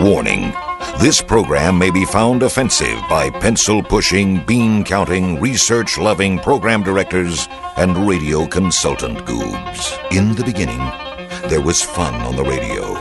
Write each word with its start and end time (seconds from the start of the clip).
Warning 0.00 0.52
this 0.98 1.22
program 1.22 1.78
may 1.78 1.90
be 1.90 2.04
found 2.04 2.42
offensive 2.42 2.98
by 3.08 3.30
pencil 3.30 3.82
pushing, 3.82 4.44
bean 4.44 4.84
counting, 4.84 5.40
research 5.40 5.98
loving 5.98 6.38
program 6.38 6.82
directors 6.82 7.48
and 7.76 8.08
radio 8.08 8.46
consultant 8.46 9.18
goobs. 9.24 9.98
In 10.10 10.34
the 10.34 10.44
beginning, 10.44 10.78
there 11.48 11.62
was 11.62 11.82
fun 11.82 12.14
on 12.22 12.36
the 12.36 12.44
radio. 12.44 12.94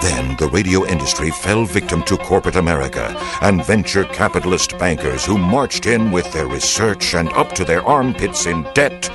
Then 0.00 0.36
the 0.36 0.48
radio 0.48 0.84
industry 0.86 1.30
fell 1.30 1.64
victim 1.64 2.02
to 2.04 2.16
corporate 2.16 2.56
America 2.56 3.16
and 3.42 3.64
venture 3.64 4.04
capitalist 4.04 4.78
bankers 4.78 5.24
who 5.24 5.38
marched 5.38 5.86
in 5.86 6.10
with 6.10 6.32
their 6.32 6.46
research 6.46 7.14
and 7.14 7.28
up 7.30 7.52
to 7.52 7.64
their 7.64 7.82
armpits 7.82 8.46
in 8.46 8.62
debt 8.74 9.08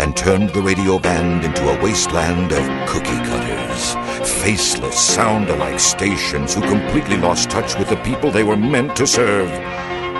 and 0.00 0.16
turned 0.16 0.48
the 0.50 0.62
radio 0.62 0.98
band 0.98 1.44
into 1.44 1.68
a 1.68 1.82
wasteland 1.82 2.52
of 2.52 2.88
cookie 2.88 3.22
cutters, 3.28 3.94
faceless, 4.42 4.98
sound 4.98 5.50
alike 5.50 5.78
stations 5.78 6.54
who 6.54 6.62
completely 6.62 7.18
lost 7.18 7.50
touch 7.50 7.78
with 7.78 7.86
the 7.90 7.96
people 7.96 8.30
they 8.30 8.42
were 8.42 8.56
meant 8.56 8.96
to 8.96 9.06
serve. 9.06 9.50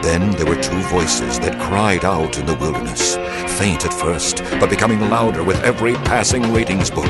Then 0.03 0.33
there 0.33 0.45
were 0.45 0.63
two 0.63 0.81
voices 0.89 1.41
that 1.41 1.59
cried 1.59 2.05
out 2.05 2.39
in 2.39 2.45
the 2.45 2.57
wilderness, 2.57 3.17
faint 3.59 3.87
at 3.87 3.95
first, 3.95 4.43
but 4.61 4.69
becoming 4.69 5.01
louder 5.09 5.43
with 5.43 5.63
every 5.65 5.95
passing 5.95 6.53
ratings 6.53 6.91
book. 6.91 7.09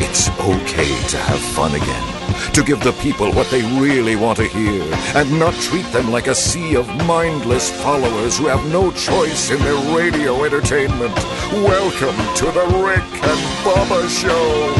It's 0.00 0.30
okay 0.40 1.08
to 1.08 1.18
have 1.18 1.38
fun 1.38 1.74
again, 1.74 2.19
to 2.52 2.62
give 2.62 2.82
the 2.82 2.92
people 2.92 3.32
what 3.32 3.48
they 3.50 3.62
really 3.80 4.16
want 4.16 4.36
to 4.38 4.44
hear, 4.44 4.82
and 5.14 5.38
not 5.38 5.54
treat 5.54 5.86
them 5.92 6.10
like 6.10 6.26
a 6.26 6.34
sea 6.34 6.74
of 6.76 6.88
mindless 7.06 7.70
followers 7.82 8.38
who 8.38 8.46
have 8.46 8.64
no 8.72 8.90
choice 8.92 9.50
in 9.50 9.58
their 9.60 9.96
radio 9.96 10.44
entertainment. 10.44 11.14
Welcome 11.52 12.16
to 12.36 12.46
the 12.46 12.66
Rick 12.84 13.04
and 13.22 13.40
Bubba 13.64 14.08
Show. 14.08 14.74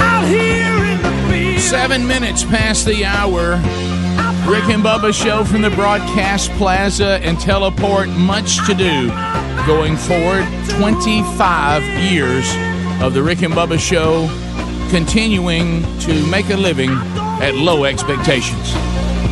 Out 0.00 0.26
here 0.26 0.84
in 0.84 1.02
the 1.02 1.32
field. 1.32 1.60
Seven 1.60 2.06
minutes 2.06 2.44
past 2.44 2.86
the 2.86 3.04
hour. 3.04 3.60
Rick 4.46 4.68
and 4.68 4.82
Bubba 4.82 5.12
show 5.12 5.42
from 5.42 5.62
the 5.62 5.70
broadcast 5.70 6.50
plaza 6.52 7.18
and 7.22 7.40
teleport. 7.40 8.08
Much 8.10 8.64
to 8.66 8.74
do 8.74 9.08
going 9.66 9.96
forward. 9.96 10.46
25 10.68 11.82
years 12.12 12.46
of 13.02 13.14
the 13.14 13.22
Rick 13.22 13.42
and 13.42 13.54
Bubba 13.54 13.78
show 13.78 14.28
continuing 14.94 15.82
to 15.98 16.24
make 16.28 16.50
a 16.50 16.56
living 16.56 16.90
at 17.42 17.52
low 17.56 17.82
expectations. 17.82 18.70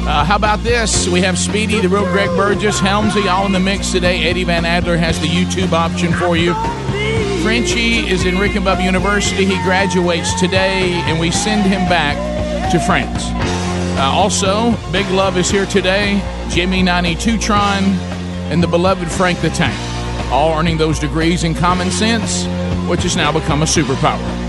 Uh, 0.04 0.24
how 0.24 0.34
about 0.34 0.58
this? 0.64 1.06
We 1.06 1.20
have 1.20 1.38
Speedy, 1.38 1.78
the 1.78 1.88
real 1.88 2.04
Greg 2.06 2.30
Burgess, 2.30 2.80
Helmsy, 2.80 3.30
all 3.30 3.46
in 3.46 3.52
the 3.52 3.60
mix 3.60 3.92
today. 3.92 4.28
Eddie 4.28 4.42
Van 4.42 4.64
Adler 4.64 4.96
has 4.96 5.20
the 5.20 5.28
YouTube 5.28 5.70
option 5.70 6.12
for 6.14 6.36
you. 6.36 6.52
Frenchie 7.44 7.98
is 8.10 8.26
in 8.26 8.38
Rick 8.38 8.56
and 8.56 8.66
Bubba 8.66 8.84
University. 8.84 9.44
He 9.44 9.54
graduates 9.62 10.34
today, 10.40 10.94
and 11.04 11.20
we 11.20 11.30
send 11.30 11.62
him 11.62 11.88
back 11.88 12.16
to 12.72 12.80
France. 12.80 13.22
Uh, 13.96 14.10
also, 14.12 14.72
Big 14.90 15.08
Love 15.12 15.36
is 15.36 15.48
here 15.48 15.66
today. 15.66 16.20
Jimmy 16.50 16.82
92 16.82 17.38
Tron 17.38 17.84
and 18.50 18.60
the 18.60 18.66
beloved 18.66 19.08
Frank 19.08 19.40
the 19.40 19.50
Tank, 19.50 19.78
all 20.32 20.58
earning 20.58 20.76
those 20.76 20.98
degrees 20.98 21.44
in 21.44 21.54
common 21.54 21.92
sense, 21.92 22.46
which 22.90 23.04
has 23.04 23.14
now 23.14 23.30
become 23.30 23.62
a 23.62 23.64
superpower. 23.64 24.41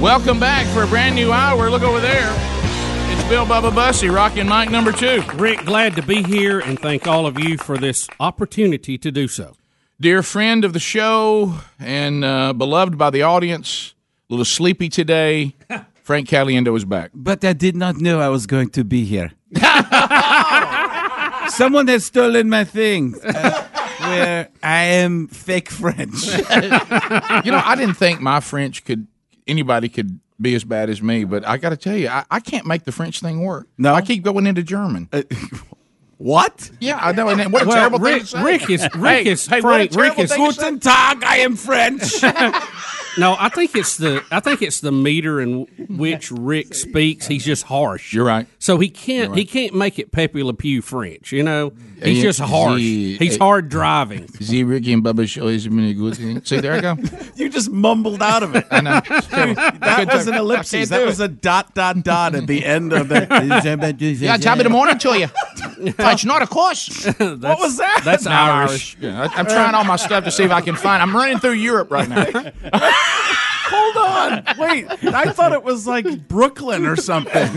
Welcome 0.00 0.38
back 0.38 0.64
for 0.68 0.84
a 0.84 0.86
brand 0.86 1.16
new 1.16 1.32
hour. 1.32 1.68
Look 1.70 1.82
over 1.82 1.98
there. 1.98 2.32
It's 3.10 3.28
Bill 3.28 3.44
Bubba 3.44 3.74
Bussey, 3.74 4.08
rocking 4.08 4.48
mic 4.48 4.70
number 4.70 4.92
two. 4.92 5.24
Rick, 5.34 5.64
glad 5.64 5.96
to 5.96 6.02
be 6.02 6.22
here 6.22 6.60
and 6.60 6.78
thank 6.78 7.08
all 7.08 7.26
of 7.26 7.36
you 7.36 7.58
for 7.58 7.76
this 7.76 8.06
opportunity 8.20 8.96
to 8.96 9.10
do 9.10 9.26
so. 9.26 9.56
Dear 10.00 10.22
friend 10.22 10.64
of 10.64 10.72
the 10.72 10.78
show 10.78 11.56
and 11.80 12.24
uh, 12.24 12.52
beloved 12.52 12.96
by 12.96 13.10
the 13.10 13.22
audience, 13.22 13.94
a 14.30 14.34
little 14.34 14.44
sleepy 14.44 14.88
today. 14.88 15.56
Frank 16.04 16.28
Caliendo 16.28 16.76
is 16.76 16.84
back. 16.84 17.10
But 17.12 17.44
I 17.44 17.52
did 17.52 17.74
not 17.74 17.96
know 17.96 18.20
I 18.20 18.28
was 18.28 18.46
going 18.46 18.68
to 18.70 18.84
be 18.84 19.04
here. 19.04 19.32
Someone 21.48 21.88
has 21.88 22.04
stolen 22.04 22.48
my 22.48 22.62
things. 22.62 23.18
Uh, 23.24 23.66
where 23.98 24.48
I 24.62 24.82
am 24.84 25.26
fake 25.26 25.70
French. 25.70 26.24
you 27.44 27.50
know, 27.50 27.62
I 27.64 27.74
didn't 27.76 27.96
think 27.96 28.20
my 28.20 28.38
French 28.38 28.84
could 28.84 29.08
anybody 29.48 29.88
could 29.88 30.20
be 30.40 30.54
as 30.54 30.62
bad 30.64 30.88
as 30.90 31.02
me, 31.02 31.24
but 31.24 31.46
I 31.46 31.56
got 31.56 31.70
to 31.70 31.76
tell 31.76 31.96
you, 31.96 32.08
I, 32.08 32.24
I 32.30 32.40
can't 32.40 32.66
make 32.66 32.84
the 32.84 32.92
French 32.92 33.20
thing 33.20 33.42
work. 33.42 33.66
No? 33.76 33.94
I 33.94 34.02
keep 34.02 34.22
going 34.22 34.46
into 34.46 34.62
German. 34.62 35.08
Uh, 35.12 35.22
what? 36.18 36.70
yeah, 36.80 36.98
I 37.00 37.12
know. 37.12 37.28
And 37.28 37.52
what 37.52 37.62
a 37.62 37.66
Well, 37.66 37.76
terrible 37.76 37.98
thing 37.98 38.14
Rick- 38.14 38.22
to 38.22 38.26
say. 38.28 38.42
Rick 38.42 38.70
is- 38.70 38.82
Rick 38.94 39.24
hey, 39.26 39.30
is- 39.32 39.46
hey, 39.46 39.60
Frank, 39.60 39.94
Rick 39.94 40.18
is- 40.18 40.30
thing 40.32 40.46
to 40.46 40.52
say. 40.52 40.62
Guten 40.64 40.80
Tag, 40.80 41.22
I 41.24 41.38
am 41.38 41.56
French. 41.56 42.22
No, 43.16 43.34
I 43.36 43.48
think 43.48 43.74
it's 43.74 43.96
the 43.96 44.22
I 44.30 44.38
think 44.38 44.62
it's 44.62 44.78
the 44.78 44.92
meter 44.92 45.40
in 45.40 45.62
which 45.88 46.30
Rick 46.30 46.72
speaks. 46.72 47.26
He's 47.26 47.44
just 47.44 47.64
harsh. 47.64 48.12
You're 48.12 48.24
right. 48.26 48.46
So 48.60 48.78
he 48.78 48.88
can't 48.90 49.34
he 49.34 49.44
can't 49.44 49.74
make 49.74 49.98
it 49.98 50.12
Pepe 50.12 50.40
Le 50.40 50.54
Pew 50.54 50.80
French. 50.82 51.32
You 51.32 51.42
know, 51.42 51.72
he's 52.02 52.18
Yeah, 52.18 52.22
just 52.22 52.40
harsh. 52.40 52.80
he- 52.80 53.16
He's 53.16 53.36
hard 53.36 53.68
driving. 53.68 54.28
The 54.40 54.64
Ricky 54.64 54.92
and 54.92 55.02
Bubba 55.04 55.28
show 55.28 55.48
is 55.48 55.68
really 55.68 55.94
good 55.94 56.16
thing. 56.16 56.42
See, 56.44 56.60
there 56.60 56.74
I 56.74 56.80
go. 56.80 56.96
you 57.36 57.48
just 57.48 57.70
mumbled 57.70 58.22
out 58.22 58.42
of 58.42 58.54
it. 58.56 58.66
I 58.70 58.80
know. 58.80 59.00
That 59.88 60.08
was 60.12 60.26
an 60.26 60.34
ellipsis. 60.34 60.88
That 60.90 61.04
was 61.04 61.20
a 61.20 61.28
dot, 61.28 61.74
dot, 61.74 62.02
dot 62.02 62.34
at 62.34 62.46
the 62.46 62.64
end 62.64 62.92
of 62.92 63.08
the. 63.08 63.18
Yeah, 64.18 64.36
top 64.36 64.58
of 64.58 64.64
the 64.64 64.70
morning 64.70 64.98
to 64.98 65.18
you. 65.18 65.26
French, 65.92 66.24
not 66.24 66.42
of 66.42 66.50
course. 66.50 67.04
What 67.06 67.58
was 67.58 67.76
that? 67.78 68.02
That's 68.04 68.26
I'm 68.26 68.68
Irish. 68.68 68.96
Yeah, 69.00 69.22
I, 69.22 69.38
I'm 69.38 69.46
trying 69.46 69.74
all 69.74 69.84
my 69.84 69.96
stuff 69.96 70.24
to 70.24 70.30
see 70.30 70.44
if 70.44 70.50
I 70.50 70.60
can 70.60 70.76
find. 70.76 71.02
I'm 71.02 71.14
running 71.16 71.38
through 71.38 71.52
Europe 71.52 71.90
right 71.90 72.08
now. 72.08 72.52
Hold 73.70 73.96
on. 73.96 74.44
Wait. 74.58 74.86
I 75.14 75.32
thought 75.32 75.52
it 75.52 75.62
was 75.62 75.86
like 75.86 76.28
Brooklyn 76.28 76.86
or 76.86 76.96
something. 76.96 77.48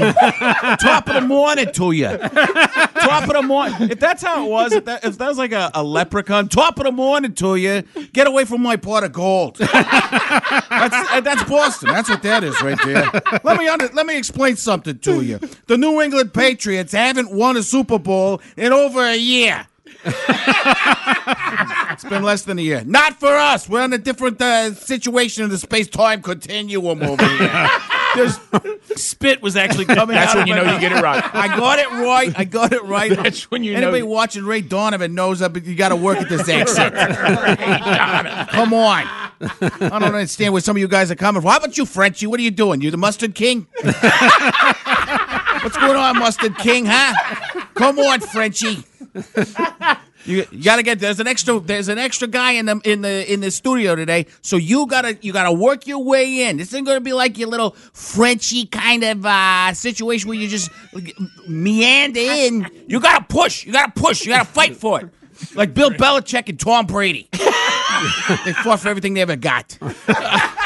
Top 0.80 1.08
of 1.08 1.16
the 1.16 1.22
morning 1.22 1.72
to 1.74 1.92
you. 1.92 2.18
Top 2.18 3.24
of 3.24 3.34
the 3.34 3.44
morning. 3.46 3.90
If 3.92 4.00
that's 4.00 4.22
how 4.22 4.46
it 4.46 4.50
was, 4.50 4.74
if 4.74 4.86
that, 4.86 5.04
if 5.04 5.18
that 5.18 5.28
was 5.28 5.38
like 5.38 5.52
a, 5.52 5.72
a 5.74 5.84
leprechaun, 5.84 6.50
top 6.50 6.78
of 6.80 6.86
the 6.86 6.92
morning 6.92 7.34
to 7.36 7.56
you. 7.56 7.84
Get 8.14 8.28
away 8.28 8.46
from 8.46 8.62
my 8.62 8.76
pot 8.76 9.04
of 9.04 9.14
gold. 9.14 9.58
That's, 9.58 11.22
that's 11.22 11.44
Boston. 11.46 11.90
That's 11.90 12.10
what 12.10 12.24
that 12.24 12.44
is 12.44 12.62
right 12.62 12.80
there. 12.84 13.10
Let 13.44 13.58
me 13.58 13.68
under, 13.68 13.88
let 13.94 14.06
me 14.06 14.18
explain 14.18 14.56
something 14.56 15.00
to 15.00 15.22
you. 15.22 15.40
The 15.68 15.78
New 15.78 16.02
England 16.02 16.34
Patriots 16.34 16.92
haven't 16.94 17.32
won 17.32 17.58
a 17.58 17.64
Super 17.64 18.00
Bowl 18.00 18.42
in 18.58 18.74
over 18.74 19.02
a 19.02 19.16
year. 19.18 19.68
It's 21.92 22.06
been 22.06 22.24
less 22.24 22.44
than 22.44 22.58
a 22.58 22.62
year. 22.62 22.84
Not 22.86 23.20
for 23.20 23.28
us. 23.36 23.70
We're 23.70 23.84
in 23.84 23.94
a 23.94 23.98
different 23.98 24.42
uh, 24.42 24.74
situation 24.74 25.44
in 25.44 25.50
the 25.50 25.58
space 25.58 25.88
time 25.88 26.22
continuum 26.22 27.04
over 27.04 27.28
here. 27.28 27.70
There's, 28.16 28.40
spit 28.96 29.42
was 29.42 29.56
actually 29.56 29.86
coming 29.86 30.16
That's 30.16 30.34
when 30.36 30.48
you 30.48 30.56
know 30.56 30.64
you 30.64 30.80
get 30.80 30.92
it 30.94 31.02
right. 31.02 31.24
I 31.36 31.48
got 31.56 31.80
it 31.80 31.90
right. 31.90 32.34
I 32.38 32.44
got 32.46 32.74
it 32.74 32.84
right. 32.84 33.12
That's 33.16 33.50
when 33.52 33.64
you 33.64 33.74
know- 33.74 33.80
Anybody 33.80 34.04
watching 34.04 34.46
Ray 34.46 34.62
Donovan 34.62 35.14
knows 35.14 35.40
that, 35.40 35.54
but 35.54 35.64
you 35.66 35.76
got 35.76 35.90
to 35.90 35.96
work 35.96 36.18
at 36.18 36.28
this 36.28 36.50
accent. 36.50 36.96
Come 38.50 38.74
on. 38.74 39.04
I 39.06 39.70
don't 39.80 40.04
understand 40.04 40.54
where 40.54 40.62
some 40.62 40.76
of 40.76 40.80
you 40.82 40.88
guys 40.88 41.12
are 41.12 41.16
coming 41.16 41.42
from. 41.42 41.52
How 41.52 41.58
about 41.58 41.78
you, 41.78 41.86
Frenchie? 41.86 42.26
What 42.28 42.40
are 42.40 42.44
you 42.44 42.52
doing? 42.52 42.82
You 42.82 42.90
the 42.92 42.98
mustard 42.98 43.36
king? 43.36 43.68
What's 43.84 45.78
going 45.78 45.96
on, 45.96 46.18
mustard 46.18 46.58
king? 46.58 46.86
Huh? 46.88 47.14
Come 47.76 48.00
on, 48.00 48.20
Frenchie. 48.22 48.84
You, 50.26 50.46
you 50.52 50.64
gotta 50.64 50.84
get 50.84 51.00
there's 51.00 51.20
an 51.20 51.28
extra 51.28 51.60
there's 51.60 51.88
an 51.88 51.98
extra 51.98 52.28
guy 52.28 52.52
in 52.52 52.68
the 52.68 52.80
in 52.84 53.02
the 53.02 53.32
in 53.32 53.42
the 53.42 53.50
studio 53.50 53.96
today, 53.96 54.28
so 54.42 54.56
you 54.56 54.86
gotta 54.86 55.18
you 55.22 55.34
gotta 55.34 55.52
work 55.52 55.88
your 55.88 56.04
way 56.04 56.48
in. 56.48 56.58
This 56.58 56.68
isn't 56.70 56.84
gonna 56.84 57.02
be 57.02 57.14
like 57.14 57.40
your 57.40 57.50
little 57.50 57.72
Frenchy 57.94 58.68
kind 58.68 59.04
of 59.04 59.26
uh, 59.26 59.74
situation 59.74 60.30
where 60.30 60.38
you 60.38 60.48
just 60.48 60.70
meander 61.48 62.20
in. 62.20 62.70
You 62.88 63.00
gotta 63.00 63.26
push. 63.28 63.66
You 63.66 63.74
gotta 63.74 63.92
push. 63.94 64.24
You 64.24 64.32
gotta 64.32 64.46
fight 64.46 64.76
for 64.76 65.02
it. 65.02 65.10
Like 65.56 65.74
Bill 65.74 65.90
Belichick 65.90 66.50
and 66.50 66.60
Tom 66.60 66.86
Brady. 66.86 67.28
they 67.34 68.54
fought 68.54 68.80
for 68.80 68.90
everything 68.90 69.16
they 69.16 69.22
ever 69.22 69.36
got. 69.36 69.78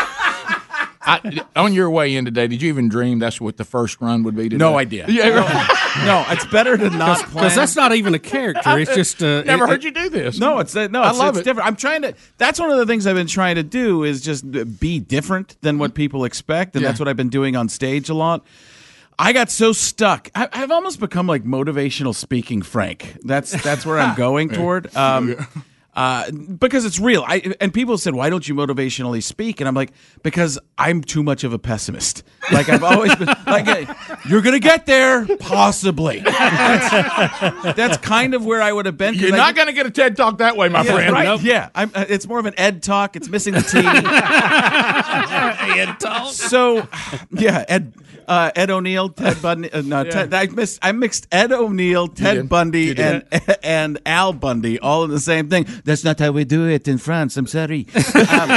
I, 1.05 1.41
on 1.55 1.73
your 1.73 1.89
way 1.89 2.15
in 2.15 2.25
today, 2.25 2.47
did 2.47 2.61
you 2.61 2.69
even 2.69 2.89
dream 2.89 3.19
that's 3.19 3.39
what 3.39 3.57
the 3.57 3.63
first 3.65 4.01
run 4.01 4.23
would 4.23 4.35
be 4.35 4.43
today? 4.43 4.57
No 4.57 4.77
idea. 4.77 5.05
Yeah, 5.07 5.29
right. 5.29 6.05
No, 6.05 6.25
it's 6.29 6.45
better 6.47 6.77
to 6.77 6.89
not 6.89 7.19
plan. 7.19 7.33
Because 7.43 7.55
that's 7.55 7.75
not 7.75 7.93
even 7.93 8.13
a 8.15 8.19
character. 8.19 8.77
It's 8.79 8.93
just 8.95 9.21
uh, 9.23 9.43
Never 9.43 9.65
it- 9.65 9.69
heard 9.69 9.83
you 9.83 9.91
do 9.91 10.09
this. 10.09 10.39
No, 10.39 10.59
it's 10.59 10.75
uh, 10.75 10.87
no, 10.87 11.01
I 11.03 11.09
it's, 11.09 11.19
love 11.19 11.29
it's 11.35 11.41
it. 11.41 11.43
different. 11.45 11.67
I'm 11.67 11.75
trying 11.75 12.01
to. 12.01 12.15
That's 12.37 12.59
one 12.59 12.71
of 12.71 12.77
the 12.77 12.85
things 12.85 13.05
I've 13.07 13.15
been 13.15 13.27
trying 13.27 13.55
to 13.55 13.63
do 13.63 14.03
is 14.03 14.21
just 14.21 14.49
be 14.79 14.99
different 14.99 15.55
than 15.61 15.77
what 15.77 15.93
people 15.93 16.25
expect, 16.25 16.75
and 16.75 16.81
Yeah. 16.81 16.89
that's 16.89 16.99
what 16.99 17.07
I've 17.07 17.17
been 17.17 17.29
doing 17.29 17.55
on 17.55 17.69
stage 17.69 18.09
a 18.09 18.13
lot. 18.13 18.45
I 19.17 19.31
got 19.31 19.49
so 19.49 19.71
stuck. 19.71 20.29
I, 20.35 20.49
I've 20.51 20.71
almost 20.71 20.99
become 20.99 21.25
like 21.27 21.43
motivational 21.45 22.13
speaking 22.13 22.61
Frank. 22.61 23.15
That's 23.23 23.51
that's 23.63 23.85
where 23.85 23.97
I'm 23.99 24.15
going 24.17 24.49
toward. 24.49 24.93
Um, 24.95 25.37
Uh, 25.95 26.29
because 26.31 26.83
it's 26.85 26.99
real. 26.99 27.23
I 27.25 27.53
and 27.61 27.73
people 27.73 27.97
said, 27.97 28.13
"Why 28.13 28.29
don't 28.29 28.47
you 28.47 28.53
motivationally 28.55 29.23
speak?" 29.23 29.61
And 29.61 29.67
I'm 29.67 29.75
like, 29.75 29.91
"Because 30.23 30.59
I'm 30.77 31.01
too 31.01 31.23
much 31.23 31.43
of 31.43 31.53
a 31.53 31.59
pessimist. 31.59 32.23
Like 32.51 32.67
I've 32.67 32.83
always 32.83 33.15
been 33.15 33.27
like, 33.47 33.87
you're 34.27 34.41
gonna 34.41 34.59
get 34.59 34.85
there, 34.85 35.25
possibly. 35.37 36.19
That's, 36.19 37.75
that's 37.75 37.97
kind 37.97 38.33
of 38.33 38.45
where 38.45 38.61
I 38.61 38.71
would 38.71 38.85
have 38.85 38.97
been. 38.97 39.13
You're 39.15 39.33
I- 39.33 39.37
not 39.37 39.55
going 39.55 39.67
to 39.67 39.73
get 39.73 39.85
a 39.85 39.91
TED 39.91 40.17
talk 40.17 40.39
that 40.39 40.57
way, 40.57 40.69
my 40.69 40.83
yeah, 40.83 40.93
friend. 40.93 41.13
right? 41.13 41.41
Yeah, 41.41 41.69
I'm, 41.73 41.91
uh, 41.93 42.05
it's 42.07 42.27
more 42.27 42.39
of 42.39 42.45
an 42.45 42.53
ed 42.57 42.83
talk. 42.83 43.15
It's 43.15 43.29
missing 43.29 43.53
the 43.53 43.61
T. 43.61 43.79
Ed 45.75 45.99
talk. 45.99 46.33
so, 46.33 46.87
yeah, 47.31 47.65
Ed 47.67 47.93
uh, 48.27 48.51
Ed 48.55 48.69
O'Neill, 48.69 49.09
Ted 49.09 49.41
Bundy. 49.41 49.71
Uh, 49.71 49.81
no, 49.81 50.03
Ted, 50.03 50.33
I 50.33 50.47
missed. 50.47 50.79
I 50.81 50.91
mixed 50.91 51.27
Ed 51.31 51.51
O'Neill, 51.51 52.07
Ted. 52.07 52.49
Bundy, 52.49 52.97
and 52.97 53.23
and 53.63 53.99
Al 54.05 54.33
Bundy 54.33 54.79
all 54.79 55.03
in 55.03 55.11
the 55.11 55.19
same 55.19 55.49
thing. 55.49 55.65
That's 55.85 56.03
not 56.03 56.19
how 56.19 56.31
we 56.31 56.43
do 56.45 56.67
it 56.67 56.87
in 56.87 56.97
France. 56.97 57.37
I'm 57.37 57.47
sorry. 57.47 57.85
Um, 57.95 58.49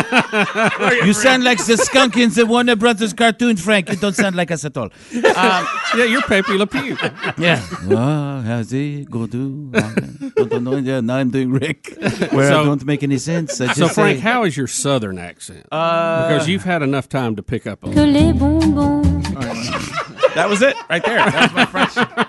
you 1.07 1.13
sound 1.13 1.45
like 1.45 1.65
the 1.65 1.77
skunk 1.77 2.17
in 2.17 2.31
the 2.31 2.47
Warner 2.47 2.75
Brothers 2.75 3.13
cartoon, 3.13 3.57
Frank. 3.57 3.91
You 3.91 3.97
don't 3.97 4.15
sound 4.17 4.35
like 4.35 4.51
us 4.51 4.65
at 4.65 4.77
all. 4.77 4.89
Um, 5.15 5.67
Yeah, 5.97 6.05
you're 6.05 6.23
Pepe 6.23 6.53
Le 6.57 6.67
Pew. 6.67 6.97
yeah. 7.39 7.63
Oh, 7.91 8.41
how's 8.41 8.73
it 8.73 9.11
go 9.11 9.27
do? 9.27 9.71
I 9.75 10.45
don't 10.49 10.65
know. 10.65 10.77
Yeah, 10.77 11.01
now 11.01 11.17
I'm 11.17 11.31
doing 11.31 11.51
Rick, 11.53 11.95
where 12.33 12.49
So- 12.51 12.61
I 12.63 12.65
don't 12.65 12.85
make 12.85 13.03
any 13.03 13.19
sense. 13.19 13.61
I 13.61 13.67
just 13.69 13.79
So, 13.79 13.89
Frank, 13.89 14.19
say- 14.19 14.23
how 14.23 14.45
is 14.45 14.57
your 14.57 14.67
Southern 14.67 15.19
accent? 15.19 15.65
because 15.65 16.49
you've 16.49 16.65
had 16.65 16.83
enough 16.83 17.09
time 17.09 17.37
to 17.37 17.43
pick 17.43 17.67
up 17.67 17.85
on. 17.85 17.93
que 17.93 18.03
it. 18.03 18.07
les 18.07 18.33
bonbons. 18.33 19.05
That 20.39 20.49
was 20.49 20.63
it 20.63 20.77
right 20.89 21.05
there. 21.05 21.17
That's 21.19 21.53
my 21.55 21.65
French. 21.67 21.95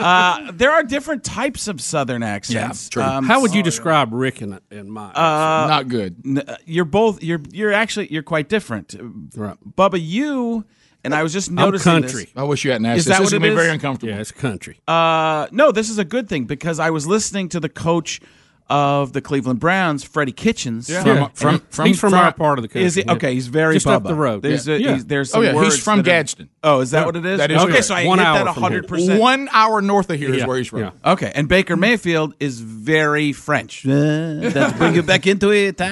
Uh, 0.00 0.50
there 0.52 0.70
are 0.70 0.82
different 0.82 1.22
types 1.24 1.68
of 1.68 1.78
Southern 1.78 2.22
accents. 2.22 2.86
Yeah, 2.86 2.90
true. 2.90 3.02
Um, 3.02 3.24
How 3.26 3.42
would 3.42 3.52
you 3.54 3.62
describe 3.62 4.14
Rick 4.14 4.40
and, 4.40 4.58
and 4.70 4.90
my? 4.90 5.12
not 5.12 5.88
good. 5.88 6.16
n- 6.24 6.38
uh, 6.38 6.56
you're 6.64 6.86
both 6.86 7.22
you're 7.22 7.40
you're 7.52 7.72
actually 7.72 8.10
you're 8.10 8.22
quite 8.22 8.48
different. 8.48 8.94
Right. 9.36 9.58
Bubba, 9.76 9.98
you 10.00 10.64
and 11.04 11.14
I 11.14 11.22
was 11.22 11.34
just 11.34 11.50
I'm 11.50 11.56
noticing 11.56 11.92
country. 11.92 12.24
this. 12.24 12.32
I 12.34 12.44
wish 12.44 12.64
you 12.64 12.70
hadn't 12.70 12.86
asked 12.86 12.98
Is 13.00 13.04
this. 13.04 13.12
that 13.18 13.22
This 13.24 13.26
what 13.26 13.32
is 13.32 13.32
it 13.34 13.42
be 13.42 13.48
is? 13.48 13.54
very 13.54 13.68
uncomfortable. 13.68 14.10
yeah, 14.14 14.20
it's 14.20 14.32
country. 14.32 14.80
Uh, 14.88 15.48
no, 15.52 15.70
this 15.70 15.90
is 15.90 15.98
a 15.98 16.04
good 16.04 16.30
thing 16.30 16.46
because 16.46 16.78
I 16.78 16.88
was 16.88 17.06
listening 17.06 17.50
to 17.50 17.60
the 17.60 17.68
coach 17.68 18.22
of 18.70 19.12
the 19.12 19.20
Cleveland 19.20 19.58
Browns, 19.60 20.04
Freddie 20.04 20.30
Kitchens. 20.32 20.86
From, 20.88 21.06
Yeah. 21.06 21.28
from, 21.34 21.58
from, 21.70 21.86
He's 21.86 21.98
from, 22.00 22.14
our 22.14 22.32
part 22.32 22.58
of 22.58 22.62
the 22.62 22.68
country. 22.68 22.84
Is 22.84 22.94
he 22.94 23.02
yeah. 23.04 23.12
okay? 23.14 23.34
He's 23.34 23.48
very 23.48 23.74
Just 23.74 23.86
up 23.88 24.04
the 24.04 24.14
road. 24.14 24.42
There's 24.42 24.66
Yeah. 24.68 24.74
a, 24.74 24.78
Yeah. 24.78 24.92
he's, 24.94 25.04
there's 25.06 25.30
Oh, 25.30 25.42
some 25.42 25.44
yeah, 25.44 25.64
he's 25.64 25.82
from 25.82 25.98
that 25.98 26.06
are- 26.08 26.12
Gadsden. 26.12 26.48
Oh, 26.62 26.80
is 26.80 26.92
that 26.92 27.04
what 27.04 27.16
it 27.16 27.26
is? 27.26 27.38
That 27.38 27.50
is 27.50 27.58
okay. 27.60 27.72
correct. 27.72 27.84
So 27.86 27.94
I 27.96 28.06
One 28.06 28.18
hit 28.18 28.26
hour 28.26 28.44
that 28.44 28.54
from 28.54 28.62
hundred 28.62 28.84
here. 28.84 28.88
percent. 28.88 29.20
One 29.20 29.48
hour 29.52 29.82
north 29.82 30.08
of 30.08 30.18
here 30.18 30.30
is 30.32 30.38
Yeah, 30.38 30.46
where 30.46 30.56
he's 30.58 30.68
from. 30.68 30.78
yeah. 30.80 30.90
Okay, 31.04 31.32
and 31.34 31.48
Baker 31.48 31.76
Mayfield 31.76 32.34
is 32.38 32.60
very 32.60 33.32
French. 33.32 33.82
Bring 33.84 34.94
you 34.94 35.02
back 35.02 35.26
into 35.26 35.50
it. 35.52 35.78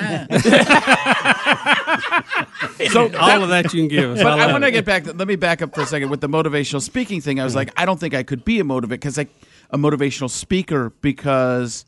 so 2.90 3.10
All 3.18 3.42
of 3.42 3.48
that 3.48 3.72
you 3.72 3.80
can 3.80 3.88
give 3.88 4.10
us. 4.12 4.22
But 4.22 4.38
I 4.38 4.52
want 4.52 4.64
to 4.64 4.70
get 4.70 4.84
back. 4.84 5.04
To, 5.04 5.12
let 5.12 5.26
me 5.26 5.36
back 5.36 5.62
up 5.62 5.74
for 5.74 5.80
a 5.82 5.86
second 5.86 6.10
with 6.10 6.20
the 6.20 6.28
motivational 6.28 6.80
speaking 6.82 7.20
thing. 7.20 7.40
I 7.40 7.44
was 7.44 7.54
like, 7.54 7.70
I 7.76 7.84
don't 7.84 7.98
think 7.98 8.14
I 8.14 8.22
could 8.22 8.44
be 8.44 8.60
a 8.60 8.64
motivate 8.64 9.00
because 9.00 9.18
I 9.18 9.26
a 9.70 9.76
motivational 9.78 10.30
speaker 10.30 10.92
because 11.02 11.84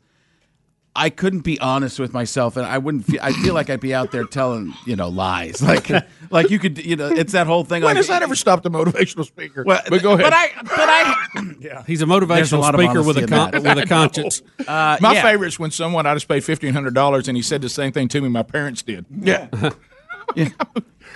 I 0.93 1.09
couldn't 1.09 1.41
be 1.41 1.57
honest 1.59 1.99
with 1.99 2.13
myself, 2.13 2.57
and 2.57 2.65
I 2.65 2.77
wouldn't. 2.77 3.05
Feel, 3.05 3.21
I 3.21 3.31
feel 3.31 3.53
like 3.53 3.69
I'd 3.69 3.79
be 3.79 3.93
out 3.93 4.11
there 4.11 4.25
telling 4.25 4.73
you 4.85 4.97
know 4.97 5.07
lies, 5.07 5.61
like 5.61 5.89
like 6.29 6.49
you 6.49 6.59
could 6.59 6.83
you 6.83 6.97
know 6.97 7.07
it's 7.07 7.31
that 7.31 7.47
whole 7.47 7.63
thing. 7.63 7.81
When 7.81 7.91
like, 7.91 7.97
has 7.97 8.07
that 8.07 8.21
ever 8.23 8.35
stopped 8.35 8.65
a 8.65 8.69
motivational 8.69 9.25
speaker? 9.25 9.63
Well, 9.65 9.81
but 9.87 10.01
go 10.01 10.13
ahead. 10.13 10.25
But 10.25 10.33
I 10.33 10.49
but 10.63 10.71
I 10.73 11.53
yeah. 11.59 11.83
He's 11.87 12.01
a 12.01 12.05
There's 12.05 12.51
a 12.51 12.57
motivational 12.57 12.73
speaker 12.73 13.03
with 13.03 13.17
a 13.17 13.27
con- 13.27 13.51
with 13.51 13.77
a 13.77 13.85
conscience. 13.87 14.41
uh, 14.59 14.97
my 14.99 15.13
yeah. 15.13 15.21
favorite's 15.21 15.57
when 15.57 15.71
someone 15.71 16.05
I 16.05 16.13
just 16.13 16.27
paid 16.27 16.43
fifteen 16.43 16.73
hundred 16.73 16.93
dollars 16.93 17.29
and 17.29 17.37
he 17.37 17.43
said 17.43 17.61
the 17.61 17.69
same 17.69 17.93
thing 17.93 18.09
to 18.09 18.21
me 18.21 18.27
my 18.27 18.43
parents 18.43 18.81
did. 18.81 19.05
Yeah. 19.09 19.47
yeah. 20.35 20.49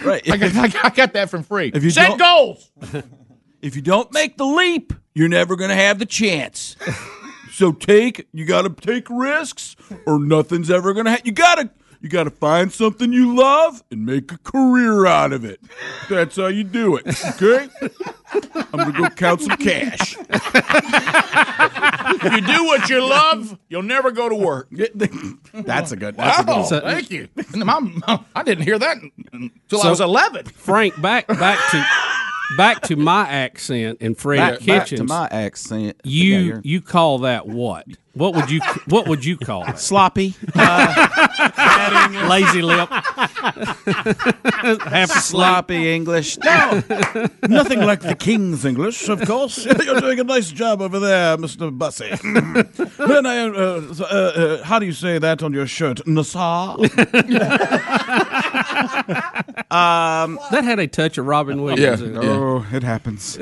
Right. 0.06 0.30
I 0.31 0.38
got, 0.38 0.56
I 0.56 0.89
got- 0.89 1.13
that 1.13 1.30
from 1.30 1.44
free. 1.44 1.71
If 1.74 1.83
you 1.83 1.89
Set 1.89 2.18
goals. 2.18 2.71
if 3.62 3.75
you 3.75 3.81
don't 3.81 4.12
make 4.13 4.38
the 4.38 4.45
leap, 4.45 4.94
you're 5.13 5.30
never 5.30 5.56
going 5.57 5.69
to 5.69 5.75
have 5.75 6.00
the 6.00 6.06
chance. 6.06 6.78
So 7.56 7.72
take 7.72 8.28
you 8.34 8.46
got 8.46 8.63
to 8.63 8.69
take 8.69 9.07
risks 9.10 9.75
or 10.06 10.19
nothing's 10.19 10.69
ever 10.69 10.94
going 10.94 11.06
to 11.06 11.12
happen. 11.12 11.25
You 11.25 11.31
got 11.31 11.56
to 11.56 11.69
you 12.02 12.10
got 12.10 12.25
to 12.25 12.30
find 12.30 12.72
something 12.72 13.12
you 13.13 13.36
love 13.36 13.81
and 13.90 14.06
make 14.06 14.31
a 14.31 14.38
career 14.40 15.06
out 15.07 15.34
of 15.34 15.44
it. 15.46 15.60
That's 16.10 16.36
how 16.36 16.48
you 16.48 16.63
do 16.63 16.98
it. 16.98 17.07
Okay? 17.36 17.68
I'm 18.54 18.72
going 18.80 18.94
to 18.94 19.00
go 19.02 19.10
count 19.10 19.42
some 19.42 19.57
cash. 19.57 20.16
If 22.18 22.24
you 22.34 22.42
do 22.42 22.66
what 22.66 22.90
you 22.90 23.00
love, 23.07 23.57
you'll 23.69 23.81
never 23.84 24.12
go 24.12 24.30
to 24.30 24.36
work. 24.36 24.68
That's 24.72 25.92
a 25.92 25.96
good. 25.96 26.16
That's 26.18 26.40
a 26.40 26.44
good. 26.44 26.56
One. 26.56 26.66
So- 26.66 26.81
thank 26.81 27.10
you. 27.10 27.28
My- 27.56 27.80
my- 27.80 28.19
I 28.36 28.44
didn't 28.44 28.66
hear 28.66 28.78
that 28.78 28.98
until 29.31 29.81
I 29.81 29.90
was 29.90 30.02
eleven. 30.02 30.46
Frank, 30.46 31.02
back 31.02 31.28
back 31.28 31.57
to 31.72 31.78
back 32.57 32.81
to 32.83 32.95
my 32.95 33.27
accent 33.27 34.00
and 34.01 34.18
Freddie 34.18 34.65
Back, 34.65 34.65
back 34.65 34.88
to 34.88 35.03
my 35.03 35.27
accent. 35.31 36.00
You 36.03 36.62
you 36.63 36.81
call 36.81 37.19
that 37.19 37.47
what? 37.47 37.86
What 38.16 38.34
would 38.34 38.50
you 38.50 38.62
what 38.88 39.08
would 39.10 39.26
you 39.26 39.36
call 39.38 39.68
it? 39.68 39.78
sloppy. 39.78 40.36
Lazy 40.56 42.62
lip. 42.62 42.90
Half 44.88 45.12
sloppy 45.22 45.94
English. 45.94 46.38
No, 46.38 46.82
nothing 47.50 47.82
like 47.82 48.00
the 48.00 48.16
King's 48.18 48.64
English, 48.64 49.10
of 49.10 49.20
course. 49.26 49.66
You're 49.66 50.00
doing 50.00 50.22
a 50.22 50.24
nice 50.24 50.50
job 50.50 50.82
over 50.82 50.98
there, 50.98 51.36
Mr. 51.36 51.78
Bussey. 51.78 52.10
then 53.06 53.26
I, 53.26 53.40
uh, 53.40 53.82
uh, 54.00 54.04
uh, 54.04 54.64
how 54.64 54.80
do 54.80 54.86
you 54.86 54.94
say 54.94 55.20
that 55.20 55.44
on 55.44 55.52
your 55.52 55.68
shirt? 55.68 56.08
Nassau? 56.08 56.78
That 60.52 60.64
had 60.64 60.80
a 60.80 60.88
touch 60.88 61.18
of 61.18 61.26
Robin 61.26 61.62
Williams. 61.64 62.02
Yeah. 62.02 62.08
in 62.08 62.16
it. 62.16 62.24
Oh, 62.24 62.66
it 62.72 62.84
happens. 62.84 63.38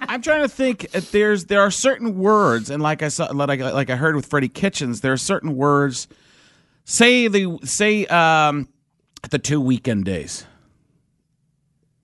I'm 0.00 0.22
trying 0.22 0.42
to 0.42 0.48
think. 0.48 0.86
uh, 0.94 1.00
There's 1.10 1.46
there 1.46 1.60
are 1.60 1.70
certain 1.70 2.18
words, 2.18 2.70
and 2.70 2.82
like 2.82 3.02
I 3.02 3.08
saw, 3.08 3.26
like 3.32 3.60
I, 3.60 3.70
like 3.72 3.90
I 3.90 3.96
heard 3.96 4.16
with 4.16 4.26
Freddie 4.26 4.48
Kitchens, 4.48 5.00
there 5.00 5.12
are 5.12 5.16
certain 5.18 5.56
words. 5.56 6.08
Say 6.84 7.28
the 7.28 7.58
say 7.64 8.06
um, 8.06 8.68
the 9.30 9.38
two 9.38 9.60
weekend 9.60 10.04
days. 10.04 10.46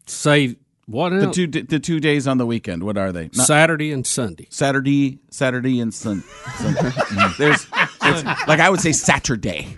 Say 0.06 0.56
what? 0.86 1.10
The 1.10 1.26
else? 1.26 1.34
two 1.34 1.46
the 1.48 1.80
two 1.80 1.98
days 1.98 2.28
on 2.28 2.38
the 2.38 2.46
weekend. 2.46 2.84
What 2.84 2.96
are 2.96 3.10
they? 3.12 3.24
Not- 3.34 3.46
Saturday 3.46 3.90
and 3.92 4.06
Sunday. 4.06 4.46
Saturday, 4.50 5.18
Saturday, 5.30 5.80
and 5.80 5.92
Sun. 5.92 6.22
Sunday. 6.58 6.80
Mm. 6.80 7.36
There's, 7.38 7.66
there's 8.00 8.24
like 8.46 8.60
I 8.60 8.70
would 8.70 8.80
say 8.80 8.92
Saturday. 8.92 9.76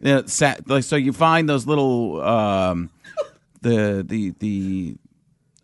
Yeah, 0.00 0.22
sat, 0.26 0.68
like 0.68 0.84
so 0.84 0.94
you 0.96 1.12
find 1.12 1.48
those 1.48 1.66
little 1.66 2.20
um, 2.22 2.90
the 3.62 4.04
the 4.06 4.34
the 4.38 4.96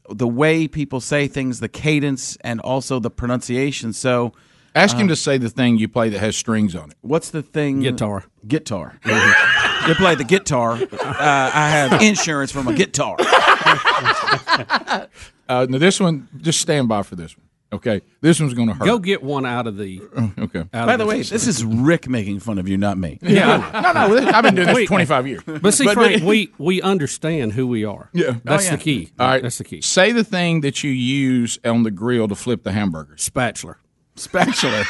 the 0.09 0.27
way 0.29 0.69
people 0.69 1.01
say 1.01 1.29
things, 1.29 1.61
the 1.61 1.69
cadence, 1.69 2.37
and 2.43 2.61
also 2.61 2.99
the 2.99 3.11
pronunciation. 3.11 3.93
So, 3.93 4.33
Ask 4.75 4.97
him 4.97 5.09
to 5.09 5.17
say 5.17 5.37
the 5.37 5.51
thing 5.51 5.77
you 5.77 5.87
play 5.87 6.09
that 6.09 6.19
has 6.19 6.35
strings 6.35 6.75
on 6.75 6.91
it. 6.91 6.97
what's 7.03 7.29
the 7.29 7.43
thing? 7.43 7.81
Guitar. 7.81 8.25
Guitar. 8.49 8.99
you 9.05 9.95
play 9.97 10.15
the 10.15 10.25
guitar. 10.27 10.73
Uh, 10.73 11.51
I 11.55 11.69
have 11.69 12.01
insurance 12.01 12.51
from 12.51 12.69
a 12.69 12.73
guitar. 12.75 13.17
Uh, 15.49 15.67
now 15.69 15.77
this 15.77 16.01
one, 16.01 16.29
just 16.41 16.61
stand 16.61 16.89
by 16.89 17.03
for 17.03 17.15
this 17.15 17.37
one. 17.37 17.45
Okay, 17.73 18.03
this 18.21 18.39
one's 18.39 18.53
going 18.53 18.69
to 18.69 18.75
hurt. 18.75 18.85
Go 18.85 18.99
get 18.99 19.23
one 19.23 19.47
out 19.47 19.67
of 19.67 19.77
the. 19.79 20.01
Okay. 20.39 20.61
Out 20.75 20.87
By 20.87 20.93
of 20.95 20.99
the 20.99 21.07
way, 21.07 21.23
this 21.23 21.47
is 21.47 21.65
Rick 21.65 22.09
making 22.09 22.41
fun 22.41 22.59
of 22.59 22.69
you, 22.69 22.77
not 22.77 22.99
me. 22.99 23.19
Yeah. 23.23 23.71
no, 23.73 23.93
no. 24.09 24.31
I've 24.31 24.43
been 24.43 24.55
doing 24.55 24.67
this 24.69 24.79
for 24.81 24.87
25 24.87 25.27
years. 25.27 25.43
But 25.47 25.73
see, 25.73 25.87
Frank, 25.93 26.23
we 26.23 26.53
we 26.59 26.83
understand 26.83 27.53
who 27.55 27.67
we 27.67 27.85
are. 27.85 28.11
Yeah. 28.13 28.35
that's 28.45 28.65
Oh, 28.65 28.71
yeah. 28.71 28.77
the 28.77 28.83
key. 28.83 29.11
All 29.19 29.27
right. 29.29 29.43
that's 29.43 29.59
the 29.59 29.65
key. 29.65 29.81
Say 29.81 30.13
the 30.13 30.25
thing 30.25 30.61
that 30.61 30.83
you 30.85 30.91
use 30.91 31.59
on 31.65 31.83
the 31.85 31.91
grill 31.91 32.29
to 32.29 32.35
flip 32.35 32.63
the 32.63 32.73
hamburger. 32.73 33.17
Spatula. 33.17 33.77
Spatula. 34.17 34.85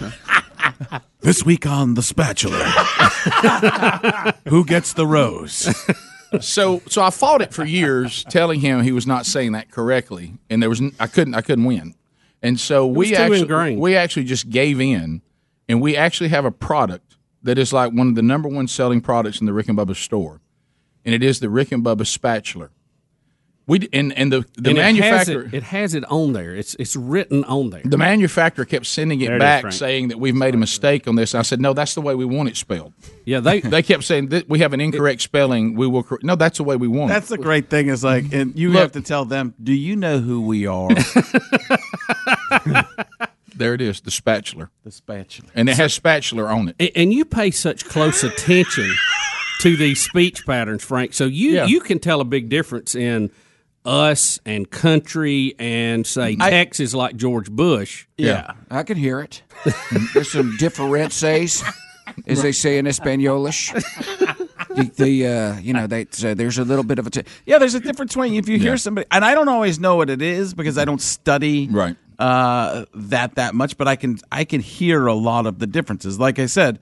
this 1.20 1.44
week 1.44 1.66
on 1.66 1.94
the 1.94 2.02
spatula. 2.02 2.64
Who 4.48 4.64
gets 4.64 4.92
the 4.94 5.06
rose? 5.06 5.72
So, 6.40 6.82
so 6.88 7.02
I 7.02 7.10
fought 7.10 7.40
it 7.40 7.54
for 7.54 7.64
years, 7.64 8.24
telling 8.24 8.60
him 8.60 8.82
he 8.82 8.90
was 8.92 9.06
not 9.06 9.26
saying 9.26 9.52
that 9.52 9.70
correctly, 9.70 10.34
and 10.50 10.60
there 10.60 10.68
was 10.68 10.80
n- 10.80 10.92
I 10.98 11.06
couldn't 11.06 11.34
I 11.34 11.40
couldn't 11.40 11.64
win, 11.64 11.94
and 12.46 12.60
so 12.60 12.86
we 12.86 13.14
actually 13.14 13.40
ingrained. 13.40 13.80
we 13.80 13.96
actually 13.96 14.24
just 14.24 14.48
gave 14.50 14.80
in, 14.80 15.22
and 15.68 15.80
we 15.80 15.96
actually 15.96 16.28
have 16.28 16.44
a 16.44 16.50
product 16.50 17.16
that 17.42 17.58
is 17.58 17.72
like 17.72 17.92
one 17.92 18.08
of 18.08 18.14
the 18.14 18.22
number 18.22 18.48
one 18.48 18.68
selling 18.68 19.00
products 19.00 19.40
in 19.40 19.46
the 19.46 19.52
Rick 19.52 19.68
and 19.68 19.78
Bubba 19.78 19.96
store, 19.96 20.40
and 21.04 21.14
it 21.14 21.22
is 21.22 21.40
the 21.40 21.50
Rick 21.50 21.72
and 21.72 21.84
Bubba 21.84 22.06
spatula. 22.06 22.70
We 23.68 23.88
and 23.92 24.12
and 24.16 24.32
the 24.32 24.44
the 24.54 24.70
And 24.70 24.78
manufacturer. 24.78 25.42
It 25.42 25.44
has, 25.46 25.52
it, 25.52 25.56
it 25.56 25.62
has 25.64 25.94
it 25.94 26.04
on 26.04 26.34
there. 26.34 26.54
It's 26.54 26.76
it's 26.76 26.94
written 26.94 27.42
on 27.44 27.70
there. 27.70 27.82
the 27.84 27.98
manufacturer 27.98 28.64
kept 28.64 28.86
sending 28.86 29.20
it 29.22 29.26
There 29.26 29.40
back 29.40 29.62
Frank. 29.62 29.74
saying 29.74 30.08
that 30.08 30.20
we've 30.20 30.36
made 30.36 30.54
a 30.54 30.56
mistake 30.56 31.08
on 31.08 31.16
this. 31.16 31.34
I 31.34 31.42
said, 31.42 31.60
no, 31.60 31.72
that's 31.72 31.94
the 31.94 32.00
way 32.00 32.14
we 32.14 32.24
want 32.24 32.48
it 32.48 32.56
spelled. 32.56 32.92
yeah, 33.24 33.40
they 33.40 33.60
They 33.74 33.82
kept 33.82 34.04
saying 34.04 34.28
that 34.28 34.48
we 34.48 34.60
have 34.60 34.72
an 34.72 34.80
incorrect 34.80 35.20
spelling. 35.20 35.74
We 35.74 35.88
will. 35.88 36.04
Cor-. 36.04 36.20
No, 36.22 36.36
that's 36.36 36.58
the 36.58 36.64
way 36.64 36.76
we 36.76 36.86
want 36.86 37.08
That's 37.08 37.26
it. 37.28 37.38
the 37.38 37.42
great 37.42 37.68
thing 37.68 37.88
is 37.88 38.04
like, 38.04 38.32
and 38.32 38.56
you 38.56 38.70
Look- 38.70 38.82
have 38.82 38.92
to 38.92 39.00
tell 39.00 39.24
them, 39.24 39.54
do 39.60 39.72
you 39.72 39.96
know 39.96 40.18
who 40.20 40.42
we 40.42 40.66
are? 40.68 40.88
There 43.58 43.72
it 43.72 43.80
is, 43.80 44.02
the 44.02 44.10
spatula, 44.10 44.68
The 44.84 44.90
spatula. 44.90 45.48
and 45.54 45.70
it 45.70 45.78
has 45.78 45.94
spatula 45.94 46.44
on 46.44 46.68
it. 46.68 46.76
And- 46.78 46.90
and 46.94 47.12
you 47.14 47.24
pay 47.24 47.50
such 47.50 47.86
close 47.86 48.22
attention 48.22 48.92
to 49.60 49.76
these 49.78 49.98
speech 50.02 50.44
patterns, 50.44 50.84
Frank. 50.84 51.14
So 51.14 51.24
you 51.24 51.52
Yeah. 51.52 51.64
you 51.64 51.80
can 51.80 51.98
tell 51.98 52.20
a 52.20 52.24
big 52.26 52.50
difference 52.50 52.94
in 52.94 53.30
us 53.86 54.40
and 54.44 54.68
country 54.70 55.54
and 55.58 56.06
say 56.06 56.36
Texas 56.36 56.92
like 56.94 57.16
George 57.16 57.50
Bush. 57.50 58.06
Yeah. 58.18 58.52
I 58.70 58.82
can 58.82 58.96
hear 58.96 59.20
it. 59.20 59.42
There's 60.12 60.30
some 60.32 60.56
differences, 60.58 61.62
as 62.26 62.42
they 62.42 62.52
say 62.52 62.78
in 62.78 62.86
Espanolish. 62.86 63.72
The, 64.70 64.90
the 64.96 65.26
uh, 65.26 65.58
you 65.60 65.72
know, 65.72 65.86
they 65.86 66.06
so 66.10 66.34
there's 66.34 66.58
a 66.58 66.64
little 66.64 66.84
bit 66.84 66.98
of 66.98 67.06
a. 67.06 67.10
T- 67.10 67.22
Yeah, 67.46 67.58
there's 67.58 67.74
a 67.74 67.80
difference 67.80 68.12
between 68.14 68.34
if 68.34 68.48
you 68.48 68.58
hear 68.58 68.76
somebody, 68.76 69.06
and 69.10 69.24
I 69.24 69.34
don't 69.34 69.48
always 69.48 69.78
know 69.80 69.96
what 69.96 70.10
it 70.10 70.20
is 70.20 70.52
because 70.52 70.76
I 70.76 70.84
don't 70.84 71.00
study 71.00 71.68
Right. 71.70 71.96
uh, 72.18 72.84
that 72.94 73.36
that 73.36 73.54
much, 73.54 73.78
but 73.78 73.88
I 73.88 73.96
can 73.96 74.18
I 74.30 74.44
can 74.44 74.60
hear 74.60 75.06
a 75.06 75.14
lot 75.14 75.46
of 75.46 75.60
the 75.60 75.66
differences. 75.66 76.18
Like 76.20 76.38
I 76.38 76.44
said, 76.46 76.78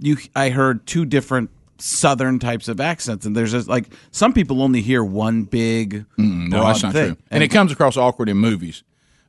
you 0.00 0.16
I 0.34 0.48
heard 0.50 0.86
two 0.86 1.04
different 1.04 1.50
southern 1.78 2.38
types 2.38 2.68
of 2.68 2.80
accents, 2.80 3.26
and 3.26 3.36
there's 3.36 3.52
just 3.52 3.68
like 3.68 3.86
some 4.10 4.32
people 4.32 4.62
only 4.62 4.82
hear 4.82 5.04
one 5.04 5.44
big 5.44 6.04
No, 6.16 6.58
broad 6.58 6.68
that's 6.68 6.82
not 6.82 6.92
thing. 6.92 7.14
true. 7.14 7.22
And, 7.30 7.42
it 7.42 7.48
comes 7.48 7.72
across 7.72 7.96
awkward 7.96 8.28
in 8.28 8.36
movies 8.36 8.82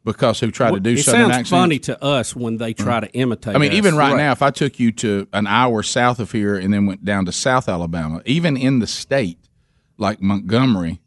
because 0.04 0.40
who 0.40 0.52
try 0.52 0.72
to 0.72 0.80
do 0.80 0.92
It 0.92 1.00
southern 1.00 1.22
sounds 1.22 1.32
accents. 1.32 1.50
funny 1.50 1.80
to 1.80 2.04
us 2.04 2.36
when 2.36 2.58
they 2.58 2.74
try 2.74 3.00
to 3.00 3.08
mm-hmm. 3.08 3.20
imitate. 3.20 3.56
I 3.56 3.60
mean, 3.60 3.72
us. 3.72 3.78
even 3.78 3.96
right, 3.96 4.16
now, 4.16 4.32
if 4.32 4.42
I 4.42 4.52
took 4.52 4.80
you 4.80 4.92
to 4.94 5.28
an 5.34 5.48
hour 5.48 5.84
south 5.84 6.20
of 6.20 6.32
here 6.32 6.56
and 6.56 6.74
then 6.74 6.86
went 6.86 7.04
down 7.04 7.26
to 7.26 7.32
South 7.32 7.68
Alabama, 7.68 8.22
even 8.26 8.56
in 8.56 8.80
the 8.80 8.88
state, 8.88 9.40
like 9.98 10.22
Montgomery, 10.22 11.02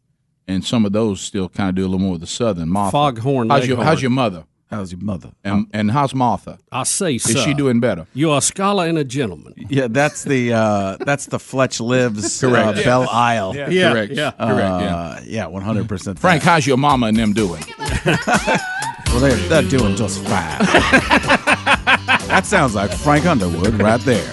and 0.46 0.64
some 0.64 0.84
of 0.84 0.92
those 0.92 1.20
still 1.20 1.48
kind 1.48 1.68
of 1.70 1.74
do 1.76 1.82
a 1.82 1.88
little 1.88 2.00
more 2.00 2.14
of 2.14 2.20
the 2.20 2.26
southern. 2.26 2.68
Martha, 2.68 2.92
Foghorn 2.92 3.48
how's 3.48 3.66
your, 3.66 3.82
how's 3.82 4.02
your 4.02 4.10
mother? 4.10 4.44
How's 4.70 4.92
your 4.92 5.00
mother? 5.00 5.32
And, 5.42 5.66
and 5.72 5.90
how's 5.90 6.14
Martha? 6.14 6.56
I 6.70 6.84
see, 6.84 7.16
Is 7.16 7.24
sir. 7.24 7.38
she 7.40 7.54
doing 7.54 7.80
better? 7.80 8.06
You're 8.14 8.38
a 8.38 8.40
scholar 8.40 8.86
and 8.86 8.96
a 8.98 9.02
gentleman. 9.04 9.54
Yeah, 9.56 9.88
that's 9.90 10.22
the 10.22 10.52
uh, 10.52 10.96
that's 11.00 11.26
the 11.26 11.40
Fletch 11.40 11.80
Lives 11.80 12.42
uh, 12.44 12.48
Correct. 12.48 12.84
Belle 12.84 13.08
Isle. 13.08 13.56
Yeah, 13.56 13.90
Correct. 13.92 14.12
yeah. 14.12 14.30
Correct. 14.30 14.58
Yeah. 14.60 14.96
Uh, 14.96 15.20
yeah, 15.24 15.46
one 15.46 15.62
hundred 15.62 15.88
percent. 15.88 16.20
Frank, 16.20 16.44
how's 16.44 16.68
your 16.68 16.76
mama 16.76 17.06
and 17.06 17.16
them 17.16 17.32
doing? 17.32 17.64
well, 18.06 19.18
they're, 19.18 19.34
they're 19.48 19.62
doing 19.68 19.96
just 19.96 20.22
fine. 20.22 20.30
that 22.28 22.42
sounds 22.44 22.76
like 22.76 22.92
Frank 22.92 23.26
Underwood 23.26 23.74
right 23.80 24.00
there. 24.02 24.24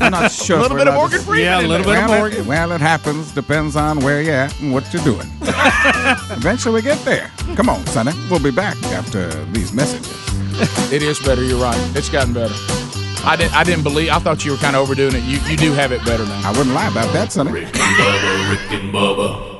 I'm 0.00 0.10
not 0.12 0.32
sure. 0.32 0.58
A 0.58 0.62
little 0.62 0.78
bit 0.78 0.88
of 0.88 0.94
Morgan 0.94 1.20
Freeman. 1.20 1.44
Yeah, 1.44 1.60
a 1.60 1.66
little 1.66 1.84
there. 1.84 1.96
bit 1.96 2.04
of 2.04 2.08
well, 2.10 2.18
Morgan. 2.20 2.40
it, 2.40 2.46
well, 2.46 2.72
it 2.72 2.80
happens. 2.80 3.30
Depends 3.32 3.76
on 3.76 4.00
where 4.00 4.22
you're 4.22 4.34
at 4.34 4.58
and 4.60 4.72
what 4.72 4.90
you're 4.92 5.04
doing. 5.04 5.26
Eventually, 5.42 6.76
we 6.76 6.82
get 6.82 6.98
there. 7.04 7.30
Come 7.56 7.70
on, 7.70 7.84
Sonny. 7.86 8.12
We'll 8.30 8.38
be 8.40 8.50
back 8.50 8.76
after 8.92 9.28
these 9.46 9.72
messages. 9.72 10.12
It 10.92 11.02
is 11.02 11.18
better. 11.18 11.42
You're 11.42 11.60
right. 11.60 11.76
It's 11.96 12.08
gotten 12.08 12.32
better. 12.32 12.54
I 13.24 13.36
didn't. 13.36 13.54
I 13.54 13.64
didn't 13.64 13.82
believe. 13.82 14.10
I 14.10 14.18
thought 14.20 14.44
you 14.44 14.52
were 14.52 14.56
kind 14.58 14.76
of 14.76 14.82
overdoing 14.82 15.14
it. 15.14 15.24
You 15.24 15.38
you 15.50 15.56
do 15.56 15.72
have 15.72 15.90
it 15.92 16.02
better 16.04 16.24
now. 16.24 16.40
I 16.48 16.52
wouldn't 16.52 16.74
lie 16.74 16.88
about 16.88 17.12
that, 17.12 17.32
Sonny. 17.32 17.50
Rick 17.52 17.74
and 17.74 17.74
Bubba, 17.74 18.50
Rick 18.50 18.80
and 18.80 18.94
Bubba. 18.94 19.55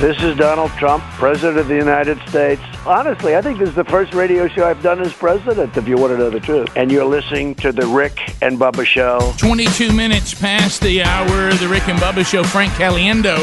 This 0.00 0.22
is 0.22 0.34
Donald 0.34 0.70
Trump, 0.78 1.04
President 1.18 1.58
of 1.58 1.68
the 1.68 1.74
United 1.74 2.18
States. 2.26 2.62
Honestly, 2.86 3.36
I 3.36 3.42
think 3.42 3.58
this 3.58 3.68
is 3.68 3.74
the 3.74 3.84
first 3.84 4.14
radio 4.14 4.48
show 4.48 4.66
I've 4.66 4.82
done 4.82 4.98
as 5.02 5.12
president, 5.12 5.76
if 5.76 5.86
you 5.86 5.98
want 5.98 6.14
to 6.14 6.16
know 6.16 6.30
the 6.30 6.40
truth. 6.40 6.70
And 6.74 6.90
you're 6.90 7.04
listening 7.04 7.54
to 7.56 7.70
The 7.70 7.86
Rick 7.86 8.34
and 8.40 8.58
Bubba 8.58 8.86
Show. 8.86 9.34
22 9.36 9.92
minutes 9.92 10.32
past 10.32 10.80
the 10.80 11.02
hour. 11.02 11.52
The 11.52 11.68
Rick 11.68 11.86
and 11.88 11.98
Bubba 11.98 12.24
Show. 12.24 12.42
Frank 12.44 12.72
Caliendo 12.72 13.36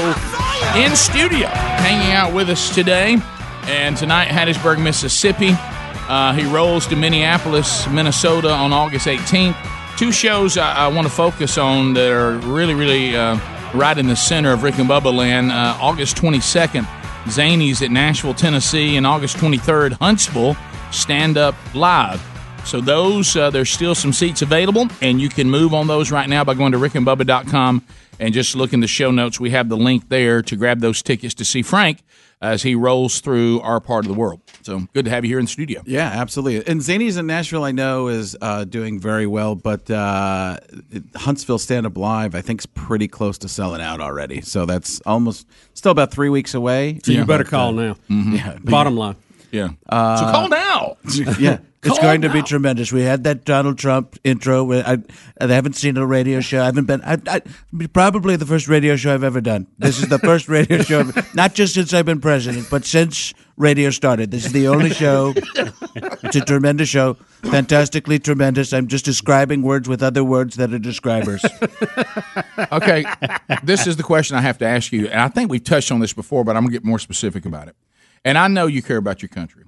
in 0.75 0.95
studio, 0.95 1.45
hanging 1.47 2.11
out 2.13 2.33
with 2.33 2.49
us 2.49 2.73
today. 2.73 3.17
And 3.65 3.95
tonight, 3.95 4.29
Hattiesburg, 4.29 4.81
Mississippi. 4.81 5.51
Uh, 6.09 6.33
he 6.33 6.43
rolls 6.45 6.87
to 6.87 6.95
Minneapolis, 6.95 7.87
Minnesota 7.87 8.49
on 8.49 8.73
August 8.73 9.05
18th. 9.05 9.55
Two 9.95 10.11
shows 10.11 10.57
I, 10.57 10.73
I 10.73 10.87
want 10.87 11.05
to 11.07 11.13
focus 11.13 11.59
on 11.59 11.93
that 11.93 12.11
are 12.11 12.39
really, 12.39 12.73
really 12.73 13.15
uh, 13.15 13.37
right 13.73 13.97
in 13.97 14.07
the 14.07 14.15
center 14.15 14.51
of 14.51 14.63
Rick 14.63 14.79
and 14.79 14.89
Bubba 14.89 15.13
land. 15.13 15.51
Uh, 15.51 15.77
August 15.79 16.17
22nd, 16.17 16.83
Zanies 17.25 17.81
at 17.81 17.91
Nashville, 17.91 18.33
Tennessee, 18.33 18.97
and 18.97 19.05
August 19.05 19.37
23rd, 19.37 19.93
Huntsville, 19.93 20.55
Stand 20.91 21.37
Up 21.37 21.55
Live. 21.73 22.21
So 22.65 22.81
those, 22.81 23.35
uh, 23.35 23.49
there's 23.49 23.69
still 23.69 23.95
some 23.95 24.11
seats 24.11 24.41
available, 24.41 24.87
and 25.01 25.21
you 25.21 25.29
can 25.29 25.49
move 25.49 25.73
on 25.73 25.87
those 25.87 26.11
right 26.11 26.27
now 26.27 26.43
by 26.43 26.53
going 26.53 26.73
to 26.73 26.77
rickandbubba.com 26.77 27.83
and 28.19 28.33
just 28.33 28.55
look 28.55 28.73
in 28.73 28.81
the 28.81 28.87
show 28.87 29.11
notes. 29.11 29.39
We 29.39 29.51
have 29.51 29.69
the 29.69 29.77
link 29.77 30.09
there 30.09 30.41
to 30.41 30.55
grab 30.55 30.81
those 30.81 31.01
tickets 31.01 31.33
to 31.35 31.45
see 31.45 31.61
Frank 31.61 31.99
as 32.41 32.61
he 32.63 32.75
rolls 32.75 33.19
through 33.19 33.59
our 33.61 33.79
part 33.79 34.05
of 34.05 34.09
the 34.11 34.17
world. 34.17 34.41
So 34.61 34.87
good 34.93 35.05
to 35.05 35.11
have 35.11 35.25
you 35.25 35.29
here 35.31 35.39
in 35.39 35.45
the 35.45 35.51
studio. 35.51 35.81
Yeah, 35.85 36.07
absolutely. 36.07 36.71
And 36.71 36.81
Zanies 36.81 37.17
in 37.17 37.25
Nashville, 37.25 37.63
I 37.63 37.71
know, 37.71 38.07
is 38.09 38.37
uh, 38.41 38.63
doing 38.65 38.99
very 38.99 39.25
well, 39.25 39.55
but 39.55 39.89
uh, 39.89 40.57
Huntsville 41.15 41.57
Stand 41.57 41.85
Up 41.85 41.97
Live, 41.97 42.35
I 42.35 42.41
think, 42.41 42.61
is 42.61 42.65
pretty 42.67 43.07
close 43.07 43.37
to 43.39 43.47
selling 43.47 43.81
out 43.81 44.01
already. 44.01 44.41
So 44.41 44.65
that's 44.65 45.01
almost 45.01 45.47
still 45.73 45.91
about 45.91 46.11
three 46.11 46.29
weeks 46.29 46.53
away. 46.53 46.99
So 47.03 47.11
you 47.11 47.25
better 47.25 47.43
But, 47.43 47.49
call 47.49 47.79
uh, 47.79 47.83
now. 47.83 47.95
Yeah, 48.09 48.57
Bottom 48.63 48.95
line. 48.95 49.15
Yeah. 49.51 49.69
Uh, 49.87 50.17
so 50.17 50.31
call 50.31 50.49
now. 50.49 50.97
yeah. 51.39 51.59
It's 51.83 51.99
going 51.99 52.21
to 52.21 52.29
be 52.29 52.41
tremendous. 52.41 52.91
We 52.91 53.03
had 53.03 53.23
that 53.25 53.45
Donald 53.45 53.77
Trump 53.77 54.17
intro. 54.23 54.63
where 54.63 54.85
I, 54.85 54.97
I 55.39 55.47
haven't 55.47 55.73
seen 55.73 55.95
a 55.97 56.05
radio 56.05 56.39
show. 56.41 56.61
I 56.61 56.65
haven't 56.65 56.85
been. 56.85 57.01
I, 57.03 57.17
I, 57.27 57.41
probably 57.93 58.35
the 58.35 58.45
first 58.45 58.67
radio 58.67 58.95
show 58.95 59.13
I've 59.13 59.23
ever 59.23 59.41
done. 59.41 59.67
This 59.77 59.99
is 59.99 60.09
the 60.09 60.19
first 60.19 60.49
radio 60.49 60.81
show, 60.83 61.09
not 61.33 61.53
just 61.53 61.75
since 61.75 61.93
I've 61.93 62.05
been 62.05 62.19
president, 62.19 62.69
but 62.69 62.83
since 62.83 63.33
radio 63.57 63.89
started. 63.89 64.31
This 64.31 64.45
is 64.45 64.53
the 64.53 64.67
only 64.67 64.89
show. 64.89 65.33
It's 65.35 66.35
a 66.35 66.41
tremendous 66.41 66.89
show, 66.89 67.13
fantastically 67.43 68.19
tremendous. 68.19 68.73
I'm 68.73 68.87
just 68.87 69.05
describing 69.05 69.61
words 69.61 69.87
with 69.87 70.03
other 70.03 70.23
words 70.23 70.55
that 70.57 70.73
are 70.73 70.79
describers. 70.79 71.45
okay, 72.71 73.05
this 73.63 73.87
is 73.87 73.97
the 73.97 74.03
question 74.03 74.35
I 74.35 74.41
have 74.41 74.57
to 74.59 74.65
ask 74.65 74.91
you, 74.91 75.07
and 75.07 75.21
I 75.21 75.27
think 75.29 75.49
we've 75.51 75.63
touched 75.63 75.91
on 75.91 75.99
this 75.99 76.13
before, 76.13 76.43
but 76.43 76.57
I'm 76.57 76.63
gonna 76.63 76.73
get 76.73 76.83
more 76.83 76.99
specific 76.99 77.45
about 77.45 77.67
it. 77.67 77.75
And 78.27 78.37
I 78.37 78.47
know 78.49 78.67
you 78.67 78.81
care 78.81 78.97
about 78.97 79.21
your 79.21 79.29
country. 79.29 79.63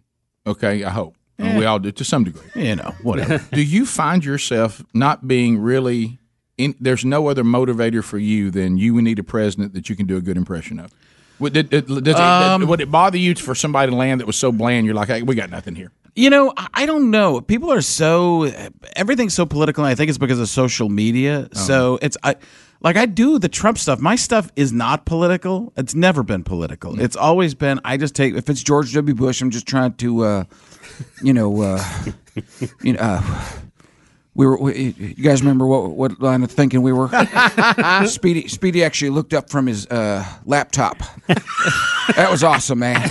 Okay, 0.45 0.83
I 0.83 0.89
hope 0.89 1.15
And 1.37 1.57
we 1.57 1.65
all 1.65 1.79
do 1.79 1.91
to 1.91 2.03
some 2.03 2.25
degree. 2.25 2.43
You 2.55 2.75
know, 2.75 2.93
whatever. 3.01 3.37
do 3.53 3.61
you 3.61 3.85
find 3.85 4.23
yourself 4.25 4.83
not 4.93 5.27
being 5.27 5.59
really? 5.59 6.19
In, 6.57 6.75
there's 6.77 7.05
no 7.05 7.29
other 7.29 7.45
motivator 7.45 8.03
for 8.03 8.17
you 8.17 8.51
than 8.51 8.77
you 8.77 9.01
need 9.01 9.17
a 9.17 9.23
president 9.23 9.73
that 9.75 9.89
you 9.89 9.95
can 9.95 10.05
do 10.07 10.17
a 10.17 10.21
good 10.21 10.35
impression 10.35 10.77
of. 10.77 10.91
Would, 11.39 11.53
does 11.53 11.71
it, 11.71 12.15
Um, 12.15 12.67
would 12.67 12.81
it 12.81 12.91
bother 12.91 13.17
you 13.17 13.33
for 13.35 13.55
somebody 13.55 13.89
to 13.91 13.95
land 13.95 14.19
that 14.19 14.27
was 14.27 14.35
so 14.35 14.51
bland? 14.51 14.85
You're 14.85 14.93
like, 14.95 15.07
hey, 15.07 15.21
we 15.21 15.35
got 15.35 15.49
nothing 15.49 15.75
here. 15.75 15.93
You 16.15 16.29
know, 16.29 16.51
I- 16.57 16.85
don't 16.85 17.11
know. 17.11 17.39
People 17.39 17.71
are 17.71 17.81
so 17.81 18.51
everything's 18.97 19.33
so 19.33 19.45
political. 19.45 19.85
And 19.85 19.91
I 19.91 19.95
think 19.95 20.09
it's 20.09 20.17
because 20.17 20.39
of 20.41 20.49
social 20.49 20.89
media. 20.89 21.47
So 21.53 21.97
it's 22.01 22.17
I 22.23 22.35
like 22.81 22.95
I 22.95 23.05
do 23.05 23.39
the 23.39 23.49
Trump 23.49 23.77
stuff. 23.77 23.99
My 23.99 24.15
stuff 24.15 24.51
is 24.55 24.71
not 24.71 25.05
political. 25.05 25.73
It's 25.75 25.95
never 25.95 26.23
been 26.23 26.43
political. 26.43 26.99
It's 26.99 27.15
always 27.15 27.53
been. 27.53 27.79
I 27.83 27.97
just 27.97 28.15
take 28.15 28.33
if 28.35 28.49
it's 28.49 28.63
George 28.63 28.93
W. 28.93 29.15
Bush. 29.15 29.41
I'm 29.41 29.49
just 29.49 29.67
trying 29.67 29.93
to, 29.95 30.23
uh, 30.23 30.43
you 31.21 31.33
know, 31.33 31.61
uh, 31.61 31.83
you 32.81 32.93
know. 32.93 32.99
Uh, 32.99 33.49
we 34.35 34.47
were. 34.47 34.57
We, 34.57 34.95
you 34.97 35.23
guys 35.23 35.41
remember 35.41 35.65
what 35.65 35.89
what 35.91 36.21
line 36.21 36.43
of 36.43 36.51
thinking 36.51 36.81
we 36.81 36.93
were? 36.93 37.09
Speedy, 38.07 38.47
Speedy 38.47 38.85
actually 38.85 39.09
looked 39.09 39.33
up 39.33 39.49
from 39.49 39.67
his 39.67 39.85
uh, 39.87 40.25
laptop. 40.45 40.97
that 41.27 42.27
was 42.31 42.43
awesome, 42.43 42.79
man. 42.79 43.09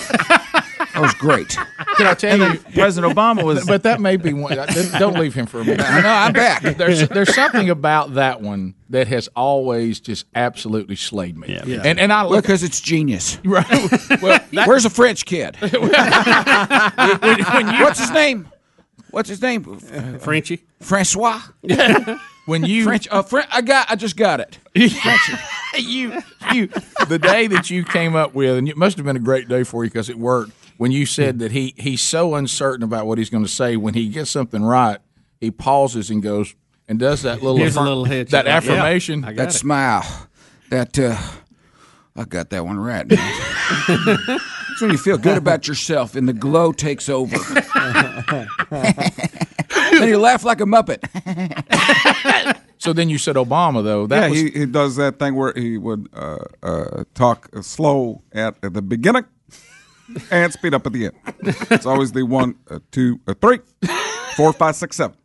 That 0.99 1.05
was 1.05 1.13
great. 1.15 1.49
Can 1.95 2.07
I 2.07 2.13
tell 2.13 2.37
you? 2.37 2.59
President 2.73 3.15
Obama 3.15 3.43
was. 3.43 3.65
But 3.65 3.83
that 3.83 4.01
may 4.01 4.17
be 4.17 4.33
one. 4.33 4.55
Don't 4.97 5.17
leave 5.17 5.33
him 5.33 5.45
for 5.45 5.61
a 5.61 5.63
minute. 5.63 5.79
No, 5.79 6.09
I'm 6.09 6.33
back. 6.33 6.61
There's 6.77 7.07
there's 7.07 7.33
something 7.33 7.69
about 7.69 8.15
that 8.15 8.41
one 8.41 8.75
that 8.89 9.07
has 9.07 9.29
always 9.35 9.99
just 9.99 10.25
absolutely 10.35 10.95
slayed 10.95 11.37
me. 11.37 11.59
Yeah. 11.65 11.81
And 11.85 11.99
and 11.99 12.11
I 12.11 12.23
Well, 12.23 12.31
look 12.31 12.43
because 12.43 12.63
it's 12.63 12.81
genius. 12.81 13.39
right. 13.45 13.65
Well, 14.21 14.39
that, 14.51 14.67
Where's 14.67 14.85
a 14.85 14.89
French 14.89 15.25
kid? 15.25 15.55
What's 17.81 17.99
his 17.99 18.11
name? 18.11 18.49
What's 19.11 19.29
his 19.29 19.41
name? 19.41 19.79
Frenchie. 20.19 20.63
Francois. 20.81 21.41
when 22.45 22.65
you 22.65 22.83
French. 22.83 23.07
Uh, 23.09 23.21
French. 23.21 23.47
I 23.51 23.61
got. 23.61 23.89
I 23.89 23.95
just 23.95 24.17
got 24.17 24.39
it. 24.39 24.57
you 25.77 26.21
you 26.53 26.67
the 27.07 27.19
day 27.21 27.47
that 27.47 27.69
you 27.69 27.83
came 27.83 28.15
up 28.15 28.33
with, 28.33 28.57
and 28.57 28.67
it 28.67 28.77
must 28.77 28.97
have 28.97 29.05
been 29.05 29.15
a 29.15 29.19
great 29.21 29.47
day 29.47 29.63
for 29.63 29.83
you 29.83 29.89
because 29.89 30.09
it 30.09 30.17
worked. 30.17 30.51
When 30.79 30.93
you 30.93 31.05
said 31.05 31.39
that 31.39 31.51
he 31.51 31.73
he's 31.77 31.99
so 32.01 32.35
uncertain 32.35 32.83
about 32.85 33.05
what 33.05 33.17
he's 33.17 33.29
going 33.29 33.43
to 33.43 33.49
say, 33.51 33.75
when 33.75 33.95
he 33.95 34.07
gets 34.07 34.31
something 34.31 34.63
right, 34.63 34.97
he 35.41 35.51
pauses 35.51 36.09
and 36.09 36.23
goes 36.23 36.55
and 36.87 36.97
does 36.97 37.23
that 37.23 37.43
little 37.43 37.57
Here's 37.57 37.75
a 37.75 37.79
affirm- 37.79 37.87
little 37.89 38.05
head 38.05 38.29
that 38.29 38.45
shake. 38.45 38.47
Yeah, 38.47 38.55
affirmation. 38.57 39.25
I 39.25 39.33
That 39.33 39.49
it. 39.49 39.51
smile. 39.51 40.27
That. 40.69 40.97
uh 40.97 41.17
I 42.15 42.23
got 42.23 42.49
that 42.51 42.65
one 42.65 42.79
right. 42.79 43.05
Man. 43.07 43.17
It's 44.71 44.81
when 44.81 44.91
you 44.91 44.97
feel 44.97 45.17
good 45.17 45.37
about 45.37 45.67
yourself 45.67 46.15
and 46.15 46.27
the 46.29 46.33
glow 46.33 46.71
takes 46.71 47.09
over. 47.09 47.35
then 48.69 50.07
you 50.07 50.17
laugh 50.17 50.43
like 50.45 50.61
a 50.61 50.65
muppet. 50.65 51.03
So 52.81 52.93
then 52.93 53.09
you 53.09 53.17
said 53.17 53.35
Obama 53.35 53.83
though. 53.83 54.07
That 54.07 54.21
yeah, 54.23 54.29
was 54.29 54.39
he, 54.39 54.49
he 54.51 54.65
does 54.65 54.95
that 54.95 55.19
thing 55.19 55.35
where 55.35 55.51
he 55.53 55.77
would 55.77 56.07
uh, 56.13 56.37
uh, 56.63 57.03
talk 57.13 57.49
slow 57.61 58.21
at, 58.31 58.55
at 58.63 58.73
the 58.73 58.81
beginning 58.81 59.25
and 60.31 60.53
speed 60.53 60.73
up 60.73 60.85
at 60.85 60.93
the 60.93 61.05
end. 61.05 61.15
It's 61.71 61.85
always 61.85 62.11
the 62.11 62.23
one, 62.23 62.55
uh, 62.69 62.79
two, 62.91 63.19
uh, 63.27 63.33
three, 63.39 63.59
four, 64.35 64.53
five, 64.53 64.75
six, 64.75 64.97
seven. 64.97 65.17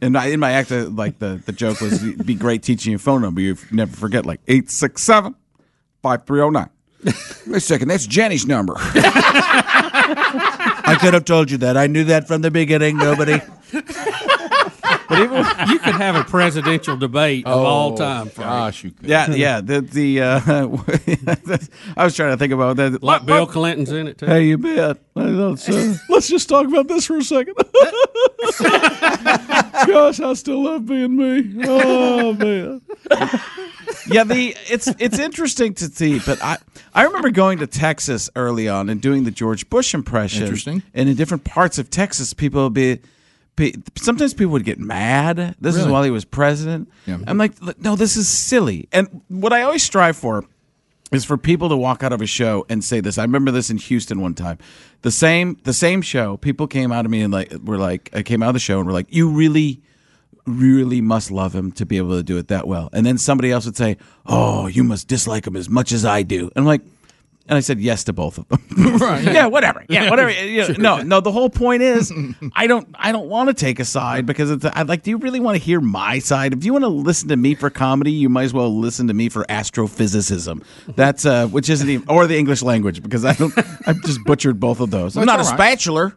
And 0.00 0.16
I, 0.16 0.26
in 0.26 0.40
my 0.40 0.52
act, 0.52 0.70
uh, 0.70 0.88
like 0.90 1.18
the, 1.18 1.42
the 1.44 1.52
joke 1.52 1.80
was, 1.80 2.02
it'd 2.04 2.24
be 2.26 2.34
great 2.34 2.62
teaching 2.62 2.92
you 2.92 2.96
a 2.96 3.00
phone 3.00 3.22
number. 3.22 3.40
You 3.40 3.56
never 3.70 3.96
forget, 3.96 4.24
like 4.24 4.40
Eight, 4.46 4.70
six, 4.70 5.02
seven, 5.02 5.34
five, 6.02 6.24
three, 6.26 6.40
oh, 6.40 6.50
nine. 6.50 6.70
Wait 7.04 7.56
a 7.56 7.60
second, 7.60 7.88
that's 7.88 8.06
Jenny's 8.06 8.46
number. 8.46 8.74
I 10.88 10.96
could 11.00 11.14
have 11.14 11.24
told 11.24 11.50
you 11.50 11.58
that. 11.58 11.76
I 11.76 11.86
knew 11.88 12.04
that 12.04 12.26
from 12.28 12.42
the 12.42 12.50
beginning. 12.50 12.96
Nobody. 12.96 13.40
But 15.16 15.24
even 15.24 15.68
you 15.70 15.78
could 15.78 15.94
have 15.94 16.16
a 16.16 16.24
presidential 16.24 16.96
debate 16.96 17.46
of 17.46 17.64
all 17.64 17.96
time. 17.96 18.28
Frank. 18.28 18.50
gosh, 18.50 18.84
you 18.84 18.90
could. 18.90 19.08
yeah, 19.08 19.30
yeah. 19.30 19.60
The 19.60 19.80
the 19.80 20.20
uh, 20.22 20.40
I 21.96 22.04
was 22.04 22.14
trying 22.14 22.32
to 22.32 22.36
think 22.36 22.52
about 22.52 22.76
that. 22.76 23.02
Like 23.02 23.24
Bill 23.24 23.46
Clinton's 23.46 23.92
in 23.92 24.08
it 24.08 24.18
too. 24.18 24.26
Hey, 24.26 24.44
you 24.44 24.58
bet. 24.58 24.98
Let's, 25.14 25.68
uh, 25.70 25.96
let's 26.08 26.28
just 26.28 26.48
talk 26.48 26.66
about 26.66 26.88
this 26.88 27.06
for 27.06 27.16
a 27.16 27.22
second. 27.22 27.54
Gosh, 29.86 30.20
I 30.20 30.34
still 30.34 30.64
love 30.64 30.86
being 30.86 31.16
me. 31.16 31.62
Oh 31.64 32.32
man. 32.34 32.82
yeah, 34.08 34.24
the 34.24 34.54
it's 34.68 34.88
it's 34.98 35.18
interesting 35.18 35.74
to 35.74 35.86
see, 35.86 36.18
but 36.18 36.42
I 36.42 36.58
I 36.94 37.04
remember 37.04 37.30
going 37.30 37.58
to 37.58 37.66
Texas 37.66 38.28
early 38.36 38.68
on 38.68 38.88
and 38.90 39.00
doing 39.00 39.24
the 39.24 39.30
George 39.30 39.68
Bush 39.70 39.94
impression. 39.94 40.42
Interesting. 40.42 40.82
And 40.94 41.08
in 41.08 41.16
different 41.16 41.44
parts 41.44 41.78
of 41.78 41.90
Texas, 41.90 42.32
people 42.34 42.64
would 42.64 42.74
be. 42.74 43.00
Sometimes 43.96 44.34
people 44.34 44.52
would 44.52 44.64
get 44.64 44.78
mad. 44.78 45.56
This 45.60 45.76
is 45.76 45.86
while 45.86 46.02
he 46.02 46.10
was 46.10 46.24
president. 46.24 46.90
I'm 47.26 47.38
like, 47.38 47.52
no, 47.80 47.96
this 47.96 48.16
is 48.16 48.28
silly. 48.28 48.88
And 48.92 49.22
what 49.28 49.52
I 49.52 49.62
always 49.62 49.82
strive 49.82 50.16
for 50.16 50.44
is 51.12 51.24
for 51.24 51.38
people 51.38 51.68
to 51.68 51.76
walk 51.76 52.02
out 52.02 52.12
of 52.12 52.20
a 52.20 52.26
show 52.26 52.66
and 52.68 52.82
say 52.82 53.00
this. 53.00 53.16
I 53.16 53.22
remember 53.22 53.50
this 53.50 53.70
in 53.70 53.78
Houston 53.78 54.20
one 54.20 54.34
time. 54.34 54.58
The 55.02 55.10
same 55.10 55.58
the 55.62 55.72
same 55.72 56.02
show, 56.02 56.36
people 56.36 56.66
came 56.66 56.92
out 56.92 57.04
of 57.04 57.10
me 57.10 57.22
and 57.22 57.32
like 57.32 57.52
were 57.64 57.78
like 57.78 58.10
I 58.12 58.22
came 58.22 58.42
out 58.42 58.48
of 58.48 58.54
the 58.54 58.60
show 58.60 58.78
and 58.78 58.86
were 58.86 58.92
like, 58.92 59.06
You 59.10 59.28
really 59.30 59.80
really 60.46 61.00
must 61.00 61.30
love 61.30 61.54
him 61.54 61.72
to 61.72 61.84
be 61.84 61.96
able 61.96 62.16
to 62.16 62.22
do 62.22 62.38
it 62.38 62.48
that 62.48 62.68
well. 62.68 62.88
And 62.92 63.04
then 63.04 63.18
somebody 63.18 63.50
else 63.50 63.66
would 63.66 63.76
say, 63.76 63.96
"Oh, 64.26 64.68
you 64.68 64.84
must 64.84 65.08
dislike 65.08 65.46
him 65.46 65.56
as 65.56 65.68
much 65.68 65.90
as 65.92 66.04
I 66.04 66.22
do." 66.22 66.42
And 66.54 66.58
I'm 66.58 66.66
like, 66.66 66.82
and 67.48 67.56
I 67.56 67.60
said 67.60 67.80
yes 67.80 68.04
to 68.04 68.12
both 68.12 68.38
of 68.38 68.48
them. 68.48 68.62
Right. 69.06 69.24
yeah, 69.24 69.46
whatever. 69.46 69.84
Yeah, 69.88 70.10
whatever. 70.10 70.30
You 70.46 70.68
know, 70.68 70.96
No, 70.96 71.02
no. 71.02 71.20
The 71.20 71.30
whole 71.32 71.50
point 71.50 71.82
is, 71.82 72.12
I 72.54 72.66
don't, 72.66 72.88
I 72.94 73.12
don't 73.12 73.28
want 73.28 73.48
to 73.48 73.54
take 73.54 73.78
a 73.78 73.84
side 73.84 74.26
because 74.26 74.50
it's. 74.50 74.64
I 74.64 74.82
like. 74.82 75.02
Do 75.02 75.10
you 75.10 75.18
really 75.18 75.40
want 75.40 75.56
to 75.58 75.62
hear 75.62 75.80
my 75.80 76.18
side? 76.18 76.52
If 76.52 76.64
you 76.64 76.72
want 76.72 76.84
to 76.84 76.88
listen 76.88 77.28
to 77.28 77.36
me 77.36 77.54
for 77.54 77.68
comedy, 77.68 78.12
you 78.12 78.28
might 78.28 78.44
as 78.44 78.54
well 78.54 78.74
listen 78.74 79.08
to 79.08 79.14
me 79.14 79.28
for 79.28 79.44
astrophysicism. 79.44 80.64
That's 80.94 81.26
uh, 81.26 81.46
which 81.48 81.68
isn't 81.68 81.88
even, 81.88 82.08
or 82.08 82.26
the 82.26 82.38
English 82.38 82.62
language 82.62 83.02
because 83.02 83.24
I 83.24 83.34
don't. 83.34 83.52
I've 83.86 84.00
just 84.02 84.24
butchered 84.24 84.58
both 84.60 84.80
of 84.80 84.90
those. 84.90 85.16
I'm 85.16 85.26
not 85.26 85.40
a 85.40 85.42
right. 85.42 85.76
spatula. 85.76 86.14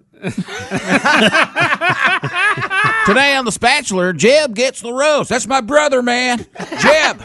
Today 3.05 3.35
on 3.35 3.45
the 3.45 3.51
spatula, 3.51 4.13
Jeb 4.13 4.53
gets 4.53 4.81
the 4.81 4.93
roast. 4.93 5.29
That's 5.29 5.47
my 5.47 5.61
brother, 5.61 6.01
man. 6.01 6.45
Jeb. 6.79 7.21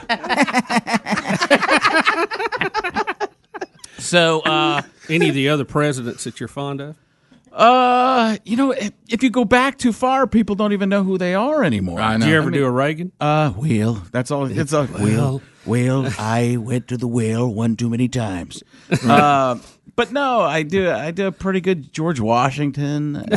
So, 4.04 4.40
uh, 4.40 4.82
Any 5.08 5.28
of 5.30 5.34
the 5.34 5.48
other 5.48 5.64
presidents 5.64 6.24
that 6.24 6.38
you're 6.40 6.48
fond 6.48 6.80
of? 6.80 6.96
uh, 7.52 8.36
you 8.44 8.56
know, 8.56 8.72
if, 8.72 8.92
if 9.08 9.22
you 9.22 9.30
go 9.30 9.44
back 9.44 9.78
too 9.78 9.92
far, 9.92 10.26
people 10.26 10.56
don't 10.56 10.72
even 10.72 10.88
know 10.88 11.04
who 11.04 11.16
they 11.18 11.34
are 11.34 11.62
anymore. 11.64 12.00
I 12.00 12.16
know. 12.16 12.26
Did 12.26 12.30
you 12.32 12.36
ever 12.36 12.50
do 12.50 12.64
a 12.64 12.70
Reagan? 12.70 13.12
Uh, 13.20 13.52
well, 13.56 14.02
that's 14.12 14.30
all. 14.30 14.46
It's 14.50 14.72
a 14.72 14.88
Well, 14.92 15.40
well, 15.64 16.12
I 16.18 16.56
went 16.58 16.88
to 16.88 16.96
the 16.96 17.06
well 17.08 17.48
one 17.48 17.76
too 17.76 17.88
many 17.90 18.08
times. 18.08 18.62
Uh, 19.04 19.56
but 19.96 20.12
no, 20.12 20.40
I 20.40 20.62
do. 20.62 20.90
I 20.90 21.10
do 21.10 21.26
a 21.26 21.32
pretty 21.32 21.60
good 21.60 21.92
George 21.92 22.20
Washington. 22.20 23.24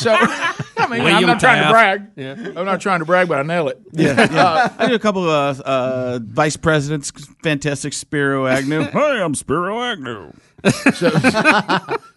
So 0.00 0.12
I 0.76 0.86
mean, 0.88 1.00
I'm 1.00 1.04
William 1.04 1.26
not 1.26 1.40
trying 1.40 1.62
to 1.62 1.70
brag. 1.70 2.06
Yeah. 2.16 2.52
I'm 2.56 2.66
not 2.66 2.80
trying 2.80 2.98
to 3.00 3.04
brag, 3.04 3.28
but 3.28 3.38
I 3.38 3.42
nail 3.42 3.68
it. 3.68 3.80
Yeah, 3.92 4.14
yeah. 4.32 4.74
I 4.78 4.88
do 4.88 4.94
a 4.94 4.98
couple 4.98 5.28
of 5.28 5.60
uh, 5.60 5.62
uh, 5.64 6.18
vice 6.22 6.56
presidents. 6.56 7.12
Fantastic 7.42 7.92
Spiro 7.92 8.46
Agnew. 8.46 8.82
Hi, 8.82 9.22
I'm 9.22 9.34
Spiro 9.34 9.80
Agnew. 9.80 10.32
So, 10.94 11.10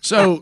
so 0.01 0.41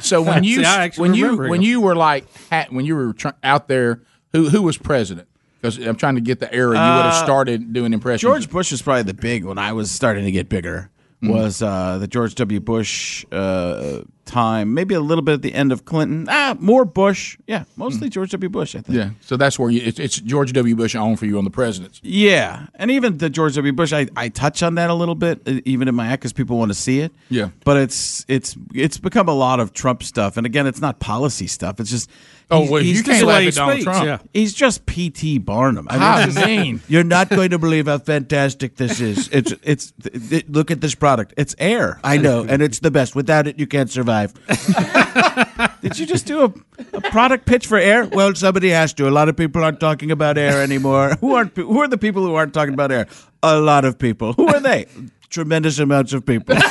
so 0.00 0.22
when 0.22 0.44
you 0.44 0.64
See, 0.64 0.90
when 0.96 1.14
you 1.14 1.24
remember 1.24 1.48
when 1.48 1.62
you 1.62 1.80
were 1.80 1.96
like 1.96 2.26
when 2.70 2.84
you 2.84 2.96
were 2.96 3.12
tr- 3.12 3.28
out 3.42 3.68
there, 3.68 4.02
who 4.32 4.48
who 4.48 4.62
was 4.62 4.78
president? 4.78 5.28
Because 5.60 5.78
I'm 5.78 5.96
trying 5.96 6.14
to 6.14 6.20
get 6.20 6.38
the 6.40 6.52
era 6.54 6.68
you 6.68 6.94
would 6.94 7.04
have 7.04 7.14
started 7.14 7.72
doing 7.72 7.92
impressions. 7.92 8.22
George 8.22 8.48
Bush 8.48 8.70
was 8.70 8.80
probably 8.80 9.02
the 9.02 9.14
big 9.14 9.44
one. 9.44 9.58
I 9.58 9.72
was 9.72 9.90
starting 9.90 10.24
to 10.24 10.30
get 10.30 10.48
bigger. 10.48 10.90
Was 11.22 11.62
uh, 11.62 11.98
the 11.98 12.06
George 12.06 12.34
W. 12.36 12.60
Bush 12.60 13.24
uh, 13.32 14.02
time? 14.28 14.74
Maybe 14.74 14.94
a 14.94 15.00
little 15.00 15.22
bit 15.22 15.32
at 15.32 15.42
the 15.42 15.52
end 15.54 15.72
of 15.72 15.84
Clinton. 15.84 16.26
Ah, 16.30 16.56
more 16.60 16.84
Bush. 16.84 17.36
Yeah, 17.46 17.64
mostly 17.76 18.08
George 18.08 18.30
W. 18.30 18.48
Bush. 18.48 18.76
I 18.76 18.80
think. 18.80 18.96
yeah. 18.96 19.10
So 19.20 19.36
that's 19.36 19.58
where 19.58 19.70
you 19.70 19.80
it's, 19.84 19.98
it's 19.98 20.20
George 20.20 20.52
W. 20.52 20.76
Bush 20.76 20.94
on 20.94 21.16
for 21.16 21.26
you 21.26 21.38
on 21.38 21.44
the 21.44 21.50
presidents. 21.50 22.00
Yeah, 22.04 22.66
and 22.76 22.90
even 22.90 23.18
the 23.18 23.30
George 23.30 23.54
W. 23.56 23.72
Bush, 23.72 23.92
I, 23.92 24.06
I 24.16 24.28
touch 24.28 24.62
on 24.62 24.76
that 24.76 24.90
a 24.90 24.94
little 24.94 25.14
bit, 25.16 25.42
uh, 25.46 25.60
even 25.64 25.88
in 25.88 25.94
my 25.94 26.06
act, 26.08 26.22
because 26.22 26.32
people 26.32 26.58
want 26.58 26.70
to 26.70 26.74
see 26.74 27.00
it. 27.00 27.12
Yeah. 27.30 27.48
but 27.64 27.76
it's 27.78 28.24
it's 28.28 28.56
it's 28.74 28.98
become 28.98 29.28
a 29.28 29.34
lot 29.34 29.58
of 29.60 29.72
Trump 29.72 30.02
stuff, 30.02 30.36
and 30.36 30.46
again, 30.46 30.66
it's 30.66 30.80
not 30.80 31.00
policy 31.00 31.46
stuff. 31.46 31.80
It's 31.80 31.90
just 31.90 32.10
Oh, 32.50 32.60
he's- 32.60 32.70
well, 32.70 32.82
he's 32.82 32.96
you 32.98 33.04
just- 33.04 33.18
can't 33.18 33.26
laugh 33.26 33.42
at 33.46 33.54
Donald 33.54 33.72
speaks, 33.74 33.84
Trump. 33.84 34.06
yeah. 34.06 34.18
He's 34.32 34.54
just 34.54 34.86
P.T. 34.86 35.36
Barnum. 35.36 35.86
I 35.90 35.92
mean, 36.26 36.30
How 36.34 36.46
mean? 36.46 36.80
You're 36.88 37.04
not 37.04 37.28
going 37.28 37.50
to 37.50 37.58
believe 37.58 37.86
how 37.88 37.98
fantastic 37.98 38.76
this 38.76 39.02
is. 39.02 39.28
It's 39.30 39.52
it's 39.62 39.92
it, 40.04 40.50
look 40.50 40.70
at 40.70 40.80
this 40.80 40.94
product. 40.94 41.34
It's 41.36 41.54
air. 41.58 42.00
I 42.02 42.16
know, 42.16 42.46
and 42.48 42.62
it's 42.62 42.78
the 42.78 42.90
best. 42.90 43.14
Without 43.14 43.46
it, 43.48 43.58
you 43.58 43.66
can't 43.66 43.90
survive. 43.90 44.17
Did 45.82 45.98
you 45.98 46.06
just 46.06 46.26
do 46.26 46.42
a, 46.44 46.52
a 46.94 47.00
product 47.10 47.46
pitch 47.46 47.66
for 47.66 47.78
air? 47.78 48.04
Well, 48.06 48.34
somebody 48.34 48.70
has 48.70 48.92
to. 48.94 49.08
A 49.08 49.10
lot 49.10 49.28
of 49.28 49.36
people 49.36 49.62
aren't 49.64 49.80
talking 49.80 50.10
about 50.10 50.36
air 50.38 50.62
anymore. 50.62 51.10
Who 51.20 51.34
aren't 51.34 51.56
who 51.56 51.80
are 51.80 51.88
the 51.88 51.98
people 51.98 52.22
who 52.24 52.34
aren't 52.34 52.52
talking 52.54 52.74
about 52.74 52.90
air? 52.92 53.06
A 53.42 53.58
lot 53.60 53.84
of 53.84 53.98
people. 53.98 54.32
Who 54.34 54.48
are 54.48 54.60
they? 54.60 54.86
Tremendous 55.30 55.78
amounts 55.78 56.12
of 56.12 56.24
people. 56.26 56.56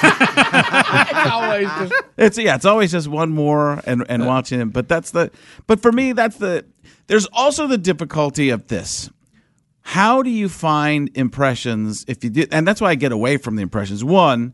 Always 1.31 1.67
just- 1.67 1.93
It's 2.17 2.37
yeah, 2.37 2.55
it's 2.55 2.65
always 2.65 2.91
just 2.91 3.07
one 3.07 3.29
more 3.31 3.81
and 3.85 4.03
and 4.09 4.25
watching 4.25 4.59
him. 4.59 4.69
But 4.71 4.87
that's 4.87 5.11
the 5.11 5.31
but 5.67 5.79
for 5.81 5.91
me 5.91 6.13
that's 6.13 6.37
the 6.37 6.65
there's 7.07 7.27
also 7.33 7.67
the 7.67 7.77
difficulty 7.77 8.49
of 8.49 8.67
this. 8.67 9.09
How 9.81 10.21
do 10.21 10.29
you 10.29 10.49
find 10.49 11.09
impressions 11.15 12.03
if 12.07 12.23
you 12.23 12.29
did 12.29 12.49
and 12.51 12.67
that's 12.67 12.81
why 12.81 12.89
I 12.89 12.95
get 12.95 13.11
away 13.11 13.37
from 13.37 13.55
the 13.55 13.61
impressions. 13.61 14.03
One 14.03 14.53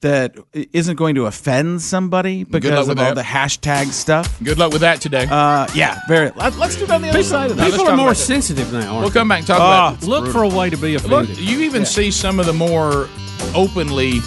that 0.00 0.36
isn't 0.72 0.96
going 0.96 1.14
to 1.16 1.26
offend 1.26 1.82
somebody 1.82 2.44
because 2.44 2.88
with 2.88 2.98
of 2.98 3.04
all 3.04 3.14
that. 3.14 3.16
the 3.16 3.22
hashtag 3.22 3.86
stuff. 3.86 4.38
Good 4.42 4.58
luck 4.58 4.72
with 4.72 4.82
that 4.82 5.00
today. 5.00 5.26
Uh, 5.30 5.66
yeah, 5.74 5.98
very. 6.08 6.30
Let, 6.36 6.54
us 6.58 6.76
do 6.76 6.84
it 6.84 6.90
on 6.90 7.02
the 7.02 7.08
other 7.10 7.22
side 7.22 7.50
of 7.50 7.56
that. 7.56 7.70
People 7.70 7.88
are 7.88 7.96
more 7.96 8.14
sensitive 8.14 8.72
now. 8.72 9.00
we'll 9.00 9.10
come 9.10 9.28
back 9.28 9.38
and 9.38 9.46
talk 9.46 9.58
Ah, 9.60 9.88
about 9.90 10.00
they? 10.00 10.06
Look 10.06 10.28
for 10.28 10.42
a 10.42 10.48
way 10.48 10.70
to 10.70 10.76
be 10.76 10.96
Look, 10.98 11.24
offended. 11.24 11.38
you 11.38 11.60
even 11.62 11.84
see 11.84 12.10
some 12.10 12.38
of 12.38 12.46
the 12.46 12.52
more 12.52 13.08
openly 13.54 14.20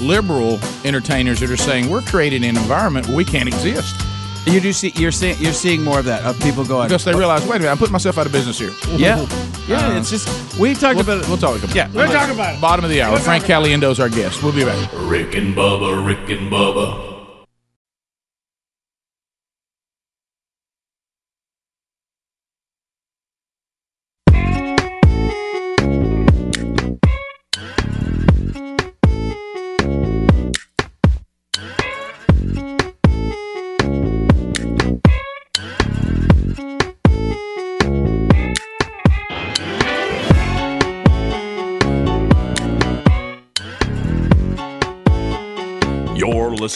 liberal 0.00 0.58
entertainers 0.84 1.40
that 1.40 1.50
are 1.50 1.56
saying 1.56 1.88
we're 1.88 2.02
creating 2.02 2.44
an 2.44 2.56
environment 2.56 3.06
where 3.08 3.16
we 3.16 3.24
can't 3.24 3.48
exist 3.48 3.96
You 4.46 4.60
do 4.60 4.72
see 4.72 4.92
you're 4.96 5.12
seeing 5.12 5.36
you're 5.38 5.52
seeing 5.52 5.82
more 5.84 5.98
of 5.98 6.06
that 6.06 6.22
of 6.24 6.40
people 6.40 6.64
going. 6.64 6.88
because 6.88 7.04
they 7.04 7.12
oh. 7.12 7.18
realize, 7.18 7.42
wait 7.42 7.56
a 7.56 7.58
minute, 7.60 7.70
I'm 7.70 7.78
putting 7.78 7.92
myself 7.92 8.16
out 8.18 8.26
of 8.26 8.32
business 8.32 8.58
here. 8.58 8.72
yeah, 8.96 9.26
yeah. 9.66 9.88
Uh, 9.88 9.98
it's 9.98 10.10
just 10.10 10.58
we 10.58 10.74
talked 10.74 10.96
We'll, 10.96 11.00
about 11.04 11.18
it. 11.24 11.28
we'll 11.28 11.36
talk 11.36 11.58
about 11.58 11.70
it. 11.70 11.76
Yeah, 11.76 11.90
we'll 11.92 12.10
talk 12.10 12.30
about 12.30 12.54
it. 12.54 12.60
Bottom 12.60 12.84
of 12.84 12.90
the 12.90 13.02
hour. 13.02 13.18
Frank 13.18 13.44
Caliendo's 13.44 14.00
our 14.00 14.08
guest. 14.08 14.42
We'll 14.42 14.54
be 14.54 14.64
back. 14.64 14.90
Rick 14.94 15.34
and 15.34 15.54
Bubba, 15.54 16.04
Rick 16.04 16.30
and 16.30 16.50
Bubba. 16.50 17.07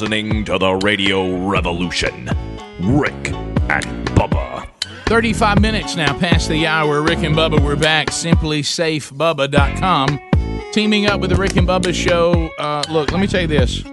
Listening 0.03 0.43
to 0.47 0.59
the 0.59 0.75
Radio 0.83 1.47
Revolution. 1.47 2.29
Rick 2.81 3.15
and 3.71 3.85
Bubba. 4.09 4.67
35 5.07 5.61
minutes 5.61 5.95
now 5.95 6.19
past 6.19 6.49
the 6.49 6.67
hour. 6.67 7.03
Rick 7.03 7.21
and 7.21 7.37
Bubba, 7.37 7.65
we're 7.65 7.77
back. 7.77 8.09
SimpliSafeBubba.com. 8.09 10.19
Teaming 10.73 11.07
up 11.07 11.21
with 11.21 11.31
the 11.31 11.37
Rick 11.37 11.57
and 11.57 11.69
Bubba 11.69 11.95
show. 11.95 12.49
Uh, 12.59 12.83
look, 12.91 13.13
let 13.13 13.21
me 13.21 13.29
tell 13.29 13.43
you 13.43 13.47
this. 13.47 13.85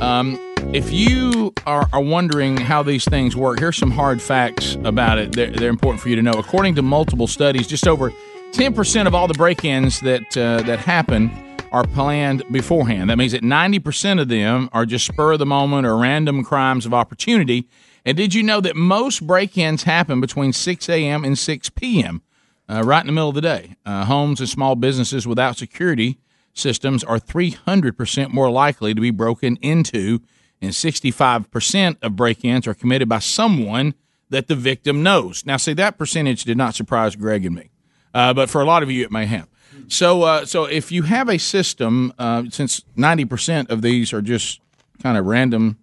Um, 0.00 0.38
If 0.72 0.92
you 0.92 1.52
are, 1.66 1.88
are 1.92 2.00
wondering 2.00 2.56
how 2.56 2.84
these 2.84 3.04
things 3.04 3.34
work, 3.34 3.58
here's 3.58 3.76
some 3.76 3.90
hard 3.90 4.22
facts 4.22 4.76
about 4.84 5.18
it. 5.18 5.32
They're, 5.32 5.50
they're 5.50 5.68
important 5.68 6.00
for 6.00 6.10
you 6.10 6.16
to 6.16 6.22
know. 6.22 6.34
According 6.34 6.76
to 6.76 6.82
multiple 6.82 7.26
studies, 7.26 7.66
just 7.66 7.88
over 7.88 8.12
10% 8.52 9.08
of 9.08 9.16
all 9.16 9.26
the 9.26 9.34
break-ins 9.34 9.98
that 10.02 10.36
uh, 10.36 10.62
that 10.62 10.78
happen 10.78 11.28
are 11.72 11.84
planned 11.84 12.42
beforehand. 12.50 13.10
That 13.10 13.18
means 13.18 13.32
that 13.32 13.42
90% 13.42 14.20
of 14.20 14.28
them 14.28 14.68
are 14.72 14.86
just 14.86 15.06
spur 15.06 15.32
of 15.32 15.38
the 15.38 15.46
moment 15.46 15.86
or 15.86 15.96
random 15.96 16.42
crimes 16.42 16.86
of 16.86 16.94
opportunity. 16.94 17.68
And 18.04 18.16
did 18.16 18.34
you 18.34 18.42
know 18.42 18.60
that 18.60 18.76
most 18.76 19.26
break-ins 19.26 19.84
happen 19.84 20.20
between 20.20 20.52
6 20.52 20.88
a.m. 20.88 21.24
and 21.24 21.38
6 21.38 21.70
p.m. 21.70 22.22
Uh, 22.68 22.82
right 22.84 23.00
in 23.00 23.06
the 23.06 23.12
middle 23.12 23.28
of 23.28 23.34
the 23.34 23.40
day? 23.40 23.76
Uh, 23.84 24.04
homes 24.04 24.40
and 24.40 24.48
small 24.48 24.74
businesses 24.74 25.26
without 25.26 25.56
security 25.56 26.18
systems 26.52 27.04
are 27.04 27.18
300% 27.18 28.32
more 28.32 28.50
likely 28.50 28.94
to 28.94 29.00
be 29.00 29.10
broken 29.10 29.56
into, 29.62 30.20
and 30.60 30.72
65% 30.72 31.96
of 32.02 32.16
break 32.16 32.44
ins 32.44 32.66
are 32.66 32.74
committed 32.74 33.08
by 33.08 33.18
someone 33.18 33.94
that 34.28 34.48
the 34.48 34.56
victim 34.56 35.02
knows. 35.02 35.44
Now, 35.44 35.56
see, 35.56 35.72
that 35.74 35.98
percentage 35.98 36.44
did 36.44 36.56
not 36.56 36.74
surprise 36.74 37.16
Greg 37.16 37.44
and 37.44 37.54
me, 37.54 37.70
uh, 38.14 38.34
but 38.34 38.48
for 38.48 38.60
a 38.60 38.64
lot 38.64 38.82
of 38.82 38.90
you, 38.90 39.04
it 39.04 39.12
may 39.12 39.26
have. 39.26 39.48
So, 39.90 40.22
uh, 40.22 40.46
so 40.46 40.64
if 40.64 40.92
you 40.92 41.02
have 41.02 41.28
a 41.28 41.36
system, 41.36 42.12
uh, 42.16 42.44
since 42.48 42.84
90% 42.96 43.70
of 43.70 43.82
these 43.82 44.12
are 44.12 44.22
just 44.22 44.60
kind 45.02 45.18
of 45.18 45.26
random, 45.26 45.78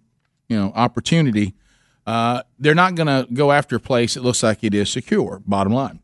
you 0.48 0.56
know, 0.56 0.72
opportunity, 0.74 1.54
uh, 2.06 2.42
they're 2.58 2.74
not 2.74 2.94
going 2.94 3.06
to 3.06 3.30
go 3.32 3.52
after 3.52 3.76
a 3.76 3.80
place 3.80 4.14
that 4.14 4.24
looks 4.24 4.42
like 4.42 4.64
it 4.64 4.72
is 4.72 4.90
secure, 4.90 5.42
bottom 5.46 5.74
line. 5.74 6.00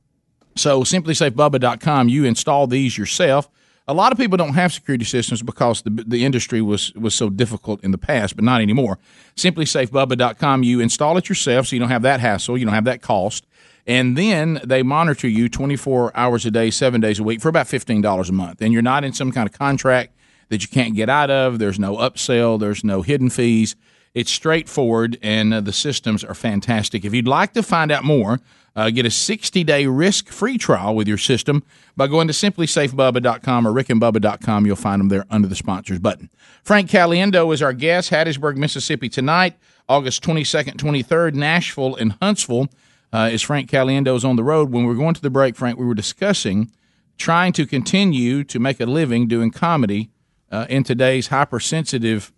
So, 0.55 0.83
simplisafebubba.com, 0.83 2.11
you 2.11 2.27
install 2.27 2.67
these 2.67 2.99
yourself. 2.99 3.49
A 3.89 3.95
lot 3.95 4.13
of 4.13 4.19
people 4.19 4.37
don't 4.37 4.53
have 4.53 4.73
security 4.73 5.05
systems 5.07 5.43
because 5.43 5.81
the, 5.81 6.05
the 6.07 6.27
industry 6.27 6.61
was, 6.61 6.93
was 6.95 7.15
so 7.15 7.31
difficult 7.31 7.83
in 7.83 7.91
the 7.91 7.99
past, 7.99 8.37
but 8.37 8.45
not 8.45 8.61
anymore. 8.61 8.99
SimpliSafeBubba.com, 9.37 10.63
you 10.63 10.81
install 10.81 11.17
it 11.17 11.29
yourself 11.29 11.67
so 11.67 11.77
you 11.77 11.81
don't 11.81 11.91
have 11.91 12.03
that 12.03 12.21
hassle, 12.21 12.59
you 12.59 12.67
don't 12.67 12.75
have 12.75 12.85
that 12.85 13.01
cost. 13.01 13.47
And 13.87 14.17
then 14.17 14.61
they 14.65 14.83
monitor 14.83 15.29
you 15.29 15.49
24 15.49 16.17
hours 16.17 16.47
a 16.47 16.51
day, 16.51 16.71
seven 16.71 17.01
days 17.01 17.19
a 17.19 17.23
week 17.23 17.41
for 17.41 17.49
about 17.49 17.67
$15 17.67 18.29
a 18.29 18.33
month. 18.33 18.63
And 18.63 18.73
you're 18.73 18.83
not 18.83 19.05
in 19.05 19.13
some 19.13 19.31
kind 19.31 19.49
of 19.49 19.57
contract 19.57 20.15
that 20.49 20.63
you 20.63 20.69
can't 20.69 20.95
get 20.95 21.11
out 21.11 21.31
of. 21.31 21.59
There's 21.59 21.79
no 21.79 21.97
upsell, 21.97 22.59
there's 22.59 22.85
no 22.85 23.03
hidden 23.03 23.31
fees. 23.31 23.77
It's 24.15 24.31
straightforward, 24.31 25.19
and 25.23 25.53
uh, 25.53 25.61
the 25.61 25.73
systems 25.73 26.23
are 26.23 26.35
fantastic. 26.35 27.05
If 27.05 27.13
you'd 27.13 27.27
like 27.27 27.53
to 27.55 27.65
find 27.65 27.91
out 27.91 28.05
more, 28.05 28.39
uh, 28.77 28.91
get 28.91 29.07
a 29.07 29.11
60 29.11 29.65
day 29.65 29.87
risk 29.87 30.29
free 30.29 30.57
trial 30.57 30.95
with 30.95 31.09
your 31.09 31.19
system 31.19 31.65
by 31.97 32.07
going 32.07 32.29
to 32.29 32.33
simplisafebubba.com 32.33 33.67
or 33.67 33.73
rickandbubba.com. 33.73 34.67
You'll 34.67 34.77
find 34.77 35.01
them 35.01 35.09
there 35.09 35.25
under 35.31 35.49
the 35.49 35.57
sponsors 35.57 35.99
button. 35.99 36.31
Frank 36.63 36.91
Caliendo 36.91 37.53
is 37.53 37.61
our 37.61 37.73
guest, 37.73 38.11
Hattiesburg, 38.11 38.57
Mississippi 38.57 39.09
tonight, 39.09 39.57
August 39.89 40.23
22nd, 40.23 40.77
23rd, 40.77 41.35
Nashville 41.35 41.97
and 41.97 42.13
Huntsville. 42.23 42.69
Uh, 43.15 43.29
is 43.33 43.43
Frank 43.43 43.71
Caliendo's 43.71 44.25
on 44.25 44.35
the 44.35 44.43
road. 44.43 44.73
When 44.73 44.83
we 44.83 44.89
were 44.89 44.97
going 44.97 45.15
to 45.15 45.23
the 45.23 45.31
break, 45.31 45.55
Frank, 45.55 45.79
we 45.79 45.87
were 45.87 45.95
discussing 45.95 46.73
trying 47.17 47.53
to 47.53 47.65
continue 47.65 48.43
to 48.43 48.59
make 48.59 48.81
a 48.81 48.87
living 48.87 49.29
doing 49.29 49.53
comedy 49.53 50.11
uh, 50.51 50.67
in 50.69 50.83
today's 50.83 51.29
hypersensitive 51.29 52.33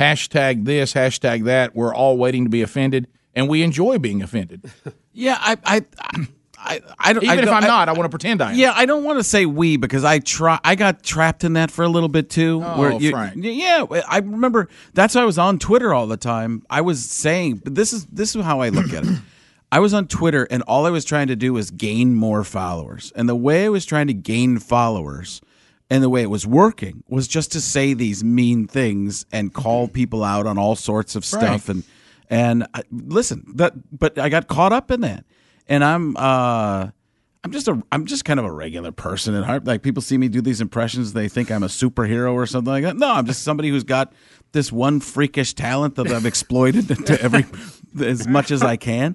hashtag 0.00 0.64
this, 0.64 0.94
hashtag 0.94 1.44
that. 1.44 1.76
We're 1.76 1.94
all 1.94 2.16
waiting 2.18 2.42
to 2.44 2.50
be 2.50 2.60
offended, 2.62 3.06
and 3.36 3.48
we 3.48 3.62
enjoy 3.62 3.98
being 3.98 4.22
offended. 4.22 4.64
Yeah, 5.18 5.38
I, 5.40 5.56
I, 5.64 5.82
I, 6.58 6.80
I 6.98 7.12
don't. 7.14 7.22
Even 7.24 7.38
I 7.38 7.40
if 7.40 7.44
don't- 7.46 7.54
I'm 7.54 7.64
I- 7.64 7.66
not, 7.68 7.88
I 7.88 7.92
want 7.92 8.04
to 8.04 8.10
pretend 8.10 8.42
I 8.42 8.50
am. 8.50 8.58
Yeah, 8.58 8.72
I 8.76 8.84
don't 8.84 9.02
want 9.02 9.18
to 9.18 9.24
say 9.24 9.46
we 9.46 9.78
because 9.78 10.04
I 10.04 10.18
try. 10.18 10.58
I 10.62 10.74
got 10.74 11.02
trapped 11.02 11.42
in 11.42 11.54
that 11.54 11.70
for 11.70 11.84
a 11.86 11.88
little 11.88 12.10
bit 12.10 12.28
too. 12.28 12.60
Oh, 12.62 12.98
you, 12.98 13.12
Frank. 13.12 13.32
Yeah, 13.42 13.86
I 14.06 14.18
remember. 14.18 14.68
That's 14.92 15.14
why 15.14 15.22
I 15.22 15.24
was 15.24 15.38
on 15.38 15.58
Twitter 15.58 15.94
all 15.94 16.06
the 16.06 16.18
time. 16.18 16.66
I 16.68 16.82
was 16.82 17.02
saying, 17.08 17.62
but 17.64 17.74
this 17.74 17.94
is 17.94 18.04
this 18.08 18.36
is 18.36 18.44
how 18.44 18.60
I 18.60 18.68
look 18.68 18.92
at 18.92 19.04
it. 19.06 19.18
I 19.76 19.78
was 19.78 19.92
on 19.92 20.08
Twitter, 20.08 20.48
and 20.50 20.62
all 20.62 20.86
I 20.86 20.90
was 20.90 21.04
trying 21.04 21.26
to 21.26 21.36
do 21.36 21.52
was 21.52 21.70
gain 21.70 22.14
more 22.14 22.44
followers. 22.44 23.12
And 23.14 23.28
the 23.28 23.36
way 23.36 23.66
I 23.66 23.68
was 23.68 23.84
trying 23.84 24.06
to 24.06 24.14
gain 24.14 24.58
followers, 24.58 25.42
and 25.90 26.02
the 26.02 26.08
way 26.08 26.22
it 26.22 26.30
was 26.30 26.46
working, 26.46 27.04
was 27.08 27.28
just 27.28 27.52
to 27.52 27.60
say 27.60 27.92
these 27.92 28.24
mean 28.24 28.66
things 28.66 29.26
and 29.30 29.52
call 29.52 29.86
people 29.86 30.24
out 30.24 30.46
on 30.46 30.56
all 30.56 30.76
sorts 30.76 31.14
of 31.14 31.26
stuff. 31.26 31.68
And 31.68 31.84
and 32.30 32.66
I, 32.72 32.84
listen, 32.90 33.44
that 33.56 33.74
but 33.92 34.18
I 34.18 34.30
got 34.30 34.48
caught 34.48 34.72
up 34.72 34.90
in 34.90 35.02
that, 35.02 35.26
and 35.68 35.84
I'm. 35.84 36.16
uh 36.16 36.88
I'm 37.44 37.52
just 37.52 37.68
a 37.68 37.80
I'm 37.92 38.06
just 38.06 38.24
kind 38.24 38.40
of 38.40 38.46
a 38.46 38.50
regular 38.50 38.90
person 38.90 39.34
at 39.34 39.44
heart. 39.44 39.66
Like 39.66 39.82
people 39.82 40.02
see 40.02 40.18
me 40.18 40.26
do 40.26 40.40
these 40.40 40.60
impressions, 40.60 41.12
they 41.12 41.28
think 41.28 41.52
I'm 41.52 41.62
a 41.62 41.68
superhero 41.68 42.32
or 42.32 42.44
something 42.44 42.72
like 42.72 42.82
that. 42.82 42.96
No, 42.96 43.12
I'm 43.12 43.24
just 43.24 43.44
somebody 43.44 43.68
who's 43.68 43.84
got 43.84 44.12
this 44.50 44.72
one 44.72 44.98
freakish 44.98 45.54
talent 45.54 45.94
that 45.94 46.08
I've 46.08 46.26
exploited 46.26 46.88
to 47.06 47.22
every 47.22 47.44
as 48.02 48.26
much 48.26 48.50
as 48.50 48.62
I 48.62 48.76
can. 48.76 49.14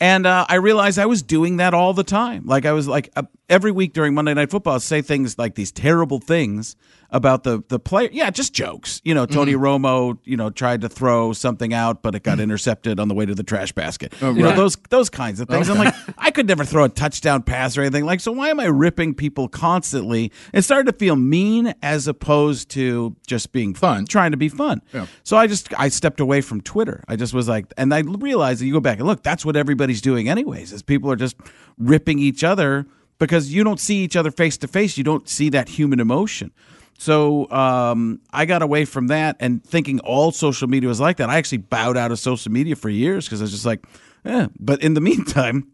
And 0.00 0.26
uh, 0.26 0.44
I 0.48 0.56
realized 0.56 0.98
I 0.98 1.06
was 1.06 1.22
doing 1.22 1.56
that 1.56 1.72
all 1.72 1.94
the 1.94 2.04
time. 2.04 2.46
Like 2.46 2.66
I 2.66 2.72
was 2.72 2.86
like 2.86 3.10
uh, 3.16 3.22
every 3.48 3.72
week 3.72 3.92
during 3.92 4.14
Monday 4.14 4.34
Night 4.34 4.50
Football, 4.50 4.74
I'd 4.74 4.82
say 4.82 5.02
things 5.02 5.38
like 5.38 5.54
these 5.54 5.72
terrible 5.72 6.20
things 6.20 6.76
about 7.10 7.44
the 7.44 7.62
the 7.68 7.78
player. 7.78 8.08
Yeah, 8.12 8.30
just 8.30 8.52
jokes. 8.52 9.00
You 9.04 9.14
know, 9.14 9.26
Tony 9.26 9.52
mm-hmm. 9.52 9.84
Romo, 9.84 10.18
you 10.24 10.36
know, 10.36 10.50
tried 10.50 10.80
to 10.82 10.88
throw 10.88 11.32
something 11.32 11.72
out, 11.72 12.02
but 12.02 12.14
it 12.14 12.22
got 12.22 12.38
mm. 12.38 12.42
intercepted 12.42 12.98
on 12.98 13.08
the 13.08 13.14
way 13.14 13.26
to 13.26 13.34
the 13.34 13.42
trash 13.42 13.72
basket. 13.72 14.12
Oh, 14.22 14.32
you 14.32 14.42
know, 14.42 14.54
those 14.54 14.76
those 14.90 15.10
kinds 15.10 15.40
of 15.40 15.48
things. 15.48 15.68
I'm 15.68 15.78
like, 15.78 15.94
I 16.18 16.30
could 16.30 16.46
never 16.46 16.64
throw 16.64 16.84
a 16.84 16.88
touchdown 16.88 17.42
pass 17.42 17.76
or 17.76 17.82
anything. 17.82 18.04
Like, 18.04 18.20
so 18.20 18.32
why 18.32 18.48
am 18.50 18.60
I 18.60 18.66
ripping 18.66 19.14
people 19.14 19.48
constantly? 19.48 20.32
It 20.52 20.62
started 20.62 20.90
to 20.90 20.98
feel 20.98 21.16
mean 21.16 21.74
as 21.82 22.08
opposed 22.08 22.70
to 22.70 23.16
just 23.26 23.52
being 23.52 23.74
fun, 23.74 24.06
trying 24.06 24.32
to 24.32 24.36
be 24.36 24.48
fun. 24.48 24.82
So 25.22 25.36
I 25.36 25.46
just 25.46 25.72
I 25.78 25.88
stepped 25.88 26.20
away 26.20 26.40
from 26.40 26.60
Twitter. 26.60 27.04
I 27.08 27.16
just 27.16 27.34
was 27.34 27.48
like, 27.48 27.72
and 27.76 27.94
I 27.94 28.00
realized 28.00 28.60
that 28.60 28.66
you 28.66 28.72
go 28.72 28.80
back 28.80 28.98
and 28.98 29.06
look, 29.06 29.22
that's 29.22 29.44
what 29.44 29.56
everybody's 29.56 30.00
doing 30.00 30.28
anyways. 30.28 30.72
Is 30.72 30.82
people 30.82 31.10
are 31.10 31.16
just 31.16 31.36
ripping 31.78 32.18
each 32.18 32.42
other 32.44 32.86
because 33.18 33.52
you 33.52 33.64
don't 33.64 33.80
see 33.80 33.98
each 33.98 34.16
other 34.16 34.30
face 34.30 34.56
to 34.58 34.68
face. 34.68 34.98
You 34.98 35.04
don't 35.04 35.28
see 35.28 35.48
that 35.50 35.70
human 35.70 36.00
emotion. 36.00 36.52
So 36.98 37.50
um, 37.50 38.20
I 38.32 38.46
got 38.46 38.62
away 38.62 38.84
from 38.84 39.08
that 39.08 39.36
and 39.40 39.62
thinking 39.64 40.00
all 40.00 40.32
social 40.32 40.68
media 40.68 40.88
was 40.88 41.00
like 41.00 41.18
that. 41.18 41.28
I 41.28 41.36
actually 41.36 41.58
bowed 41.58 41.96
out 41.96 42.10
of 42.12 42.18
social 42.18 42.50
media 42.50 42.76
for 42.76 42.88
years 42.88 43.26
because 43.26 43.40
I 43.40 43.44
was 43.44 43.52
just 43.52 43.66
like, 43.66 43.84
eh. 44.24 44.48
But 44.58 44.82
in 44.82 44.94
the 44.94 45.00
meantime, 45.10 45.70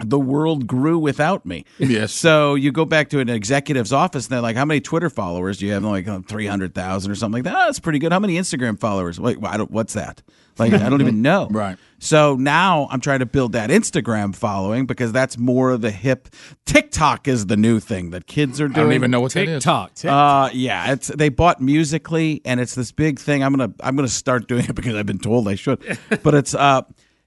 the 0.00 0.18
world 0.18 0.66
grew 0.66 0.98
without 0.98 1.44
me. 1.44 1.64
Yes. 1.78 2.12
So 2.12 2.54
you 2.54 2.72
go 2.72 2.84
back 2.84 3.10
to 3.10 3.20
an 3.20 3.28
executive's 3.28 3.92
office 3.92 4.26
and 4.26 4.32
they're 4.32 4.40
like, 4.40 4.56
"How 4.56 4.64
many 4.64 4.80
Twitter 4.80 5.10
followers 5.10 5.58
do 5.58 5.66
you 5.66 5.72
have?" 5.72 5.82
And 5.82 5.92
like 5.92 6.08
uh, 6.08 6.20
three 6.26 6.46
hundred 6.46 6.74
thousand 6.74 7.12
or 7.12 7.14
something 7.14 7.44
like 7.44 7.44
that. 7.44 7.54
Oh, 7.54 7.66
that's 7.66 7.78
pretty 7.78 7.98
good. 7.98 8.12
How 8.12 8.18
many 8.18 8.36
Instagram 8.36 8.80
followers? 8.80 9.20
Wait, 9.20 9.38
I 9.44 9.56
don't. 9.56 9.70
What's 9.70 9.92
that? 9.92 10.22
Like 10.58 10.72
I 10.72 10.88
don't 10.88 11.00
even 11.00 11.22
know. 11.22 11.48
Right. 11.50 11.78
So 11.98 12.34
now 12.34 12.88
I'm 12.90 13.00
trying 13.00 13.20
to 13.20 13.26
build 13.26 13.52
that 13.52 13.70
Instagram 13.70 14.34
following 14.34 14.86
because 14.86 15.12
that's 15.12 15.38
more 15.38 15.70
of 15.70 15.82
the 15.82 15.90
hip. 15.90 16.28
TikTok 16.66 17.28
is 17.28 17.46
the 17.46 17.56
new 17.56 17.78
thing 17.78 18.10
that 18.10 18.26
kids 18.26 18.60
are 18.60 18.66
doing. 18.66 18.76
I 18.76 18.82
don't 18.82 18.92
even 18.94 19.10
know 19.10 19.20
what 19.20 19.32
that 19.34 19.46
is. 19.48 19.62
TikTok. 19.62 19.92
Uh, 20.04 20.50
yeah, 20.52 20.92
it's 20.92 21.08
they 21.08 21.28
bought 21.28 21.60
Musical.ly, 21.60 22.40
and 22.44 22.58
it's 22.60 22.74
this 22.74 22.90
big 22.90 23.20
thing. 23.20 23.44
I'm 23.44 23.52
gonna 23.54 23.72
I'm 23.80 23.94
gonna 23.94 24.08
start 24.08 24.48
doing 24.48 24.64
it 24.64 24.74
because 24.74 24.94
I've 24.94 25.06
been 25.06 25.18
told 25.18 25.46
I 25.48 25.54
should. 25.54 25.80
but 26.22 26.34
it's 26.34 26.54
uh, 26.54 26.82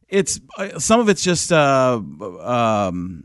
it's 0.09 0.39
uh, 0.57 0.77
some 0.77 0.99
of 0.99 1.09
it's 1.09 1.23
just 1.23 1.51
uh, 1.51 2.01
um, 2.41 3.23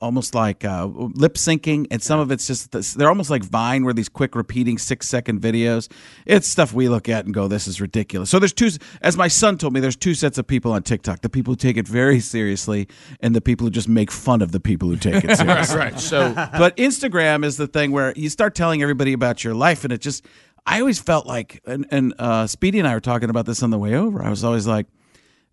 almost 0.00 0.34
like 0.34 0.64
uh, 0.64 0.86
lip 0.86 1.34
syncing, 1.34 1.86
and 1.90 2.02
some 2.02 2.20
of 2.20 2.30
it's 2.30 2.46
just 2.46 2.72
this, 2.72 2.94
they're 2.94 3.08
almost 3.08 3.30
like 3.30 3.44
Vine, 3.44 3.84
where 3.84 3.94
these 3.94 4.08
quick 4.08 4.34
repeating 4.34 4.78
six 4.78 5.08
second 5.08 5.40
videos. 5.40 5.90
It's 6.26 6.46
stuff 6.46 6.72
we 6.72 6.88
look 6.88 7.08
at 7.08 7.24
and 7.24 7.34
go, 7.34 7.48
"This 7.48 7.66
is 7.66 7.80
ridiculous." 7.80 8.30
So 8.30 8.38
there's 8.38 8.52
two, 8.52 8.70
as 9.02 9.16
my 9.16 9.28
son 9.28 9.58
told 9.58 9.72
me, 9.72 9.80
there's 9.80 9.96
two 9.96 10.14
sets 10.14 10.38
of 10.38 10.46
people 10.46 10.72
on 10.72 10.82
TikTok: 10.82 11.22
the 11.22 11.28
people 11.28 11.52
who 11.52 11.56
take 11.56 11.76
it 11.76 11.86
very 11.86 12.20
seriously, 12.20 12.88
and 13.20 13.34
the 13.34 13.40
people 13.40 13.66
who 13.66 13.70
just 13.70 13.88
make 13.88 14.10
fun 14.10 14.42
of 14.42 14.52
the 14.52 14.60
people 14.60 14.88
who 14.88 14.96
take 14.96 15.24
it 15.24 15.36
seriously 15.36 15.76
Right. 15.76 15.98
So 15.98 16.32
but 16.34 16.76
Instagram 16.76 17.44
is 17.44 17.56
the 17.56 17.66
thing 17.66 17.92
where 17.92 18.12
you 18.16 18.28
start 18.28 18.54
telling 18.54 18.82
everybody 18.82 19.12
about 19.12 19.44
your 19.44 19.54
life, 19.54 19.84
and 19.84 19.92
it 19.92 20.00
just. 20.00 20.24
I 20.66 20.80
always 20.80 20.98
felt 20.98 21.24
like, 21.24 21.62
and, 21.64 21.86
and 21.90 22.12
uh, 22.18 22.46
Speedy 22.46 22.78
and 22.78 22.86
I 22.86 22.92
were 22.92 23.00
talking 23.00 23.30
about 23.30 23.46
this 23.46 23.62
on 23.62 23.70
the 23.70 23.78
way 23.78 23.94
over. 23.94 24.22
I 24.22 24.28
was 24.28 24.44
always 24.44 24.66
like, 24.66 24.86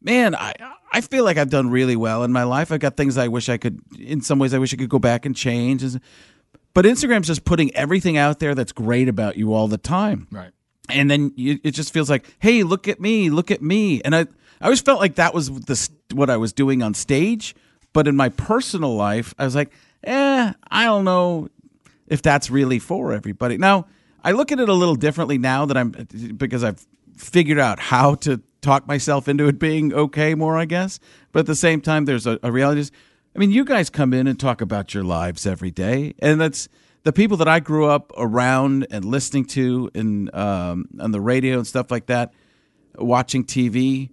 man, 0.06 0.36
I 0.36 0.54
I 0.94 1.02
feel 1.02 1.26
like 1.26 1.38
I've 1.38 1.50
done 1.50 1.70
really 1.70 1.98
well 1.98 2.24
in 2.24 2.32
my 2.32 2.44
life. 2.44 2.72
I've 2.72 2.80
got 2.80 2.96
things 2.96 3.18
I 3.18 3.28
wish 3.28 3.50
I 3.50 3.58
could. 3.58 3.82
In 4.00 4.22
some 4.22 4.40
ways, 4.40 4.54
I 4.54 4.60
wish 4.60 4.74
I 4.74 4.78
could 4.78 4.88
go 4.90 5.00
back 5.00 5.26
and 5.26 5.36
change. 5.36 5.84
But 6.74 6.86
Instagram's 6.86 7.28
just 7.28 7.44
putting 7.44 7.76
everything 7.76 8.18
out 8.18 8.40
there 8.40 8.56
that's 8.56 8.72
great 8.72 9.10
about 9.10 9.38
you 9.38 9.54
all 9.54 9.68
the 9.68 9.78
time 9.78 10.28
right. 10.32 10.52
and 10.90 11.10
then 11.10 11.32
you, 11.36 11.60
it 11.64 11.72
just 11.72 11.94
feels 11.94 12.10
like, 12.10 12.26
hey, 12.40 12.64
look 12.64 12.88
at 12.88 13.00
me, 13.00 13.30
look 13.30 13.50
at 13.50 13.62
me, 13.62 14.02
and 14.04 14.16
I, 14.16 14.22
I 14.62 14.66
always 14.66 14.82
felt 14.82 15.00
like 15.00 15.16
that 15.16 15.34
was 15.34 15.50
the 15.50 15.90
what 16.14 16.30
I 16.30 16.38
was 16.38 16.54
doing 16.54 16.84
on 16.84 16.94
stage, 16.94 17.56
but 17.94 18.08
in 18.08 18.16
my 18.16 18.30
personal 18.30 18.96
life, 18.96 19.34
I 19.40 19.46
was 19.46 19.56
like, 19.56 19.72
eh, 20.04 20.54
I 20.70 20.86
don't 20.86 21.06
know 21.06 21.50
if 22.08 22.22
that's 22.22 22.50
really 22.50 22.80
for 22.80 23.14
everybody. 23.14 23.58
Now, 23.58 23.88
I 24.24 24.32
look 24.32 24.52
at 24.52 24.60
it 24.60 24.70
a 24.70 24.74
little 24.74 24.96
differently 24.96 25.38
now 25.38 25.66
that 25.66 25.78
I'm 25.78 25.92
because 26.36 26.64
I've 26.64 26.86
figured 27.16 27.60
out 27.60 27.80
how 27.80 28.16
to 28.16 28.42
talk 28.66 28.88
myself 28.88 29.28
into 29.28 29.48
it 29.48 29.60
being 29.60 29.94
okay 29.94 30.34
more, 30.36 30.58
I 30.58 30.66
guess. 30.66 31.00
But 31.32 31.42
at 31.42 31.46
the 31.46 31.56
same 31.56 31.82
time, 31.82 32.06
there's 32.06 32.26
a, 32.26 32.40
a 32.42 32.52
reality. 32.52 32.82
Is, 32.82 32.92
I 33.36 33.40
mean, 33.40 33.52
you 33.52 33.64
guys 33.64 33.90
come 33.90 34.14
in 34.14 34.28
and 34.28 34.40
talk 34.40 34.60
about 34.62 34.94
your 34.94 35.04
lives 35.04 35.46
every 35.46 35.72
day, 35.72 36.16
and 36.20 36.42
that's 36.42 36.68
the 37.04 37.14
people 37.14 37.38
that 37.38 37.48
I 37.48 37.60
grew 37.60 37.86
up 37.86 38.12
around 38.18 38.88
and 38.90 39.06
listening 39.06 39.46
to 39.46 39.92
and 39.94 40.34
um, 40.34 40.86
on 41.00 41.12
the 41.12 41.22
radio 41.22 41.58
and 41.58 41.68
stuff 41.68 41.92
like 41.92 42.08
that. 42.08 42.34
watching 42.98 43.46
TV, 43.46 44.10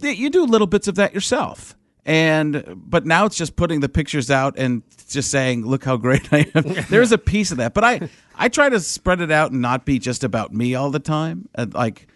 you 0.00 0.30
do 0.30 0.44
little 0.44 0.68
bits 0.68 0.86
of 0.86 0.94
that 0.94 1.12
yourself. 1.12 1.74
And 2.04 2.62
but 2.76 3.04
now 3.04 3.26
it's 3.26 3.36
just 3.36 3.56
putting 3.56 3.80
the 3.80 3.88
pictures 3.88 4.30
out 4.30 4.56
and 4.56 4.84
just 5.08 5.28
saying, 5.28 5.66
"Look 5.66 5.82
how 5.82 5.96
great 5.96 6.32
I 6.32 6.46
am." 6.54 6.62
There's 6.88 7.10
a 7.10 7.18
piece 7.18 7.50
of 7.50 7.56
that, 7.56 7.74
but 7.74 7.82
I 7.82 8.08
I 8.36 8.48
try 8.48 8.68
to 8.68 8.78
spread 8.78 9.20
it 9.20 9.32
out 9.32 9.50
and 9.50 9.60
not 9.60 9.84
be 9.84 9.98
just 9.98 10.22
about 10.22 10.54
me 10.54 10.76
all 10.76 10.92
the 10.92 11.00
time. 11.00 11.48
And 11.56 11.74
like 11.74 12.06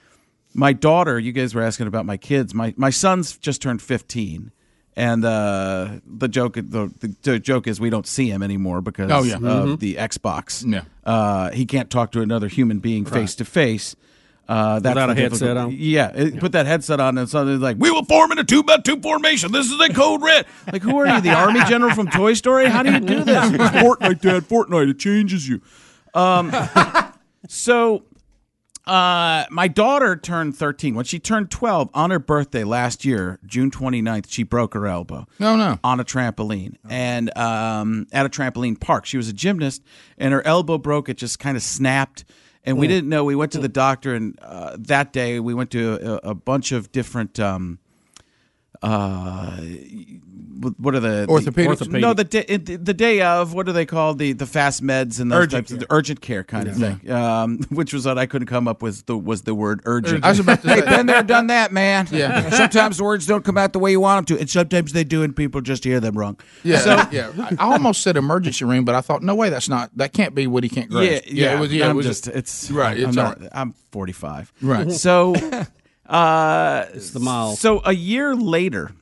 my 0.54 0.72
daughter, 0.72 1.18
you 1.18 1.32
guys 1.32 1.54
were 1.54 1.62
asking 1.62 1.86
about 1.86 2.06
my 2.06 2.16
kids. 2.16 2.54
My 2.54 2.74
my 2.76 2.90
son's 2.90 3.36
just 3.38 3.62
turned 3.62 3.82
15. 3.82 4.52
And 4.96 5.24
uh, 5.24 6.00
the 6.04 6.26
joke, 6.28 6.54
the, 6.54 6.92
the 7.22 7.38
joke 7.38 7.68
is 7.68 7.80
we 7.80 7.90
don't 7.90 8.06
see 8.08 8.28
him 8.28 8.42
anymore 8.42 8.80
because 8.82 9.10
Oh, 9.10 9.22
yeah. 9.22 9.36
of 9.36 9.40
Mhm. 9.42 9.78
the 9.78 9.94
Xbox. 9.94 10.64
Yeah. 10.70 10.82
Uh, 11.04 11.50
he 11.52 11.64
can't 11.64 11.88
talk 11.88 12.10
to 12.12 12.20
another 12.20 12.48
human 12.48 12.80
being 12.80 13.04
face 13.06 13.34
to 13.36 13.44
face. 13.44 13.94
Uh, 14.48 14.80
that's 14.80 14.96
Without 14.96 15.10
a 15.10 15.14
headset 15.14 15.40
difficult- 15.54 15.58
on? 15.58 15.76
Yeah, 15.78 16.08
it- 16.12 16.40
put 16.40 16.52
that 16.52 16.66
headset 16.66 16.98
on, 16.98 17.16
and 17.18 17.28
suddenly 17.28 17.56
like, 17.56 17.76
we 17.78 17.90
will 17.92 18.04
form 18.04 18.32
in 18.32 18.38
a 18.40 18.44
two 18.44 18.64
by 18.64 18.78
two 18.78 19.00
formation. 19.00 19.52
This 19.52 19.70
is 19.70 19.80
a 19.80 19.90
code 19.94 20.22
red. 20.22 20.44
Like, 20.72 20.82
who 20.82 20.98
are 20.98 21.06
you, 21.06 21.20
the 21.20 21.30
army 21.34 21.60
general 21.68 21.94
from 21.94 22.08
Toy 22.10 22.34
Story? 22.34 22.66
How 22.68 22.82
do 22.82 22.92
you 22.92 22.98
do 23.00 23.22
this? 23.22 23.50
It's 23.52 23.58
Fortnite, 23.82 24.20
Dad. 24.20 24.48
Fortnite. 24.48 24.90
It 24.90 24.98
changes 24.98 25.48
you. 25.48 25.62
Um, 26.14 26.52
so 27.48 28.02
uh, 28.90 29.46
my 29.50 29.68
daughter 29.68 30.16
turned 30.16 30.56
13. 30.56 30.96
When 30.96 31.04
she 31.04 31.20
turned 31.20 31.50
12 31.50 31.90
on 31.94 32.10
her 32.10 32.18
birthday 32.18 32.64
last 32.64 33.04
year, 33.04 33.38
June 33.46 33.70
29th, 33.70 34.26
she 34.28 34.42
broke 34.42 34.74
her 34.74 34.86
elbow. 34.86 35.26
No, 35.38 35.56
no. 35.56 35.78
On 35.84 36.00
a 36.00 36.04
trampoline. 36.04 36.74
And 36.88 37.36
um, 37.38 38.08
at 38.12 38.26
a 38.26 38.28
trampoline 38.28 38.80
park. 38.80 39.06
She 39.06 39.16
was 39.16 39.28
a 39.28 39.32
gymnast, 39.32 39.82
and 40.18 40.34
her 40.34 40.44
elbow 40.44 40.76
broke. 40.76 41.08
It 41.08 41.18
just 41.18 41.38
kind 41.38 41.56
of 41.56 41.62
snapped. 41.62 42.24
And 42.64 42.78
we 42.78 42.88
didn't 42.88 43.08
know. 43.08 43.24
We 43.24 43.36
went 43.36 43.52
to 43.52 43.58
the 43.58 43.68
doctor, 43.68 44.14
and 44.14 44.38
uh, 44.42 44.76
that 44.80 45.12
day 45.12 45.40
we 45.40 45.54
went 45.54 45.70
to 45.70 46.20
a, 46.24 46.30
a 46.30 46.34
bunch 46.34 46.72
of 46.72 46.90
different. 46.92 47.38
Um, 47.38 47.78
uh, 48.82 49.56
what 50.78 50.94
are 50.94 51.00
the 51.00 51.26
orthopedic? 51.28 51.78
The, 51.78 51.98
no, 51.98 52.12
the 52.12 52.24
day, 52.24 52.44
the 52.44 52.76
the 52.76 52.92
day 52.94 53.22
of 53.22 53.54
what 53.54 53.68
are 53.68 53.72
they 53.72 53.86
called? 53.86 54.18
The 54.18 54.32
the 54.32 54.46
fast 54.46 54.82
meds 54.82 55.20
and 55.20 55.32
those 55.32 55.44
Urgent 55.44 55.68
types 55.68 55.82
of 55.82 55.86
urgent 55.90 56.20
care 56.20 56.44
kind 56.44 56.68
of 56.68 56.76
thing. 56.76 57.10
Um, 57.10 57.58
which 57.70 57.94
was 57.94 58.04
what 58.06 58.18
I 58.18 58.26
couldn't 58.26 58.48
come 58.48 58.68
up 58.68 58.82
with. 58.82 59.06
The, 59.06 59.16
was 59.16 59.42
the 59.42 59.54
word 59.54 59.80
urgent. 59.84 60.24
I 60.24 60.30
was 60.30 60.38
about 60.38 60.62
to 60.62 60.68
say, 60.68 60.74
Hey, 60.74 60.80
say. 60.82 60.96
been 60.96 61.06
there, 61.06 61.22
done 61.22 61.46
that, 61.46 61.72
man. 61.72 62.08
Yeah. 62.10 62.50
Sometimes 62.50 62.98
the 62.98 63.04
words 63.04 63.26
don't 63.26 63.44
come 63.44 63.56
out 63.56 63.72
the 63.72 63.78
way 63.78 63.90
you 63.90 64.00
want 64.00 64.26
them 64.26 64.36
to. 64.36 64.40
and 64.40 64.50
sometimes 64.50 64.92
they 64.92 65.04
do, 65.04 65.22
and 65.22 65.34
people 65.34 65.60
just 65.60 65.84
hear 65.84 66.00
them 66.00 66.16
wrong. 66.16 66.38
Yeah, 66.62 67.08
yeah. 67.10 67.32
I 67.38 67.56
I 67.58 67.72
almost 67.72 68.02
said 68.02 68.16
emergency 68.16 68.64
room, 68.64 68.84
but 68.84 68.94
I 68.94 69.00
thought, 69.00 69.22
no 69.22 69.34
way, 69.34 69.48
that's 69.48 69.68
not. 69.68 69.90
That 69.96 70.12
can't 70.12 70.34
be 70.34 70.46
what 70.46 70.62
he 70.62 70.68
can't 70.68 70.90
grasp. 70.90 71.26
Yeah, 71.26 71.50
yeah. 71.50 71.56
it 71.56 71.60
was. 71.60 71.72
Yeah, 71.72 71.86
I'm 71.86 71.90
it 71.92 71.94
was 71.94 72.06
just 72.06 72.28
it's 72.28 72.70
Right, 72.70 73.02
I'm, 73.02 73.14
not, 73.14 73.36
all 73.38 73.42
right. 73.42 73.50
I'm 73.52 73.72
45. 73.92 74.52
Right. 74.62 74.92
So, 74.92 75.34
uh, 76.10 76.86
It's 76.92 77.10
the 77.10 77.20
miles. 77.20 77.60
so 77.60 77.80
a 77.84 77.92
year 77.94 78.34
later. 78.34 78.92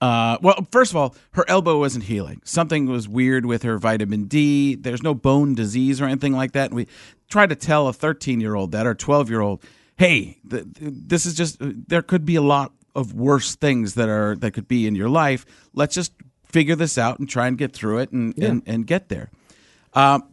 Uh, 0.00 0.38
well, 0.42 0.64
first 0.70 0.92
of 0.92 0.96
all, 0.96 1.16
her 1.32 1.44
elbow 1.48 1.78
wasn't 1.80 2.04
healing. 2.04 2.40
Something 2.44 2.86
was 2.86 3.08
weird 3.08 3.44
with 3.44 3.64
her 3.64 3.78
vitamin 3.78 4.24
D. 4.24 4.76
There's 4.76 5.02
no 5.02 5.12
bone 5.12 5.56
disease 5.56 6.00
or 6.00 6.04
anything 6.04 6.34
like 6.34 6.52
that. 6.52 6.66
And 6.66 6.74
we 6.76 6.86
tried 7.28 7.48
to 7.48 7.56
tell 7.56 7.88
a 7.88 7.92
13 7.92 8.40
year 8.40 8.54
old 8.54 8.70
that 8.72 8.86
or 8.86 8.94
12 8.94 9.28
year 9.28 9.40
old, 9.40 9.60
hey, 9.96 10.38
th- 10.48 10.64
th- 10.78 10.92
this 10.94 11.26
is 11.26 11.34
just 11.34 11.56
there 11.60 12.02
could 12.02 12.24
be 12.24 12.36
a 12.36 12.42
lot 12.42 12.70
of 12.94 13.12
worse 13.12 13.56
things 13.56 13.94
that 13.94 14.08
are 14.08 14.36
that 14.36 14.52
could 14.52 14.68
be 14.68 14.86
in 14.86 14.94
your 14.94 15.08
life. 15.08 15.44
Let's 15.74 15.96
just 15.96 16.12
figure 16.44 16.76
this 16.76 16.96
out 16.96 17.18
and 17.18 17.28
try 17.28 17.48
and 17.48 17.58
get 17.58 17.72
through 17.72 17.98
it 17.98 18.12
and 18.12 18.38
and, 18.38 18.62
and 18.66 18.86
get 18.86 19.08
there. 19.08 19.30
Um, 19.94 20.30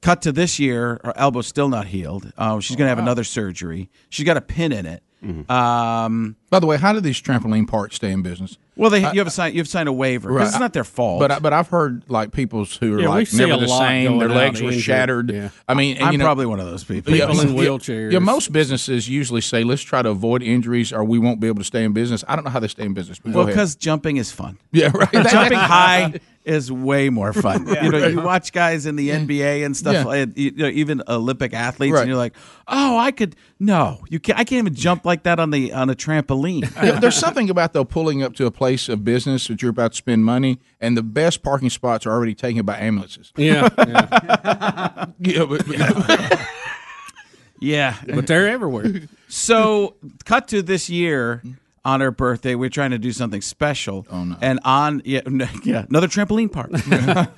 cut 0.00 0.22
to 0.22 0.32
this 0.32 0.58
year, 0.58 0.98
her 1.04 1.12
elbow's 1.16 1.46
still 1.46 1.68
not 1.68 1.88
healed. 1.88 2.32
Uh, 2.38 2.58
she's 2.60 2.76
going 2.76 2.86
to 2.86 2.90
have 2.90 2.98
another 2.98 3.24
surgery. 3.24 3.90
She's 4.08 4.24
got 4.24 4.38
a 4.38 4.40
pin 4.40 4.72
in 4.72 4.86
it. 4.86 5.02
Um, 5.48 6.36
By 6.50 6.58
the 6.60 6.66
way, 6.66 6.76
how 6.76 6.92
do 6.92 7.00
these 7.00 7.20
trampoline 7.20 7.66
parks 7.68 7.96
stay 7.96 8.10
in 8.12 8.22
business? 8.22 8.58
well, 8.76 8.90
they 8.90 8.98
you 9.00 9.20
have 9.20 9.26
a 9.28 9.30
sign, 9.30 9.52
you 9.52 9.58
have 9.60 9.68
signed 9.68 9.88
a 9.88 9.92
waiver 9.92 10.28
because 10.28 10.38
Right. 10.40 10.48
it's 10.48 10.58
not 10.58 10.72
their 10.72 10.82
fault. 10.84 11.20
But 11.20 11.30
I, 11.30 11.38
but 11.38 11.52
I've 11.52 11.68
heard 11.68 12.02
like 12.08 12.32
people's 12.32 12.76
who 12.76 12.96
are 12.96 13.00
Yeah, 13.02 13.08
like 13.08 13.26
see 13.28 13.38
never 13.38 13.56
the 13.60 13.68
same. 13.68 14.18
Their 14.18 14.28
legs 14.28 14.60
were 14.60 14.68
injured. 14.68 14.82
shattered. 14.82 15.30
Yeah. 15.30 15.48
I 15.68 15.74
mean, 15.74 15.96
and, 15.96 16.06
I'm 16.06 16.12
you 16.12 16.18
know, 16.18 16.24
probably 16.24 16.46
one 16.46 16.58
of 16.60 16.66
those 16.66 16.82
people. 16.82 17.14
Yeah, 17.14 17.26
People 17.28 17.40
in 17.42 17.48
wheelchairs. 17.54 18.12
Yeah, 18.12 18.18
most 18.18 18.50
businesses 18.52 19.08
usually 19.08 19.40
say, 19.42 19.62
"Let's 19.62 19.82
try 19.82 20.02
to 20.02 20.10
avoid 20.10 20.42
injuries, 20.42 20.92
or 20.92 21.04
we 21.04 21.18
won't 21.20 21.38
be 21.40 21.46
able 21.46 21.58
to 21.60 21.64
stay 21.64 21.84
in 21.84 21.92
business." 21.92 22.24
I 22.26 22.34
don't 22.34 22.44
know 22.44 22.50
how 22.50 22.60
they 22.60 22.68
stay 22.68 22.84
in 22.84 22.94
business. 22.94 23.18
But 23.20 23.32
Well, 23.32 23.46
because 23.46 23.76
jumping 23.76 24.16
is 24.16 24.32
fun. 24.32 24.58
yeah, 24.72 24.90
right. 24.92 25.12
jumping 25.30 25.58
high 25.58 26.14
is 26.44 26.70
way 26.70 27.08
more 27.10 27.32
fun. 27.32 27.66
You 27.82 27.90
know, 27.90 28.06
you 28.08 28.20
watch 28.20 28.52
guys 28.52 28.84
in 28.86 28.96
the 28.96 29.08
NBA 29.10 29.64
and 29.64 29.74
stuff, 29.74 29.94
Yeah. 29.94 30.04
like, 30.04 30.36
you 30.36 30.50
know, 30.50 30.66
even 30.68 31.02
Olympic 31.08 31.54
athletes, 31.54 31.94
Right. 31.94 32.00
and 32.02 32.08
you're 32.08 32.18
like, 32.18 32.34
oh, 32.68 32.98
I 32.98 33.12
could. 33.12 33.34
No, 33.60 34.00
you 34.10 34.18
can't. 34.20 34.38
I 34.38 34.44
can't 34.44 34.58
even 34.58 34.74
jump 34.74 35.06
like 35.06 35.13
that 35.22 35.38
on 35.40 35.50
the 35.50 35.72
on 35.72 35.88
a 35.88 35.94
trampoline. 35.94 36.68
There's 37.00 37.16
something 37.16 37.48
about 37.48 37.72
though 37.72 37.84
pulling 37.84 38.22
up 38.22 38.34
to 38.34 38.46
a 38.46 38.50
place 38.50 38.88
of 38.88 39.04
business 39.04 39.46
that 39.46 39.62
you're 39.62 39.70
about 39.70 39.92
to 39.92 39.96
spend 39.96 40.24
money, 40.24 40.58
and 40.80 40.96
the 40.96 41.02
best 41.02 41.42
parking 41.44 41.70
spots 41.70 42.04
are 42.04 42.10
already 42.12 42.34
taken 42.34 42.66
by 42.66 42.76
ambulances. 42.78 43.32
Yeah, 43.36 43.68
yeah. 43.78 45.06
Yeah, 45.20 45.44
but, 45.46 45.66
but- 45.66 46.40
yeah, 47.60 47.96
but 48.06 48.26
they're 48.26 48.48
everywhere. 48.48 48.84
So, 49.28 49.94
cut 50.24 50.48
to 50.48 50.60
this 50.62 50.90
year 50.90 51.42
on 51.84 52.00
her 52.00 52.10
birthday, 52.10 52.54
we're 52.54 52.68
trying 52.70 52.90
to 52.90 52.98
do 52.98 53.12
something 53.12 53.40
special. 53.40 54.06
Oh, 54.10 54.24
no. 54.24 54.36
And 54.40 54.60
on 54.64 55.02
yeah, 55.04 55.20
n- 55.26 55.48
yeah, 55.64 55.84
another 55.88 56.08
trampoline 56.08 56.50
park. 56.52 56.70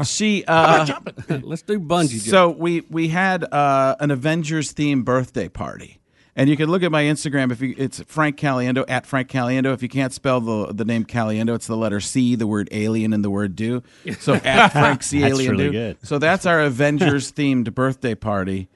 she 0.06 0.44
uh 0.46 0.86
Let's 1.42 1.62
do 1.62 1.78
bungee 1.80 2.10
jump. 2.22 2.22
so 2.30 2.50
we 2.50 2.82
we 2.90 3.08
had 3.08 3.44
uh, 3.44 3.96
an 4.00 4.10
Avengers 4.10 4.72
themed 4.72 5.04
birthday 5.04 5.48
party. 5.48 5.98
And 6.38 6.50
you 6.50 6.56
can 6.58 6.68
look 6.70 6.82
at 6.82 6.92
my 6.92 7.04
Instagram 7.04 7.50
if 7.50 7.62
you 7.62 7.74
it's 7.78 8.02
Frank 8.06 8.36
Caliendo 8.36 8.84
at 8.88 9.06
Frank 9.06 9.30
Caliendo. 9.30 9.72
If 9.72 9.82
you 9.82 9.88
can't 9.88 10.12
spell 10.12 10.40
the 10.42 10.72
the 10.72 10.84
name 10.84 11.04
Caliendo, 11.06 11.54
it's 11.54 11.66
the 11.66 11.76
letter 11.76 11.98
C, 11.98 12.34
the 12.34 12.46
word 12.46 12.68
alien, 12.72 13.14
and 13.14 13.24
the 13.24 13.30
word 13.30 13.56
do. 13.56 13.82
So 14.20 14.34
at 14.44 14.68
Frank 14.68 15.02
C 15.02 15.24
Alien 15.24 15.52
really 15.52 15.64
do. 15.64 15.72
good. 15.72 15.96
So 16.02 16.18
that's 16.18 16.44
our 16.44 16.60
Avengers 16.60 17.32
themed 17.32 17.74
birthday 17.74 18.14
party. 18.14 18.68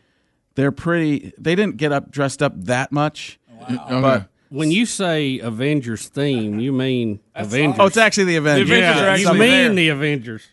They're 0.55 0.73
pretty. 0.73 1.33
They 1.37 1.55
didn't 1.55 1.77
get 1.77 1.92
up 1.92 2.11
dressed 2.11 2.42
up 2.42 2.55
that 2.64 2.92
much, 2.92 3.38
Okay. 3.62 3.77
but 4.01 4.29
when 4.49 4.70
you 4.70 4.87
say 4.87 5.38
Avengers 5.38 6.09
theme, 6.09 6.59
you 6.61 6.73
mean 6.73 7.20
Avengers. 7.35 7.77
oh, 7.79 7.87
it's 7.87 7.96
actually 7.99 8.25
the 8.25 8.37
Avengers. 8.37 8.70
yeah, 8.70 9.16
you 9.16 9.35
mean 9.35 9.75
the 9.75 9.90
Avengers. 9.90 10.46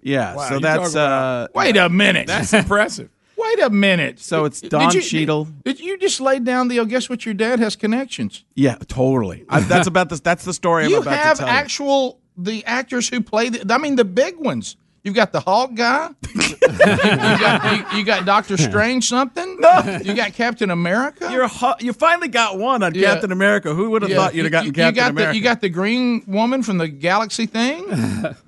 Yeah, 0.00 0.48
so 0.48 0.58
that's 0.60 0.92
about- 0.92 1.44
uh, 1.44 1.48
wait 1.54 1.76
a 1.76 1.88
minute. 1.88 2.26
That's 2.28 2.52
impressive. 2.54 3.10
Wait 3.56 3.64
a 3.64 3.70
minute. 3.70 4.18
So 4.20 4.44
it's 4.44 4.60
Did 4.60 4.70
Don 4.70 4.90
you- 4.92 5.00
Cheadle. 5.02 5.48
Did 5.64 5.80
you 5.80 5.98
just 5.98 6.20
lay 6.20 6.38
down 6.38 6.68
the? 6.68 6.80
Oh, 6.80 6.84
guess 6.84 7.08
what? 7.08 7.24
Your 7.24 7.34
dad 7.34 7.58
has 7.60 7.76
connections. 7.76 8.44
yeah, 8.54 8.76
totally. 8.88 9.44
I, 9.48 9.60
that's 9.60 9.86
about 9.86 10.08
this. 10.08 10.20
That's 10.20 10.44
the 10.44 10.54
story 10.54 10.84
I'm 10.84 10.90
you 10.90 11.00
about 11.00 11.14
have 11.14 11.36
to 11.38 11.44
tell 11.44 11.48
you. 11.52 11.54
actual 11.58 12.18
the 12.36 12.64
actors 12.64 13.08
who 13.08 13.20
play. 13.20 13.48
The, 13.50 13.72
I 13.74 13.78
mean, 13.78 13.96
the 13.96 14.04
big 14.04 14.36
ones. 14.38 14.76
You've 15.04 15.16
got 15.16 15.32
the 15.32 15.40
Hulk 15.40 15.74
guy. 15.74 16.10
you, 16.34 16.58
got, 16.68 17.92
you, 17.92 17.98
you 17.98 18.04
got 18.04 18.24
Doctor 18.24 18.56
Strange 18.56 19.08
something. 19.08 19.56
No. 19.60 20.00
You 20.04 20.14
got 20.14 20.32
Captain 20.32 20.70
America. 20.70 21.28
You're 21.30 21.48
hu- 21.48 21.74
you 21.80 21.92
finally 21.92 22.28
got 22.28 22.56
one 22.58 22.82
on 22.84 22.94
Yeah. 22.94 23.12
Captain 23.12 23.32
America. 23.32 23.74
Who 23.74 23.90
would 23.90 24.02
have 24.02 24.12
thought 24.12 24.34
you'd 24.34 24.44
have 24.44 24.52
gotten 24.52 24.66
you, 24.68 24.72
Captain 24.72 24.94
you 24.94 25.00
got 25.00 25.10
America? 25.10 25.32
The, 25.32 25.36
you 25.38 25.42
got 25.42 25.60
the 25.60 25.68
green 25.70 26.22
woman 26.28 26.62
from 26.62 26.78
the 26.78 26.86
galaxy 26.88 27.46
thing, 27.46 27.84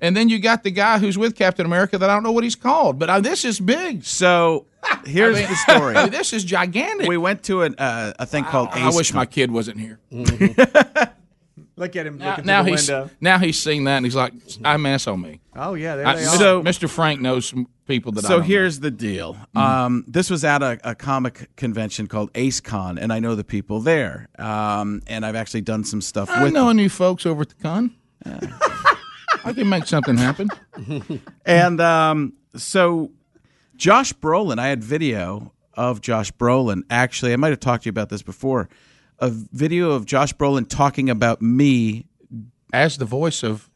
and 0.01 0.15
then 0.15 0.29
you 0.29 0.39
got 0.39 0.63
the 0.63 0.71
guy 0.71 0.97
who's 0.97 1.17
with 1.17 1.35
Captain 1.35 1.65
America 1.65 1.97
that 1.97 2.09
I 2.09 2.13
don't 2.13 2.23
know 2.23 2.31
what 2.31 2.45
he's 2.45 2.55
called. 2.55 2.99
But 2.99 3.09
uh, 3.09 3.19
this 3.19 3.43
is 3.43 3.59
big. 3.59 4.05
so 4.05 4.65
here's 5.05 5.37
the 5.37 5.55
story. 5.55 5.95
I 5.97 6.03
mean, 6.03 6.11
this 6.11 6.31
is 6.31 6.45
gigantic. 6.45 7.09
we 7.09 7.17
went 7.17 7.43
to 7.43 7.63
an, 7.63 7.75
uh, 7.77 8.13
a 8.17 8.25
thing 8.25 8.45
called 8.45 8.69
I 8.71 8.87
Ace 8.87 8.95
wish 8.95 9.11
Con. 9.11 9.17
my 9.17 9.25
kid 9.25 9.51
wasn't 9.51 9.79
here. 9.81 9.99
Look 11.77 11.95
at 11.97 12.07
him 12.07 12.17
Now, 12.17 12.29
looking 12.31 12.45
now 12.45 12.63
through 12.63 12.71
the 12.71 12.77
he's 12.77 12.89
window. 12.89 13.09
now 13.19 13.37
he's 13.37 13.61
seen 13.61 13.83
that 13.83 13.97
and 13.97 14.05
he's 14.05 14.15
like, 14.15 14.31
"I 14.63 14.77
mess 14.77 15.07
on 15.07 15.19
me." 15.21 15.41
Oh 15.55 15.73
yeah, 15.73 15.97
there 15.97 16.07
I- 16.07 16.15
they 16.15 16.25
are. 16.25 16.37
So- 16.37 16.63
Mr. 16.63 16.89
Frank 16.89 17.19
knows 17.19 17.47
some 17.49 17.67
people 17.85 18.13
that. 18.13 18.23
I 18.23 18.27
So 18.29 18.37
don't 18.37 18.45
here's 18.47 18.79
the 18.79 18.91
deal. 18.91 19.35
Um, 19.55 20.05
this 20.07 20.29
was 20.29 20.45
at 20.45 20.63
a, 20.63 20.79
a 20.89 20.95
comic 20.95 21.49
convention 21.57 22.07
called 22.07 22.31
Ace 22.35 22.61
Con, 22.61 22.97
and 22.97 23.11
I 23.11 23.19
know 23.19 23.35
the 23.35 23.43
people 23.43 23.81
there. 23.81 24.29
Um, 24.39 25.01
and 25.07 25.25
I've 25.25 25.35
actually 25.35 25.61
done 25.61 25.83
some 25.83 25.99
stuff. 26.01 26.29
I 26.29 26.43
with 26.45 26.53
know 26.53 26.69
them. 26.69 26.77
new 26.77 26.87
folks 26.89 27.25
over 27.25 27.41
at 27.41 27.49
the 27.49 27.55
con. 27.55 27.91
I 29.43 29.53
can 29.53 29.69
make 29.69 29.85
something 29.85 30.17
happen. 30.17 30.49
And 31.45 31.79
um, 31.81 32.33
so 32.55 33.11
Josh 33.75 34.13
Brolin, 34.13 34.59
I 34.59 34.67
had 34.67 34.83
video 34.83 35.51
of 35.73 36.01
Josh 36.01 36.31
Brolin. 36.31 36.83
Actually, 36.89 37.33
I 37.33 37.35
might 37.35 37.49
have 37.49 37.59
talked 37.59 37.83
to 37.83 37.87
you 37.87 37.91
about 37.91 38.09
this 38.09 38.21
before. 38.23 38.69
A 39.19 39.29
video 39.29 39.91
of 39.91 40.05
Josh 40.05 40.33
Brolin 40.33 40.67
talking 40.67 41.09
about 41.09 41.41
me 41.41 42.05
As 42.73 42.97
the 42.97 43.05
voice 43.05 43.43
of 43.43 43.69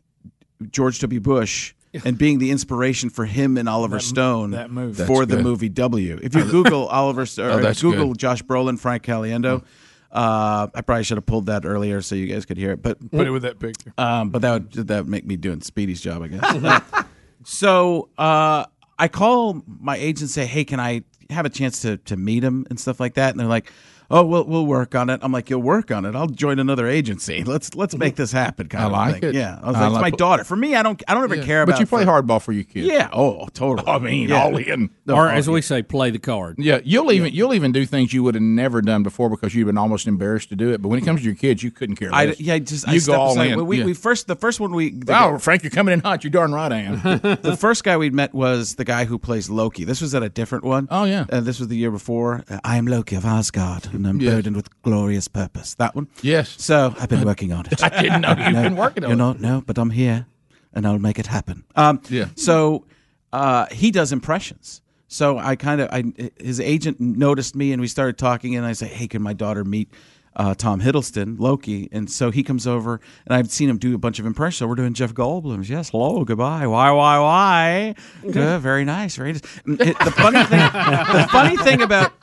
George 0.72 1.00
W. 1.00 1.20
Bush 1.22 1.74
and 2.06 2.18
being 2.18 2.38
the 2.40 2.52
inspiration 2.52 3.10
for 3.10 3.26
him 3.26 3.58
and 3.58 3.68
Oliver 3.70 4.00
Stone 4.00 4.52
that 4.52 4.70
movie. 4.70 5.06
for 5.06 5.20
That's 5.26 5.32
the 5.32 5.38
good. 5.38 5.44
movie 5.46 5.70
W. 5.70 6.20
If 6.22 6.36
you 6.36 6.44
Google 6.46 6.88
Oliver 6.88 7.26
Stone, 7.26 7.66
Oh, 7.66 7.74
Google 7.74 8.08
good. 8.10 8.18
Josh 8.18 8.44
Brolin, 8.44 8.78
Frank 8.78 9.04
Caliendo. 9.04 9.64
Uh, 10.12 10.68
I 10.74 10.82
probably 10.82 11.04
should 11.04 11.18
have 11.18 11.26
pulled 11.26 11.46
that 11.48 11.66
earlier 11.66 12.02
so 12.02 12.16
you 12.16 12.28
guys 12.28 12.46
could 12.46 12.58
hear 12.58 12.72
it, 12.72 12.82
but 12.82 13.00
Put 13.12 13.26
it 13.28 13.32
with 13.32 13.44
that 13.44 13.60
picture. 13.60 13.94
um, 13.98 14.30
but 14.32 14.42
that 14.42 14.52
would 14.54 14.72
that 14.88 14.98
would 15.04 15.08
make 15.10 15.26
me 15.26 15.36
doing 15.38 15.62
Speedy's 15.62 16.02
job, 16.02 16.24
I 16.24 16.28
guess. 16.28 16.82
so 17.46 18.10
uh, 18.18 18.66
I 18.98 19.08
call 19.08 19.64
my 19.68 19.96
agent 19.98 20.22
and 20.22 20.30
say, 20.30 20.46
"Hey, 20.46 20.66
can 20.66 20.80
I 20.80 21.04
have 21.30 21.46
a 21.46 21.50
chance 21.50 21.82
to 21.84 21.98
to 21.98 22.18
meet 22.18 22.44
him 22.44 22.66
and 22.70 22.80
stuff 22.80 23.00
like 23.00 23.14
that, 23.16 23.32
and 23.32 23.40
they're 23.40 23.48
like. 23.48 23.72
Oh, 24.12 24.26
we'll 24.26 24.44
we'll 24.46 24.66
work 24.66 24.96
on 24.96 25.10
it. 25.10 25.20
I'm 25.24 25.32
like, 25.32 25.50
you'll 25.50 25.62
work 25.62 25.92
on 25.92 26.04
it. 26.06 26.16
I'll 26.16 26.28
join 26.28 26.58
another 26.60 26.88
agency. 26.88 27.44
Let's 27.44 27.76
let's 27.76 27.96
make 27.96 28.16
this 28.16 28.32
happen. 28.32 28.68
Kind 28.68 28.84
I 28.84 28.86
of 28.88 28.92
like 28.92 29.22
thing. 29.22 29.30
it. 29.30 29.36
Yeah, 29.36 29.60
I 29.62 29.68
was 29.68 29.76
I 29.76 29.80
like, 29.82 29.88
it's 29.88 29.94
like- 29.94 30.02
my 30.02 30.10
daughter. 30.18 30.44
For 30.44 30.56
me, 30.56 30.76
I 30.76 30.82
don't 30.84 31.02
I 31.08 31.14
don't 31.14 31.24
ever 31.24 31.36
Yeah. 31.36 31.44
care 31.46 31.62
about. 31.62 31.74
But 31.74 31.80
you 31.80 31.86
play 31.86 32.06
for- 32.06 32.12
hardball 32.12 32.42
for 32.42 32.52
your 32.52 32.64
kids. 32.64 32.88
Yeah. 32.88 33.10
Oh, 33.14 33.48
totally. 33.54 33.88
I 33.88 34.00
mean, 34.00 34.30
Yeah. 34.30 34.44
all 34.44 34.58
in. 34.58 34.90
or 35.08 35.28
as 35.30 35.50
we 35.50 35.62
say, 35.62 35.82
play 35.84 36.10
the 36.12 36.20
card. 36.20 36.56
Yeah, 36.58 36.80
you'll 36.84 37.12
even 37.12 37.34
you'll 37.34 37.54
even 37.54 37.72
do 37.72 37.86
things 37.86 38.14
you 38.14 38.24
would 38.24 38.36
have 38.36 38.42
never 38.42 38.82
done 38.82 39.04
before 39.04 39.30
because 39.30 39.54
you've 39.54 39.68
been 39.68 39.78
almost 39.78 40.08
embarrassed 40.08 40.50
to 40.50 40.56
do 40.56 40.72
it. 40.72 40.82
But 40.82 40.90
when 40.90 41.00
it 41.00 41.06
comes 41.06 41.20
to 41.22 41.26
your 41.26 41.36
kids, 41.36 41.62
you 41.64 41.70
couldn't 41.72 41.96
care 41.98 42.10
I, 42.14 42.26
less. 42.28 42.40
yeah, 42.40 42.58
just 42.60 42.88
you 42.88 42.94
I 42.96 43.00
go 43.00 43.14
all 43.14 43.32
aside. 43.34 43.52
in. 43.52 43.66
We, 43.66 43.80
Yeah. 43.80 43.86
we 43.86 43.94
first 43.94 44.28
the 44.28 44.36
first 44.36 44.60
one 44.60 44.72
we 44.74 44.90
the, 44.92 45.20
oh, 45.24 45.38
Frank, 45.38 45.64
you're 45.64 45.70
coming 45.72 45.94
in 45.94 46.00
hot. 46.00 46.24
You're 46.24 46.32
darn 46.32 46.52
right 46.52 46.72
I 46.72 46.78
am. 46.80 47.00
the 47.42 47.58
first 47.60 47.84
guy 47.84 47.96
we 47.98 48.10
met 48.10 48.34
was 48.34 48.76
the 48.76 48.86
guy 48.86 49.06
who 49.06 49.20
plays 49.20 49.50
Loki. 49.50 49.84
This 49.84 50.02
was 50.02 50.16
at 50.16 50.24
a 50.24 50.30
different 50.30 50.64
one. 50.64 50.88
Oh 50.90 51.04
yeah, 51.04 51.26
uh, 51.32 51.42
this 51.42 51.60
was 51.60 51.68
the 51.68 51.78
year 51.78 51.92
before. 51.92 52.44
Uh, 52.50 52.60
I 52.64 52.78
am 52.78 52.88
Loki 52.88 53.16
of 53.16 53.26
Asgard, 53.26 53.88
and 54.00 54.08
I'm 54.08 54.20
Yes. 54.20 54.34
burdened 54.34 54.56
with 54.56 54.82
glorious 54.82 55.28
purpose. 55.28 55.76
That 55.76 55.94
one. 55.96 56.08
Yes. 56.24 56.56
So 56.58 56.96
I've 57.00 57.10
been 57.10 57.26
working 57.26 57.52
on 57.54 57.66
it. 57.72 57.84
I 57.88 58.02
didn't 58.02 58.22
know 58.22 58.30
you'd 58.30 58.54
No, 58.54 58.64
been 58.64 58.76
working 58.76 59.04
on 59.04 59.10
you 59.10 59.16
it. 59.16 59.18
know, 59.18 59.34
no, 59.34 59.62
but 59.62 59.78
I'm 59.78 59.92
here, 59.92 60.26
and 60.74 60.88
I'll 60.88 60.98
make 61.00 61.20
it 61.20 61.28
happen. 61.28 61.64
Um, 61.76 62.02
Yeah. 62.10 62.30
So 62.36 62.86
uh, 63.34 63.66
he 63.72 63.92
does 63.92 64.12
impressions. 64.12 64.82
So 65.08 65.38
I 65.38 65.56
kind 65.56 65.82
of, 65.82 65.90
I 65.92 66.04
his 66.40 66.60
agent 66.60 67.00
noticed 67.00 67.56
me, 67.56 67.72
and 67.74 67.82
we 67.82 67.88
started 67.88 68.18
talking, 68.18 68.56
and 68.56 68.66
I 68.66 68.74
say, 68.74 68.88
"Hey, 68.88 69.08
can 69.08 69.22
my 69.22 69.34
daughter 69.34 69.64
meet?" 69.66 69.90
Uh, 70.36 70.54
Tom 70.54 70.80
Hiddleston, 70.80 71.38
Loki, 71.40 71.90
and 71.92 72.10
so 72.10 72.30
he 72.32 72.44
comes 72.44 72.68
over, 72.68 73.02
and 73.26 73.36
I've 73.36 73.50
seen 73.52 73.68
him 73.70 73.78
do 73.80 73.94
a 73.96 73.98
bunch 73.98 74.20
of 74.20 74.26
impressions. 74.28 74.60
So 74.60 74.68
we're 74.68 74.76
doing 74.76 74.94
Jeff 74.94 75.14
Goldblum's. 75.14 75.68
Yes, 75.70 75.90
hello, 75.90 76.24
goodbye, 76.24 76.68
why, 76.68 76.92
why, 76.92 77.20
why? 77.20 77.96
Good, 78.32 78.62
very 78.62 78.86
nice, 78.86 79.16
very 79.16 79.34
nice. 79.34 79.42
It- 79.66 79.98
the 80.00 80.12
funny 80.12 80.44
thing, 80.46 80.60
the 80.60 81.28
funny 81.32 81.58
thing 81.58 81.82
about 81.82 82.14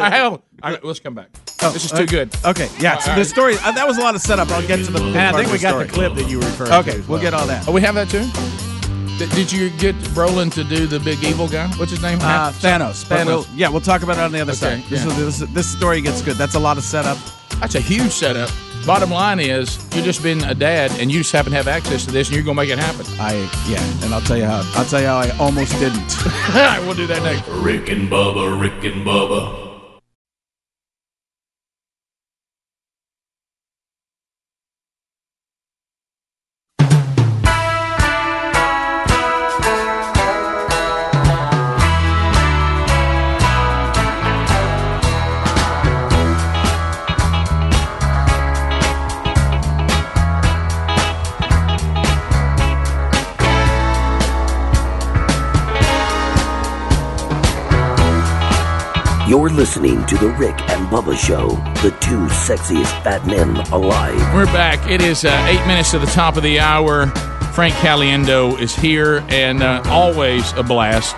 I 0.00 0.10
have. 0.10 0.40
I, 0.62 0.78
let's 0.82 1.00
come 1.00 1.14
back. 1.14 1.28
Oh, 1.62 1.70
this 1.70 1.84
is 1.84 1.90
too 1.90 2.04
uh, 2.04 2.06
good. 2.06 2.34
Okay, 2.44 2.68
yeah. 2.78 2.98
So 2.98 3.12
All 3.12 3.18
the 3.18 3.24
story 3.24 3.56
uh, 3.62 3.72
that 3.72 3.86
was 3.86 3.98
a 3.98 4.00
lot 4.00 4.14
of 4.14 4.20
setup. 4.20 4.50
I'll 4.50 4.66
get 4.66 4.84
to 4.84 4.90
the. 4.92 5.02
And 5.02 5.16
I 5.18 5.32
think 5.32 5.52
we 5.52 5.58
got 5.58 5.78
the 5.78 5.88
story. 5.88 6.08
clip 6.08 6.14
that 6.14 6.28
you 6.30 6.38
referred. 6.40 6.68
referring 6.68 6.80
Okay, 6.80 6.92
to. 6.92 6.98
as 6.98 7.08
we'll 7.08 7.16
well. 7.18 7.22
get 7.22 7.34
all 7.34 7.46
that. 7.46 7.68
Oh, 7.68 7.72
we 7.72 7.80
have 7.82 7.94
that 7.94 8.08
too. 8.08 8.24
Did, 9.18 9.30
did 9.30 9.52
you 9.52 9.70
get 9.78 9.94
Brolin 10.14 10.52
to 10.54 10.64
do 10.64 10.86
the 10.86 10.98
big 10.98 11.22
evil 11.22 11.46
guy? 11.48 11.68
What's 11.76 11.92
his 11.92 12.02
name? 12.02 12.18
Uh, 12.20 12.50
Thanos. 12.50 13.04
Thanos. 13.04 13.26
we'll- 13.26 13.46
yeah, 13.54 13.68
we'll 13.68 13.80
talk 13.80 14.02
about 14.02 14.16
it 14.18 14.22
on 14.22 14.32
the 14.32 14.40
other 14.40 14.50
Okay, 14.52 14.80
side. 14.80 14.84
This, 14.90 15.04
yeah. 15.04 15.10
is, 15.18 15.38
this, 15.38 15.50
this 15.50 15.70
story 15.72 16.00
gets 16.00 16.20
good. 16.20 16.36
That's 16.36 16.56
a 16.56 16.58
lot 16.58 16.78
of 16.78 16.82
setup. 16.84 17.16
That's 17.60 17.76
a 17.76 17.80
huge 17.80 18.10
setup. 18.10 18.50
Bottom 18.84 19.10
line 19.10 19.38
is, 19.38 19.78
you're 19.94 20.04
just 20.04 20.20
being 20.22 20.42
a 20.42 20.54
dad, 20.54 20.90
and 21.00 21.10
you 21.12 21.20
just 21.20 21.30
happen 21.32 21.52
to 21.52 21.56
have 21.56 21.68
access 21.68 22.04
to 22.06 22.10
this, 22.10 22.26
and 22.28 22.34
you're 22.36 22.44
gonna 22.44 22.56
make 22.56 22.68
it 22.70 22.78
happen. 22.78 23.06
I 23.20 23.34
yeah, 23.68 23.80
and 24.04 24.12
I'll 24.12 24.20
tell 24.20 24.36
you 24.36 24.44
how. 24.44 24.62
I'll 24.74 24.84
tell 24.84 25.00
you 25.00 25.06
how 25.06 25.18
I 25.18 25.30
almost 25.38 25.72
didn't. 25.78 26.02
We'll 26.84 26.94
do 26.94 27.06
that 27.06 27.22
next. 27.22 27.48
Rick 27.48 27.88
and 27.88 28.10
Bubba, 28.10 28.60
Rick 28.60 28.84
and 28.92 29.06
Bubba. 29.06 29.63
Listening 59.64 60.04
to 60.04 60.18
The 60.18 60.28
Rick 60.28 60.60
and 60.68 60.86
Bubba 60.88 61.16
Show, 61.16 61.48
the 61.80 61.96
two 61.98 62.26
sexiest 62.26 63.02
fat 63.02 63.26
men 63.26 63.56
alive. 63.72 64.14
We're 64.34 64.44
back. 64.44 64.90
It 64.90 65.00
is 65.00 65.24
uh, 65.24 65.46
eight 65.48 65.66
minutes 65.66 65.92
to 65.92 65.98
the 65.98 66.04
top 66.04 66.36
of 66.36 66.42
the 66.42 66.60
hour. 66.60 67.06
Frank 67.54 67.72
Caliendo 67.76 68.60
is 68.60 68.76
here, 68.76 69.24
and 69.30 69.62
uh, 69.62 69.82
always 69.86 70.52
a 70.52 70.62
blast. 70.62 71.16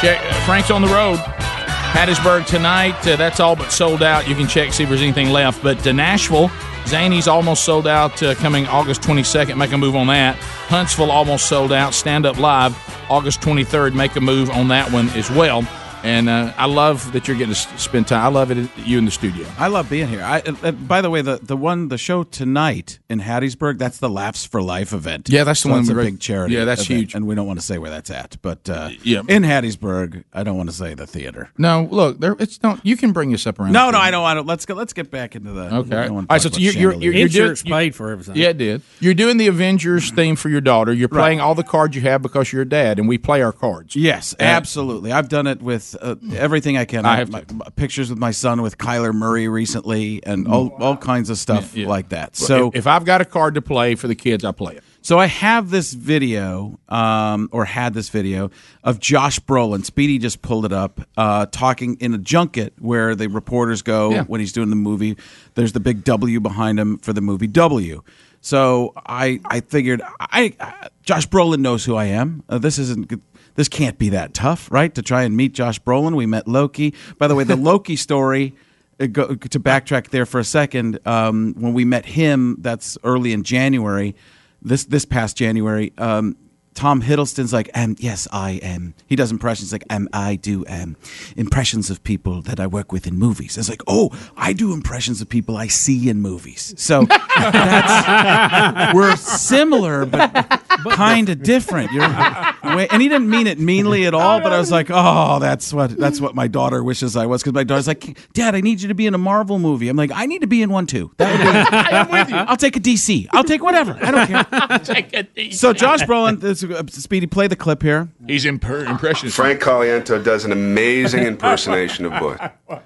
Check, 0.00 0.18
Frank's 0.46 0.70
on 0.70 0.80
the 0.80 0.88
road. 0.88 1.18
Hattiesburg 1.18 2.46
tonight. 2.46 2.96
Uh, 3.06 3.16
that's 3.16 3.40
all 3.40 3.56
but 3.56 3.70
sold 3.70 4.02
out. 4.02 4.26
You 4.26 4.36
can 4.36 4.48
check 4.48 4.72
see 4.72 4.84
if 4.84 4.88
there's 4.88 5.02
anything 5.02 5.28
left. 5.28 5.62
But 5.62 5.86
uh, 5.86 5.92
Nashville, 5.92 6.48
Zanies 6.84 7.30
almost 7.30 7.62
sold 7.62 7.86
out. 7.86 8.22
Uh, 8.22 8.34
coming 8.36 8.66
August 8.68 9.02
22nd. 9.02 9.58
Make 9.58 9.72
a 9.72 9.76
move 9.76 9.96
on 9.96 10.06
that. 10.06 10.36
Huntsville 10.38 11.10
almost 11.10 11.46
sold 11.46 11.72
out. 11.72 11.92
Stand 11.92 12.24
up 12.24 12.38
live 12.38 12.74
August 13.10 13.42
23rd. 13.42 13.94
Make 13.94 14.16
a 14.16 14.20
move 14.22 14.48
on 14.48 14.68
that 14.68 14.90
one 14.90 15.10
as 15.10 15.30
well. 15.30 15.62
And 16.04 16.28
uh, 16.28 16.52
I 16.56 16.66
love 16.66 17.12
that 17.12 17.28
you're 17.28 17.36
getting 17.36 17.54
to 17.54 17.78
spend 17.78 18.08
time. 18.08 18.24
I 18.24 18.28
love 18.28 18.50
it. 18.50 18.68
You 18.78 18.98
in 18.98 19.04
the 19.04 19.10
studio. 19.10 19.46
I 19.58 19.68
love 19.68 19.88
being 19.88 20.08
here. 20.08 20.22
I, 20.22 20.40
uh, 20.40 20.72
by 20.72 21.00
the 21.00 21.10
way, 21.10 21.22
the 21.22 21.38
the 21.42 21.56
one 21.56 21.88
the 21.88 21.98
show 21.98 22.24
tonight 22.24 22.98
in 23.08 23.20
Hattiesburg, 23.20 23.78
that's 23.78 23.98
the 23.98 24.08
Laughs 24.10 24.44
for 24.44 24.60
Life 24.60 24.92
event. 24.92 25.28
Yeah, 25.28 25.44
that's 25.44 25.60
the 25.62 25.68
So 25.68 25.70
one 25.72 25.80
It's 25.80 25.90
a 25.90 25.94
big 25.94 26.18
charity. 26.20 26.54
Yeah, 26.54 26.64
that's 26.64 26.82
event, 26.82 26.98
huge. 27.00 27.14
and 27.14 27.26
we 27.26 27.34
don't 27.34 27.46
want 27.46 27.60
to 27.60 27.64
say 27.64 27.78
where 27.78 27.90
that's 27.90 28.10
at, 28.10 28.36
but 28.42 28.68
uh, 28.68 28.90
Yeah. 29.02 29.22
in 29.28 29.42
Hattiesburg, 29.42 30.24
I 30.32 30.42
don't 30.42 30.56
want 30.56 30.70
to 30.70 30.74
say 30.74 30.94
the 30.94 31.06
theater. 31.06 31.50
No, 31.56 31.86
look, 31.90 32.18
there. 32.20 32.34
It's 32.38 32.62
not. 32.62 32.80
You 32.84 32.96
can 32.96 33.12
bring 33.12 33.30
this 33.30 33.46
up 33.46 33.60
around. 33.60 33.72
No, 33.72 33.90
no. 33.90 33.98
I 33.98 34.10
don't 34.10 34.22
want 34.22 34.38
to. 34.38 34.42
Let's 34.42 34.66
go. 34.66 34.74
Let's 34.74 34.92
get 34.92 35.10
back 35.10 35.36
into 35.36 35.52
the. 35.52 35.74
Okay. 35.76 35.96
I 35.96 36.08
All 36.08 36.22
don't. 36.22 36.40
So 36.40 36.48
you're 36.58 36.72
you're, 36.72 36.72
you're, 36.72 36.92
chandeliers. 36.92 37.02
you're 37.02 37.12
doing, 37.12 37.22
Insurance 37.50 37.62
paid 37.62 37.94
for 37.94 38.10
everything. 38.10 38.36
Yeah, 38.36 38.48
it 38.48 38.58
did. 38.58 38.82
You're 39.00 39.14
doing 39.14 39.36
the 39.36 39.46
Avengers 39.46 40.10
theme 40.10 40.36
for 40.36 40.48
your 40.48 40.60
daughter. 40.60 40.92
You're 40.92 41.08
playing 41.08 41.40
all 41.40 41.54
the 41.54 41.62
cards 41.62 41.94
you 41.94 42.02
have 42.02 42.22
because 42.22 42.52
you're 42.52 42.62
a 42.62 42.68
dad, 42.68 42.98
and 42.98 43.08
we 43.08 43.18
play 43.18 43.40
our 43.42 43.52
cards. 43.52 43.94
Yes, 43.94 44.32
And- 44.34 44.48
absolutely. 44.48 45.12
I've 45.12 45.28
done 45.28 45.46
it 45.46 45.62
with 45.62 45.91
uh, 46.00 46.16
everything 46.34 46.76
I 46.76 46.84
can. 46.84 47.04
I 47.06 47.16
have 47.16 47.30
my, 47.30 47.44
my 47.52 47.66
pictures 47.76 48.10
with 48.10 48.18
my 48.18 48.30
son 48.30 48.62
with 48.62 48.78
Kyler 48.78 49.14
Murray 49.14 49.48
recently, 49.48 50.22
and 50.24 50.46
all, 50.48 50.68
all 50.80 50.96
kinds 50.96 51.30
of 51.30 51.38
stuff 51.38 51.74
Yeah. 51.76 51.88
like 51.88 52.10
that. 52.10 52.36
So 52.36 52.46
So 52.46 52.68
if, 52.68 52.76
if 52.76 52.86
I've 52.86 53.04
got 53.04 53.20
a 53.20 53.24
card 53.24 53.54
to 53.54 53.62
play 53.62 53.94
for 53.94 54.08
the 54.08 54.14
kids, 54.14 54.44
I 54.44 54.52
play 54.52 54.74
it. 54.76 54.84
So 55.04 55.18
I 55.18 55.26
have 55.26 55.70
this 55.70 55.92
video, 55.92 56.78
um, 56.88 57.48
or 57.50 57.64
had 57.64 57.92
this 57.92 58.08
video 58.08 58.50
of 58.84 59.00
Josh 59.00 59.40
Brolin. 59.40 59.84
Speedy 59.84 60.18
just 60.18 60.42
pulled 60.42 60.64
it 60.64 60.72
up, 60.72 61.00
uh, 61.16 61.46
talking 61.46 61.96
in 61.98 62.14
a 62.14 62.18
junket 62.18 62.74
where 62.78 63.16
the 63.16 63.26
reporters 63.28 63.82
go 63.82 64.12
Yeah. 64.12 64.22
when 64.24 64.38
he's 64.40 64.52
doing 64.52 64.70
the 64.70 64.76
movie. 64.76 65.16
There's 65.54 65.72
the 65.72 65.80
big 65.80 66.04
W 66.04 66.38
behind 66.38 66.78
him 66.78 66.98
for 66.98 67.12
the 67.12 67.20
movie 67.20 67.48
W. 67.48 68.02
So 68.40 68.92
I, 69.06 69.40
I 69.44 69.60
figured, 69.60 70.02
I, 70.20 70.54
I 70.60 70.88
Josh 71.02 71.28
Brolin 71.28 71.60
knows 71.60 71.84
who 71.84 71.96
I 71.96 72.04
am. 72.06 72.42
Uh, 72.48 72.58
this 72.58 72.78
isn't. 72.78 73.08
This 73.54 73.68
can't 73.68 73.98
be 73.98 74.08
that 74.10 74.34
tough, 74.34 74.70
right? 74.70 74.94
To 74.94 75.02
try 75.02 75.22
and 75.22 75.36
meet 75.36 75.52
Josh 75.52 75.80
Brolin. 75.80 76.14
We 76.14 76.26
met 76.26 76.48
Loki. 76.48 76.94
By 77.18 77.28
the 77.28 77.34
way, 77.34 77.44
the 77.44 77.56
Loki 77.70 77.96
story 77.96 78.54
uh, 79.00 79.06
go, 79.06 79.34
to 79.34 79.60
backtrack 79.60 80.08
there 80.08 80.26
for 80.26 80.38
a 80.38 80.44
second, 80.44 80.98
um, 81.06 81.54
when 81.58 81.74
we 81.74 81.84
met 81.84 82.06
him, 82.06 82.56
that's 82.60 82.96
early 83.04 83.32
in 83.32 83.42
January, 83.42 84.14
this 84.60 84.84
this 84.84 85.04
past 85.04 85.36
January. 85.36 85.92
Um, 85.98 86.36
Tom 86.74 87.02
Hiddleston's 87.02 87.52
like, 87.52 87.70
um, 87.74 87.96
yes, 87.98 88.26
I 88.32 88.52
am. 88.62 88.94
He 89.06 89.16
does 89.16 89.30
impressions 89.30 89.72
like, 89.72 89.84
um, 89.90 90.08
I 90.12 90.36
do 90.36 90.64
um, 90.68 90.96
impressions 91.36 91.90
of 91.90 92.02
people 92.02 92.42
that 92.42 92.58
I 92.58 92.66
work 92.66 92.92
with 92.92 93.06
in 93.06 93.18
movies. 93.18 93.58
It's 93.58 93.68
like, 93.68 93.82
oh, 93.86 94.10
I 94.36 94.52
do 94.52 94.72
impressions 94.72 95.20
of 95.20 95.28
people 95.28 95.56
I 95.56 95.66
see 95.66 96.08
in 96.08 96.20
movies. 96.20 96.74
So 96.76 97.04
that's 97.36 98.94
we're 98.94 99.16
similar, 99.16 100.06
but 100.06 100.32
kind 100.90 101.28
of 101.28 101.42
different. 101.42 101.92
You're, 101.92 102.04
and 102.04 103.02
he 103.02 103.08
didn't 103.08 103.28
mean 103.28 103.46
it 103.46 103.58
meanly 103.58 104.06
at 104.06 104.14
all. 104.14 104.40
But 104.40 104.52
I 104.52 104.58
was 104.58 104.70
like, 104.70 104.88
oh, 104.90 105.38
that's 105.38 105.72
what 105.72 105.96
that's 105.96 106.20
what 106.20 106.34
my 106.34 106.48
daughter 106.48 106.82
wishes 106.82 107.16
I 107.16 107.26
was 107.26 107.42
because 107.42 107.54
my 107.54 107.64
daughter's 107.64 107.86
like, 107.86 108.18
Dad, 108.32 108.54
I 108.54 108.60
need 108.60 108.80
you 108.80 108.88
to 108.88 108.94
be 108.94 109.06
in 109.06 109.14
a 109.14 109.18
Marvel 109.18 109.58
movie. 109.58 109.88
I'm 109.88 109.96
like, 109.96 110.10
I 110.12 110.26
need 110.26 110.40
to 110.40 110.46
be 110.46 110.62
in 110.62 110.70
one 110.70 110.86
too. 110.86 111.12
That 111.18 111.30
would 111.32 111.42
be, 111.42 111.76
I'm 111.96 112.10
with 112.10 112.30
you. 112.30 112.36
I'll 112.36 112.56
take 112.56 112.76
a 112.76 112.80
DC. 112.80 113.28
I'll 113.32 113.44
take 113.44 113.62
whatever. 113.62 113.98
I 114.00 114.10
don't 114.10 114.26
care. 114.26 114.78
Take 114.78 115.12
it 115.12 115.30
easy. 115.36 115.56
So 115.56 115.72
Josh 115.72 116.02
Brolin, 116.02 116.40
this, 116.40 116.61
Uh, 116.64 116.82
Speedy, 116.88 117.26
play 117.26 117.46
the 117.46 117.56
clip 117.56 117.82
here. 117.82 118.08
He's 118.26 118.44
imper- 118.44 118.88
impressionist. 118.88 119.36
Frank 119.36 119.60
Caliento 119.60 120.22
does 120.22 120.44
an 120.44 120.52
amazing 120.52 121.24
impersonation 121.24 122.04
of 122.06 122.18
Bush. 122.20 122.40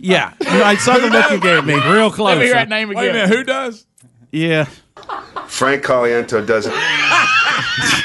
Yeah, 0.00 0.32
You 0.40 0.46
know, 0.46 0.62
I 0.64 0.76
saw 0.76 0.96
the 0.98 1.08
look 1.10 1.28
you 1.30 1.40
gave 1.40 1.64
me. 1.64 1.74
Real 1.74 2.10
close. 2.12 2.28
Let 2.28 2.38
me 2.38 2.44
hear 2.44 2.54
that 2.54 2.68
name 2.68 2.90
Wait 2.90 2.96
a 2.98 3.00
again. 3.10 3.14
minute, 3.14 3.28
who 3.36 3.42
does? 3.42 3.84
Yeah. 4.30 4.66
Frank 5.46 5.82
Caliento 5.82 6.46
does 6.46 6.66
it. 6.66 6.74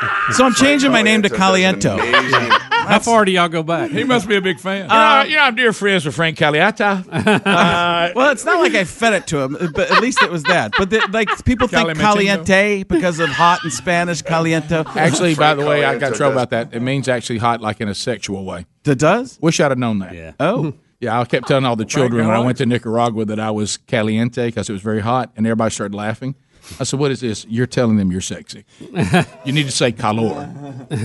So 0.32 0.44
I'm 0.46 0.54
changing 0.54 0.92
my 0.92 1.02
name 1.02 1.22
to 1.22 1.28
Caliento. 1.28 1.98
How 1.98 2.98
far 3.00 3.24
do 3.24 3.32
y'all 3.32 3.48
go 3.48 3.62
back? 3.62 3.90
He 3.90 4.04
must 4.04 4.28
be 4.28 4.36
a 4.36 4.40
big 4.40 4.58
fan. 4.58 4.82
You 4.82 4.88
know, 4.88 5.22
you 5.24 5.36
know, 5.36 5.42
I'm 5.42 5.54
dear 5.54 5.72
friends 5.72 6.06
with 6.06 6.14
Frank 6.14 6.38
Caliata. 6.38 7.04
Uh, 7.50 8.10
Well, 8.14 8.30
it's 8.30 8.44
not 8.44 8.60
like 8.60 8.74
I 8.74 8.84
fed 8.84 9.12
it 9.12 9.26
to 9.28 9.38
him, 9.40 9.56
but 9.74 9.90
at 9.90 10.00
least 10.00 10.22
it 10.22 10.30
was 10.30 10.42
that. 10.44 10.72
But 10.78 10.90
the, 10.90 11.06
like 11.12 11.28
people 11.44 11.68
think 11.68 11.88
Calimento. 11.88 12.00
caliente 12.00 12.84
because 12.84 13.18
of 13.20 13.28
hot 13.28 13.62
in 13.64 13.70
Spanish, 13.70 14.22
caliento. 14.22 14.86
actually, 14.96 15.34
by 15.34 15.54
the 15.54 15.64
way, 15.64 15.84
I 15.84 15.98
got 15.98 16.12
in 16.12 16.14
trouble 16.18 16.32
about 16.38 16.50
that. 16.50 16.72
It 16.74 16.80
means 16.80 17.08
actually 17.08 17.38
hot, 17.38 17.60
like 17.60 17.80
in 17.80 17.88
a 17.88 17.94
sexual 17.94 18.44
way. 18.44 18.66
It 18.84 18.98
does. 18.98 19.38
Wish 19.42 19.60
I'd 19.60 19.70
have 19.70 19.78
known 19.78 19.98
that. 20.00 20.14
Yeah. 20.14 20.32
Oh, 20.40 20.74
Yeah, 21.00 21.18
I 21.18 21.24
kept 21.24 21.48
telling 21.48 21.64
all 21.64 21.76
the 21.76 21.86
children 21.86 22.26
when 22.26 22.36
I 22.36 22.40
went 22.40 22.58
to 22.58 22.66
Nicaragua 22.66 23.24
that 23.24 23.40
I 23.40 23.50
was 23.50 23.78
caliente 23.78 24.46
because 24.48 24.68
it 24.68 24.72
was 24.74 24.82
very 24.82 25.00
hot, 25.00 25.32
and 25.34 25.46
everybody 25.46 25.70
started 25.72 25.94
laughing. 25.94 26.34
I 26.78 26.84
said, 26.84 27.00
"What 27.00 27.10
is 27.10 27.20
this?" 27.20 27.44
You're 27.48 27.66
telling 27.66 27.96
them 27.96 28.12
you're 28.12 28.20
sexy. 28.20 28.64
you 29.44 29.52
need 29.52 29.64
to 29.66 29.72
say 29.72 29.92
calor. 29.92 30.44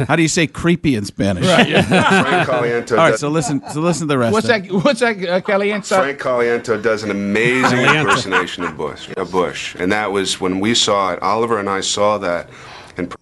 How 0.07 0.16
do 0.16 0.22
you 0.22 0.28
say 0.28 0.47
creepy 0.47 0.95
in 0.95 1.05
Spanish? 1.05 1.45
Right, 1.47 1.68
yeah. 1.68 1.82
Frank 1.82 2.47
Caliento. 2.49 2.91
All 2.91 2.97
right, 2.97 3.11
does- 3.11 3.20
so 3.20 3.30
listen. 3.30 3.61
So 3.72 3.80
listen 3.82 4.07
to 4.07 4.13
the 4.13 4.18
rest. 4.18 4.34
What's 4.34 4.49
of 4.49 4.63
that? 4.63 4.72
What's 4.72 4.99
that? 4.99 5.24
Uh, 5.28 5.41
Caliente? 5.41 5.88
Frank 5.95 6.20
Caliento 6.20 6.82
does 6.82 7.03
an 7.03 7.11
amazing 7.11 7.80
impersonation 7.80 8.63
of 8.63 8.78
Bush. 8.78 9.09
Of 9.18 9.32
Bush, 9.32 9.76
and 9.76 9.91
that 9.91 10.11
was 10.11 10.39
when 10.39 10.59
we 10.59 10.76
saw 10.76 11.13
it. 11.13 11.22
Oliver 11.22 11.59
and 11.59 11.70
I 11.70 11.82
saw 11.82 12.18
that. 12.20 12.49
And 12.97 13.13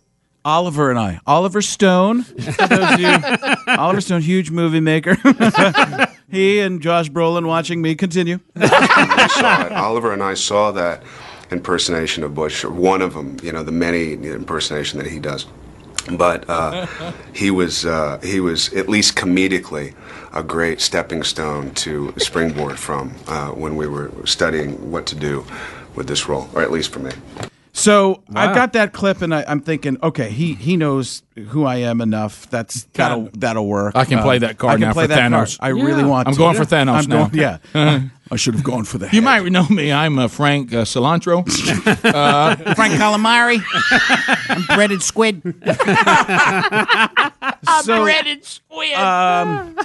Oliver 0.45 0.89
and 0.89 0.99
I. 0.99 1.19
Oliver 1.25 1.61
Stone. 1.61 2.25
Those 2.37 2.99
you- 2.99 3.17
Oliver 3.77 4.01
Stone, 4.01 4.21
huge 4.21 4.51
movie 4.51 4.81
maker. 4.81 5.15
he 6.29 6.59
and 6.59 6.81
Josh 6.81 7.09
Brolin 7.09 7.45
watching 7.47 7.81
me 7.81 7.95
continue. 7.95 8.39
we 8.55 8.67
saw 8.67 9.65
it. 9.65 9.71
Oliver 9.71 10.11
and 10.11 10.21
I 10.21 10.33
saw 10.33 10.71
that 10.71 11.03
impersonation 11.53 12.23
of 12.23 12.33
Bush, 12.35 12.63
or 12.65 12.71
one 12.71 13.01
of 13.01 13.13
them. 13.13 13.37
You 13.41 13.51
know, 13.53 13.63
the 13.63 13.71
many 13.71 14.13
impersonation 14.13 14.99
that 14.99 15.07
he 15.07 15.19
does. 15.19 15.45
But 16.17 16.49
uh, 16.49 16.85
he 17.33 17.49
was 17.51 17.85
uh, 17.85 18.19
he 18.21 18.39
was 18.41 18.73
at 18.73 18.89
least 18.89 19.15
comedically 19.15 19.93
a 20.33 20.43
great 20.43 20.81
stepping 20.81 21.23
stone 21.23 21.71
to 21.75 22.13
springboard 22.17 22.77
from 22.79 23.13
uh, 23.27 23.49
when 23.51 23.75
we 23.77 23.87
were 23.87 24.11
studying 24.25 24.91
what 24.91 25.05
to 25.07 25.15
do 25.15 25.45
with 25.95 26.07
this 26.07 26.27
role, 26.27 26.49
or 26.53 26.61
at 26.61 26.71
least 26.71 26.91
for 26.91 26.99
me. 26.99 27.11
So 27.75 28.21
I've 28.35 28.53
got 28.53 28.73
that 28.73 28.93
clip, 28.93 29.21
and 29.23 29.33
I, 29.33 29.43
I'm 29.47 29.59
thinking, 29.59 29.97
okay, 30.03 30.29
he 30.29 30.53
he 30.53 30.77
knows 30.77 31.23
who 31.49 31.65
I 31.65 31.77
am 31.77 32.01
enough. 32.01 32.47
That's 32.51 32.83
that'll 32.93 33.29
that'll 33.33 33.65
work. 33.67 33.95
I 33.95 34.05
can 34.05 34.19
play 34.21 34.35
Um, 34.35 34.41
that 34.41 34.57
card 34.59 34.71
I 34.73 34.75
can 34.75 34.81
now 34.89 34.93
play 34.93 35.05
for 35.05 35.07
that 35.07 35.31
Thanos. 35.31 35.57
card. 35.57 35.59
I 35.59 35.69
really 35.69 36.03
want. 36.03 36.25
To. 36.25 36.29
I'm 36.29 36.33
to. 36.35 36.37
going 36.37 36.55
for 36.55 36.65
Thanos 36.65 37.03
I'm 37.03 37.09
now. 37.09 37.27
going- 37.29 37.39
yeah. 37.39 38.01
I 38.33 38.35
should 38.35 38.55
have 38.55 38.63
gone 38.63 38.83
for 38.83 38.97
that. 38.97 39.13
You 39.13 39.21
might 39.21 39.43
know 39.51 39.67
me. 39.69 39.91
I'm 39.91 40.17
uh, 40.17 40.27
Frank 40.27 40.73
uh, 40.73 40.85
Cilantro. 40.85 41.41
uh, 42.03 42.55
Frank 42.73 42.95
Calamari. 42.95 43.61
I'm 44.49 44.65
breaded 44.75 45.03
squid. 45.03 45.43
so, 47.83 48.03
breaded 48.03 48.43
squid. 48.43 48.93
Um, 48.93 49.77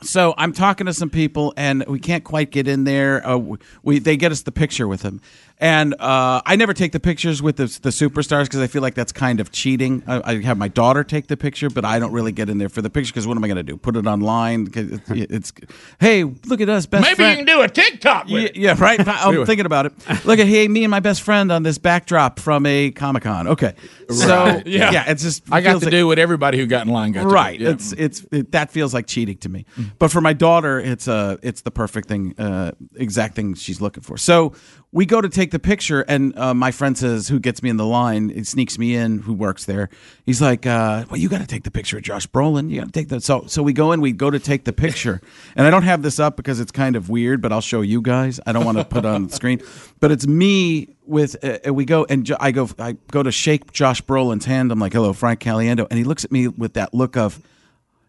so 0.00 0.32
I'm 0.38 0.54
talking 0.54 0.86
to 0.86 0.94
some 0.94 1.10
people, 1.10 1.52
and 1.58 1.84
we 1.86 1.98
can't 1.98 2.24
quite 2.24 2.50
get 2.50 2.68
in 2.68 2.84
there. 2.84 3.26
Uh, 3.26 3.56
we 3.82 3.98
they 3.98 4.16
get 4.16 4.32
us 4.32 4.40
the 4.40 4.52
picture 4.52 4.88
with 4.88 5.02
him, 5.02 5.20
and 5.58 5.94
uh, 6.00 6.42
I 6.44 6.56
never 6.56 6.74
take 6.74 6.92
the 6.92 7.00
pictures 7.00 7.40
with 7.40 7.56
the, 7.56 7.66
the 7.82 7.90
superstars 7.90 8.44
because 8.44 8.60
I 8.60 8.66
feel 8.66 8.82
like 8.82 8.94
that's 8.94 9.12
kind 9.12 9.38
of 9.40 9.52
cheating. 9.52 10.02
I, 10.06 10.32
I 10.32 10.40
have 10.42 10.58
my 10.58 10.68
daughter 10.68 11.04
take 11.04 11.28
the 11.28 11.36
picture, 11.36 11.70
but 11.70 11.84
I 11.84 11.98
don't 11.98 12.12
really 12.12 12.32
get 12.32 12.50
in 12.50 12.58
there 12.58 12.68
for 12.68 12.82
the 12.82 12.90
picture 12.90 13.12
because 13.12 13.26
what 13.26 13.36
am 13.36 13.44
I 13.44 13.46
going 13.46 13.56
to 13.56 13.62
do? 13.62 13.76
Put 13.76 13.96
it 13.96 14.06
online? 14.06 14.68
It's, 14.74 15.10
it's 15.10 15.52
hey, 16.00 16.24
look 16.24 16.60
at 16.60 16.68
us, 16.68 16.86
best 16.86 17.02
maybe 17.02 17.14
friend. 17.16 17.38
you 17.38 17.44
can 17.46 17.56
do 17.56 17.62
a 17.62 17.68
TikTok 17.68 18.24
with 18.26 18.32
Yeah, 18.42 18.48
it. 18.48 18.56
yeah, 18.56 18.74
right. 18.78 19.00
I'm 19.08 19.46
thinking 19.46 19.66
about 19.66 19.86
it. 19.86 19.92
Look 20.24 20.38
at 20.40 20.46
hey, 20.48 20.66
me 20.68 20.84
and 20.84 20.90
my 20.90 21.00
best 21.00 21.22
friend 21.22 21.50
on 21.52 21.62
this 21.62 21.78
backdrop 21.78 22.40
from 22.40 22.66
a 22.66 22.90
Comic 22.90 23.22
Con. 23.22 23.46
Okay, 23.48 23.74
so 24.10 24.26
Right. 24.44 24.66
yeah. 24.66 25.04
it's 25.10 25.22
just 25.22 25.44
I 25.52 25.60
got 25.60 25.78
to 25.78 25.84
like- 25.86 25.90
do 25.90 26.06
what 26.08 26.18
everybody 26.18 26.58
who 26.58 26.66
got 26.66 26.86
in 26.86 26.92
line 26.92 27.12
got 27.12 27.22
to 27.22 27.28
do. 27.28 27.34
right. 27.34 27.60
Yeah. 27.60 27.70
It's 27.70 27.92
it's 27.92 28.26
it, 28.32 28.52
that 28.52 28.70
feels 28.70 28.92
like 28.92 29.06
cheating 29.06 29.38
to 29.38 29.48
me. 29.48 29.66
But 29.98 30.10
for 30.10 30.20
my 30.20 30.32
daughter, 30.32 30.80
it's 30.80 31.06
uh 31.08 31.36
it's 31.42 31.62
the 31.62 31.70
perfect 31.70 32.08
thing, 32.08 32.34
uh, 32.38 32.72
exact 32.96 33.34
thing 33.36 33.54
she's 33.54 33.80
looking 33.80 34.02
for. 34.02 34.16
So 34.16 34.52
we 34.94 35.06
go 35.06 35.20
to 35.20 35.28
take 35.28 35.50
the 35.50 35.58
picture, 35.58 36.02
and 36.02 36.38
uh, 36.38 36.54
my 36.54 36.70
friend 36.70 36.96
says, 36.96 37.26
"Who 37.28 37.40
gets 37.40 37.62
me 37.64 37.68
in 37.68 37.76
the 37.76 37.84
line?" 37.84 38.30
It 38.30 38.46
sneaks 38.46 38.78
me 38.78 38.94
in. 38.94 39.18
Who 39.18 39.32
works 39.34 39.64
there? 39.64 39.90
He's 40.24 40.40
like, 40.40 40.66
uh, 40.66 41.04
"Well, 41.10 41.18
you 41.20 41.28
got 41.28 41.40
to 41.40 41.46
take 41.48 41.64
the 41.64 41.70
picture 41.72 41.96
of 41.98 42.04
Josh 42.04 42.28
Brolin. 42.28 42.70
You 42.70 42.78
got 42.78 42.86
to 42.86 42.92
take 42.92 43.08
that." 43.08 43.22
So 43.24 43.44
so 43.48 43.62
we 43.62 43.72
go 43.72 43.90
in. 43.92 44.00
We 44.00 44.12
go 44.12 44.30
to 44.30 44.38
take 44.38 44.64
the 44.64 44.72
picture, 44.72 45.20
and 45.56 45.66
I 45.66 45.70
don't 45.70 45.82
have 45.82 46.02
this 46.02 46.20
up 46.20 46.36
because 46.36 46.60
it's 46.60 46.70
kind 46.72 46.94
of 46.94 47.10
weird, 47.10 47.42
but 47.42 47.52
I'll 47.52 47.60
show 47.60 47.80
you 47.80 48.00
guys. 48.00 48.38
I 48.46 48.52
don't 48.52 48.64
want 48.64 48.78
to 48.78 48.84
put 48.94 48.98
it 49.00 49.06
on 49.06 49.26
the 49.26 49.32
screen, 49.34 49.60
but 50.00 50.12
it's 50.12 50.26
me 50.28 50.94
with 51.04 51.36
uh, 51.44 51.74
we 51.74 51.84
go 51.84 52.06
and 52.08 52.24
jo- 52.24 52.36
I 52.38 52.52
go 52.52 52.68
I 52.78 52.92
go 53.10 53.22
to 53.24 53.32
shake 53.32 53.72
Josh 53.72 54.00
Brolin's 54.00 54.44
hand. 54.44 54.70
I'm 54.70 54.78
like, 54.78 54.92
"Hello, 54.92 55.12
Frank 55.12 55.40
Caliendo," 55.40 55.88
and 55.90 55.98
he 55.98 56.04
looks 56.04 56.24
at 56.24 56.30
me 56.30 56.46
with 56.48 56.74
that 56.74 56.94
look 56.94 57.16
of. 57.16 57.42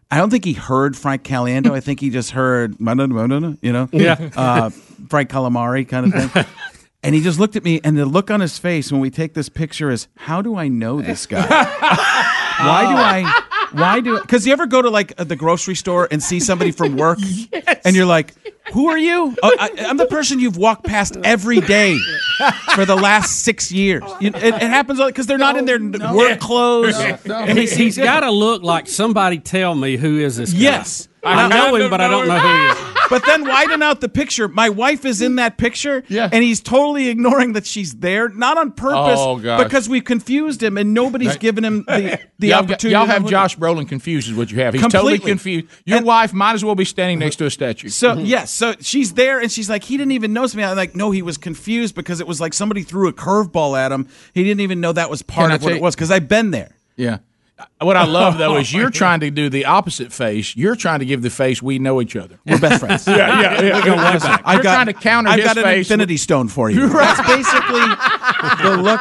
I 0.08 0.18
don't 0.18 0.30
think 0.30 0.44
he 0.44 0.52
heard 0.52 0.96
Frank 0.96 1.24
Caliendo. 1.24 1.72
I 1.72 1.80
think 1.80 1.98
he 1.98 2.10
just 2.10 2.30
heard, 2.30 2.76
you 2.78 3.72
know, 3.72 3.88
Yeah. 3.92 4.30
uh, 4.36 4.70
Frank 5.08 5.28
Calamari 5.30 5.88
kind 5.88 6.14
of 6.14 6.30
thing. 6.32 6.44
And 7.06 7.14
he 7.14 7.22
just 7.22 7.38
looked 7.38 7.56
at 7.56 7.64
me, 7.64 7.80
and 7.84 7.96
the 7.96 8.04
look 8.04 8.30
on 8.30 8.40
his 8.40 8.58
face 8.58 8.90
when 8.92 9.00
we 9.00 9.10
take 9.10 9.32
this 9.34 9.48
picture 9.48 9.90
is, 9.90 10.08
"How 10.16 10.42
do 10.42 10.56
I 10.56 10.66
know 10.68 11.00
this 11.00 11.24
guy? 11.26 11.40
why 11.46 12.82
do 12.82 12.96
I? 12.96 13.42
Why 13.72 14.00
do? 14.00 14.20
Because 14.20 14.46
you 14.46 14.52
ever 14.52 14.66
go 14.66 14.82
to 14.82 14.90
like 14.90 15.12
uh, 15.18 15.24
the 15.24 15.36
grocery 15.36 15.74
store 15.76 16.08
and 16.10 16.22
see 16.22 16.40
somebody 16.40 16.72
from 16.72 16.96
work, 16.96 17.18
and 17.84 17.94
you're 17.94 18.06
like, 18.06 18.34
"Who 18.72 18.88
are 18.88 18.98
you? 18.98 19.36
Oh, 19.42 19.56
I, 19.58 19.70
I'm 19.86 19.96
the 19.98 20.06
person 20.06 20.40
you've 20.40 20.56
walked 20.56 20.84
past 20.84 21.16
every 21.24 21.60
day 21.60 21.96
for 22.74 22.84
the 22.84 22.96
last 22.96 23.42
six 23.44 23.70
years." 23.70 24.02
You- 24.20 24.30
It, 24.34 24.44
it 24.54 24.60
happens 24.62 25.00
because 25.00 25.26
they're 25.26 25.38
not 25.38 25.56
in 25.56 25.64
their 25.64 25.78
work 26.12 26.40
clothes. 26.40 26.96
And 26.98 27.56
he's, 27.58 27.72
he's 27.72 27.96
got 27.96 28.20
to 28.20 28.30
look 28.30 28.62
like 28.62 28.88
somebody 28.88 29.38
tell 29.38 29.74
me 29.74 29.96
who 29.96 30.18
is 30.18 30.36
this 30.36 30.52
guy. 30.52 30.58
Yes. 30.58 31.08
I 31.22 31.48
know 31.48 31.74
him, 31.74 31.90
but 31.90 32.00
I 32.00 32.08
don't 32.08 32.28
know 32.28 32.38
who 32.38 32.48
he 32.48 32.66
is. 32.70 32.95
But 33.08 33.24
then 33.24 33.46
widen 33.46 33.82
out 33.82 34.00
the 34.00 34.08
picture. 34.08 34.48
My 34.48 34.68
wife 34.68 35.04
is 35.04 35.22
in 35.22 35.36
that 35.36 35.58
picture, 35.58 36.02
yeah. 36.08 36.28
and 36.32 36.42
he's 36.42 36.60
totally 36.60 37.08
ignoring 37.08 37.52
that 37.54 37.66
she's 37.66 37.94
there, 37.94 38.28
not 38.28 38.58
on 38.58 38.72
purpose, 38.72 39.18
Oh, 39.18 39.36
because 39.36 39.88
we've 39.88 40.04
confused 40.04 40.62
him, 40.62 40.76
and 40.78 40.92
nobody's 40.94 41.28
Right. 41.28 41.40
given 41.40 41.64
him 41.64 41.84
the, 41.86 42.18
the 42.38 42.48
y'all, 42.48 42.58
opportunity. 42.64 42.90
y'all 42.90 43.06
have 43.06 43.26
Josh 43.26 43.56
Brolin 43.56 43.88
confused, 43.88 44.28
is 44.28 44.34
what 44.34 44.50
you 44.50 44.60
have. 44.60 44.74
He's 44.74 44.82
totally 44.82 45.18
Completely. 45.18 45.30
confused. 45.30 45.66
Your 45.84 46.02
wife 46.02 46.32
might 46.32 46.54
as 46.54 46.64
well 46.64 46.74
be 46.74 46.84
standing 46.84 47.18
next 47.18 47.36
to 47.36 47.46
a 47.46 47.50
statue. 47.50 47.88
So 47.88 48.14
mm-hmm. 48.16 48.24
yes, 48.26 48.52
so 48.52 48.74
she's 48.80 49.14
there, 49.14 49.40
and 49.40 49.50
she's 49.50 49.70
like, 49.70 49.84
he 49.84 49.96
didn't 49.96 50.12
even 50.12 50.32
notice 50.32 50.54
me. 50.54 50.64
I'm 50.64 50.76
like, 50.76 50.94
no, 50.96 51.10
he 51.10 51.22
was 51.22 51.36
confused 51.36 51.94
because 51.94 52.20
it 52.20 52.26
was 52.26 52.40
like 52.40 52.52
somebody 52.54 52.82
threw 52.82 53.08
a 53.08 53.12
curveball 53.12 53.78
at 53.78 53.92
him. 53.92 54.08
He 54.34 54.42
didn't 54.44 54.60
even 54.60 54.80
know 54.80 54.92
that 54.92 55.10
was 55.10 55.22
part 55.22 55.50
Can 55.50 55.56
of 55.56 55.62
what 55.62 55.72
it 55.72 55.80
was 55.80 55.94
because 55.94 56.10
I've 56.10 56.28
been 56.28 56.50
there. 56.50 56.76
Yeah. 56.96 57.18
What 57.80 57.96
I 57.96 58.04
love 58.04 58.38
though 58.38 58.56
is 58.58 58.72
you're 58.72 58.90
trying 58.90 59.20
to 59.20 59.30
do 59.30 59.48
the 59.48 59.64
opposite 59.64 60.12
face. 60.12 60.56
You're 60.56 60.76
trying 60.76 60.98
to 61.00 61.06
give 61.06 61.22
the 61.22 61.30
face 61.30 61.62
we 61.62 61.78
know 61.78 62.00
each 62.02 62.14
other. 62.16 62.38
We're 62.44 62.58
best 62.58 62.80
friends. 62.80 63.06
yeah, 63.08 63.40
yeah, 63.40 63.62
yeah. 63.62 63.76
We 63.78 63.84
go 63.84 63.96
way 63.96 64.18
back. 64.18 64.42
You're 64.46 64.62
trying 64.62 64.86
to 64.86 64.92
counter 64.92 65.30
I've 65.30 65.36
his 65.38 65.46
got 65.46 65.56
an 65.58 65.64
face. 65.64 65.86
infinity 65.86 66.16
stone 66.18 66.48
for 66.48 66.68
you. 66.70 66.88
That's 66.88 67.26
basically 67.26 67.86
the 68.62 68.76
look 68.82 69.00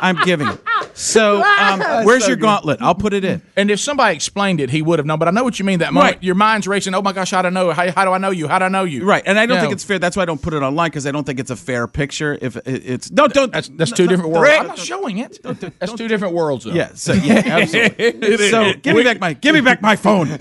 I'm 0.00 0.16
giving 0.24 0.46
him. 0.48 0.58
So, 0.94 1.42
um, 1.42 1.80
where's 2.04 2.22
so 2.22 2.28
your 2.28 2.36
good. 2.36 2.42
gauntlet? 2.42 2.80
I'll 2.80 2.94
put 2.94 3.12
it 3.14 3.24
in. 3.24 3.42
And 3.56 3.70
if 3.70 3.80
somebody 3.80 4.14
explained 4.14 4.60
it, 4.60 4.70
he 4.70 4.80
would 4.82 4.98
have 4.98 5.06
known. 5.06 5.18
But 5.18 5.28
I 5.28 5.30
know 5.32 5.42
what 5.42 5.58
you 5.58 5.64
mean. 5.64 5.80
That 5.80 5.92
moment, 5.92 6.14
Right. 6.14 6.22
your 6.22 6.34
mind's 6.36 6.68
racing. 6.68 6.94
Oh 6.94 7.02
my 7.02 7.12
gosh, 7.12 7.30
how 7.32 7.42
do 7.42 7.48
I 7.48 7.50
know? 7.50 7.72
How, 7.72 7.90
how 7.90 8.04
do 8.04 8.12
I 8.12 8.18
know 8.18 8.30
you? 8.30 8.46
How 8.46 8.58
do 8.58 8.66
I 8.66 8.68
know 8.68 8.84
you? 8.84 9.04
Right, 9.04 9.22
and 9.26 9.38
I 9.38 9.46
don't 9.46 9.56
You 9.56 9.60
think 9.62 9.70
know, 9.70 9.74
it's 9.74 9.84
fair. 9.84 9.98
That's 9.98 10.16
why 10.16 10.22
I 10.22 10.26
don't 10.26 10.40
put 10.40 10.54
it 10.54 10.62
online 10.62 10.90
because 10.90 11.06
I 11.06 11.10
don't 11.10 11.24
think 11.24 11.40
it's 11.40 11.50
a 11.50 11.56
fair 11.56 11.86
picture. 11.88 12.38
If 12.40 12.56
it's 12.66 13.10
no, 13.10 13.26
don't. 13.26 13.52
That's 13.52 13.68
that's 13.70 13.90
two 13.92 14.06
different 14.06 14.30
worlds. 14.30 14.48
Rick. 14.48 14.60
I'm 14.60 14.66
not 14.68 14.78
showing 14.78 15.18
it. 15.18 15.42
don't 15.42 15.58
That's 15.78 15.92
two 15.94 16.06
different 16.08 16.34
worlds. 16.34 16.64
Though. 16.64 16.72
Yeah, 16.72 16.90
so, 16.94 17.12
yeah, 17.14 17.34
absolutely. 17.46 18.50
So 18.50 18.72
give 18.74 18.94
me 18.96 19.02
back 19.02 19.18
my 19.20 19.32
give 19.32 19.54
me 19.54 19.60
back 19.62 19.82
my 19.82 19.96
phone. 19.96 20.28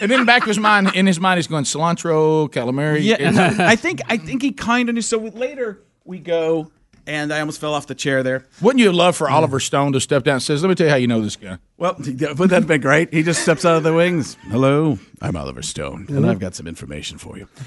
and 0.00 0.10
then 0.10 0.24
back 0.24 0.42
of 0.42 0.48
his 0.48 0.58
mind, 0.58 0.94
in 0.94 1.06
his 1.06 1.20
mind, 1.20 1.38
he's 1.38 1.46
going 1.46 1.64
cilantro, 1.64 2.48
calamari. 2.50 3.02
Yeah, 3.04 3.54
I 3.60 3.76
think 3.76 4.00
I 4.08 4.16
think 4.16 4.42
he 4.42 4.52
kind 4.52 4.88
of 4.88 4.94
knew. 4.94 5.00
So 5.02 5.18
later 5.18 5.82
we 6.04 6.18
go, 6.18 6.70
and 7.06 7.32
I 7.32 7.40
almost 7.40 7.60
fell 7.60 7.74
off 7.74 7.86
the 7.86 7.94
chair 7.94 8.22
there. 8.22 8.46
Wouldn't 8.60 8.80
you 8.82 8.92
love 8.92 9.16
for 9.16 9.28
Oliver 9.30 9.60
Stone 9.60 9.92
to 9.92 10.00
step 10.00 10.24
down 10.24 10.34
and 10.34 10.42
says, 10.42 10.62
"Let 10.62 10.68
me 10.68 10.74
tell 10.74 10.86
you 10.86 10.90
how 10.90 10.96
you 10.96 11.06
know 11.06 11.20
this 11.20 11.36
guy." 11.36 11.58
Well, 11.78 11.94
wouldn't 11.98 12.38
that 12.38 12.50
have 12.52 12.66
been 12.66 12.80
great? 12.80 13.12
He 13.12 13.22
just 13.22 13.42
steps 13.42 13.64
out 13.66 13.76
of 13.76 13.82
the 13.82 13.92
wings. 13.92 14.36
Hello, 14.48 14.98
I'm 15.20 15.36
Oliver 15.36 15.60
Stone, 15.62 16.06
and 16.08 16.24
I've 16.28 16.38
got 16.38 16.54
some 16.54 16.66
information 16.66 17.18
for 17.18 17.36
you. 17.38 17.48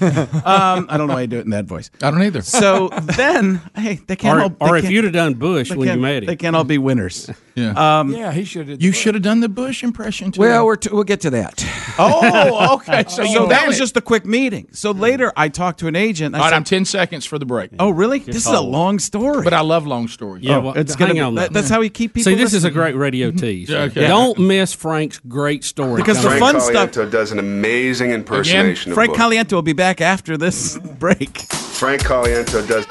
Um, 0.50 0.86
I 0.88 0.96
don't 0.96 1.06
know 1.06 1.14
why 1.14 1.20
you 1.22 1.26
do 1.26 1.38
it 1.38 1.44
in 1.44 1.50
that 1.50 1.66
voice. 1.66 1.90
I 2.02 2.10
don't 2.10 2.22
either. 2.22 2.42
So 2.42 2.88
then, 2.88 3.60
hey, 3.76 4.00
they 4.06 4.16
can't 4.16 4.38
Or, 4.38 4.42
all. 4.42 4.48
they 4.48 4.56
or 4.60 4.76
if 4.76 4.82
can't- 4.82 4.94
you'd 4.94 5.04
have 5.04 5.12
done 5.12 5.34
Bush 5.34 5.70
when 5.70 5.80
you 5.80 5.84
can't- 5.86 6.00
met 6.00 6.22
him. 6.22 6.26
they 6.26 6.36
can't 6.36 6.56
all 6.56 6.64
be 6.64 6.78
winners. 6.78 7.30
Yeah. 7.54 8.00
Um, 8.00 8.10
Yeah, 8.12 8.32
he 8.32 8.44
should 8.44 8.68
have. 8.68 8.82
You 8.82 8.90
should 8.92 9.14
have 9.14 9.22
done 9.22 9.40
the 9.40 9.48
Bush 9.48 9.84
impression 9.84 10.32
too. 10.32 10.40
Well, 10.40 10.64
we're 10.66 10.76
t- 10.76 10.88
we'll 10.92 11.04
get 11.04 11.20
to 11.22 11.30
that. 11.30 11.64
oh, 11.98 12.74
okay. 12.76 13.04
So, 13.08 13.24
So, 13.24 13.46
that 13.46 13.66
was 13.66 13.76
vanished. 13.76 13.78
just 13.78 13.96
a 13.96 14.00
quick 14.00 14.24
meeting. 14.24 14.68
So 14.72 14.90
later, 14.92 15.32
I 15.36 15.48
talked 15.48 15.80
to 15.80 15.86
an 15.86 15.96
agent. 15.96 16.34
I 16.34 16.38
All 16.38 16.44
right, 16.44 16.50
said, 16.50 16.56
I'm 16.56 16.64
ten 16.64 16.84
seconds 16.84 17.24
for 17.26 17.38
the 17.38 17.46
break. 17.46 17.70
"Oh, 17.78 17.90
really? 17.90 18.18
This 18.20 18.36
is 18.36 18.46
a 18.46 18.60
long 18.60 18.98
story." 18.98 19.29
But 19.44 19.54
I 19.54 19.60
love 19.60 19.86
long 19.86 20.08
stories. 20.08 20.44
Yeah, 20.44 20.56
Oh, 20.56 20.60
well, 20.60 20.72
it's 20.74 20.94
hang 20.94 20.98
gonna 21.08 21.14
be- 21.14 21.20
on. 21.20 21.34
that- 21.36 21.52
that's 21.52 21.68
how 21.68 21.80
we 21.80 21.88
keep 21.88 22.14
people 22.14 22.30
See, 22.32 22.36
this 22.36 22.52
is 22.54 22.64
a 22.64 22.70
great 22.70 22.94
radio 22.96 23.28
mm-hmm. 23.28 23.38
tease. 23.38 23.68
Yeah, 23.70 23.82
okay. 23.82 24.06
Don't 24.08 24.38
miss 24.38 24.72
Frank's 24.74 25.20
great 25.28 25.64
story. 25.64 25.96
Because 26.02 26.18
the 26.22 26.24
coming 26.28 26.38
Frank 26.38 26.52
fun 26.58 26.60
stuff- 26.62 26.90
Caliento 26.92 27.10
does 27.10 27.32
an 27.32 27.38
amazing 27.38 28.10
impersonation 28.10 28.92
Frank 28.94 29.10
of 29.12 29.16
Bush. 29.16 29.22
Caliento 29.26 29.52
will 29.52 29.62
be 29.62 29.72
back 29.72 30.00
after 30.00 30.36
this 30.36 30.78
break. 30.98 31.38
Frank 31.80 32.02
Caliento 32.02 32.66
does. 32.68 32.84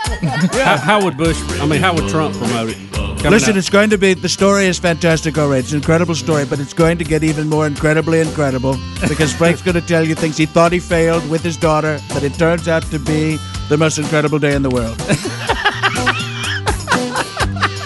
how, 0.64 0.78
how 0.78 1.04
would 1.04 1.16
Bush? 1.18 1.40
I 1.62 1.66
mean, 1.68 1.80
how 1.80 1.94
would 1.94 2.10
Trump 2.10 2.36
promote 2.36 2.70
it? 2.70 2.78
Coming 3.20 3.32
Listen, 3.32 3.52
up. 3.52 3.58
it's 3.58 3.70
going 3.70 3.90
to 3.90 3.98
be 3.98 4.14
the 4.14 4.30
story 4.30 4.66
is 4.66 4.80
fantastic 4.80 5.38
already. 5.38 5.60
It's 5.60 5.72
an 5.74 5.78
incredible 5.80 6.16
story, 6.16 6.46
but 6.46 6.60
it's 6.60 6.74
going 6.74 6.98
to 7.00 7.04
get 7.04 7.22
even 7.24 7.50
more 7.50 7.68
incredibly 7.68 8.22
incredible 8.22 8.78
because 9.10 9.34
Frank's 9.34 9.62
going 9.62 9.76
to 9.76 9.82
tell 9.82 10.04
you 10.08 10.16
things 10.16 10.38
he 10.38 10.46
thought 10.46 10.72
he 10.72 10.80
failed 10.80 11.30
with 11.30 11.44
his 11.44 11.58
daughter, 11.58 12.00
but 12.14 12.24
it 12.24 12.34
turns 12.36 12.68
out 12.70 12.82
to 12.84 12.98
be 12.98 13.38
the 13.68 13.78
most 13.78 13.98
incredible 14.00 14.40
day 14.40 14.56
in 14.56 14.62
the 14.64 14.70
world. 14.70 14.98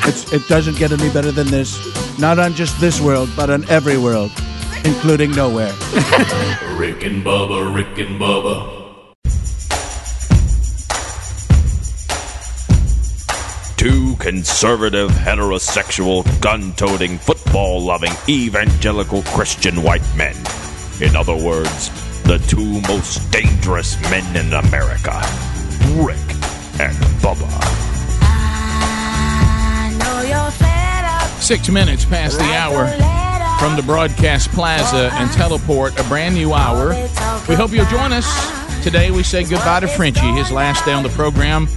it's, 0.05 0.31
it 0.33 0.47
doesn't 0.47 0.77
get 0.77 0.91
any 0.91 1.11
better 1.11 1.31
than 1.31 1.47
this. 1.47 1.77
Not 2.19 2.39
on 2.39 2.53
just 2.53 2.79
this 2.79 2.99
world, 3.01 3.29
but 3.35 3.49
on 3.49 3.67
every 3.69 3.97
world, 3.97 4.31
including 4.85 5.31
nowhere. 5.31 5.73
Rick 6.75 7.03
and 7.03 7.23
Bubba, 7.23 7.73
Rick 7.73 7.97
and 7.99 8.19
Bubba. 8.19 8.81
two 13.83 14.15
conservative, 14.15 15.09
heterosexual, 15.09 16.23
gun 16.39 16.71
toting, 16.77 17.17
football 17.17 17.81
loving, 17.81 18.13
evangelical 18.29 19.21
Christian 19.23 19.83
white 19.83 20.05
men. 20.15 20.35
In 21.01 21.17
other 21.17 21.35
words, 21.35 21.89
the 22.23 22.37
two 22.47 22.79
most 22.87 23.29
dangerous 23.29 23.99
men 24.09 24.23
in 24.37 24.53
America 24.53 25.21
Rick 25.97 26.17
and 26.79 26.95
Bubba. 27.19 27.92
Six 31.43 31.67
minutes 31.67 32.05
past 32.05 32.37
the 32.37 32.45
hour 32.53 32.87
from 33.59 33.75
the 33.75 33.83
broadcast 33.83 34.49
plaza 34.51 35.09
and 35.11 35.29
teleport 35.33 35.99
a 35.99 36.03
brand 36.05 36.35
new 36.35 36.53
hour. 36.53 36.91
We 37.49 37.55
hope 37.55 37.73
you'll 37.73 37.85
join 37.87 38.13
us. 38.13 38.25
Today 38.81 39.11
we 39.11 39.23
say 39.23 39.43
goodbye 39.43 39.81
to 39.81 39.89
Frenchie, 39.89 40.31
his 40.31 40.53
last 40.53 40.85
day 40.85 40.93
on 40.93 41.03
the 41.03 41.09
program. 41.09 41.67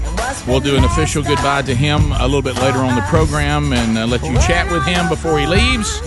We'll 0.46 0.60
do 0.60 0.76
an 0.76 0.84
official 0.84 1.24
goodbye 1.24 1.62
to 1.62 1.74
him 1.74 2.12
a 2.12 2.22
little 2.26 2.42
bit 2.42 2.54
later 2.62 2.78
on 2.78 2.94
the 2.94 3.02
program 3.08 3.72
and 3.72 3.98
uh, 3.98 4.06
let 4.06 4.22
you 4.22 4.34
chat 4.38 4.70
with 4.70 4.84
him 4.84 5.08
before 5.08 5.36
he 5.36 5.46
leaves 5.48 6.00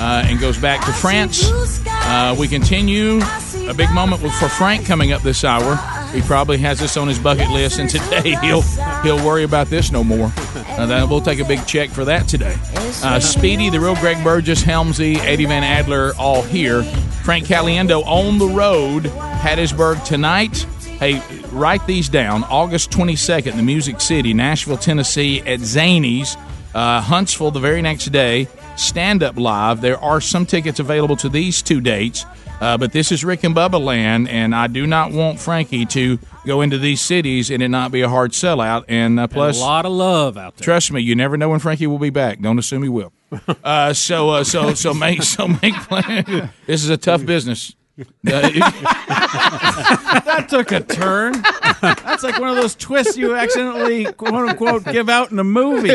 uh, 0.00 0.24
and 0.26 0.40
goes 0.40 0.58
back 0.58 0.84
to 0.84 0.92
France. 0.92 1.48
Uh, 1.86 2.34
we 2.36 2.48
continue 2.48 3.20
a 3.68 3.74
big 3.74 3.90
moment 3.92 4.22
for 4.22 4.48
Frank 4.48 4.86
coming 4.86 5.12
up 5.12 5.22
this 5.22 5.44
hour. 5.44 5.76
He 6.12 6.20
probably 6.22 6.58
has 6.58 6.80
this 6.80 6.96
on 6.96 7.06
his 7.06 7.20
bucket 7.20 7.48
list, 7.48 7.78
and 7.78 7.88
today 7.88 8.34
he'll 8.42 8.62
he'll 9.02 9.24
worry 9.24 9.44
about 9.44 9.68
this 9.68 9.92
no 9.92 10.02
more. 10.02 10.32
Uh, 10.76 10.86
then 10.86 11.08
we'll 11.08 11.20
take 11.20 11.38
a 11.38 11.44
big 11.44 11.64
check 11.66 11.88
for 11.90 12.04
that 12.04 12.26
today. 12.26 12.56
Uh, 13.02 13.20
Speedy, 13.20 13.70
the 13.70 13.78
real 13.78 13.94
Greg 13.96 14.22
Burgess, 14.24 14.62
Helmsy, 14.62 15.16
Eddie 15.18 15.46
Van 15.46 15.62
Adler, 15.62 16.12
all 16.18 16.42
here. 16.42 16.82
Frank 17.22 17.46
Caliendo 17.46 18.04
on 18.06 18.38
the 18.38 18.48
road, 18.48 19.04
Hattiesburg 19.04 20.04
tonight. 20.04 20.66
Hey, 20.98 21.22
write 21.52 21.86
these 21.86 22.08
down. 22.08 22.44
August 22.44 22.90
22nd, 22.90 23.56
the 23.56 23.62
Music 23.62 24.00
City, 24.00 24.34
Nashville, 24.34 24.76
Tennessee, 24.76 25.40
at 25.40 25.60
Zanies. 25.60 26.36
Uh, 26.74 27.00
Huntsville 27.00 27.52
the 27.52 27.60
very 27.60 27.80
next 27.80 28.06
day. 28.06 28.48
Stand 28.76 29.22
up 29.22 29.36
live. 29.36 29.80
There 29.80 29.98
are 29.98 30.20
some 30.20 30.44
tickets 30.44 30.80
available 30.80 31.16
to 31.18 31.28
these 31.28 31.62
two 31.62 31.80
dates. 31.80 32.26
Uh, 32.60 32.76
but 32.78 32.92
this 32.92 33.12
is 33.12 33.24
Rick 33.24 33.44
and 33.44 33.54
Bubba 33.54 33.82
land, 33.82 34.28
and 34.28 34.54
I 34.54 34.66
do 34.66 34.86
not 34.86 35.12
want 35.12 35.38
Frankie 35.38 35.86
to 35.86 36.18
go 36.44 36.60
into 36.60 36.78
these 36.78 37.00
cities 37.00 37.50
and 37.50 37.62
it 37.62 37.68
not 37.68 37.90
be 37.90 38.02
a 38.02 38.08
hard 38.08 38.32
sellout. 38.32 38.84
And 38.88 39.18
uh, 39.18 39.26
plus, 39.26 39.58
a 39.58 39.60
lot 39.60 39.86
of 39.86 39.92
love 39.92 40.36
out 40.36 40.56
there. 40.56 40.64
Trust 40.64 40.92
me, 40.92 41.00
you 41.00 41.14
never 41.14 41.36
know 41.36 41.50
when 41.50 41.60
Frankie 41.60 41.86
will 41.86 41.98
be 41.98 42.10
back. 42.10 42.40
Don't 42.40 42.58
assume 42.58 42.82
he 42.82 42.88
will. 42.88 43.12
Uh, 43.64 43.92
so, 43.92 44.30
uh, 44.30 44.44
so, 44.44 44.74
so 44.74 44.94
make 44.94 45.22
so 45.22 45.48
make 45.48 45.74
plans. 45.74 46.28
This 46.66 46.84
is 46.84 46.90
a 46.90 46.96
tough 46.96 47.26
business. 47.26 47.74
Uh, 47.98 48.04
that 48.24 50.46
took 50.48 50.70
a 50.70 50.80
turn. 50.80 51.32
That's 51.80 52.22
like 52.22 52.38
one 52.38 52.50
of 52.50 52.56
those 52.56 52.76
twists 52.76 53.16
you 53.16 53.34
accidentally 53.34 54.04
quote 54.04 54.34
unquote 54.34 54.84
give 54.84 55.08
out 55.08 55.32
in 55.32 55.38
a 55.40 55.44
movie. 55.44 55.90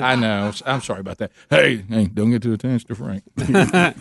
I 0.00 0.14
know. 0.14 0.52
I'm 0.64 0.80
sorry 0.80 1.00
about 1.00 1.18
that. 1.18 1.32
Hey, 1.50 1.82
hey, 1.88 2.06
don't 2.06 2.30
get 2.30 2.42
too 2.42 2.52
attached 2.52 2.86
to 2.88 2.94
Frank. 2.94 3.24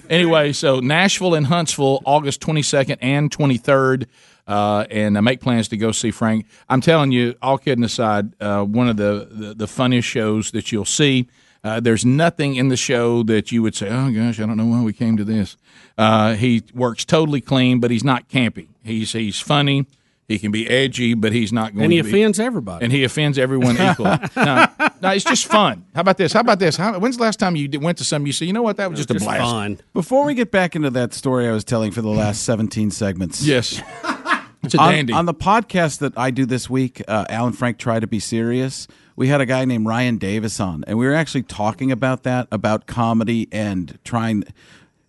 anyway, 0.09 0.53
so 0.53 0.79
Nashville 0.79 1.33
and 1.33 1.47
Huntsville, 1.47 2.01
August 2.05 2.41
22nd 2.41 2.97
and 3.01 3.31
23rd. 3.31 4.05
Uh, 4.47 4.85
and 4.91 5.17
uh, 5.17 5.21
make 5.21 5.41
plans 5.41 5.67
to 5.69 5.77
go 5.77 5.91
see 5.91 6.11
Frank. 6.11 6.45
I'm 6.69 6.79
telling 6.79 7.11
you, 7.11 7.33
all 7.41 7.57
kidding 7.57 7.83
aside, 7.83 8.39
uh, 8.39 8.63
one 8.63 8.87
of 8.87 8.97
the, 8.97 9.27
the, 9.31 9.53
the 9.55 9.67
funniest 9.67 10.07
shows 10.07 10.51
that 10.51 10.71
you'll 10.71 10.85
see. 10.85 11.27
Uh, 11.63 11.79
there's 11.79 12.05
nothing 12.05 12.55
in 12.55 12.67
the 12.67 12.77
show 12.77 13.23
that 13.23 13.51
you 13.51 13.63
would 13.63 13.73
say, 13.73 13.89
"Oh 13.89 14.11
gosh, 14.11 14.39
I 14.39 14.45
don't 14.45 14.55
know 14.55 14.67
why 14.67 14.83
we 14.83 14.93
came 14.93 15.17
to 15.17 15.23
this." 15.23 15.57
Uh, 15.97 16.35
he 16.35 16.61
works 16.75 17.05
totally 17.05 17.41
clean, 17.41 17.79
but 17.79 17.89
he's 17.89 18.03
not 18.03 18.29
campy. 18.29 18.67
He's 18.83 19.13
he's 19.13 19.39
funny. 19.39 19.87
He 20.27 20.39
can 20.39 20.51
be 20.51 20.67
edgy, 20.67 21.13
but 21.13 21.33
he's 21.33 21.53
not 21.53 21.73
going. 21.73 21.85
And 21.85 21.93
he 21.93 21.99
to 21.99 22.03
be- 22.03 22.09
offends 22.09 22.39
everybody. 22.39 22.83
and 22.83 22.91
he 22.91 23.03
offends 23.03 23.37
everyone 23.37 23.77
equally. 23.79 24.17
no, 24.35 24.67
no, 25.01 25.09
it's 25.11 25.23
just 25.23 25.45
fun. 25.45 25.85
How 25.93 26.01
about 26.01 26.17
this? 26.17 26.33
How 26.33 26.39
about 26.39 26.57
this? 26.57 26.77
How, 26.77 26.97
when's 26.97 27.17
the 27.17 27.23
last 27.23 27.37
time 27.37 27.55
you 27.55 27.67
did, 27.67 27.83
went 27.83 27.99
to 27.99 28.03
something 28.03 28.25
you 28.25 28.33
said, 28.33 28.45
you 28.45 28.53
know 28.53 28.63
what, 28.63 28.77
that 28.77 28.89
was 28.89 29.05
just, 29.05 29.11
a 29.11 29.23
blast? 29.23 29.83
Before 29.93 30.25
we 30.25 30.33
get 30.33 30.49
back 30.49 30.75
into 30.75 30.89
that 30.91 31.13
story 31.13 31.47
I 31.47 31.51
was 31.51 31.63
telling 31.63 31.91
for 31.91 32.01
the 32.01 32.09
last 32.09 32.41
17 32.43 32.89
segments. 32.89 33.45
Yes. 33.45 33.79
It's 34.65 34.75
a 34.75 34.79
on, 34.79 34.91
dandy. 34.93 35.13
on 35.13 35.25
the 35.25 35.33
podcast 35.33 35.99
that 35.99 36.17
I 36.17 36.31
do 36.31 36.45
this 36.45 36.69
week, 36.69 37.01
uh, 37.07 37.25
Alan 37.29 37.53
Frank 37.53 37.77
Try 37.77 37.99
to 37.99 38.07
Be 38.07 38.19
Serious, 38.19 38.87
we 39.15 39.27
had 39.27 39.39
a 39.41 39.45
guy 39.45 39.63
named 39.65 39.85
Ryan 39.85 40.17
Davis 40.17 40.59
on, 40.59 40.83
and 40.87 40.97
we 40.97 41.05
were 41.05 41.13
actually 41.13 41.43
talking 41.43 41.91
about 41.91 42.23
that, 42.23 42.47
about 42.51 42.85
comedy 42.87 43.47
and 43.51 43.97
trying, 44.03 44.43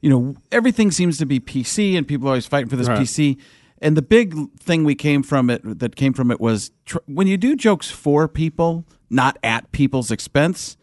you 0.00 0.10
know, 0.10 0.36
everything 0.52 0.90
seems 0.90 1.18
to 1.18 1.26
be 1.26 1.40
PC, 1.40 1.96
and 1.96 2.06
people 2.06 2.28
are 2.28 2.30
always 2.32 2.46
fighting 2.46 2.68
for 2.68 2.76
this 2.76 2.88
Right. 2.88 2.98
PC. 3.00 3.38
And 3.82 3.96
the 3.96 4.02
big 4.02 4.34
thing 4.58 4.84
we 4.84 4.94
came 4.94 5.22
from 5.22 5.50
it 5.50 5.60
that 5.80 5.96
came 5.96 6.12
from 6.12 6.30
it 6.30 6.40
was 6.40 6.70
tr- 6.86 6.98
when 7.06 7.26
you 7.26 7.36
do 7.36 7.56
jokes 7.56 7.90
for 7.90 8.26
people, 8.28 8.84
not 9.10 9.36
at 9.42 9.70
people's 9.72 10.10
expense, 10.10 10.76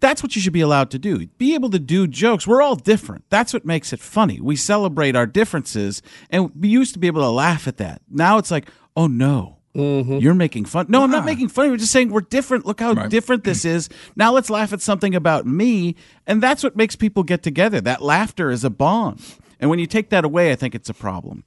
that's 0.00 0.22
what 0.22 0.34
you 0.34 0.42
should 0.42 0.52
be 0.52 0.60
allowed 0.60 0.90
to 0.90 0.98
do. 0.98 1.26
Be 1.38 1.54
able 1.54 1.70
to 1.70 1.78
do 1.78 2.06
jokes. 2.06 2.46
We're 2.46 2.62
all 2.62 2.76
different. 2.76 3.24
That's 3.30 3.52
what 3.52 3.64
makes 3.64 3.92
it 3.92 4.00
funny. 4.00 4.40
We 4.40 4.56
celebrate 4.56 5.16
our 5.16 5.26
differences, 5.26 6.02
and 6.30 6.50
we 6.54 6.68
used 6.68 6.92
to 6.94 6.98
be 6.98 7.06
able 7.06 7.22
to 7.22 7.30
laugh 7.30 7.66
at 7.68 7.76
that. 7.78 8.02
Now 8.10 8.38
it's 8.38 8.50
like, 8.50 8.68
oh 8.96 9.06
no, 9.06 9.58
mm-hmm. 9.74 10.18
you're 10.18 10.34
making 10.34 10.66
fun. 10.66 10.86
No, 10.88 11.02
I'm 11.02 11.10
not 11.10 11.24
making 11.24 11.48
fun. 11.48 11.70
We're 11.70 11.76
just 11.76 11.92
saying 11.92 12.10
we're 12.10 12.20
different. 12.20 12.66
Look 12.66 12.80
how 12.80 12.94
different 12.94 13.44
this 13.44 13.64
is. 13.64 13.88
Now 14.16 14.32
let's 14.32 14.50
laugh 14.50 14.72
at 14.72 14.80
something 14.80 15.14
about 15.14 15.46
me, 15.46 15.96
and 16.26 16.42
that's 16.42 16.62
what 16.62 16.76
makes 16.76 16.96
people 16.96 17.22
get 17.22 17.42
together. 17.42 17.80
That 17.80 18.02
laughter 18.02 18.50
is 18.50 18.64
a 18.64 18.70
bond, 18.70 19.20
and 19.60 19.70
when 19.70 19.78
you 19.78 19.86
take 19.86 20.10
that 20.10 20.24
away, 20.24 20.52
I 20.52 20.56
think 20.56 20.74
it's 20.74 20.88
a 20.88 20.94
problem. 20.94 21.44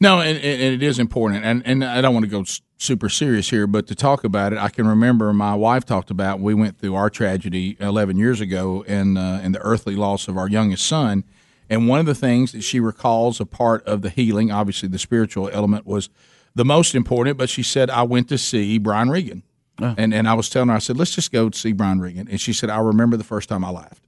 No, 0.00 0.20
and, 0.20 0.38
and 0.38 0.74
it 0.74 0.82
is 0.82 0.98
important, 0.98 1.44
and 1.44 1.62
and 1.66 1.84
I 1.84 2.00
don't 2.00 2.14
want 2.14 2.24
to 2.24 2.30
go 2.30 2.44
super 2.78 3.08
serious 3.08 3.50
here, 3.50 3.66
but 3.66 3.86
to 3.88 3.94
talk 3.94 4.24
about 4.24 4.52
it, 4.52 4.58
I 4.58 4.68
can 4.68 4.86
remember 4.86 5.32
my 5.32 5.54
wife 5.54 5.84
talked 5.84 6.10
about. 6.10 6.40
We 6.40 6.54
went 6.54 6.78
through 6.78 6.94
our 6.94 7.10
tragedy 7.10 7.76
eleven 7.80 8.16
years 8.16 8.40
ago, 8.40 8.84
and 8.86 9.18
uh, 9.18 9.40
and 9.42 9.54
the 9.54 9.60
earthly 9.60 9.96
loss 9.96 10.28
of 10.28 10.38
our 10.38 10.48
youngest 10.48 10.86
son, 10.86 11.24
and 11.68 11.88
one 11.88 11.98
of 12.00 12.06
the 12.06 12.14
things 12.14 12.52
that 12.52 12.62
she 12.62 12.80
recalls 12.80 13.40
a 13.40 13.44
part 13.46 13.84
of 13.86 14.02
the 14.02 14.10
healing, 14.10 14.50
obviously 14.50 14.88
the 14.88 14.98
spiritual 14.98 15.50
element 15.52 15.86
was 15.86 16.08
the 16.54 16.64
most 16.64 16.94
important. 16.94 17.36
But 17.36 17.50
she 17.50 17.62
said, 17.62 17.90
I 17.90 18.02
went 18.02 18.28
to 18.30 18.38
see 18.38 18.78
Brian 18.78 19.10
Regan, 19.10 19.42
and 19.78 20.14
and 20.14 20.28
I 20.28 20.34
was 20.34 20.48
telling 20.48 20.68
her, 20.68 20.76
I 20.76 20.78
said, 20.78 20.96
let's 20.96 21.14
just 21.14 21.32
go 21.32 21.50
see 21.50 21.72
Brian 21.72 22.00
Regan, 22.00 22.28
and 22.28 22.40
she 22.40 22.52
said, 22.52 22.70
I 22.70 22.78
remember 22.78 23.16
the 23.16 23.24
first 23.24 23.48
time 23.48 23.64
I 23.64 23.70
laughed 23.70 24.02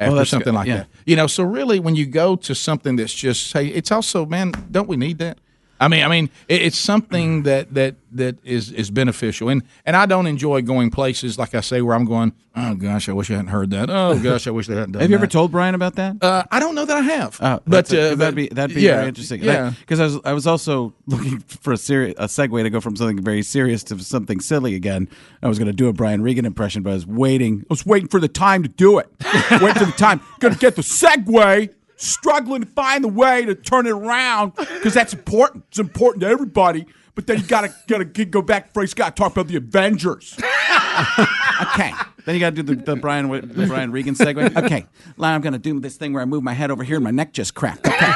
after 0.00 0.16
that's 0.16 0.30
something 0.30 0.52
good. 0.52 0.58
like 0.58 0.66
Yeah. 0.68 0.76
that. 0.78 0.88
You 1.06 1.14
know, 1.14 1.28
so 1.28 1.44
really, 1.44 1.78
when 1.78 1.94
you 1.94 2.06
go 2.06 2.34
to 2.34 2.54
something 2.56 2.96
that's 2.96 3.14
just 3.14 3.48
say, 3.48 3.68
it's 3.68 3.92
also, 3.92 4.26
man, 4.26 4.52
don't 4.70 4.88
we 4.88 4.96
need 4.96 5.18
that? 5.18 5.38
I 5.82 5.88
mean, 5.88 6.04
I 6.04 6.08
mean, 6.08 6.30
it, 6.48 6.62
it's 6.62 6.78
something 6.78 7.42
that 7.42 7.74
that 7.74 7.96
that 8.12 8.36
is 8.44 8.70
is 8.70 8.90
beneficial, 8.90 9.48
and 9.48 9.62
and 9.84 9.96
I 9.96 10.06
don't 10.06 10.26
enjoy 10.26 10.62
going 10.62 10.90
places 10.90 11.38
like 11.38 11.54
I 11.54 11.60
say 11.60 11.82
where 11.82 11.96
I'm 11.96 12.04
going. 12.04 12.32
Oh 12.54 12.74
gosh, 12.74 13.08
I 13.08 13.12
wish 13.12 13.30
I 13.30 13.34
hadn't 13.34 13.48
heard 13.48 13.70
that. 13.70 13.90
Oh 13.90 14.18
gosh, 14.22 14.46
I 14.46 14.50
wish 14.50 14.68
they 14.68 14.74
hadn't 14.74 14.92
done. 14.92 15.00
That. 15.00 15.02
Have 15.02 15.10
you 15.10 15.16
ever 15.16 15.26
told 15.26 15.50
Brian 15.50 15.74
about 15.74 15.96
that? 15.96 16.22
Uh, 16.22 16.44
I 16.50 16.60
don't 16.60 16.74
know 16.76 16.84
that 16.84 16.96
I 16.96 17.00
have. 17.00 17.38
Oh, 17.40 17.60
but 17.66 17.92
a- 17.92 18.12
uh, 18.12 18.14
that'd 18.14 18.36
be 18.36 18.48
that'd 18.48 18.76
be 18.76 18.82
yeah, 18.82 18.96
very 18.96 19.08
interesting. 19.08 19.42
Yeah, 19.42 19.72
because 19.80 19.98
I 19.98 20.04
was 20.04 20.20
I 20.24 20.32
was 20.32 20.46
also 20.46 20.94
looking 21.06 21.40
for 21.40 21.72
a 21.72 21.76
seri- 21.76 22.14
a 22.16 22.26
segue 22.26 22.62
to 22.62 22.70
go 22.70 22.80
from 22.80 22.94
something 22.94 23.20
very 23.20 23.42
serious 23.42 23.82
to 23.84 23.98
something 23.98 24.38
silly 24.38 24.76
again. 24.76 25.08
I 25.42 25.48
was 25.48 25.58
going 25.58 25.66
to 25.66 25.72
do 25.72 25.88
a 25.88 25.92
Brian 25.92 26.22
Regan 26.22 26.44
impression, 26.44 26.84
but 26.84 26.90
I 26.90 26.94
was 26.94 27.06
waiting. 27.06 27.62
I 27.62 27.66
was 27.70 27.84
waiting 27.84 28.08
for 28.08 28.20
the 28.20 28.28
time 28.28 28.62
to 28.62 28.68
do 28.68 28.98
it. 28.98 29.08
Wait 29.60 29.76
for 29.76 29.84
the 29.84 29.94
time. 29.96 30.20
Going 30.38 30.54
to 30.54 30.60
get 30.60 30.76
the 30.76 30.82
segue. 30.82 31.74
Struggling 32.02 32.62
to 32.62 32.68
find 32.68 33.04
the 33.04 33.08
way 33.08 33.44
to 33.44 33.54
turn 33.54 33.86
it 33.86 33.90
around 33.92 34.54
because 34.56 34.92
that's 34.94 35.12
important. 35.12 35.64
It's 35.68 35.78
important 35.78 36.22
to 36.22 36.28
everybody. 36.28 36.86
But 37.14 37.26
then 37.26 37.38
you 37.38 37.46
gotta 37.46 37.74
gotta 37.86 38.04
go 38.04 38.40
back. 38.42 38.72
First, 38.72 38.96
got 38.96 39.14
to 39.14 39.20
talk 39.22 39.32
about 39.32 39.46
the 39.46 39.56
Avengers. 39.56 40.34
okay. 41.62 41.92
Then 42.24 42.34
you 42.34 42.40
got 42.40 42.54
to 42.54 42.62
do 42.62 42.74
the, 42.74 42.82
the 42.82 42.96
Brian 42.96 43.28
the 43.28 43.66
Brian 43.66 43.92
Regan 43.92 44.14
segue. 44.14 44.56
Okay, 44.64 44.86
now 45.18 45.34
I'm 45.34 45.40
going 45.40 45.52
to 45.52 45.58
do 45.58 45.78
this 45.80 45.96
thing 45.96 46.12
where 46.12 46.22
I 46.22 46.24
move 46.24 46.42
my 46.42 46.52
head 46.52 46.70
over 46.70 46.84
here 46.84 46.96
and 46.96 47.04
my 47.04 47.10
neck 47.10 47.32
just 47.32 47.54
cracked. 47.54 47.86
Okay. 47.86 48.12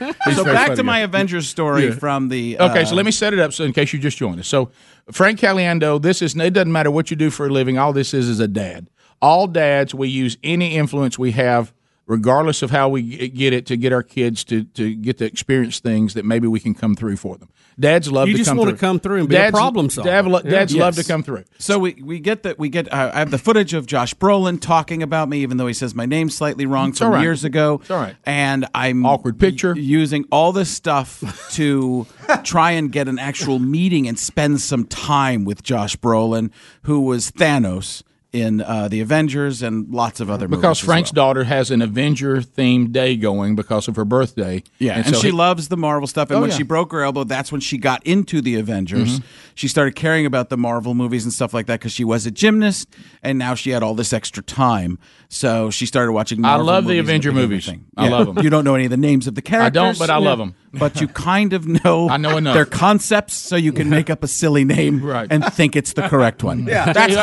He's 0.24 0.36
so 0.36 0.44
back 0.44 0.68
funny, 0.68 0.76
to 0.76 0.82
my. 0.82 0.98
Avengers 1.00 1.48
story 1.48 1.86
Yeah. 1.86 1.94
from 1.94 2.28
the. 2.28 2.58
Okay, 2.58 2.84
so 2.84 2.92
uh, 2.92 2.96
let 2.96 3.04
me 3.04 3.12
set 3.12 3.32
it 3.32 3.38
up 3.38 3.52
so 3.52 3.64
in 3.64 3.72
case 3.72 3.92
you 3.92 3.98
just 3.98 4.16
joined 4.16 4.40
us. 4.40 4.48
So 4.48 4.70
Frank 5.12 5.38
Caliendo, 5.38 6.00
this 6.00 6.22
is 6.22 6.34
it 6.36 6.50
doesn't 6.54 6.72
matter 6.72 6.90
what 6.90 7.10
you 7.10 7.16
do 7.16 7.30
for 7.30 7.46
a 7.46 7.50
living. 7.50 7.78
All 7.78 7.92
this 7.92 8.14
is 8.14 8.28
is 8.28 8.40
a 8.40 8.48
dad. 8.48 8.88
All 9.20 9.46
dads, 9.46 9.94
we 9.94 10.08
use 10.08 10.36
any 10.42 10.76
influence 10.76 11.18
we 11.18 11.32
have, 11.32 11.72
regardless 12.06 12.62
of 12.62 12.70
how 12.70 12.88
we 12.88 13.28
get 13.28 13.52
it, 13.52 13.66
to 13.66 13.76
get 13.76 13.92
our 13.92 14.02
kids 14.02 14.44
to 14.44 14.64
to 14.64 14.94
get 14.94 15.18
to 15.18 15.24
experience 15.24 15.80
things 15.80 16.14
that 16.14 16.24
maybe 16.24 16.46
we 16.46 16.60
can 16.60 16.74
come 16.74 16.94
through 16.94 17.16
for 17.16 17.36
them. 17.36 17.48
Dads 17.80 18.12
love 18.12 18.28
to 18.28 18.30
come 18.30 18.30
through. 18.30 18.30
You 18.30 18.34
to 18.34 18.38
just 18.38 18.48
come 18.50 18.56
want 18.58 18.68
through. 18.68 18.76
to 18.76 18.80
come 18.80 19.00
through 19.00 19.18
and 19.20 19.28
be 19.28 19.34
a 19.36 19.50
problem 19.50 19.90
solver. 19.90 20.08
Dad, 20.08 20.26
lo- 20.26 20.40
Yeah. 20.44 20.50
dads 20.50 20.76
love 20.76 20.94
to 20.94 21.02
come 21.02 21.24
through. 21.24 21.42
So 21.58 21.80
we, 21.80 21.94
we 22.04 22.20
get 22.20 22.44
that 22.44 22.56
we 22.56 22.68
get 22.68 22.92
uh, 22.92 23.10
I 23.12 23.18
have 23.18 23.32
the 23.32 23.38
footage 23.38 23.74
of 23.74 23.86
Josh 23.86 24.14
Brolin 24.14 24.60
talking 24.60 25.02
about 25.02 25.28
me, 25.28 25.38
even 25.42 25.56
though 25.56 25.66
he 25.66 25.74
says 25.74 25.92
my 25.92 26.06
name 26.06 26.30
slightly 26.30 26.66
wrong 26.66 26.90
It's 26.90 26.98
from 26.98 27.08
all 27.08 27.14
right. 27.14 27.22
years 27.22 27.42
ago. 27.42 27.80
It's 27.82 27.90
all 27.90 27.98
right. 28.00 28.14
And 28.24 28.66
I'm 28.74 29.04
Awkward 29.04 29.40
picture. 29.40 29.74
using 29.76 30.24
all 30.30 30.52
this 30.52 30.70
stuff 30.70 31.50
to 31.54 32.06
try 32.44 32.72
and 32.72 32.92
get 32.92 33.08
an 33.08 33.18
actual 33.18 33.58
meeting 33.58 34.06
and 34.06 34.16
spend 34.18 34.60
some 34.60 34.84
time 34.84 35.44
with 35.44 35.64
Josh 35.64 35.96
Brolin, 35.96 36.50
who 36.82 37.00
was 37.00 37.32
Thanos 37.32 38.02
in 38.34 38.60
uh, 38.60 38.88
the 38.88 39.00
Avengers 39.00 39.62
and 39.62 39.88
lots 39.94 40.18
of 40.20 40.28
other 40.28 40.48
movies. 40.48 40.60
Because 40.60 40.78
Frank's 40.80 41.10
well. 41.12 41.26
daughter 41.28 41.44
has 41.44 41.70
an 41.70 41.80
Avenger 41.80 42.38
themed 42.42 42.92
day 42.92 43.16
going 43.16 43.54
because 43.54 43.86
of 43.86 43.94
her 43.96 44.04
birthday. 44.04 44.62
Yeah, 44.78 44.96
and, 44.96 45.06
so 45.06 45.20
she 45.20 45.28
he- 45.28 45.32
loves 45.32 45.68
the 45.68 45.76
Marvel 45.76 46.08
stuff. 46.08 46.30
And 46.30 46.38
Oh, 46.38 46.40
when 46.40 46.50
yeah. 46.50 46.56
she 46.56 46.64
broke 46.64 46.90
her 46.92 47.02
elbow, 47.02 47.22
that's 47.24 47.52
when 47.52 47.60
she 47.60 47.78
got 47.78 48.04
into 48.04 48.40
the 48.40 48.56
Avengers. 48.56 49.20
Mhm. 49.20 49.22
She 49.54 49.68
started 49.68 49.94
caring 49.94 50.26
about 50.26 50.48
the 50.48 50.56
Marvel 50.56 50.94
movies 50.94 51.22
and 51.24 51.32
stuff 51.32 51.54
like 51.54 51.66
that 51.66 51.78
because 51.78 51.92
she 51.92 52.02
was 52.02 52.26
a 52.26 52.30
gymnast, 52.32 52.88
and 53.22 53.38
now 53.38 53.54
she 53.54 53.70
had 53.70 53.84
all 53.84 53.94
this 53.94 54.12
extra 54.12 54.42
time. 54.42 54.98
So 55.28 55.70
she 55.70 55.86
started 55.86 56.10
watching. 56.12 56.44
I 56.44 56.56
love 56.56 56.84
the 56.84 56.88
movies 56.94 56.98
and 57.00 57.08
Avenger 57.08 57.30
became 57.30 57.42
movies. 57.50 57.68
everything. 57.68 57.84
I 57.96 58.08
them. 58.24 58.38
You 58.44 58.50
don't 58.50 58.64
know 58.64 58.74
any 58.74 58.84
of 58.84 58.90
the 58.90 58.96
names 58.96 59.26
of 59.28 59.36
the 59.36 59.42
characters. 59.42 59.80
I 59.80 59.84
don't, 59.86 59.98
but 59.98 60.10
I 60.10 60.16
love 60.18 60.38
them. 60.38 60.54
But 60.72 61.00
you 61.00 61.06
kind 61.08 61.52
of 61.52 61.66
know. 61.84 62.08
I 62.08 62.16
know 62.16 62.36
enough. 62.36 62.54
Their 62.54 62.64
concepts, 62.66 63.34
so 63.34 63.54
you 63.54 63.72
can 63.72 63.88
make 63.88 64.10
up 64.10 64.24
a 64.24 64.28
silly 64.28 64.64
name 64.64 65.04
Right. 65.04 65.28
and 65.30 65.44
think 65.44 65.76
it's 65.76 65.92
the 65.92 66.08
correct 66.08 66.42
one. 66.42 66.66
Yeah. 66.66 66.92
that's 66.92 67.14
Yeah. 67.14 67.22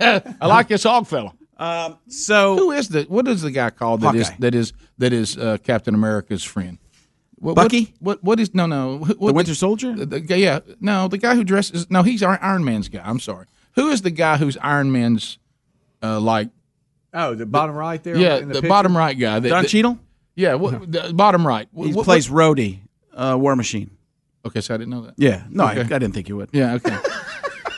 I 0.00 0.46
like 0.46 0.68
this 0.68 0.84
hog 0.84 1.06
fella. 1.06 1.32
Um, 1.58 1.98
so 2.08 2.56
who 2.56 2.72
is 2.72 2.88
the 2.88 3.02
what 3.04 3.28
is 3.28 3.42
the 3.42 3.50
guy 3.50 3.70
called 3.70 4.00
that 4.00 4.14
is 4.16 4.30
that 4.40 4.54
is 4.54 4.72
that 4.98 5.12
is 5.12 5.36
uh, 5.38 5.58
Captain 5.62 5.94
America's 5.94 6.42
friend? 6.42 6.78
What, 7.36 7.54
Bucky? 7.56 7.94
What, 8.00 8.18
what 8.18 8.24
what 8.24 8.40
is 8.40 8.54
no 8.54 8.66
no 8.66 8.98
what, 8.98 9.18
The 9.18 9.32
Winter 9.32 9.54
Soldier? 9.54 9.94
The, 9.94 10.06
the- 10.06 10.38
yeah 10.38 10.60
no 10.80 11.08
the 11.08 11.18
guy 11.18 11.34
who 11.34 11.44
dresses 11.44 11.90
no 11.90 12.02
he's 12.02 12.22
Iron 12.22 12.38
Iron 12.42 12.64
Man's 12.64 12.88
guy. 12.88 13.02
I'm 13.04 13.20
sorry. 13.20 13.46
Who 13.74 13.88
is 13.90 14.02
the 14.02 14.10
guy 14.10 14.36
who's 14.38 14.56
Iron 14.58 14.92
Man's 14.92 15.38
uh, 16.02 16.18
like? 16.20 16.50
Oh, 17.14 17.34
the 17.34 17.46
bottom 17.46 17.76
right 17.76 18.02
there. 18.02 18.16
Yeah, 18.16 18.38
in 18.38 18.48
the, 18.48 18.54
picture? 18.54 18.68
bottom 18.68 18.96
right 18.96 19.18
guy. 19.18 19.38
that- 19.38 19.48
Don 19.48 19.64
Cheadle. 19.66 19.98
Yeah, 20.34 20.54
what, 20.54 20.90
the 20.90 21.12
bottom 21.14 21.46
right. 21.46 21.68
He 21.76 21.92
What- 21.92 22.04
plays 22.04 22.28
Rhodey, 22.28 22.80
uh, 23.14 23.36
War 23.38 23.54
Machine. 23.54 23.90
Okay, 24.44 24.60
so 24.60 24.74
I 24.74 24.78
didn't 24.78 24.90
know 24.90 25.02
that. 25.02 25.14
Yeah, 25.16 25.44
no, 25.50 25.64
I, 25.64 25.72
I 25.72 25.82
didn't 25.84 26.12
think 26.12 26.28
you 26.28 26.36
would. 26.36 26.48
Yeah, 26.52 26.74
okay. 26.74 26.96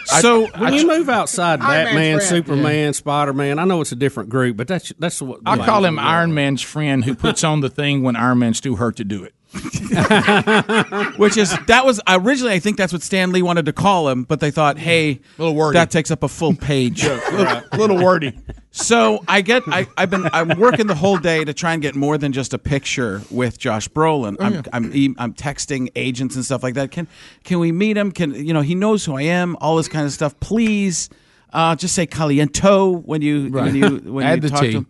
So 0.06 0.46
when 0.58 0.74
you 0.74 0.86
move 0.86 1.08
outside 1.08 1.60
Iron 1.60 1.86
Batman, 1.86 2.16
friend. 2.18 2.28
Superman, 2.28 2.92
Spider 2.94 3.32
Man, 3.32 3.58
I 3.58 3.64
know 3.64 3.80
it's 3.80 3.92
a 3.92 3.96
different 3.96 4.28
group, 4.30 4.56
but 4.56 4.68
that's 4.68 4.92
that's 4.98 5.20
what 5.20 5.40
I 5.46 5.56
call 5.64 5.84
him 5.84 5.98
Iron 5.98 6.34
Man's 6.34 6.62
friend 6.62 7.04
who 7.04 7.14
puts 7.14 7.44
on 7.44 7.60
the 7.60 7.70
thing 7.70 8.02
when 8.02 8.16
Iron 8.16 8.38
Man's 8.38 8.60
too 8.60 8.76
hurt 8.76 8.96
to 8.96 9.04
do 9.04 9.24
it. 9.24 9.34
Which 11.16 11.36
is 11.36 11.56
that 11.66 11.82
was 11.84 12.00
originally 12.08 12.52
I 12.52 12.58
think 12.58 12.76
that's 12.76 12.92
what 12.92 13.02
Stan 13.02 13.32
Lee 13.32 13.42
wanted 13.42 13.66
to 13.66 13.72
call 13.72 14.08
him, 14.08 14.24
but 14.24 14.40
they 14.40 14.50
thought, 14.50 14.78
hey, 14.78 15.20
little 15.38 15.54
wordy. 15.54 15.74
that 15.78 15.90
takes 15.90 16.10
up 16.10 16.22
a 16.22 16.28
full 16.28 16.54
page. 16.54 17.04
little, 17.32 17.62
little 17.76 18.04
wordy. 18.04 18.36
So 18.72 19.22
I 19.28 19.40
get 19.40 19.62
I, 19.68 19.86
I've 19.96 20.10
been 20.10 20.28
I'm 20.32 20.58
working 20.58 20.88
the 20.88 20.96
whole 20.96 21.16
day 21.16 21.44
to 21.44 21.54
try 21.54 21.72
and 21.74 21.80
get 21.82 21.94
more 21.94 22.18
than 22.18 22.32
just 22.32 22.52
a 22.54 22.58
picture 22.58 23.22
with 23.30 23.58
Josh 23.58 23.88
Brolin. 23.88 24.36
Oh, 24.40 24.44
I'm 24.44 24.54
yeah. 24.54 24.62
I'm 24.72 24.90
e- 24.94 25.14
I'm 25.18 25.32
texting 25.32 25.90
agents 25.94 26.34
and 26.34 26.44
stuff 26.44 26.62
like 26.62 26.74
that. 26.74 26.90
Can 26.90 27.06
can 27.44 27.60
we 27.60 27.70
meet 27.70 27.96
him? 27.96 28.10
Can 28.10 28.34
you 28.34 28.52
know 28.52 28.62
he 28.62 28.74
knows 28.74 29.04
who 29.04 29.16
I 29.16 29.22
am? 29.22 29.56
All 29.60 29.76
this 29.76 29.88
kind 29.88 30.04
of 30.04 30.12
stuff. 30.12 30.38
Please, 30.40 31.08
uh, 31.52 31.76
just 31.76 31.94
say 31.94 32.06
caliento 32.06 33.00
when 33.04 33.22
you 33.22 33.48
when 33.50 33.76
you 33.76 33.96
when 34.12 34.26
Add 34.26 34.42
you 34.42 34.48
talk 34.50 34.60
T. 34.62 34.72
to 34.72 34.78
him. 34.78 34.88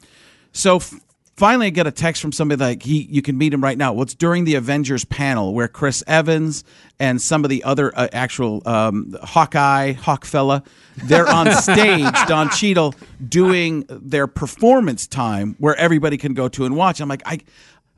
So 0.53 0.77
f- 0.77 0.95
finally, 1.37 1.67
I 1.67 1.71
get 1.71 1.87
a 1.87 1.93
text 1.93 2.23
from 2.23 2.33
somebody 2.33 2.61
like 2.61 2.83
he 2.83 3.03
you 3.11 3.23
can 3.23 3.37
meet 3.37 3.53
him 3.53 3.63
right 3.63 3.77
now. 3.77 3.93
Well, 3.93 4.03
it's 4.03 4.15
during 4.15 4.45
the 4.45 4.55
Avengers 4.55 5.05
panel 5.05 5.55
where 5.55 5.69
Chris 5.69 6.03
Evans 6.07 6.65
and 6.99 7.21
some 7.21 7.45
of 7.45 7.51
the 7.51 7.65
other 7.65 7.93
uh, 7.97 8.09
actual 8.13 8.63
um, 8.67 9.17
Hawkeye 9.23 9.93
Hawk 9.93 10.25
fella 10.25 10.63
they're 11.05 11.29
on 11.29 11.53
stage. 11.63 12.13
Don 12.27 12.51
Cheadle 12.51 12.95
doing 13.27 13.85
their 13.89 14.27
performance 14.27 15.07
time 15.07 15.57
where 15.59 15.75
everybody 15.77 16.17
can 16.17 16.35
go 16.35 16.49
to 16.49 16.65
and 16.65 16.77
watch. 16.77 17.01
I'm 17.01 17.09
like 17.09 17.23
I. 17.27 17.41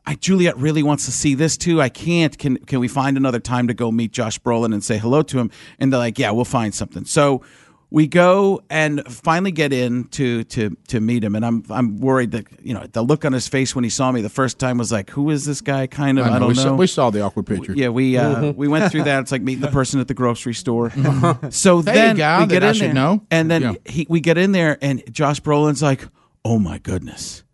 I, 0.08 0.14
Juliet 0.14 0.56
really 0.56 0.84
wants 0.84 1.06
to 1.06 1.10
see 1.10 1.34
this 1.34 1.56
too. 1.56 1.82
I 1.82 1.88
can't. 1.88 2.38
Can 2.38 2.58
can 2.58 2.78
we 2.78 2.86
find 2.86 3.16
another 3.16 3.40
time 3.40 3.66
to 3.66 3.74
go 3.74 3.90
meet 3.90 4.12
Josh 4.12 4.38
Brolin 4.38 4.72
and 4.72 4.84
say 4.84 4.98
hello 4.98 5.22
to 5.22 5.40
him? 5.40 5.50
And 5.80 5.92
they're 5.92 5.98
like, 5.98 6.16
yeah, 6.16 6.30
we'll 6.30 6.44
find 6.44 6.72
something. 6.72 7.04
So 7.04 7.42
we 7.88 8.08
go 8.08 8.62
and 8.68 9.00
finally 9.06 9.52
get 9.52 9.72
in 9.72 10.04
to 10.08 10.42
to 10.44 10.76
to 10.88 11.00
meet 11.00 11.22
him, 11.22 11.34
and 11.36 11.46
I'm 11.46 11.62
I'm 11.70 11.98
worried 11.98 12.32
that 12.32 12.46
you 12.60 12.74
know 12.74 12.84
the 12.90 13.02
look 13.02 13.24
on 13.24 13.32
his 13.32 13.46
face 13.46 13.74
when 13.76 13.84
he 13.84 13.90
saw 13.90 14.10
me 14.10 14.20
the 14.22 14.28
first 14.28 14.58
time 14.58 14.76
was 14.78 14.90
like, 14.90 15.10
who 15.10 15.30
is 15.30 15.44
this 15.44 15.60
guy? 15.60 15.86
Kind 15.86 16.18
of, 16.18 16.26
I, 16.26 16.30
know, 16.30 16.38
don't 16.40 16.48
we 16.48 16.54
know. 16.54 16.62
Saw, 16.62 16.74
we 16.74 16.86
saw 16.88 17.10
the 17.10 17.20
awkward 17.22 17.46
picture. 17.46 17.72
Yeah, 17.74 17.90
we 17.90 18.16
uh, 18.18 18.52
we 18.56 18.66
went 18.66 18.90
through 18.90 19.04
that. 19.04 19.20
It's 19.20 19.30
like 19.32 19.42
meeting 19.42 19.62
the 19.62 19.68
person 19.68 20.00
at 20.00 20.08
the 20.08 20.14
grocery 20.14 20.54
store. 20.54 20.90
so 21.50 21.78
Hey, 21.82 21.92
then 21.92 22.16
guy 22.16 22.40
we 22.40 22.46
get 22.48 22.62
in 22.64 22.78
there, 22.78 22.92
know. 22.92 23.22
and 23.30 23.48
then 23.50 23.62
Yeah. 23.62 23.72
he, 23.86 24.06
we 24.08 24.20
get 24.20 24.36
in 24.36 24.50
there, 24.52 24.78
and 24.82 25.02
Josh 25.12 25.40
Brolin's 25.40 25.80
like, 25.82 26.06
"Oh 26.44 26.58
my 26.58 26.78
goodness, 26.78 27.44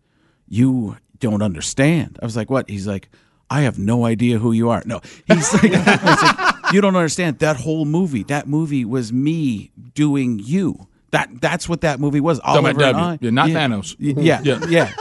you 0.47 0.97
don't 1.19 1.43
understand." 1.43 2.17
I 2.21 2.25
was 2.25 2.35
like, 2.35 2.49
"What?" 2.49 2.69
He's 2.71 2.87
like, 2.87 3.09
"I 3.51 3.61
have 3.61 3.77
no 3.77 4.03
idea 4.05 4.39
who 4.39 4.51
you 4.51 4.69
are." 4.71 4.81
No, 4.85 4.99
he's 5.27 5.53
like, 5.53 5.71
I 5.73 5.77
was 5.77 6.23
like, 6.23 6.52
"You 6.73 6.81
don't 6.81 6.95
understand. 6.95 7.39
That 7.39 7.57
whole 7.57 7.85
movie, 7.85 8.23
that 8.23 8.47
movie 8.47 8.85
was 8.85 9.11
me 9.13 9.71
doing 9.93 10.39
you." 10.39 10.87
That 11.11 11.29
that's 11.41 11.69
what 11.69 11.81
that 11.81 11.99
movie 11.99 12.19
was. 12.19 12.39
About 12.39 12.49
Oliver 12.49 12.69
and 12.69 12.79
W. 12.79 13.03
I. 13.05 13.17
Yeah, 13.21 13.29
not 13.29 13.49
yeah. 13.49 13.67
Thanos. 13.67 13.95
Yeah, 13.99 14.41
Yeah. 14.43 14.65
yeah. 14.67 14.91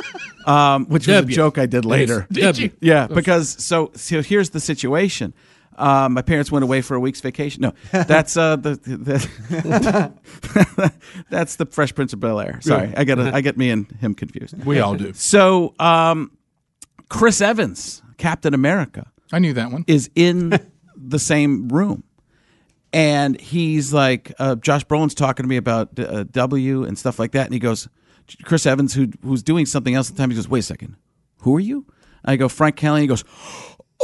Um, 0.44 0.86
which 0.86 1.06
was 1.06 1.16
a 1.16 1.24
joke 1.24 1.56
I 1.56 1.66
did 1.66 1.84
later. 1.84 2.26
Did 2.30 2.58
you? 2.58 2.70
Yeah, 2.80 3.06
because 3.06 3.48
so 3.64 3.92
so 3.94 4.20
here's 4.22 4.50
the 4.50 4.60
situation. 4.60 5.32
Um, 5.78 6.12
my 6.12 6.20
parents 6.20 6.52
went 6.52 6.64
away 6.64 6.82
for 6.82 6.94
a 6.96 7.00
week's 7.00 7.20
vacation. 7.22 7.62
No, 7.62 7.72
that's 7.92 8.36
uh, 8.36 8.56
the, 8.56 8.74
the 8.74 10.12
that's 11.30 11.56
the 11.56 11.66
Fresh 11.66 11.94
Prince 11.94 12.12
of 12.12 12.20
Bel 12.20 12.40
Air. 12.40 12.58
Sorry. 12.60 12.92
I 12.96 13.04
get 13.04 13.18
I 13.18 13.40
get 13.40 13.56
me 13.56 13.70
and 13.70 13.90
him 14.00 14.14
confused. 14.14 14.62
We 14.64 14.80
all 14.80 14.94
do. 14.96 15.12
So, 15.14 15.74
um, 15.78 16.32
Chris 17.08 17.40
Evans, 17.40 18.02
Captain 18.18 18.52
America, 18.54 19.10
I 19.32 19.38
knew 19.38 19.52
that 19.54 19.70
one. 19.72 19.84
is 19.86 20.10
in 20.14 20.58
the 21.08 21.18
same 21.18 21.68
room. 21.68 22.04
And 22.92 23.40
he's 23.40 23.92
like, 23.92 24.32
uh, 24.38 24.56
Josh 24.56 24.84
Brolin's 24.84 25.14
talking 25.14 25.44
to 25.44 25.48
me 25.48 25.56
about 25.56 25.98
uh, 25.98 26.24
W 26.24 26.84
and 26.84 26.98
stuff 26.98 27.18
like 27.18 27.32
that. 27.32 27.46
And 27.46 27.54
he 27.54 27.58
goes, 27.58 27.88
Chris 28.44 28.66
Evans, 28.66 28.94
who 28.94 29.08
who's 29.22 29.42
doing 29.42 29.66
something 29.66 29.94
else 29.94 30.10
at 30.10 30.16
the 30.16 30.22
time, 30.22 30.30
he 30.30 30.36
goes, 30.36 30.48
wait 30.48 30.60
a 30.60 30.62
second, 30.62 30.96
who 31.38 31.56
are 31.56 31.60
you? 31.60 31.86
I 32.24 32.36
go, 32.36 32.48
Frank 32.48 32.76
Kelly. 32.76 33.00
He 33.00 33.06
goes, 33.06 33.24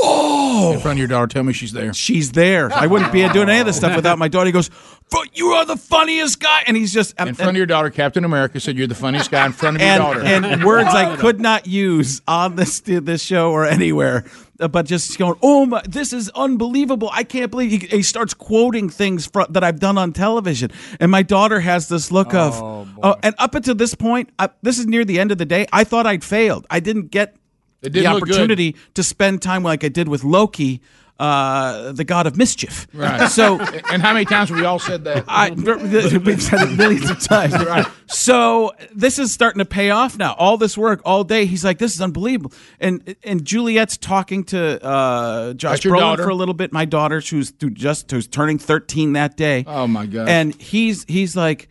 oh, 0.02 0.72
In 0.74 0.80
front 0.80 0.94
of 0.96 0.98
your 0.98 1.08
daughter, 1.08 1.26
tell 1.26 1.42
me 1.42 1.52
she's 1.52 1.72
there. 1.72 1.92
she's 1.94 2.32
there. 2.32 2.72
I 2.72 2.86
wouldn't 2.86 3.12
be 3.12 3.26
doing 3.30 3.48
any 3.48 3.60
of 3.60 3.66
this 3.66 3.76
stuff 3.76 3.96
without 3.96 4.18
my 4.18 4.28
daughter. 4.28 4.46
He 4.46 4.52
goes, 4.52 4.70
"But 5.10 5.36
you 5.36 5.48
are 5.48 5.64
the 5.64 5.76
funniest 5.76 6.40
guy. 6.40 6.64
And 6.66 6.76
he's 6.76 6.92
just, 6.92 7.18
In 7.18 7.34
front 7.34 7.50
of 7.50 7.56
your 7.56 7.66
daughter, 7.66 7.90
Captain 7.90 8.24
America 8.24 8.60
said 8.60 8.76
you're 8.76 8.86
the 8.86 8.94
funniest 8.94 9.30
guy 9.30 9.46
in 9.46 9.52
front 9.52 9.76
of 9.76 9.80
your 9.82 9.90
and, 9.90 10.02
daughter. 10.02 10.20
and 10.54 10.64
words 10.64 10.88
I 10.88 11.16
could 11.22 11.40
not 11.40 11.66
use 11.66 12.20
on 12.28 12.56
this 12.56 12.80
this 12.80 13.22
show 13.22 13.50
or 13.52 13.64
anywhere, 13.66 14.24
uh, 14.60 14.68
but 14.68 14.86
just 14.86 15.16
going, 15.18 15.38
"Oh 15.42 15.66
my, 15.66 15.82
this 15.88 16.12
is 16.12 16.28
unbelievable! 16.34 17.10
I 17.12 17.24
can't 17.24 17.50
believe." 17.50 17.70
He, 17.70 17.96
he 17.96 18.02
starts 18.02 18.34
quoting 18.34 18.90
things 18.90 19.26
fro- 19.26 19.46
that 19.50 19.64
I've 19.64 19.80
done 19.80 19.98
on 19.98 20.12
television, 20.12 20.70
and 21.00 21.10
my 21.10 21.22
daughter 21.22 21.60
has 21.60 21.88
this 21.88 22.10
look 22.12 22.34
of, 22.34 22.60
oh, 23.02 23.16
and 23.22 23.34
up 23.38 23.54
until 23.54 23.74
this 23.74 23.94
point, 23.94 24.30
I, 24.38 24.50
this 24.62 24.78
is 24.78 24.86
near 24.86 25.04
the 25.04 25.20
end 25.20 25.32
of 25.32 25.38
the 25.38 25.46
day. 25.46 25.66
I 25.72 25.84
thought 25.84 26.06
I'd 26.06 26.24
failed. 26.24 26.66
I 26.70 26.80
didn't 26.80 27.10
get 27.10 27.36
the 27.80 27.88
look 27.90 27.94
good. 27.94 28.06
opportunity 28.06 28.76
to 28.94 29.02
spend 29.02 29.42
time 29.42 29.62
like 29.62 29.84
I 29.84 29.88
did 29.88 30.08
with 30.08 30.24
Loki. 30.24 30.80
Uh, 31.20 31.90
the 31.90 32.04
god 32.04 32.28
of 32.28 32.36
mischief. 32.36 32.86
Right. 32.94 33.28
So 33.28 33.58
and 33.90 34.00
how 34.00 34.12
many 34.12 34.24
times 34.24 34.50
have 34.50 34.58
we 34.58 34.64
all 34.64 34.78
said 34.78 35.02
that? 35.02 35.24
I, 35.26 35.50
we've 36.24 36.40
said 36.40 36.68
it 36.68 36.76
millions 36.76 37.10
of 37.10 37.18
times. 37.18 37.54
Right. 37.66 37.84
So 38.06 38.70
this 38.94 39.18
is 39.18 39.32
starting 39.32 39.58
to 39.58 39.64
pay 39.64 39.90
off 39.90 40.16
now. 40.16 40.34
All 40.38 40.56
this 40.58 40.78
work, 40.78 41.00
all 41.04 41.24
day. 41.24 41.44
He's 41.44 41.64
like, 41.64 41.78
"This 41.78 41.96
is 41.96 42.00
unbelievable." 42.00 42.52
And 42.78 43.16
and 43.24 43.44
Juliet's 43.44 43.96
talking 43.96 44.44
to 44.44 44.80
uh, 44.84 45.54
Josh 45.54 45.80
Brolin 45.80 45.98
daughter? 45.98 46.22
for 46.22 46.28
a 46.28 46.36
little 46.36 46.54
bit. 46.54 46.72
My 46.72 46.84
daughter, 46.84 47.20
who's 47.20 47.52
who 47.60 47.70
just 47.70 48.08
who's 48.12 48.28
turning 48.28 48.60
thirteen 48.60 49.14
that 49.14 49.36
day. 49.36 49.64
Oh 49.66 49.88
my 49.88 50.06
god! 50.06 50.28
And 50.28 50.54
he's 50.54 51.04
he's 51.08 51.34
like 51.34 51.68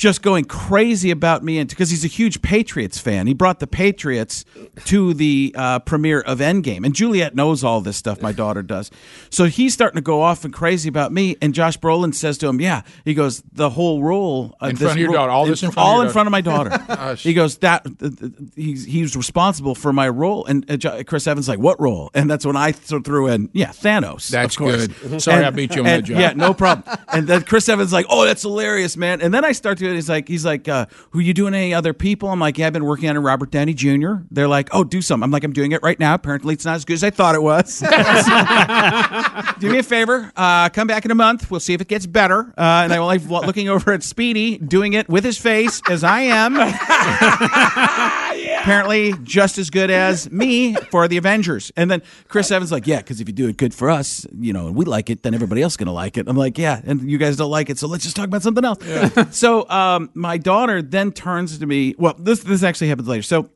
just 0.00 0.22
going 0.22 0.46
crazy 0.46 1.10
about 1.10 1.44
me, 1.44 1.58
and 1.58 1.68
because 1.68 1.90
he's 1.90 2.06
a 2.06 2.08
huge 2.08 2.40
Patriots 2.40 2.98
fan, 2.98 3.26
he 3.26 3.34
brought 3.34 3.60
the 3.60 3.66
Patriots 3.66 4.46
to 4.86 5.12
the 5.12 5.54
uh, 5.54 5.78
premiere 5.80 6.22
of 6.22 6.38
Endgame, 6.38 6.86
and 6.86 6.94
Juliet 6.94 7.34
knows 7.34 7.62
all 7.62 7.82
this 7.82 7.98
stuff. 7.98 8.22
My 8.22 8.32
daughter 8.32 8.62
does, 8.62 8.90
so 9.28 9.44
he's 9.44 9.74
starting 9.74 9.96
to 9.96 10.00
go 10.02 10.22
off 10.22 10.42
and 10.42 10.54
crazy 10.54 10.88
about 10.88 11.12
me. 11.12 11.36
And 11.42 11.52
Josh 11.52 11.78
Brolin 11.78 12.14
says 12.14 12.38
to 12.38 12.48
him, 12.48 12.62
"Yeah," 12.62 12.80
he 13.04 13.12
goes, 13.12 13.42
"The 13.52 13.68
whole 13.68 14.02
role 14.02 14.56
uh, 14.62 14.68
In 14.68 14.76
front 14.76 14.92
of 14.92 14.96
your 14.96 15.08
role- 15.08 15.16
daughter, 15.16 15.32
all 15.32 15.44
this 15.46 15.62
in 15.62 15.70
front 15.70 15.78
of 15.86 15.90
all 15.90 15.96
your 15.98 16.06
in 16.06 16.12
front 16.12 16.26
of 16.28 16.30
my 16.32 16.40
daughter." 16.40 16.70
Gosh. 16.88 17.22
he 17.22 17.34
goes, 17.34 17.58
"That 17.58 17.86
uh, 18.02 18.08
he's 18.56 18.86
he's 18.86 19.14
responsible 19.14 19.74
for 19.74 19.92
my 19.92 20.08
role." 20.08 20.46
And 20.46 20.82
uh, 20.82 21.04
Chris 21.04 21.26
Evans 21.26 21.46
like, 21.46 21.58
"What 21.58 21.78
role?" 21.78 22.10
And 22.14 22.30
that's 22.30 22.46
when 22.46 22.56
I 22.56 22.72
th- 22.72 23.04
threw 23.04 23.26
in, 23.26 23.50
"Yeah, 23.52 23.68
Thanos." 23.68 24.30
That's 24.30 24.56
of 24.58 24.62
good. 24.62 25.20
Sorry 25.20 25.44
I 25.44 25.50
beat 25.50 25.74
you 25.76 25.82
on 25.82 25.88
and- 25.88 26.02
that 26.06 26.08
job. 26.08 26.18
Yeah, 26.18 26.32
no 26.32 26.54
problem. 26.54 26.98
and 27.12 27.26
then 27.26 27.42
Chris 27.42 27.68
Evans 27.68 27.92
like, 27.92 28.06
"Oh, 28.08 28.24
that's 28.24 28.40
hilarious, 28.40 28.96
man." 28.96 29.20
And 29.20 29.34
then 29.34 29.44
I 29.44 29.52
start 29.52 29.76
to 29.76 29.89
he's 29.94 30.08
like 30.08 30.28
he's 30.28 30.44
like, 30.44 30.68
uh, 30.68 30.86
"Who 31.10 31.20
you 31.20 31.34
doing 31.34 31.54
any 31.54 31.74
other 31.74 31.92
people?" 31.92 32.28
I'm 32.28 32.40
like, 32.40 32.58
"Yeah, 32.58 32.66
I've 32.66 32.72
been 32.72 32.84
working 32.84 33.08
on 33.08 33.16
a 33.16 33.20
Robert 33.20 33.50
Downey 33.50 33.74
Jr." 33.74 34.14
They're 34.30 34.48
like, 34.48 34.68
"Oh, 34.72 34.84
do 34.84 35.02
something." 35.02 35.24
I'm 35.24 35.30
like, 35.30 35.44
"I'm 35.44 35.52
doing 35.52 35.72
it 35.72 35.82
right 35.82 35.98
now." 35.98 36.14
Apparently, 36.14 36.54
it's 36.54 36.64
not 36.64 36.76
as 36.76 36.84
good 36.84 36.94
as 36.94 37.04
I 37.04 37.10
thought 37.10 37.34
it 37.34 37.42
was. 37.42 37.80
do 39.60 39.70
me 39.70 39.78
a 39.78 39.82
favor, 39.82 40.32
uh, 40.36 40.68
come 40.68 40.86
back 40.86 41.04
in 41.04 41.10
a 41.10 41.14
month. 41.14 41.50
We'll 41.50 41.60
see 41.60 41.74
if 41.74 41.80
it 41.80 41.88
gets 41.88 42.06
better. 42.06 42.52
Uh, 42.56 42.82
and 42.84 42.92
I'm 42.92 43.02
like 43.02 43.24
looking 43.28 43.68
over 43.68 43.92
at 43.92 44.02
Speedy 44.02 44.58
doing 44.58 44.92
it 44.94 45.08
with 45.08 45.24
his 45.24 45.38
face 45.38 45.80
as 45.88 46.04
I 46.04 46.22
am. 46.22 46.56
apparently 48.60 49.14
just 49.22 49.58
as 49.58 49.70
good 49.70 49.90
as 49.90 50.30
me 50.30 50.74
for 50.90 51.08
the 51.08 51.16
Avengers. 51.16 51.72
And 51.76 51.90
then 51.90 52.02
Chris 52.28 52.50
Evans 52.50 52.70
like, 52.70 52.86
yeah, 52.86 52.98
because 52.98 53.20
if 53.20 53.28
you 53.28 53.34
do 53.34 53.48
it 53.48 53.56
good 53.56 53.74
for 53.74 53.90
us, 53.90 54.26
you 54.38 54.52
know, 54.52 54.66
and 54.66 54.76
we 54.76 54.84
like 54.84 55.10
it, 55.10 55.22
then 55.22 55.34
everybody 55.34 55.62
else 55.62 55.74
is 55.74 55.76
gonna 55.76 55.92
like 55.92 56.16
it. 56.16 56.28
I'm 56.28 56.36
like, 56.36 56.58
yeah, 56.58 56.80
and 56.84 57.10
you 57.10 57.18
guys 57.18 57.36
don't 57.36 57.50
like 57.50 57.70
it, 57.70 57.78
so 57.78 57.86
let's 57.88 58.04
just 58.04 58.16
talk 58.16 58.26
about 58.26 58.42
something 58.42 58.64
else. 58.64 58.78
so 59.36 59.66
um, 59.80 60.10
my 60.14 60.36
daughter 60.38 60.82
then 60.82 61.12
turns 61.12 61.58
to 61.58 61.66
me. 61.66 61.94
Well, 61.98 62.14
this 62.18 62.40
this 62.42 62.62
actually 62.62 62.88
happens 62.88 63.08
later. 63.08 63.22
So 63.22 63.48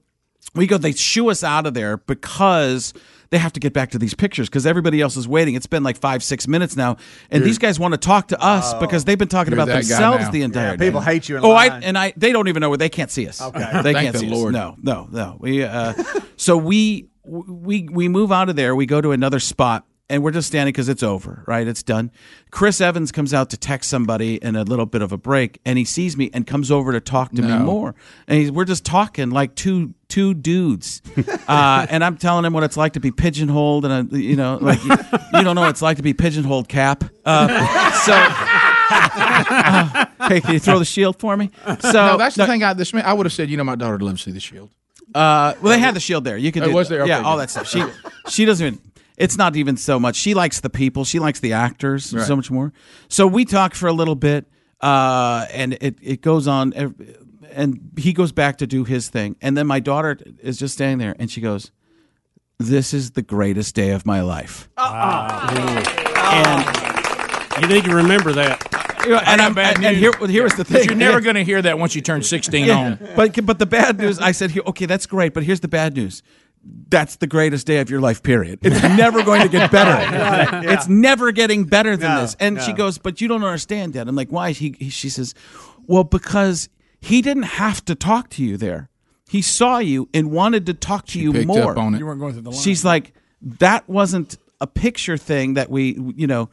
we 0.55 0.67
go 0.67 0.79
they 0.79 0.93
shoo 0.93 1.31
us 1.31 1.43
out 1.45 1.67
of 1.67 1.75
there 1.75 1.97
because 1.97 2.93
they 3.31 3.39
have 3.39 3.53
to 3.55 3.61
get 3.61 3.73
back 3.73 3.91
to 3.91 3.99
these 3.99 4.15
pictures 4.15 4.49
because 4.49 4.67
everybody 4.67 5.01
else 5.01 5.17
is 5.17 5.27
waiting. 5.27 5.55
It's 5.55 5.67
been 5.67 5.83
like 5.83 5.97
five 5.97 6.23
six 6.23 6.47
minutes 6.47 6.77
now 6.77 6.97
and 7.31 7.41
You're- 7.41 7.49
these 7.49 7.59
guys 7.59 7.81
want 7.81 7.93
to 7.93 7.99
talk 7.99 8.29
to 8.29 8.41
us 8.41 8.75
because 8.75 9.05
they've 9.05 9.19
been 9.19 9.29
talking 9.29 9.53
about 9.53 9.67
themselves 9.69 10.31
the 10.31 10.43
entire 10.43 10.73
Yeah, 10.73 10.77
people 10.77 11.01
hate 11.01 11.29
you 11.29 11.37
in 11.39 11.45
oh 11.45 11.51
i 11.53 11.67
and 11.67 11.97
i 11.99 12.13
they 12.17 12.31
don't 12.31 12.47
even 12.49 12.61
know 12.61 12.69
where 12.69 12.79
they 12.79 12.91
can't 12.91 13.11
see 13.11 13.27
us. 13.27 13.41
Okay. 13.43 13.59
they 13.83 13.93
Thank 13.93 13.99
can't 13.99 14.13
the 14.13 14.19
see 14.21 14.29
Lord. 14.31 14.55
us 14.55 14.77
no 14.83 14.93
no 14.93 15.09
no. 15.11 15.37
We 15.41 15.65
uh 15.65 15.95
so 16.37 16.57
we 16.57 17.09
we 17.27 17.89
we 17.91 18.09
move 18.09 18.31
out 18.31 18.49
of 18.51 18.55
there. 18.57 18.77
We 18.77 18.87
go 18.87 19.01
to 19.01 19.13
another 19.13 19.41
spot 19.41 19.87
and 20.11 20.23
we're 20.23 20.31
just 20.33 20.49
standing 20.49 20.73
because 20.73 20.89
it's 20.89 21.03
over, 21.03 21.43
right? 21.47 21.67
It's 21.67 21.83
done. 21.83 22.11
Chris 22.51 22.81
Evans 22.81 23.11
comes 23.11 23.33
out 23.33 23.51
to 23.51 23.57
text 23.57 23.89
somebody 23.89 24.37
in 24.37 24.55
a 24.55 24.63
little 24.63 24.87
bit 24.87 25.01
of 25.03 25.13
a 25.13 25.17
break, 25.17 25.61
and 25.65 25.79
he 25.79 25.85
sees 25.85 26.17
me 26.17 26.31
and 26.35 26.47
comes 26.47 26.71
over 26.71 26.93
to 26.93 27.01
talk 27.01 27.33
to 27.33 27.43
me 27.43 27.57
more. 27.59 27.95
And 28.29 28.39
he's, 28.39 28.51
we're 28.53 28.67
just 28.67 28.85
talking 28.85 29.31
like 29.31 29.55
two 29.55 29.95
two 30.09 30.35
dudes, 30.35 31.01
uh, 31.49 31.87
and 31.89 32.05
I'm 32.05 32.17
telling 32.17 32.45
him 32.45 32.53
what 32.53 32.63
it's 32.63 32.77
like 32.77 32.93
to 32.93 33.01
be 33.01 33.11
pigeonholed, 33.11 33.85
and 33.85 34.13
uh, 34.13 34.17
you 34.17 34.37
know, 34.37 34.59
like 34.61 34.83
you, 34.85 34.91
you 35.35 35.43
don't 35.43 35.55
know 35.55 35.63
what 35.63 35.71
it's 35.71 35.83
like 35.83 35.97
to 35.97 36.03
be 36.03 36.15
pigeonholed, 36.15 36.69
Cap. 36.69 37.05
Uh, 37.25 37.93
so. 37.93 38.61
Uh, 38.91 40.07
hey, 40.29 40.41
can 40.41 40.53
you 40.53 40.59
throw 40.61 40.79
the 40.79 40.85
shield 40.85 41.19
for 41.19 41.37
me? 41.37 41.51
So 41.81 41.93
no, 41.93 42.17
that's 42.19 42.37
the 42.37 42.47
thing. 42.47 42.63
I 42.63 42.75
this 42.75 42.93
I 42.95 43.13
would 43.13 43.25
have 43.27 43.33
said, 43.33 43.49
you 43.49 43.57
know, 43.57 43.65
my 43.65 43.75
daughter 43.77 43.95
would 43.95 44.03
love 44.03 44.17
to 44.19 44.23
see 44.23 44.31
the 44.31 44.41
shield. 44.41 44.71
uh, 45.15 45.55
well, 45.61 45.73
they 45.73 45.79
had 45.79 45.95
the 45.95 46.01
shield 46.01 46.25
there. 46.25 46.37
You 46.37 46.53
can. 46.53 46.63
Oh, 46.63 46.67
do 46.69 46.75
was 46.75 46.89
there? 46.89 47.07
Yeah, 47.07 47.19
Okay, 47.19 47.27
all 47.27 47.39
that 47.39 47.51
stuff. 47.51 47.67
She 47.67 47.83
she 48.29 48.45
doesn't 48.45 48.67
even. 48.67 48.81
It's 49.17 49.39
not 49.39 49.55
even 49.57 49.77
so 49.77 49.99
much. 50.01 50.17
She 50.17 50.35
likes 50.35 50.61
the 50.61 50.71
people. 50.71 51.05
She 51.05 51.19
likes 51.21 51.41
the 51.41 51.53
actors 51.53 52.13
Right. 52.13 52.27
so 52.27 52.35
much 52.37 52.51
more. 52.51 52.73
So 53.09 53.27
we 53.27 53.45
talk 53.45 53.75
for 53.75 53.87
a 53.89 53.93
little 53.93 54.17
bit, 54.17 54.47
uh, 54.81 55.47
and 55.53 55.75
it 55.81 55.97
it 56.03 56.21
goes 56.21 56.49
on, 56.49 56.73
and 57.53 57.79
he 57.97 58.13
goes 58.13 58.33
back 58.33 58.59
to 58.59 58.67
do 58.67 58.83
his 58.85 59.09
thing, 59.09 59.37
and 59.41 59.57
then 59.57 59.67
my 59.69 59.79
daughter 59.81 60.19
is 60.43 60.59
just 60.59 60.75
standing 60.75 60.99
there, 60.99 61.15
and 61.19 61.31
she 61.31 61.41
goes, 61.41 61.71
"This 62.59 62.93
is 62.93 63.13
the 63.13 63.23
greatest 63.23 63.75
day 63.77 63.91
of 63.91 64.05
my 64.05 64.21
life." 64.21 64.69
And 64.77 65.55
you 67.63 67.69
need 67.69 67.85
to 67.85 67.95
remember 67.95 68.33
that. 68.33 68.67
and 69.07 69.41
I'm 69.41 69.55
bad 69.55 69.77
and, 69.77 69.85
and 69.87 70.01
news. 70.01 70.15
here, 70.17 70.27
here 70.29 70.43
was 70.45 70.55
the 70.55 70.65
'Cause 70.65 70.77
thing. 70.79 70.85
You're 70.89 70.97
never 70.97 71.21
going 71.21 71.37
to 71.37 71.45
hear 71.45 71.61
that 71.63 71.79
once 71.79 71.95
you 71.95 72.01
turn 72.01 72.23
16 72.23 72.65
Yeah, 72.67 72.77
on. 72.79 72.99
But 73.15 73.45
but 73.47 73.59
the 73.59 73.67
bad 73.67 73.99
news, 73.99 74.19
I 74.19 74.33
said, 74.33 74.51
here, 74.51 74.63
okay, 74.67 74.87
that's 74.87 75.07
great, 75.07 75.35
but 75.35 75.43
here's 75.45 75.61
the 75.61 75.69
bad 75.69 75.95
news. 75.95 76.23
That's 76.89 77.17
the 77.17 77.27
greatest 77.27 77.67
day 77.67 77.79
of 77.79 77.91
your 77.91 78.01
life. 78.01 78.23
Period. 78.23 78.61
It's 78.63 78.83
never 78.97 79.23
going 79.23 79.43
to 79.43 79.49
get 79.49 79.71
better. 79.71 79.91
Yeah. 79.91 80.73
It's 80.73 80.89
never 80.89 81.33
getting 81.33 81.65
better 81.65 81.97
than 81.97 82.15
No, 82.15 82.21
this. 82.23 82.37
And 82.41 82.61
she 82.63 82.73
goes, 82.73 82.99
but 82.99 83.21
you 83.21 83.29
don't 83.29 83.43
understand, 83.43 83.95
Dad. 83.95 84.09
I'm 84.09 84.17
like, 84.17 84.31
why? 84.31 84.53
He, 84.53 84.77
he 84.79 84.91
she 84.91 85.09
says, 85.09 85.35
well, 85.87 86.05
because 86.05 86.69
he 87.01 87.21
didn't 87.21 87.45
have 87.45 87.85
to 87.87 87.95
talk 87.95 88.31
to 88.31 88.45
you 88.45 88.57
there. 88.57 88.89
He 89.29 89.43
saw 89.43 89.79
you 89.79 90.09
and 90.15 90.31
wanted 90.31 90.67
to 90.67 90.75
talk 90.75 91.07
to 91.09 91.21
you 91.21 91.33
picked 91.33 91.47
more. 91.47 91.73
up 91.73 91.79
on 91.79 91.95
it. 91.95 91.99
You 91.99 92.07
weren't 92.07 92.21
going 92.21 92.33
through 92.35 92.43
the 92.43 92.51
line. 92.51 92.61
She's 92.61 92.85
like, 92.85 93.13
that 93.43 93.89
wasn't 93.89 94.39
a 94.61 94.67
picture 94.67 95.17
thing 95.17 95.55
that 95.55 95.71
we, 95.71 95.99
you 96.17 96.27
know, 96.27 96.51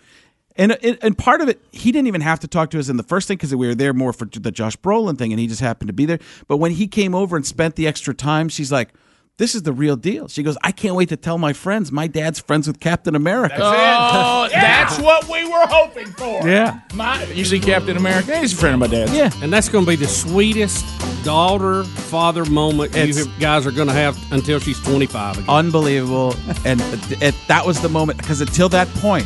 and 0.57 0.73
and 1.01 1.17
part 1.17 1.41
of 1.41 1.47
it, 1.47 1.61
he 1.71 1.91
didn't 1.91 2.07
even 2.07 2.21
have 2.21 2.39
to 2.41 2.47
talk 2.47 2.71
to 2.71 2.79
us 2.79 2.89
in 2.89 2.97
the 2.97 3.03
first 3.03 3.27
thing 3.27 3.37
because 3.37 3.55
we 3.55 3.67
were 3.67 3.75
there 3.75 3.93
more 3.93 4.11
for 4.11 4.25
the 4.25 4.51
Josh 4.51 4.75
Brolin 4.77 5.17
thing, 5.17 5.31
and 5.31 5.39
he 5.39 5.47
just 5.47 5.61
happened 5.61 5.87
to 5.87 5.93
be 5.93 6.05
there. 6.05 6.19
But 6.47 6.57
when 6.57 6.71
he 6.71 6.87
came 6.87 7.15
over 7.15 7.35
and 7.35 7.45
spent 7.45 7.75
the 7.75 7.87
extra 7.87 8.13
time, 8.13 8.49
she's 8.49 8.71
like, 8.71 8.89
"This 9.37 9.55
is 9.55 9.63
the 9.63 9.73
real 9.73 9.95
deal." 9.95 10.27
She 10.27 10.43
goes, 10.43 10.57
"I 10.63 10.71
can't 10.71 10.95
wait 10.95 11.09
to 11.09 11.17
tell 11.17 11.37
my 11.37 11.53
friends. 11.53 11.91
My 11.91 12.07
dad's 12.07 12.39
friends 12.39 12.67
with 12.67 12.79
Captain 12.79 13.15
America." 13.15 13.55
Oh, 13.59 14.47
that's 14.51 14.99
what 14.99 15.27
we 15.29 15.43
were 15.45 15.65
hoping 15.67 16.07
for. 16.13 16.47
Yeah. 16.47 16.79
My, 16.93 17.23
you 17.25 17.45
see 17.45 17.59
Captain 17.59 17.97
America? 17.97 18.37
He's 18.37 18.53
a 18.53 18.57
friend 18.57 18.73
of 18.75 18.79
my 18.79 18.87
dad's. 18.87 19.13
Yeah. 19.13 19.31
And 19.41 19.51
that's 19.51 19.69
going 19.69 19.85
to 19.85 19.89
be 19.89 19.95
the 19.95 20.07
sweetest 20.07 20.85
daughter 21.23 21.83
father 21.83 22.45
moment 22.45 22.93
you 22.95 23.01
It's- 23.03 23.17
have- 23.25 23.39
guys 23.39 23.65
are 23.67 23.71
going 23.71 23.87
to 23.87 23.93
have 23.93 24.17
until 24.31 24.59
she's 24.59 24.79
25 24.81 25.37
again. 25.37 25.49
Unbelievable, 25.49 26.35
and 26.65 26.81
it, 26.81 27.21
it- 27.21 27.35
that 27.47 27.65
was 27.65 27.79
the 27.81 27.89
moment 27.89 28.17
because 28.19 28.41
until 28.41 28.69
that 28.69 28.87
point. 28.95 29.25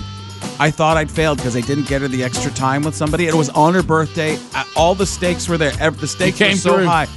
I 0.60 0.70
thought 0.72 0.96
I'd 0.96 1.10
failed 1.12 1.38
because 1.40 1.56
I 1.58 1.62
didn't 1.62 1.88
get 1.88 2.02
her 2.02 2.08
the 2.08 2.24
extra 2.24 2.52
time 2.52 2.84
with 2.84 2.96
somebody. 2.96 3.26
It 3.28 3.34
was 3.34 3.50
on 3.50 3.74
her 3.74 3.82
birthday. 3.84 4.38
Uh, 4.54 4.64
All 4.78 4.94
the 4.96 5.06
stakes 5.06 5.50
were 5.50 5.58
there. 5.58 5.72
The 5.92 6.08
stakes 6.08 6.38
came 6.38 6.52
were 6.52 6.58
so 6.58 6.76
through. 6.76 6.86
high. 6.86 7.08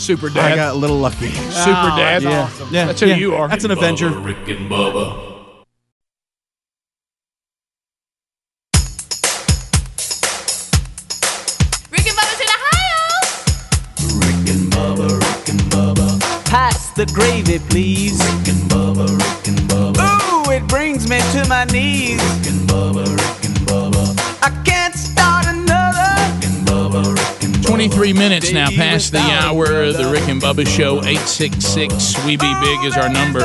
Super 0.00 0.30
dad. 0.30 0.52
I 0.52 0.56
got 0.56 0.74
a 0.74 0.78
little 0.78 0.96
lucky. 0.96 1.28
Super 1.28 1.90
oh, 1.92 1.94
dad. 1.94 2.22
Yeah, 2.22 2.50
yeah, 2.70 2.86
That's 2.86 3.00
who 3.00 3.08
yeah. 3.08 3.16
you 3.16 3.34
are. 3.34 3.48
That's 3.48 3.64
an 3.64 3.70
Avenger. 3.70 4.08
Bubba, 4.08 4.24
Rick 4.24 4.48
and 4.48 4.70
Bubba. 4.70 5.36
Rick 11.90 12.06
and 12.06 12.16
Bubba's 12.16 12.40
in 12.40 12.48
Ohio. 12.56 13.02
Rick 14.24 14.48
and 14.48 14.72
Bubba, 14.72 15.08
Rick 15.20 15.48
and 15.50 15.60
Bubba. 15.70 16.18
Pass 16.46 16.92
the 16.92 17.04
gravy, 17.04 17.58
please. 17.68 18.18
Rick 18.24 18.48
and 18.54 18.70
Bubba, 18.70 19.06
Rick 19.06 19.48
and 19.48 19.60
Bubba. 19.68 20.48
Ooh, 20.48 20.50
it 20.50 20.66
brings 20.66 21.10
me 21.10 21.20
to 21.32 21.46
my 21.46 21.64
knees. 21.66 22.22
Rick 22.22 22.52
and 22.54 22.66
Bubba, 22.66 23.04
Rick 23.04 23.44
and 23.44 23.58
Bubba. 23.68 24.16
I 24.42 24.48
can't 24.64 24.79
23 27.62 28.12
minutes 28.12 28.52
now 28.52 28.68
past 28.70 29.12
the 29.12 29.18
hour. 29.18 29.82
of 29.82 29.96
The 29.96 30.10
Rick 30.10 30.28
and 30.28 30.40
Bubba 30.40 30.66
Show, 30.66 30.98
866 30.98 32.24
We 32.24 32.36
Be 32.36 32.52
Big 32.60 32.84
is 32.84 32.96
our 32.96 33.08
number. 33.08 33.40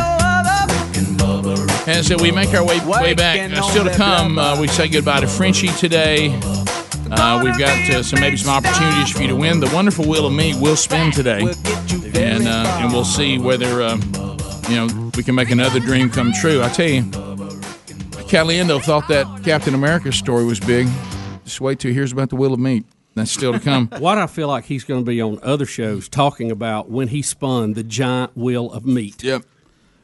As 1.88 2.09
we 2.22 2.32
make 2.32 2.53
our 2.53 2.66
way, 2.66 2.80
way 2.86 3.13
back, 3.13 3.51
uh, 3.51 3.61
still 3.61 3.84
to 3.84 3.93
come, 3.95 4.39
uh, 4.39 4.59
we 4.59 4.68
say 4.68 4.88
goodbye 4.88 5.20
to 5.22 5.28
Frenchie 5.28 5.68
today. 5.68 6.30
Uh, 7.11 7.41
we've 7.43 7.57
got 7.59 7.78
uh, 7.89 8.01
some 8.01 8.20
maybe 8.20 8.38
some 8.38 8.55
opportunities 8.55 9.11
for 9.11 9.22
you 9.22 9.28
to 9.28 9.36
win. 9.36 9.59
The 9.59 9.70
wonderful 9.74 10.07
Wheel 10.07 10.26
of 10.26 10.34
Meat 10.34 10.55
will 10.59 10.76
spin 10.76 11.11
today, 11.11 11.41
and 12.16 12.47
uh, 12.47 12.80
and 12.82 12.91
we'll 12.91 13.05
see 13.05 13.38
whether 13.38 13.84
uh, 13.84 13.97
you 14.68 14.76
know 14.76 15.11
we 15.16 15.22
can 15.22 15.36
make 15.36 15.51
another 15.51 15.80
dream 15.80 16.09
come 16.09 16.34
true. 16.34 16.63
I 16.63 16.70
tell 16.70 16.89
you, 16.89 17.03
Caliendo 18.28 18.82
thought 18.82 19.07
that 19.09 19.43
Captain 19.43 19.76
America 19.76 20.11
story 20.11 20.45
was 20.45 20.59
big. 20.59 20.88
Just 21.43 21.61
wait 21.61 21.80
till 21.80 21.89
he 21.89 21.93
hears 21.95 22.11
about 22.11 22.30
the 22.30 22.36
Wheel 22.36 22.53
of 22.53 22.59
Meat. 22.59 22.86
That's 23.16 23.32
still 23.32 23.53
to 23.53 23.59
come. 23.59 23.88
Why 23.97 24.16
do 24.16 24.22
I 24.22 24.28
feel 24.28 24.47
like 24.47 24.66
he's 24.66 24.84
going 24.84 25.03
to 25.03 25.09
be 25.09 25.22
on 25.22 25.39
other 25.41 25.66
shows 25.66 26.07
talking 26.09 26.51
about 26.51 26.89
when 26.89 27.07
he 27.07 27.22
spun 27.22 27.74
the 27.74 27.84
giant 27.84 28.38
wheel 28.38 28.72
of 28.72 28.86
meat? 28.86 29.24
Yep. 29.24 29.43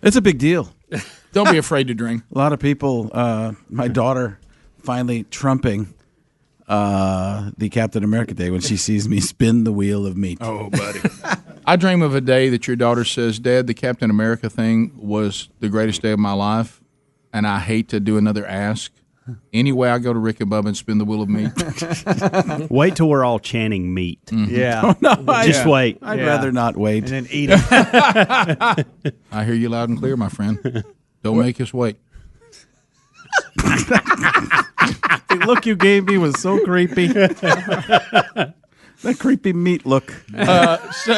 It's 0.01 0.15
a 0.15 0.21
big 0.21 0.39
deal. 0.39 0.73
Don't 1.33 1.51
be 1.51 1.57
afraid 1.57 1.87
to 1.87 1.93
drink. 1.93 2.23
A 2.33 2.37
lot 2.37 2.53
of 2.53 2.59
people. 2.59 3.09
Uh, 3.13 3.53
my 3.69 3.87
daughter 3.87 4.39
finally 4.81 5.23
trumping 5.23 5.93
uh, 6.67 7.51
the 7.57 7.69
Captain 7.69 8.03
America 8.03 8.33
day 8.33 8.49
when 8.49 8.61
she 8.61 8.77
sees 8.77 9.07
me 9.07 9.19
spin 9.19 9.65
the 9.65 9.73
wheel 9.73 10.05
of 10.05 10.15
meat. 10.17 10.37
Oh, 10.41 10.69
buddy. 10.69 11.01
I 11.65 11.75
dream 11.75 12.01
of 12.01 12.15
a 12.15 12.21
day 12.21 12.49
that 12.49 12.65
your 12.65 12.75
daughter 12.75 13.03
says, 13.03 13.39
Dad, 13.39 13.67
the 13.67 13.73
Captain 13.73 14.09
America 14.09 14.49
thing 14.49 14.93
was 14.95 15.49
the 15.59 15.69
greatest 15.69 16.01
day 16.01 16.11
of 16.11 16.19
my 16.19 16.33
life, 16.33 16.81
and 17.33 17.45
I 17.45 17.59
hate 17.59 17.89
to 17.89 17.99
do 17.99 18.17
another 18.17 18.45
ask. 18.45 18.91
Anyway, 19.53 19.89
I 19.89 19.99
go 19.99 20.13
to 20.13 20.19
Rick 20.19 20.39
and 20.41 20.49
Bubba 20.51 20.67
and 20.67 20.77
spin 20.77 20.97
the 20.97 21.05
wheel 21.05 21.21
of 21.21 21.29
meat. 21.29 21.51
Wait 22.71 22.95
till 22.95 23.09
we're 23.09 23.23
all 23.25 23.39
chanting 23.39 23.93
meat. 23.93 24.19
Yeah. 24.31 24.81
Oh, 24.85 24.95
no, 25.01 25.23
I- 25.27 25.45
Just 25.47 25.65
wait. 25.65 25.97
I'd 26.01 26.19
Yeah. 26.19 26.25
rather 26.25 26.51
not 26.51 26.75
wait. 26.77 27.03
And 27.11 27.25
then 27.25 27.27
eat 27.31 27.49
it. 27.51 27.59
I 29.31 29.43
hear 29.45 29.53
you 29.53 29.69
loud 29.69 29.89
and 29.89 29.97
clear, 29.99 30.15
my 30.17 30.29
friend. 30.29 30.83
Don't 31.23 31.37
make 31.39 31.59
us 31.61 31.73
wait. 31.73 31.97
the 33.57 35.43
look 35.45 35.65
you 35.65 35.75
gave 35.75 36.05
me 36.05 36.17
was 36.17 36.39
so 36.41 36.59
creepy. 36.65 37.07
that 37.07 38.53
creepy 39.19 39.53
meat 39.53 39.85
look. 39.85 40.13
Uh, 40.35 40.77
so, 40.91 41.13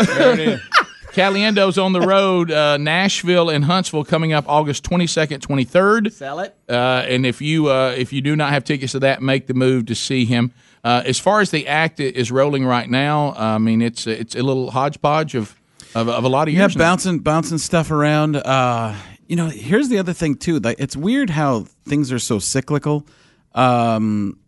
Caliendo's 1.14 1.78
on 1.78 1.94
the 1.94 2.02
road, 2.08 2.52
uh, 2.52 2.78
Nashville 2.78 3.50
and 3.50 3.66
Huntsville 3.66 4.04
coming 4.04 4.34
up 4.34 4.46
August 4.48 4.84
22nd, 4.84 5.40
23rd. 5.40 6.12
Sell 6.12 6.40
it. 6.40 6.56
Uh, 6.68 6.74
and 7.08 7.26
if 7.26 7.42
you 7.42 7.70
uh, 7.70 7.94
if 7.98 8.12
you 8.12 8.22
do 8.22 8.36
not 8.36 8.50
have 8.52 8.64
tickets 8.64 8.92
to 8.94 9.00
that, 9.00 9.22
make 9.22 9.48
the 9.48 9.54
move 9.54 9.86
to 9.88 9.96
see 9.96 10.26
him. 10.26 10.52
Uh, 10.84 11.02
as 11.06 11.18
far 11.20 11.40
as 11.40 11.52
the 11.52 11.68
act 11.68 12.00
is 12.00 12.32
rolling 12.32 12.66
right 12.66 12.90
now, 12.90 13.34
I 13.38 13.58
mean 13.58 13.82
it's 13.82 14.06
it's 14.08 14.36
a 14.36 14.42
little 14.44 14.72
hodgepodge 14.72 15.36
of 15.36 15.56
of, 15.96 16.10
of 16.10 16.24
a 16.24 16.28
lot 16.30 16.48
of 16.48 16.54
Yeah, 16.54 16.62
years. 16.62 16.76
now. 16.76 16.84
bouncing 16.86 17.20
bouncing 17.20 17.58
stuff 17.60 17.92
around. 17.92 18.36
Uh, 18.38 18.96
you 19.28 19.36
know, 19.36 19.48
here's 19.48 19.90
the 19.90 20.00
other 20.00 20.12
thing 20.14 20.36
too. 20.36 20.60
Like, 20.60 20.80
it's 20.80 20.96
weird 20.98 21.30
how 21.30 21.66
things 21.86 22.12
are 22.12 22.20
so 22.20 22.40
cyclical. 22.40 23.08
Um, 23.56 24.40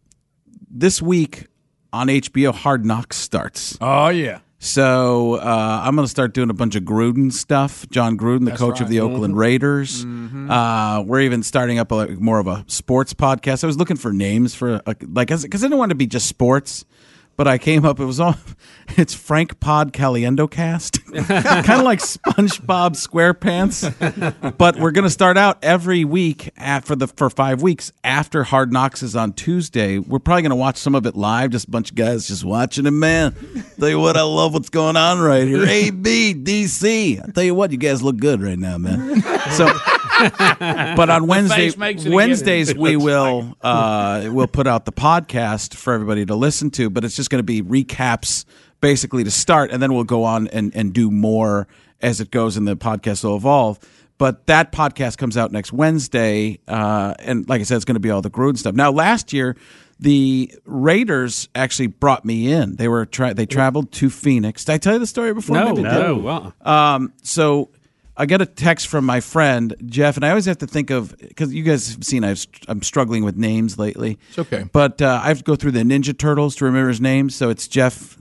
this 0.70 1.01
week 1.01 1.45
on 1.93 2.07
HBO, 2.07 2.53
Hard 2.53 2.86
Knocks 2.86 3.16
starts. 3.18 3.78
Oh 3.80 4.09
yeah. 4.09 4.39
So 4.66 5.36
uh, 5.36 5.82
I'm 5.84 5.95
going 5.95 6.05
to 6.05 6.09
start 6.09 6.34
doing 6.34 6.49
a 6.49 6.53
bunch 6.53 6.76
of 6.76 6.82
Gruden 6.84 7.32
stuff. 7.32 7.88
Jon 7.91 8.18
Gruden, 8.18 8.39
the 8.39 8.45
That's 8.45 8.59
coach 8.59 8.82
of 8.82 8.88
right. 8.88 8.89
the 8.89 8.99
Oakland 9.01 9.38
Raiders. 9.38 10.03
Uh, 10.03 11.03
we're 11.05 11.22
even 11.22 11.43
starting 11.43 11.78
up 11.78 11.91
a, 11.91 12.07
more 12.07 12.39
of 12.39 12.47
a 12.47 12.66
sports 12.68 13.13
podcast. 13.13 13.63
I 13.63 13.68
was 13.68 13.78
looking 13.78 13.95
for 13.95 14.11
names 14.11 14.55
for 14.55 14.76
a, 14.76 14.82
like 14.88 15.13
because 15.13 15.45
I 15.45 15.68
didn't 15.68 15.78
want 15.78 15.89
to 15.89 15.95
be 15.95 16.07
just 16.07 16.26
sports, 16.26 16.84
but 17.38 17.48
I 17.48 17.58
came 17.58 17.86
up. 17.86 18.00
It 18.00 18.06
was 18.06 18.20
on. 18.20 18.38
It's 18.98 19.16
Frank 19.16 19.60
Pod 19.60 19.94
Caliendo 19.94 20.50
Cast, 20.50 21.04
kind 21.12 21.26
of 21.72 21.82
like 21.82 22.00
SpongeBob 22.00 22.94
SquarePants. 22.96 24.58
but 24.60 24.78
we're 24.78 24.92
gonna 24.92 25.10
start 25.10 25.38
out 25.40 25.58
every 25.64 26.06
week 26.06 26.52
for 26.84 26.96
the 26.96 27.08
for 27.08 27.32
five 27.32 27.64
weeks 27.64 27.92
after 28.04 28.44
Hard 28.44 28.72
Knocks 28.72 29.02
is 29.02 29.16
on 29.16 29.34
Tuesday. 29.34 29.98
We're 29.98 30.20
probably 30.20 30.44
gonna 30.44 30.56
watch 30.56 30.78
some 30.78 30.94
of 30.94 31.08
it 31.08 31.16
live. 31.16 31.50
Just 31.50 31.68
a 31.68 31.72
bunch 31.72 31.90
of 31.90 31.96
guys 31.96 32.28
just 32.28 32.46
watching 32.46 32.86
it. 32.86 32.92
Man, 32.92 33.36
tell 33.80 33.90
you 33.90 34.00
what, 34.00 34.18
I 34.18 34.22
love 34.22 34.54
what's 34.54 34.70
going 34.70 34.98
on 34.98 35.20
right 35.20 35.48
here. 35.48 35.66
A 35.66 35.90
B 35.90 36.36
D 36.36 36.68
C. 36.68 37.20
I 37.20 37.32
tell 37.32 37.44
you 37.44 37.56
what, 37.56 37.72
you 37.72 37.78
guys 37.78 38.04
look 38.04 38.18
good 38.18 38.40
right 38.42 38.60
now, 38.60 38.78
man. 38.78 39.24
So. 39.54 39.76
but 40.59 41.09
on 41.09 41.28
Wednesday, 41.28 41.55
face 41.55 41.78
makes 41.78 42.01
it 42.01 42.07
again. 42.07 42.16
Wednesdays 42.16 42.76
we 42.76 42.95
will 42.97 43.55
uh, 43.61 44.28
we'll 44.32 44.47
put 44.47 44.68
out 44.68 44.86
the 44.86 44.91
podcast 44.91 45.76
for 45.76 45.93
everybody 45.93 46.26
to 46.26 46.36
listen 46.36 46.72
to. 46.72 46.89
But 46.89 47.03
it's 47.03 47.16
just 47.16 47.30
going 47.30 47.39
to 47.39 47.43
be 47.43 47.61
recaps 47.61 48.45
basically 48.82 49.24
to 49.24 49.32
start, 49.32 49.72
and 49.72 49.82
then 49.82 49.93
we'll 49.93 50.03
go 50.03 50.24
on 50.24 50.47
and, 50.49 50.76
and 50.76 50.93
do 50.93 51.11
more 51.11 51.68
as 52.01 52.22
it 52.22 52.32
goes, 52.32 52.57
and 52.57 52.68
the 52.68 52.76
podcast 52.78 53.24
will 53.24 53.36
evolve. 53.36 53.80
But 54.18 54.47
that 54.47 54.72
podcast 54.72 55.18
comes 55.18 55.36
out 55.36 55.51
next 55.51 55.74
Wednesday, 55.74 56.59
uh, 56.68 57.16
and 57.20 57.47
like 57.49 57.59
I 57.59 57.63
said, 57.63 57.76
it's 57.76 57.86
going 57.86 57.95
to 57.95 57.99
be 57.99 58.09
all 58.09 58.22
the 58.22 58.30
Gruden 58.30 58.57
stuff. 58.57 58.76
Now, 58.76 58.91
last 58.91 59.34
year. 59.34 59.55
The 59.97 60.53
Raiders 60.66 61.47
actually 61.55 61.88
brought 61.88 62.26
me 62.26 62.51
in. 62.51 62.76
They 62.76 62.89
were 62.89 63.05
tra- 63.05 63.34
they 63.34 63.45
traveled 63.45 63.93
to 63.93 64.09
Phoenix. 64.09 64.66
Did 64.66 64.74
I 64.74 64.78
tell 64.78 64.91
you 64.91 64.99
the 64.99 65.07
story 65.07 65.34
before? 65.34 65.55
No, 65.55 65.70
Maybe 65.70 65.84
no. 65.84 66.28
Uh-uh. 66.28 66.70
Um, 66.70 67.13
so 67.24 67.70
I 68.18 68.26
got 68.26 68.41
a 68.41 68.45
text 68.45 68.88
from 68.88 69.05
my 69.05 69.20
friend 69.20 69.76
Jeff, 69.86 70.16
and 70.16 70.26
I 70.26 70.30
always 70.30 70.45
have 70.45 70.59
to 70.59 70.68
think 70.68 70.89
of 70.89 71.16
because 71.18 71.53
you 71.53 71.63
guys 71.63 71.93
have 71.95 72.03
seen 72.03 72.24
I've, 72.24 72.45
I'm 72.68 72.82
struggling 72.82 73.24
with 73.26 73.36
names 73.36 73.78
lately. 73.78 74.18
It's 74.30 74.39
okay. 74.39 74.66
but 74.72 75.01
uh, 75.01 75.20
I 75.24 75.28
have 75.28 75.39
to 75.39 75.43
go 75.43 75.55
through 75.55 75.72
the 75.72 75.82
Ninja 75.84 76.18
Turtles 76.18 76.55
to 76.57 76.66
remember 76.66 76.88
his 76.89 77.01
name. 77.01 77.30
So 77.30 77.49
it's 77.49 77.68
Jeff 77.68 78.18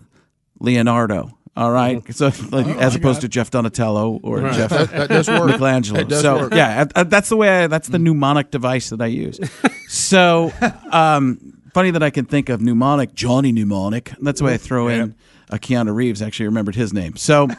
Leonardo. 0.61 1.39
All 1.57 1.71
right, 1.71 2.03
so 2.13 2.33
like, 2.51 2.67
as 2.67 2.97
opposed 2.97 3.21
to 3.21 3.29
Jeff 3.29 3.49
Donatello 3.53 4.19
or 4.25 4.39
Right. 4.41 4.55
Jeff 4.55 4.71
That- 4.71 4.91
that 4.91 5.09
does 5.09 5.29
work. 5.29 5.47
Michelangelo. 5.47 6.03
Does 6.03 6.23
so 6.23 6.39
work. 6.41 6.53
yeah, 6.55 6.87
I, 6.97 7.01
I- 7.01 7.05
that's 7.05 7.29
the 7.29 7.37
way. 7.37 7.63
I, 7.63 7.67
that's 7.69 7.87
the 7.87 8.01
mnemonic 8.01 8.51
device 8.51 8.91
that 8.91 9.01
I 9.01 9.07
use. 9.07 9.39
so 9.89 10.53
um, 10.91 11.61
funny 11.73 11.93
that 11.93 12.03
I 12.03 12.11
can 12.11 12.25
think 12.25 12.49
of 12.49 12.61
mnemonic 12.61 13.15
Johnny 13.15 13.53
Mnemonic. 13.53 14.11
That's 14.21 14.43
why 14.43 14.55
I 14.55 14.57
throw 14.57 14.89
in 14.89 15.15
uh, 15.49 15.55
Keanu 15.59 15.95
Reeves. 15.95 16.23
Actually, 16.23 16.47
remembered 16.47 16.75
his 16.75 16.93
name. 16.93 17.15
So. 17.17 17.49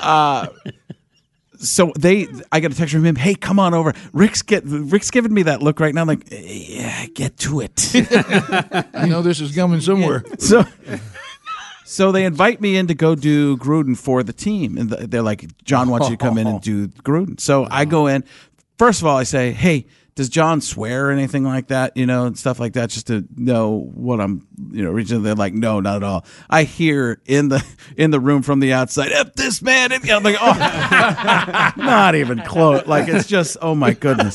Uh, 0.00 0.48
so 1.58 1.92
they, 1.98 2.28
I 2.52 2.60
got 2.60 2.72
a 2.72 2.74
text 2.74 2.94
from 2.94 3.04
him. 3.04 3.16
Hey, 3.16 3.34
come 3.34 3.58
on 3.58 3.74
over. 3.74 3.94
Rick's 4.12 4.42
get 4.42 4.64
Rick's 4.64 5.10
giving 5.10 5.32
me 5.32 5.42
that 5.44 5.62
look 5.62 5.80
right 5.80 5.94
now. 5.94 6.02
I'm 6.02 6.08
like, 6.08 6.26
yeah, 6.30 7.06
get 7.06 7.36
to 7.38 7.60
it. 7.60 7.92
I 8.94 9.06
know 9.06 9.22
this 9.22 9.40
is 9.40 9.54
coming 9.54 9.80
somewhere. 9.80 10.24
so, 10.38 10.64
so 11.84 12.12
they 12.12 12.24
invite 12.24 12.60
me 12.60 12.76
in 12.76 12.86
to 12.88 12.94
go 12.94 13.14
do 13.14 13.56
Gruden 13.56 13.96
for 13.96 14.22
the 14.22 14.32
team, 14.32 14.78
and 14.78 14.90
they're 14.90 15.22
like, 15.22 15.46
Jon 15.64 15.88
wants 15.88 16.08
you 16.08 16.16
to 16.16 16.22
come 16.24 16.38
in 16.38 16.46
and 16.46 16.60
do 16.60 16.88
Gruden. 16.88 17.40
So 17.40 17.66
I 17.70 17.84
go 17.84 18.06
in. 18.06 18.24
First 18.78 19.00
of 19.00 19.06
all, 19.06 19.16
I 19.16 19.24
say, 19.24 19.52
hey. 19.52 19.86
Does 20.16 20.30
Jon 20.30 20.62
swear 20.62 21.08
or 21.08 21.10
anything 21.10 21.44
like 21.44 21.68
that, 21.68 21.94
you 21.94 22.06
know, 22.06 22.24
and 22.24 22.38
stuff 22.38 22.58
like 22.58 22.72
that, 22.72 22.88
just 22.88 23.06
to 23.08 23.24
know 23.36 23.90
what 23.94 24.18
I'm, 24.18 24.46
you 24.72 24.82
know, 24.82 24.90
reaching? 24.90 25.22
They're 25.22 25.34
like, 25.34 25.52
no, 25.52 25.78
not 25.80 25.96
at 25.96 26.02
all. 26.02 26.24
I 26.48 26.64
hear 26.64 27.20
in 27.26 27.50
the 27.50 27.64
in 27.96 28.10
the 28.10 28.18
room 28.18 28.42
from 28.42 28.60
the 28.60 28.72
outside, 28.72 29.12
"F 29.12 29.34
this 29.34 29.60
man," 29.60 29.92
I'm 29.92 30.22
like, 30.22 30.36
oh, 30.40 31.72
not 31.76 32.14
even 32.14 32.40
close. 32.40 32.86
Like 32.86 33.08
it's 33.08 33.26
just, 33.28 33.58
oh 33.60 33.74
my 33.74 33.92
goodness. 33.92 34.34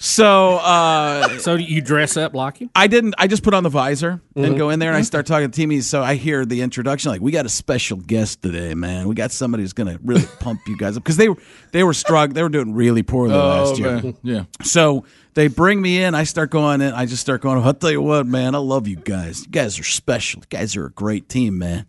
So, 0.00 0.58
uh, 0.58 1.38
so 1.38 1.54
you 1.56 1.80
dress 1.80 2.16
up 2.16 2.32
him? 2.56 2.70
I 2.74 2.86
didn't. 2.86 3.16
I 3.18 3.26
just 3.26 3.42
put 3.42 3.52
on 3.52 3.64
the 3.64 3.68
visor 3.68 4.20
and 4.36 4.54
Mhm. 4.54 4.58
go 4.58 4.70
in 4.70 4.78
there 4.78 4.90
and 4.90 4.96
I 4.96 5.02
start 5.02 5.26
talking 5.26 5.50
to 5.50 5.56
teammates. 5.56 5.88
So 5.88 6.02
I 6.04 6.14
hear 6.14 6.46
the 6.46 6.60
introduction, 6.60 7.10
like, 7.10 7.20
"We 7.20 7.32
got 7.32 7.46
a 7.46 7.48
special 7.48 7.96
guest 7.96 8.40
today, 8.40 8.74
man. 8.74 9.08
We 9.08 9.16
got 9.16 9.32
somebody 9.32 9.64
who's 9.64 9.72
going 9.72 9.88
to 9.88 9.98
really 10.04 10.22
pump 10.40 10.60
you 10.68 10.76
guys 10.76 10.96
up 10.96 11.02
because 11.02 11.16
they 11.16 11.28
were 11.28 11.36
they 11.72 11.82
were 11.82 11.94
struggling. 11.94 12.34
They 12.34 12.44
were 12.44 12.48
doing 12.48 12.74
really 12.74 13.02
poorly 13.02 13.34
Oh, 13.34 13.38
last 13.38 13.78
year. 13.78 13.90
man. 14.00 14.14
Yeah. 14.22 14.44
So 14.62 15.04
they 15.34 15.48
bring 15.48 15.82
me 15.82 16.00
in. 16.00 16.14
I 16.14 16.22
start 16.22 16.50
going 16.50 16.80
in. 16.80 16.92
I 16.94 17.04
just 17.04 17.20
start 17.20 17.40
going. 17.42 17.60
I'll 17.60 17.74
tell 17.74 17.90
you 17.90 18.00
what, 18.00 18.24
man. 18.24 18.54
I 18.54 18.58
love 18.58 18.86
you 18.86 18.96
guys. 18.96 19.40
You 19.40 19.50
guys 19.50 19.80
are 19.80 19.84
special. 19.84 20.42
You 20.42 20.58
guys 20.58 20.76
are 20.76 20.86
a 20.86 20.90
great 20.90 21.28
team, 21.28 21.58
man. 21.58 21.86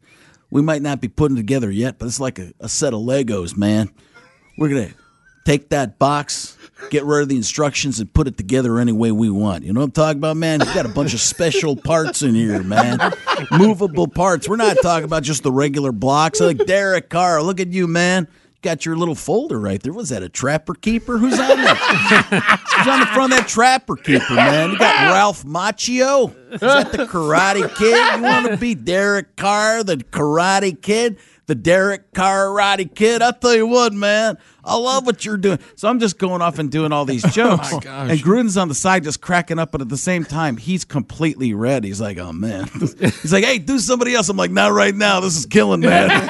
We 0.49 0.63
might 0.63 0.81
not 0.81 0.99
be 0.99 1.09
putting 1.09 1.37
together 1.37 1.69
yet, 1.69 1.99
but 1.99 2.07
it's 2.07 2.19
like 2.19 2.39
a, 2.39 2.53
a 2.59 2.69
set 2.69 2.95
of 2.95 3.01
Legos, 3.01 3.55
man. 3.55 3.91
We're 4.57 4.69
gonna 4.69 4.89
take 5.45 5.69
that 5.69 5.99
box, 5.99 6.57
get 6.89 7.03
rid 7.05 7.23
of 7.23 7.29
the 7.29 7.35
instructions, 7.35 7.99
and 7.99 8.13
put 8.13 8.27
it 8.27 8.37
together 8.37 8.79
any 8.79 8.91
way 8.91 9.11
we 9.11 9.29
want. 9.29 9.63
You 9.63 9.73
know 9.73 9.81
what 9.81 9.87
I'm 9.87 9.91
talking 9.91 10.17
about, 10.17 10.37
man? 10.37 10.59
We 10.59 10.65
got 10.73 10.85
a 10.85 10.89
bunch 10.89 11.13
of 11.13 11.21
special 11.21 11.75
parts 11.75 12.21
in 12.21 12.35
here, 12.35 12.63
man. 12.63 12.99
Movable 13.51 14.07
parts. 14.07 14.47
We're 14.47 14.55
not 14.55 14.77
talking 14.81 15.05
about 15.05 15.23
just 15.23 15.43
the 15.43 15.51
regular 15.51 15.91
blocks. 15.91 16.39
Like 16.39 16.65
Derek 16.65 17.09
Carr, 17.09 17.41
look 17.41 17.59
at 17.59 17.69
you, 17.69 17.87
man. 17.87 18.27
Got 18.61 18.85
your 18.85 18.97
little 18.97 19.15
folder 19.15 19.57
right 19.57 19.81
there. 19.81 19.93
Was 19.93 20.09
that 20.09 20.21
a 20.21 20.27
trapper 20.27 20.73
keeper? 20.73 21.17
Who's 21.17 21.39
on 21.39 21.47
that? 21.47 21.77
Who's 22.75 22.87
on 22.87 22.99
the 22.99 23.05
front 23.05 23.31
of 23.31 23.39
that 23.39 23.47
trapper 23.47 23.95
keeper, 23.95 24.33
man? 24.33 24.71
You 24.71 24.77
got 24.77 25.13
Ralph 25.13 25.45
Macchio. 25.45 26.35
Is 26.53 26.59
that 26.59 26.91
the 26.91 27.05
Karate 27.05 27.73
Kid? 27.77 28.17
You 28.17 28.21
want 28.21 28.47
to 28.47 28.57
be 28.57 28.75
Derek 28.75 29.37
Carr, 29.37 29.85
the 29.85 29.95
Karate 29.95 30.81
Kid? 30.81 31.19
The 31.49 31.55
Derek 31.55 32.13
Karate 32.13 32.93
Kid? 32.93 33.23
I 33.23 33.31
tell 33.31 33.55
you 33.55 33.65
what, 33.65 33.91
man. 33.91 34.37
I 34.63 34.75
love 34.77 35.07
what 35.07 35.25
you're 35.25 35.35
doing. 35.35 35.57
So 35.75 35.89
I'm 35.89 35.99
just 35.99 36.19
going 36.19 36.43
off 36.43 36.59
and 36.59 36.69
doing 36.69 36.91
all 36.91 37.05
these 37.05 37.23
jokes. 37.33 37.69
Oh, 37.73 37.77
my 37.77 37.81
gosh. 37.81 38.11
And 38.11 38.19
Gruden's 38.19 38.55
on 38.55 38.67
the 38.67 38.75
side 38.75 39.03
just 39.03 39.19
cracking 39.19 39.57
up, 39.57 39.71
but 39.71 39.81
at 39.81 39.89
the 39.89 39.97
same 39.97 40.23
time, 40.25 40.57
he's 40.57 40.85
completely 40.85 41.55
red. 41.55 41.83
He's 41.83 41.99
like, 41.99 42.19
oh, 42.19 42.31
man. 42.31 42.67
He's 42.99 43.33
like, 43.33 43.43
hey, 43.43 43.57
do 43.57 43.79
somebody 43.79 44.13
else. 44.13 44.29
I'm 44.29 44.37
like, 44.37 44.51
not 44.51 44.73
right 44.73 44.93
now. 44.93 45.21
This 45.21 45.35
is 45.37 45.47
killing, 45.47 45.79
man. 45.79 46.09
He's 46.19 46.29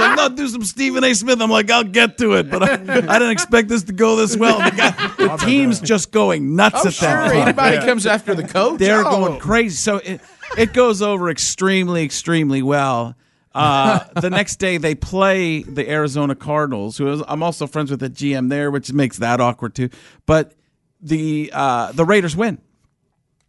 like, 0.00 0.16
no, 0.16 0.28
do 0.30 0.48
some 0.48 0.64
Stephen 0.64 1.04
A. 1.04 1.14
Smith. 1.14 1.40
I'm 1.40 1.48
like, 1.50 1.70
I'll 1.70 1.84
get 1.84 2.18
to 2.18 2.32
it, 2.32 2.50
but 2.50 2.64
I, 2.64 2.72
I 2.72 2.76
didn't 3.20 3.30
expect 3.30 3.68
this 3.68 3.84
to 3.84 3.92
go 3.92 4.16
this 4.16 4.36
well. 4.36 4.58
The, 4.58 4.76
guy, 4.76 4.90
the 5.16 5.36
team's 5.36 5.80
just 5.80 6.10
going 6.10 6.56
nuts 6.56 6.80
Oh, 6.84 6.88
at 6.88 6.94
sure. 6.94 7.08
that 7.08 7.30
point. 7.32 7.42
Anybody 7.46 7.78
comes 7.86 8.04
after 8.04 8.34
the 8.34 8.48
coach? 8.48 8.80
They're 8.80 9.06
Oh. 9.06 9.10
going 9.28 9.38
crazy. 9.38 9.76
So 9.76 9.98
it, 9.98 10.20
it 10.56 10.72
goes 10.72 11.02
over 11.02 11.30
extremely, 11.30 12.02
extremely 12.04 12.62
well. 12.62 13.14
Uh, 13.58 14.20
the 14.20 14.30
next 14.30 14.56
day 14.56 14.78
they 14.78 14.94
play 14.94 15.62
the 15.62 15.88
Arizona 15.90 16.34
Cardinals, 16.34 16.96
who 16.96 17.08
is, 17.12 17.22
I'm 17.26 17.42
also 17.42 17.66
friends 17.66 17.90
with 17.90 18.00
the 18.00 18.10
GM 18.10 18.48
there, 18.48 18.70
which 18.70 18.92
makes 18.92 19.18
that 19.18 19.40
awkward 19.40 19.74
too. 19.74 19.90
But 20.26 20.54
the 21.00 21.50
uh, 21.52 21.92
the 21.92 22.04
Raiders 22.04 22.36
win. 22.36 22.58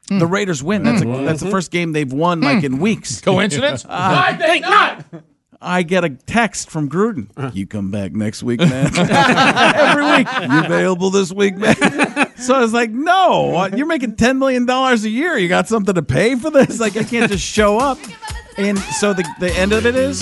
The 0.08 0.26
Raiders 0.26 0.64
win. 0.64 0.82
That's 0.82 1.04
a, 1.04 1.06
that's 1.06 1.42
the 1.42 1.52
first 1.52 1.70
game 1.70 1.92
they've 1.94 2.12
won 2.12 2.42
like 2.42 2.64
in 2.64 2.80
weeks. 2.80 3.22
Coincidence? 3.22 3.86
Uh, 3.86 3.90
I 3.90 4.34
think 4.34 4.64
not. 4.64 5.06
I 5.62 5.84
get 5.84 6.04
a 6.04 6.10
text 6.10 6.72
from 6.72 6.90
Gruden. 6.90 7.54
You 7.54 7.68
come 7.68 7.92
back 7.92 8.14
next 8.14 8.42
week, 8.42 8.60
man. 8.60 8.90
Every 8.98 10.06
week. 10.06 10.28
You 10.50 10.60
available 10.64 11.10
this 11.12 11.32
week, 11.32 11.58
man? 11.58 11.76
So 12.38 12.56
I 12.56 12.60
was 12.62 12.74
like, 12.74 12.90
no, 12.92 13.66
you're 13.76 13.86
making 13.86 14.16
$10 14.16 14.38
million 14.38 14.68
a 14.70 14.96
year. 14.96 15.38
You 15.38 15.50
got 15.50 15.68
something 15.68 15.94
to 15.94 16.02
pay 16.02 16.36
for 16.36 16.50
this? 16.50 16.80
Like, 16.80 16.96
I 16.96 17.04
can't 17.04 17.30
just 17.30 17.44
show 17.44 17.78
up. 17.78 17.98
And 18.60 18.78
so 18.78 19.14
the, 19.14 19.26
the 19.40 19.52
end 19.54 19.72
of 19.72 19.86
it 19.86 19.96
is, 19.96 20.22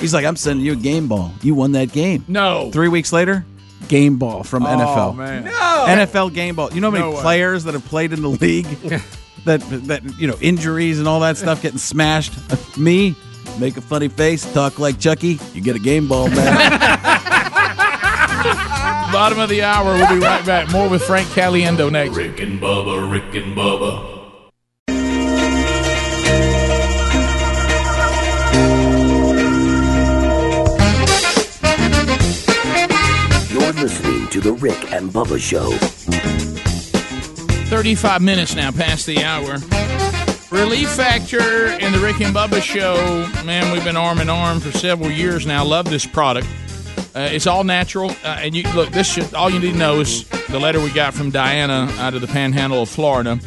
he's 0.00 0.12
like, 0.12 0.24
I'm 0.24 0.36
sending 0.36 0.66
you 0.66 0.72
a 0.72 0.76
game 0.76 1.06
ball. 1.06 1.32
You 1.42 1.54
won 1.54 1.72
that 1.72 1.92
game. 1.92 2.24
No. 2.26 2.70
Three 2.72 2.88
weeks 2.88 3.12
later, 3.12 3.46
game 3.88 4.18
ball 4.18 4.42
from 4.42 4.64
oh, 4.64 4.68
NFL. 4.68 5.16
man. 5.16 5.44
No. 5.44 5.50
NFL 5.50 6.34
game 6.34 6.56
ball. 6.56 6.72
You 6.72 6.80
know 6.80 6.90
how 6.90 6.98
many 6.98 7.12
No 7.12 7.20
players 7.20 7.64
that 7.64 7.74
have 7.74 7.84
played 7.84 8.12
in 8.12 8.22
the 8.22 8.30
league 8.30 8.66
that 9.44 9.60
that 9.86 10.02
you 10.18 10.26
know 10.26 10.36
injuries 10.40 10.98
and 10.98 11.06
all 11.06 11.20
that 11.20 11.36
stuff 11.36 11.62
getting 11.62 11.78
smashed? 11.78 12.34
Me, 12.76 13.14
make 13.60 13.76
a 13.76 13.80
funny 13.80 14.08
face, 14.08 14.52
talk 14.52 14.78
like 14.78 14.98
Chucky, 14.98 15.38
you 15.54 15.60
get 15.60 15.76
a 15.76 15.80
game 15.80 16.08
ball, 16.08 16.28
man. 16.28 16.56
Bottom 19.12 19.38
of 19.38 19.48
the 19.48 19.62
hour. 19.62 19.94
We'll 19.94 20.08
be 20.08 20.18
right 20.18 20.44
back. 20.44 20.70
More 20.72 20.88
with 20.88 21.02
Frank 21.04 21.28
Caliendo 21.28 21.90
next. 21.90 22.16
Rick 22.16 22.40
and 22.40 22.60
Bubba, 22.60 23.10
Rick 23.10 23.34
and 23.40 23.56
Bubba. 23.56 24.15
The 34.46 34.52
Rick 34.52 34.92
and 34.92 35.10
Bubba 35.10 35.40
Show. 35.40 35.72
35 37.68 38.22
minutes 38.22 38.54
now 38.54 38.70
past 38.70 39.04
the 39.04 39.24
hour. 39.24 39.54
Relief 40.56 40.88
Factor 40.90 41.40
and 41.40 41.92
the 41.92 41.98
Rick 41.98 42.20
and 42.20 42.32
Bubba 42.32 42.62
Show. 42.62 42.94
Man, 43.44 43.72
we've 43.72 43.82
been 43.82 43.96
arm 43.96 44.20
in 44.20 44.30
arm 44.30 44.60
for 44.60 44.70
several 44.70 45.10
years 45.10 45.46
now. 45.46 45.64
Love 45.64 45.90
this 45.90 46.06
product. 46.06 46.46
Uh, 47.12 47.28
it's 47.32 47.48
all 47.48 47.64
natural, 47.64 48.12
uh, 48.22 48.38
and 48.38 48.54
you 48.54 48.62
look. 48.76 48.90
This 48.90 49.12
should 49.12 49.34
all 49.34 49.50
you 49.50 49.58
need 49.58 49.72
to 49.72 49.78
know 49.78 49.98
is 49.98 50.28
the 50.48 50.60
letter 50.60 50.78
we 50.78 50.92
got 50.92 51.12
from 51.12 51.32
Diana 51.32 51.92
out 51.98 52.14
of 52.14 52.20
the 52.20 52.28
Panhandle 52.28 52.82
of 52.82 52.88
Florida. 52.88 53.40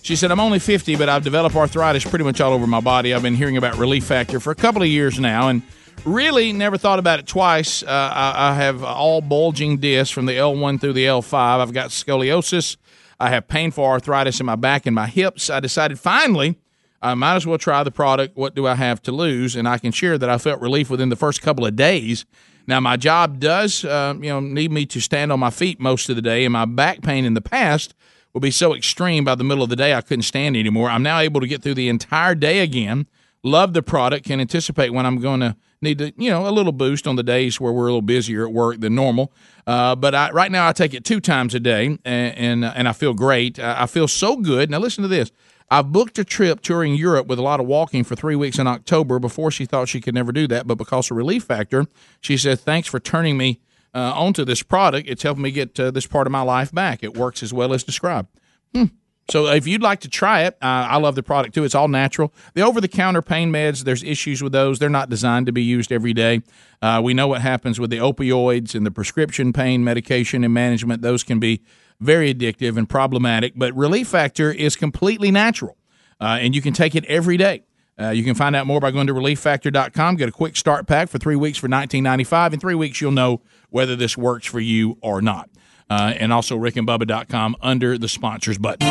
She 0.00 0.16
said, 0.16 0.30
"I'm 0.30 0.40
only 0.40 0.58
50, 0.58 0.96
but 0.96 1.10
I've 1.10 1.22
developed 1.22 1.54
arthritis 1.54 2.06
pretty 2.06 2.24
much 2.24 2.40
all 2.40 2.54
over 2.54 2.66
my 2.66 2.80
body. 2.80 3.12
I've 3.12 3.20
been 3.20 3.34
hearing 3.34 3.58
about 3.58 3.76
Relief 3.76 4.04
Factor 4.04 4.40
for 4.40 4.52
a 4.52 4.56
couple 4.56 4.80
of 4.80 4.88
years 4.88 5.20
now, 5.20 5.48
and 5.48 5.60
really 6.04 6.52
never 6.52 6.76
thought 6.76 6.98
about 6.98 7.18
it 7.18 7.26
twice. 7.26 7.82
Uh, 7.82 7.86
I, 7.88 8.50
I 8.50 8.54
have 8.54 8.82
all 8.82 9.20
bulging 9.20 9.78
discs 9.78 10.12
from 10.12 10.26
the 10.26 10.32
L1 10.32 10.80
through 10.80 10.94
the 10.94 11.04
L5. 11.04 11.34
I've 11.34 11.72
got 11.72 11.90
scoliosis. 11.90 12.76
I 13.18 13.30
have 13.30 13.48
painful 13.48 13.84
arthritis 13.84 14.40
in 14.40 14.46
my 14.46 14.56
back 14.56 14.86
and 14.86 14.94
my 14.94 15.06
hips. 15.06 15.50
I 15.50 15.60
decided 15.60 15.98
finally." 15.98 16.58
I 17.02 17.14
might 17.14 17.36
as 17.36 17.46
well 17.46 17.58
try 17.58 17.84
the 17.84 17.90
product. 17.90 18.36
What 18.36 18.54
do 18.54 18.66
I 18.66 18.74
have 18.74 19.02
to 19.02 19.12
lose? 19.12 19.54
And 19.54 19.68
I 19.68 19.78
can 19.78 19.92
share 19.92 20.18
that 20.18 20.28
I 20.28 20.38
felt 20.38 20.60
relief 20.60 20.90
within 20.90 21.08
the 21.10 21.14
first 21.14 21.42
couple 21.42 21.66
of 21.66 21.76
days. 21.76 22.24
Now, 22.66 22.80
my 22.80 22.96
job 22.96 23.38
does, 23.38 23.84
uh, 23.84 24.14
you 24.20 24.28
know, 24.28 24.40
need 24.40 24.72
me 24.72 24.86
to 24.86 25.00
stand 25.00 25.30
on 25.30 25.38
my 25.38 25.50
feet 25.50 25.78
most 25.78 26.08
of 26.08 26.16
the 26.16 26.22
day, 26.22 26.44
and 26.44 26.52
my 26.52 26.64
back 26.64 27.02
pain 27.02 27.24
in 27.24 27.34
the 27.34 27.40
past 27.40 27.94
would 28.32 28.42
be 28.42 28.50
so 28.50 28.74
extreme 28.74 29.24
by 29.24 29.34
the 29.34 29.44
middle 29.44 29.62
of 29.62 29.70
the 29.70 29.76
day 29.76 29.94
I 29.94 30.00
couldn't 30.00 30.24
stand 30.24 30.56
anymore. 30.56 30.90
I'm 30.90 31.02
now 31.02 31.20
able 31.20 31.40
to 31.40 31.46
get 31.46 31.62
through 31.62 31.74
the 31.74 31.88
entire 31.88 32.34
day 32.34 32.58
again. 32.58 33.06
Love 33.44 33.72
the 33.72 33.82
product. 33.82 34.26
Can 34.26 34.40
anticipate 34.40 34.92
when 34.92 35.06
I'm 35.06 35.20
going 35.20 35.40
to 35.40 35.56
need 35.80 35.98
to, 35.98 36.12
you 36.16 36.30
know, 36.30 36.48
a 36.48 36.50
little 36.50 36.72
boost 36.72 37.06
on 37.06 37.16
the 37.16 37.22
days 37.22 37.60
where 37.60 37.72
we're 37.72 37.84
a 37.84 37.86
little 37.86 38.02
busier 38.02 38.46
at 38.46 38.52
work 38.52 38.80
than 38.80 38.94
normal. 38.94 39.32
Uh, 39.66 39.94
but 39.94 40.14
I, 40.14 40.30
right 40.30 40.50
now, 40.50 40.68
I 40.68 40.72
take 40.72 40.94
it 40.94 41.04
two 41.04 41.20
times 41.20 41.54
a 41.54 41.60
day, 41.60 41.98
and 42.04 42.04
and, 42.04 42.64
and 42.64 42.88
I 42.88 42.92
feel 42.92 43.14
great. 43.14 43.58
I 43.58 43.82
I 43.82 43.86
feel 43.86 44.08
so 44.08 44.36
good. 44.36 44.70
Now, 44.70 44.78
listen 44.78 45.02
to 45.02 45.08
this. 45.08 45.30
I've 45.68 45.90
booked 45.90 46.18
a 46.18 46.24
trip 46.24 46.60
touring 46.60 46.94
Europe 46.94 47.26
with 47.26 47.38
a 47.38 47.42
lot 47.42 47.58
of 47.58 47.66
walking 47.66 48.04
for 48.04 48.14
three 48.14 48.36
weeks 48.36 48.58
in 48.58 48.66
October. 48.66 49.18
Before 49.18 49.50
she 49.50 49.66
thought 49.66 49.88
she 49.88 50.00
could 50.00 50.14
never 50.14 50.32
do 50.32 50.46
that, 50.48 50.66
but 50.66 50.76
because 50.76 51.10
of 51.10 51.16
relief 51.16 51.44
factor, 51.44 51.86
she 52.20 52.36
said, 52.36 52.60
"Thanks 52.60 52.88
for 52.88 53.00
turning 53.00 53.36
me 53.36 53.60
uh, 53.94 54.12
onto 54.14 54.44
this 54.44 54.62
product. 54.62 55.08
It's 55.08 55.24
helping 55.24 55.42
me 55.42 55.50
get 55.50 55.78
uh, 55.80 55.90
this 55.90 56.06
part 56.06 56.26
of 56.26 56.30
my 56.30 56.42
life 56.42 56.72
back. 56.72 57.02
It 57.02 57.16
works 57.16 57.42
as 57.42 57.52
well 57.52 57.72
as 57.72 57.82
described." 57.82 58.28
Hmm. 58.74 58.84
So 59.28 59.46
if 59.48 59.66
you'd 59.66 59.82
like 59.82 60.00
to 60.00 60.08
try 60.08 60.42
it, 60.42 60.54
uh, 60.62 60.86
I 60.90 60.98
love 60.98 61.16
the 61.16 61.22
product 61.22 61.54
too. 61.54 61.64
It's 61.64 61.74
all 61.74 61.88
natural. 61.88 62.32
The 62.54 62.62
over-the-counter 62.62 63.22
pain 63.22 63.50
meds, 63.50 63.82
there's 63.82 64.04
issues 64.04 64.42
with 64.42 64.52
those. 64.52 64.78
They're 64.78 64.88
not 64.88 65.10
designed 65.10 65.46
to 65.46 65.52
be 65.52 65.62
used 65.62 65.90
every 65.90 66.12
day. 66.12 66.42
Uh, 66.80 67.00
we 67.02 67.12
know 67.12 67.26
what 67.26 67.40
happens 67.40 67.80
with 67.80 67.90
the 67.90 67.98
opioids 67.98 68.74
and 68.74 68.86
the 68.86 68.90
prescription 68.92 69.52
pain 69.52 69.82
medication 69.82 70.44
and 70.44 70.54
management. 70.54 71.02
Those 71.02 71.24
can 71.24 71.40
be 71.40 71.62
very 72.00 72.32
addictive 72.32 72.76
and 72.76 72.88
problematic. 72.88 73.54
But 73.56 73.74
Relief 73.74 74.08
Factor 74.08 74.52
is 74.52 74.76
completely 74.76 75.30
natural, 75.30 75.76
uh, 76.20 76.38
and 76.40 76.54
you 76.54 76.62
can 76.62 76.72
take 76.72 76.94
it 76.94 77.04
every 77.06 77.36
day. 77.36 77.64
Uh, 77.98 78.10
you 78.10 78.22
can 78.22 78.34
find 78.34 78.54
out 78.54 78.66
more 78.66 78.78
by 78.78 78.90
going 78.90 79.06
to 79.06 79.14
relieffactor.com. 79.14 80.16
Get 80.16 80.28
a 80.28 80.32
quick 80.32 80.56
start 80.56 80.86
pack 80.86 81.08
for 81.08 81.18
three 81.18 81.36
weeks 81.36 81.56
for 81.56 81.66
$19.95. 81.66 82.52
In 82.52 82.60
three 82.60 82.74
weeks, 82.74 83.00
you'll 83.00 83.12
know 83.12 83.40
whether 83.70 83.96
this 83.96 84.16
works 84.18 84.46
for 84.46 84.60
you 84.60 84.98
or 85.00 85.22
not. 85.22 85.48
Uh, 85.88 86.12
and 86.18 86.32
also 86.32 86.58
rickandbubba.com 86.58 87.54
under 87.60 87.96
the 87.96 88.08
sponsors 88.08 88.58
button. 88.58 88.88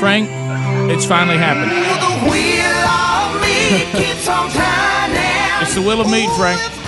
Frank, 0.00 0.28
it's 0.90 1.06
finally 1.06 1.36
happened. 1.36 1.70
It's 5.62 5.74
the 5.74 5.82
will 5.82 6.00
of 6.00 6.10
meat, 6.10 6.28
Frank. 6.36 6.79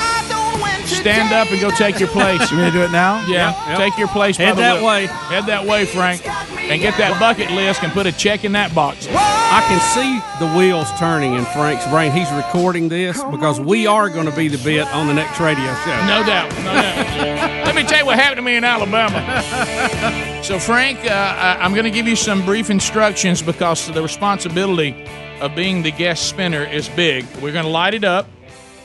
Stand 0.94 1.32
up 1.32 1.50
and 1.50 1.60
go 1.60 1.70
take 1.70 1.98
your 1.98 2.08
place. 2.08 2.50
You 2.50 2.58
want 2.58 2.72
to 2.72 2.78
do 2.78 2.84
it 2.84 2.90
now? 2.90 3.24
Yeah, 3.26 3.54
Yep. 3.70 3.78
take 3.78 3.98
your 3.98 4.08
place. 4.08 4.36
by 4.38 4.44
Head 4.44 4.56
the 4.56 4.60
that 4.62 4.76
wheel. 4.76 4.86
way. 4.86 5.06
Head 5.06 5.46
that 5.46 5.66
way, 5.66 5.84
Frank, 5.86 6.26
and 6.58 6.80
get 6.80 6.96
that 6.98 7.18
bucket 7.18 7.50
list 7.50 7.82
and 7.82 7.92
put 7.92 8.06
a 8.06 8.12
check 8.12 8.44
in 8.44 8.52
that 8.52 8.74
box. 8.74 9.06
I 9.10 9.62
can 9.68 9.80
see 9.80 10.20
the 10.44 10.50
wheels 10.56 10.88
turning 10.98 11.34
in 11.34 11.44
Frank's 11.46 11.86
brain. 11.88 12.12
He's 12.12 12.30
recording 12.32 12.88
this 12.88 13.22
because 13.24 13.60
we 13.60 13.86
are 13.86 14.08
going 14.08 14.26
to 14.26 14.34
be 14.36 14.48
the 14.48 14.58
bit 14.64 14.86
on 14.94 15.06
the 15.06 15.14
next 15.14 15.38
radio 15.40 15.74
show. 15.84 16.06
No 16.06 16.22
doubt. 16.24 16.50
No 16.58 16.72
doubt. 16.72 17.66
Let 17.66 17.74
me 17.74 17.82
tell 17.84 17.98
you 18.00 18.06
what 18.06 18.18
happened 18.18 18.36
to 18.38 18.42
me 18.42 18.56
in 18.56 18.64
Alabama. 18.64 19.42
So, 20.42 20.58
Frank, 20.58 20.98
uh, 21.08 21.56
I'm 21.60 21.72
going 21.72 21.84
to 21.84 21.90
give 21.90 22.08
you 22.08 22.16
some 22.16 22.44
brief 22.44 22.68
instructions 22.68 23.40
because 23.42 23.86
the 23.92 24.02
responsibility 24.02 25.06
of 25.40 25.54
being 25.54 25.82
the 25.82 25.92
guest 25.92 26.28
spinner 26.28 26.64
is 26.64 26.88
big. 26.88 27.24
We're 27.40 27.52
going 27.52 27.64
to 27.64 27.70
light 27.70 27.94
it 27.94 28.02
up, 28.02 28.26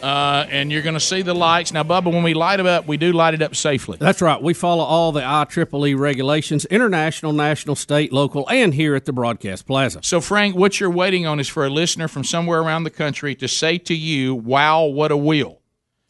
uh, 0.03 0.45
and 0.49 0.71
you're 0.71 0.81
going 0.81 0.93
to 0.93 0.99
see 0.99 1.21
the 1.21 1.33
lights. 1.33 1.73
Now, 1.73 1.83
Bubba, 1.83 2.11
when 2.11 2.23
we 2.23 2.33
light 2.33 2.59
it 2.59 2.65
up, 2.65 2.87
we 2.87 2.97
do 2.97 3.11
light 3.11 3.33
it 3.33 3.41
up 3.41 3.55
safely. 3.55 3.97
That's 3.99 4.21
right. 4.21 4.41
We 4.41 4.53
follow 4.53 4.83
all 4.83 5.11
the 5.11 5.21
IEEE 5.21 5.97
regulations, 5.97 6.65
international, 6.65 7.33
national, 7.33 7.75
state, 7.75 8.13
local, 8.13 8.47
and 8.49 8.73
here 8.73 8.95
at 8.95 9.05
the 9.05 9.13
Broadcast 9.13 9.65
Plaza. 9.65 9.99
So, 10.03 10.21
Frank, 10.21 10.55
what 10.55 10.79
you're 10.79 10.89
waiting 10.89 11.25
on 11.25 11.39
is 11.39 11.47
for 11.47 11.65
a 11.65 11.69
listener 11.69 12.07
from 12.07 12.23
somewhere 12.23 12.61
around 12.61 12.83
the 12.83 12.89
country 12.89 13.35
to 13.35 13.47
say 13.47 13.77
to 13.79 13.95
you, 13.95 14.35
"Wow, 14.35 14.85
what 14.85 15.11
a 15.11 15.17
wheel!" 15.17 15.61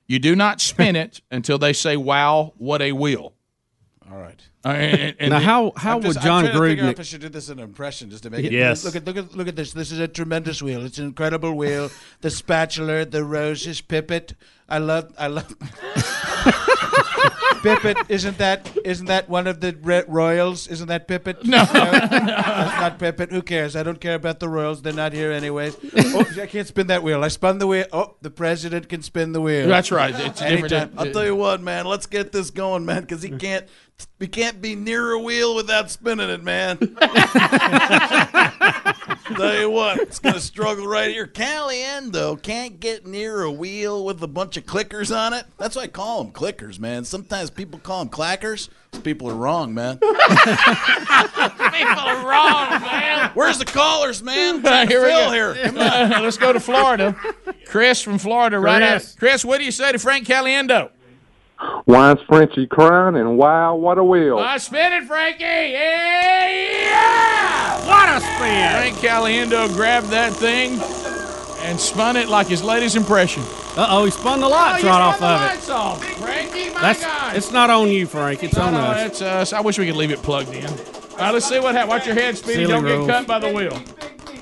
You 0.07 0.19
do 0.19 0.35
not 0.35 0.61
spin 0.61 0.95
it 1.05 1.21
until 1.31 1.57
they 1.57 1.73
say, 1.73 1.97
"Wow, 1.97 2.53
what 2.57 2.81
a 2.81 2.91
wheel." 2.91 3.33
All 4.11 4.17
right. 4.17 4.41
Uh, 4.68 4.72
and- 4.74 5.15
and- 5.20 5.30
Now, 5.32 5.39
how 5.39 5.74
how 5.76 5.95
I'm 5.97 6.01
just- 6.03 6.18
would 6.18 6.24
Jon 6.24 6.45
I'm 6.45 6.51
trying 6.51 6.53
to 6.61 6.68
figure 6.70 6.84
out 6.84 6.88
Gruden? 6.89 6.93
if 6.93 6.99
I 6.99 7.03
should 7.03 7.22
do 7.22 7.30
this 7.30 7.49
in 7.49 7.59
an 7.59 7.63
impression 7.63 8.09
just 8.09 8.24
to 8.24 8.30
make 8.30 8.45
it. 8.45 8.51
Yes. 8.51 8.84
Look 8.86 8.95
at 8.95 9.05
look 9.05 9.18
at 9.18 9.36
look 9.36 9.47
at 9.47 9.55
this. 9.55 9.74
This 9.74 9.91
is 9.91 9.99
a 9.99 10.07
tremendous 10.07 10.61
wheel. 10.61 10.84
It's 10.86 10.97
an 10.99 11.05
incredible 11.05 11.53
wheel. 11.53 11.89
The 12.22 12.30
spatula, 12.30 13.05
the 13.05 13.24
roses, 13.24 13.82
Pippet. 13.82 14.34
I 14.70 14.80
love. 14.80 15.13
I 15.18 15.28
love. 15.28 15.47
Pippet, 17.63 18.09
isn't 18.09 18.38
that 18.38 18.70
isn't 18.86 19.07
that 19.07 19.28
one 19.30 19.47
of 19.47 19.59
the 19.61 19.76
re- 19.82 20.03
royals? 20.07 20.68
Isn't 20.68 20.88
that 20.89 21.07
Pippet? 21.07 21.43
No. 21.43 21.63
that's 21.65 22.80
not 22.80 22.99
Pippet. 22.99 23.32
Who 23.32 23.41
cares? 23.41 23.76
I 23.76 23.84
don't 23.84 23.99
care 23.99 24.13
about 24.15 24.39
the 24.39 24.47
royals. 24.47 24.82
They're 24.82 24.93
not 24.93 25.11
here 25.13 25.32
anyways. 25.32 25.76
Oh, 25.97 26.26
I 26.41 26.45
can't 26.45 26.68
spin 26.68 26.88
that 26.88 27.01
wheel. 27.03 27.24
I 27.24 27.30
spun 27.30 27.57
the 27.57 27.68
wheel. 27.68 27.86
Oh, 27.91 28.15
the 28.22 28.30
president 28.30 28.89
can 28.89 29.01
spin 29.01 29.32
the 29.32 29.41
wheel. 29.41 29.68
That's 29.68 29.91
right. 29.91 30.13
It's 30.18 30.41
a 30.41 30.49
different- 30.49 30.93
I'll 30.97 31.11
tell 31.11 31.26
you 31.26 31.36
what, 31.36 31.61
man. 31.61 31.86
Let's 31.86 32.05
get 32.05 32.32
this 32.32 32.51
going, 32.51 32.86
man, 32.86 33.01
because 33.01 33.24
he 33.24 33.30
can't. 33.30 33.65
We 34.20 34.28
can't 34.28 34.62
be 34.62 34.76
near 34.76 35.12
a 35.12 35.20
wheel 35.20 35.56
without 35.56 35.89
spinning 35.91 36.30
it, 36.30 36.43
man. 36.43 36.78
tell 39.36 39.60
you 39.60 39.70
what, 39.70 40.00
it's 40.00 40.20
gonna 40.20 40.39
struggle 40.39 40.88
right 40.88 41.12
here. 41.12 41.28
Caliendo 41.28 42.41
can't 42.41 42.80
get 42.80 43.06
near 43.06 43.43
a 43.43 43.52
wheel 43.52 44.04
with 44.04 44.22
a 44.24 44.28
bunch 44.28 44.58
of 44.58 44.66
clickers 44.66 45.16
on 45.16 45.34
it. 45.34 45.45
That's 45.58 45.76
why 45.76 45.84
I 45.84 45.88
call 45.88 46.24
them 46.24 46.34
clickers, 46.34 46.80
man. 46.80 47.06
Sometimes 47.06 47.50
people 47.50 47.80
call 47.80 48.04
them 48.06 48.10
clackers. 48.10 48.70
These 48.91 49.02
people 49.02 49.30
are 49.30 49.36
wrong, 49.36 49.74
man. 49.74 49.98
People 51.78 52.00
are 52.00 52.28
wrong, 52.28 52.82
man. 52.82 53.32
Where's 53.34 53.60
the 53.60 53.66
callers, 53.66 54.24
man? 54.24 54.56
I'm 54.56 54.62
trying 54.62 54.88
to 54.88 54.93
Here 54.93 55.04
we 55.04 55.10
go. 55.10 55.32
here. 55.32 55.56
Come 55.66 55.78
on. 55.80 56.14
Uh, 56.14 56.22
let's 56.22 56.38
go 56.38 56.54
to 56.54 56.60
Florida. 56.60 57.16
Chris 57.68 58.02
from 58.02 58.18
Florida, 58.18 58.60
right 58.60 58.82
out. 58.82 59.02
Chris. 59.02 59.16
Chris, 59.16 59.45
what 59.45 59.60
do 59.60 59.66
you 59.66 59.72
say 59.72 59.91
to 59.91 60.00
Frank 60.00 60.26
Caliendo? 60.26 60.89
Why 61.86 62.12
is 62.14 62.20
Frenchie 62.28 62.68
crying? 62.68 63.16
And 63.16 63.38
wow, 63.38 63.76
what 63.76 63.97
a 63.97 64.03
wheel! 64.03 64.38
I 64.38 64.58
spin 64.58 64.93
it, 64.93 65.05
Frankie. 65.05 65.43
Yeah, 65.43 66.49
yeah. 66.49 67.88
What 67.88 68.10
a 68.10 68.20
spin! 68.22 68.72
Frank 68.72 68.95
Caliendo 68.97 69.68
grabbed 69.74 70.08
that 70.08 70.34
thing 70.34 70.80
and 71.66 71.80
spun 71.80 72.16
it 72.16 72.30
like 72.30 72.47
his 72.47 72.64
latest 72.64 72.95
impression. 72.95 73.43
Uh 73.76 73.88
oh, 73.89 74.05
he 74.05 74.12
spun 74.12 74.39
the 74.39 74.47
lights 74.47 74.84
you 74.84 74.89
right 74.89 75.01
off 75.01 75.20
the 75.20 75.26
of 75.26 75.41
it. 75.41 75.45
lights 75.45 75.70
off, 75.70 76.03
Frankie. 76.18 76.70
My 76.74 76.82
That's 76.82 77.01
God. 77.03 77.36
it's 77.36 77.51
not 77.51 77.70
on 77.70 77.89
you, 77.89 78.05
Frank. 78.08 78.43
It's 78.43 78.55
no, 78.55 78.64
on 78.64 78.74
no, 78.74 78.80
us. 78.80 78.97
that's 78.97 79.22
us. 79.22 79.53
I 79.53 79.62
wish 79.62 79.78
we 79.80 79.86
could 79.88 79.95
leave 79.95 80.12
it 80.12 80.22
plugged 80.22 80.53
in. 80.53 80.66
All 80.68 81.18
right, 81.18 81.32
let's 81.34 81.47
see 81.47 81.60
what 81.60 81.74
happens. 81.74 81.89
Watch 81.89 82.05
your 82.05 82.16
head, 82.16 82.38
Speedy. 82.38 82.53
Silly 82.66 82.68
Don't 82.68 82.84
rules. 82.84 83.08
get 83.08 83.18
cut 83.20 83.28
by 83.28 83.39
the 83.39 83.51
wheel. 83.51 83.74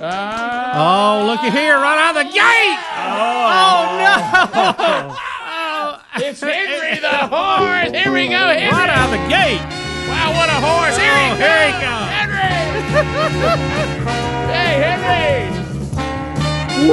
Uh, 0.01 0.73
Oh, 0.75 1.25
looky 1.27 1.49
here, 1.49 1.75
right 1.75 1.97
out 1.97 2.17
of 2.17 2.25
the 2.25 2.31
gate! 2.33 2.79
Oh, 2.97 3.95
no! 5.09 5.17
it's 6.17 6.39
Henry 6.41 6.99
the 6.99 7.27
horse. 7.27 7.91
Here 7.91 8.11
we 8.11 8.27
go, 8.27 8.37
Henry. 8.47 8.69
Right 8.71 8.89
out 8.89 9.05
of 9.05 9.11
the 9.11 9.27
gate! 9.29 9.61
Wow, 10.07 10.31
what 10.35 10.49
a 10.49 10.59
horse! 10.61 10.97
Here 10.97 11.17
he 11.17 11.25
Oh, 11.25 11.35
comes! 11.35 11.39
here 11.39 11.65
he 11.65 11.71
comes. 11.83 12.09
Henry! 12.11 13.45
hey, 14.51 14.73
Henry! 14.81 15.51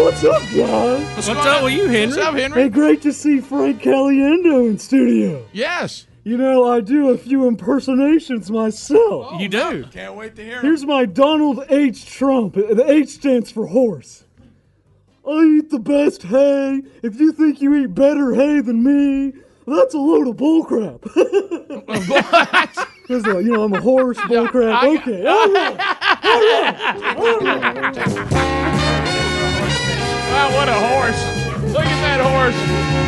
What's 0.03 0.25
up, 0.25 0.43
guys? 0.55 1.05
What's, 1.17 1.29
What's 1.29 1.47
up 1.47 1.65
with 1.65 1.73
you, 1.75 1.87
Henry? 1.89 2.07
What's 2.07 2.19
up, 2.19 2.35
Henry? 2.35 2.63
Hey, 2.63 2.69
great 2.69 3.03
to 3.03 3.13
see 3.13 3.41
Frank 3.41 3.83
Caliendo 3.83 4.69
in 4.69 4.79
studio. 4.79 5.45
Yes. 5.53 6.07
You 6.25 6.37
know, 6.39 6.65
I 6.71 6.81
do 6.81 7.11
a 7.11 7.19
few 7.19 7.47
impersonations 7.49 8.49
myself. 8.51 9.41
You 9.41 9.49
do. 9.49 9.85
Oh, 9.87 9.91
can't 9.91 10.15
wait 10.15 10.37
to 10.37 10.43
hear 10.45 10.59
it. 10.59 10.63
Here's 10.63 10.85
my 10.87 11.05
Donald 11.05 11.65
H. 11.69 12.07
Trump. 12.07 12.55
The 12.55 12.85
H 12.89 13.09
stands 13.09 13.51
for 13.51 13.67
horse. 13.67 14.25
I 15.27 15.59
eat 15.59 15.71
the 15.71 15.79
best 15.79 16.23
hay. 16.25 16.83
If 17.03 17.19
you 17.21 17.33
think 17.33 17.61
you 17.61 17.75
eat 17.77 17.95
better 17.95 18.35
hay 18.35 18.61
than 18.61 18.83
me, 18.83 19.33
that's 19.67 19.95
a 19.95 19.99
load 19.99 20.27
of 20.29 20.37
bullcrap. 20.37 21.01
Because, 23.03 23.27
uh, 23.27 23.39
you 23.39 23.53
know, 23.53 23.63
I'm 23.65 23.73
a 23.75 23.81
horse, 23.81 24.17
bullcrap. 24.19 24.75
I- 24.75 24.89
Okay, 24.97 25.27
all 25.27 25.53
right. 25.53 25.79
All 26.25 26.41
right. 26.41 27.17
All 27.17 27.39
right. 27.41 27.97
Wow, 30.33 30.49
what 30.57 30.69
a 30.69 30.73
horse! 30.75 31.21
Look 31.73 31.85
at 31.85 32.01
that 32.03 32.21
horse! 32.21 32.59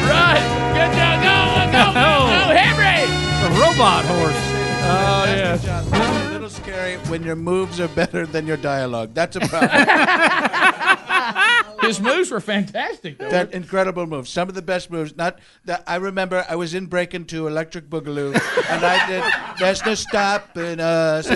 Run! 0.08 0.36
Good 0.74 0.92
job! 0.94 1.16
Go! 1.24 1.36
Go! 1.72 1.84
Go! 1.94 2.06
Go! 2.30 2.54
Henry! 2.54 3.00
A 3.42 3.48
robot 3.60 4.04
horse. 4.04 4.42
Oh 4.86 5.24
yeah. 5.26 5.54
It's 5.54 5.64
a 5.66 6.30
little 6.32 6.50
scary 6.50 6.96
when 7.08 7.22
your 7.24 7.36
moves 7.36 7.80
are 7.80 7.88
better 7.88 8.26
than 8.26 8.46
your 8.46 8.58
dialogue. 8.58 9.14
That's 9.14 9.36
a 9.36 9.40
problem. 9.40 9.70
His 11.86 12.00
moves 12.00 12.30
were 12.30 12.40
fantastic. 12.40 13.18
Though. 13.18 13.28
that 13.30 13.52
incredible 13.52 14.06
moves. 14.06 14.30
Some 14.30 14.48
of 14.48 14.54
the 14.54 14.62
best 14.62 14.90
moves. 14.90 15.16
Not 15.16 15.38
that 15.64 15.82
I 15.86 15.96
remember. 15.96 16.44
I 16.48 16.56
was 16.56 16.74
in 16.74 16.86
Breakin' 16.86 17.24
2, 17.24 17.46
Electric 17.46 17.88
Boogaloo, 17.90 18.34
and 18.70 18.84
I 18.84 19.06
did. 19.06 19.24
There's 19.58 19.84
no 19.84 19.94
stopping 19.94 20.80
us. 20.80 21.28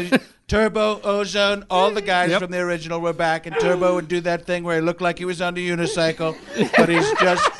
Turbo, 0.48 1.00
Ozone, 1.04 1.64
all 1.68 1.90
the 1.90 2.00
guys 2.00 2.30
Yep. 2.30 2.40
from 2.40 2.50
the 2.50 2.58
original 2.60 3.00
were 3.00 3.12
back, 3.12 3.44
and 3.44 3.54
Turbo 3.60 3.94
would 3.96 4.08
do 4.08 4.20
that 4.22 4.46
thing 4.46 4.64
where 4.64 4.76
he 4.76 4.80
looked 4.82 5.02
like 5.02 5.18
he 5.18 5.26
was 5.26 5.42
on 5.42 5.54
a 5.56 5.60
unicycle, 5.60 6.36
but 6.76 6.88
he's 6.88 7.10
just 7.20 7.50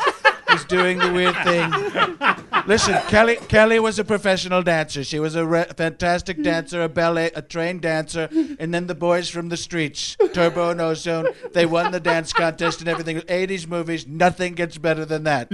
he's 0.59 0.67
doing 0.67 0.99
the 0.99 1.13
weird 1.13 1.37
thing. 1.45 2.67
Listen, 2.67 2.95
Kelly 3.09 3.37
Kelly 3.49 3.81
was 3.81 3.99
a 3.99 4.05
professional 4.05 4.63
dancer. 4.63 5.05
She 5.05 5.19
was 5.19 5.35
a 5.35 5.47
re- 5.47 5.67
fantastic 5.77 6.43
dancer, 6.43 6.83
a 6.83 6.89
ballet, 6.89 7.31
a 7.35 7.43
trained 7.43 7.81
dancer, 7.83 8.29
and 8.59 8.75
then 8.75 8.87
the 8.87 8.95
boys 8.95 9.29
from 9.29 9.49
the 9.49 9.57
streets, 9.57 10.17
Turbo 10.35 10.71
and 10.71 10.81
Ozone, 10.81 11.29
they 11.53 11.67
won 11.67 11.93
the 11.93 12.01
dance 12.01 12.33
contest 12.33 12.81
and 12.81 12.89
everything. 12.89 13.19
80s 13.21 13.67
movies, 13.67 14.07
nothing 14.07 14.55
gets 14.55 14.77
better 14.79 15.05
than 15.05 15.25
that. 15.25 15.51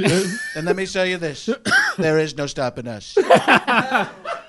and 0.57 0.67
let 0.67 0.77
me 0.77 0.87
tell 0.87 1.07
you 1.07 1.19
this: 1.19 1.49
there 1.99 2.19
is 2.19 2.37
no 2.37 2.47
stopping 2.47 2.89
us. 2.89 3.15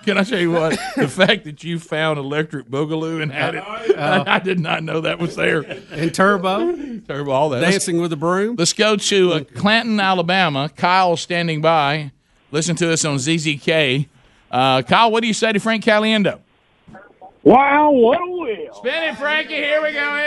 Can 0.06 0.20
I 0.20 0.24
tell 0.24 0.40
you 0.40 0.52
what? 0.52 0.78
The 0.96 1.08
fact 1.08 1.46
that 1.46 1.64
you 1.64 1.80
found 1.80 2.20
Electric 2.20 2.68
Boogaloo 2.68 3.22
and 3.24 3.32
had 3.32 3.56
it, 3.56 3.64
I, 3.64 4.36
I 4.36 4.40
did 4.40 4.60
not 4.60 4.84
know 4.84 5.02
that 5.02 5.18
was 5.18 5.36
there. 5.36 5.62
And 5.92 6.14
Turbo, 6.14 6.76
Turbo, 7.08 7.32
all 7.32 7.50
that. 7.50 7.62
Dancing 7.62 8.00
with 8.00 8.12
the 8.12 8.16
Broom. 8.16 8.56
Let's 8.58 8.74
go 8.74 8.96
to 8.98 9.34
uh, 9.34 9.44
Clanton, 9.56 10.00
Alabama. 10.00 10.45
Kyle 10.76 11.18
standing 11.18 11.62
by. 11.62 12.12
Listen 12.52 12.76
to 12.78 12.92
us 12.94 13.04
on 13.06 13.18
ZZK. 13.18 14.08
Uh, 14.52 14.82
Kyle, 14.84 15.12
what 15.12 15.22
do 15.22 15.28
you 15.28 15.34
say 15.34 15.52
to 15.52 15.60
Frank 15.60 15.84
Caliendo? 15.84 16.40
Wow, 17.44 17.92
what 17.92 18.22
a 18.22 18.26
wheel. 18.26 18.74
Spin 18.76 19.04
it, 19.04 19.18
Frankie. 19.18 19.56
Here 19.56 19.82
we 19.82 19.92
go. 19.92 20.00
And 20.00 20.26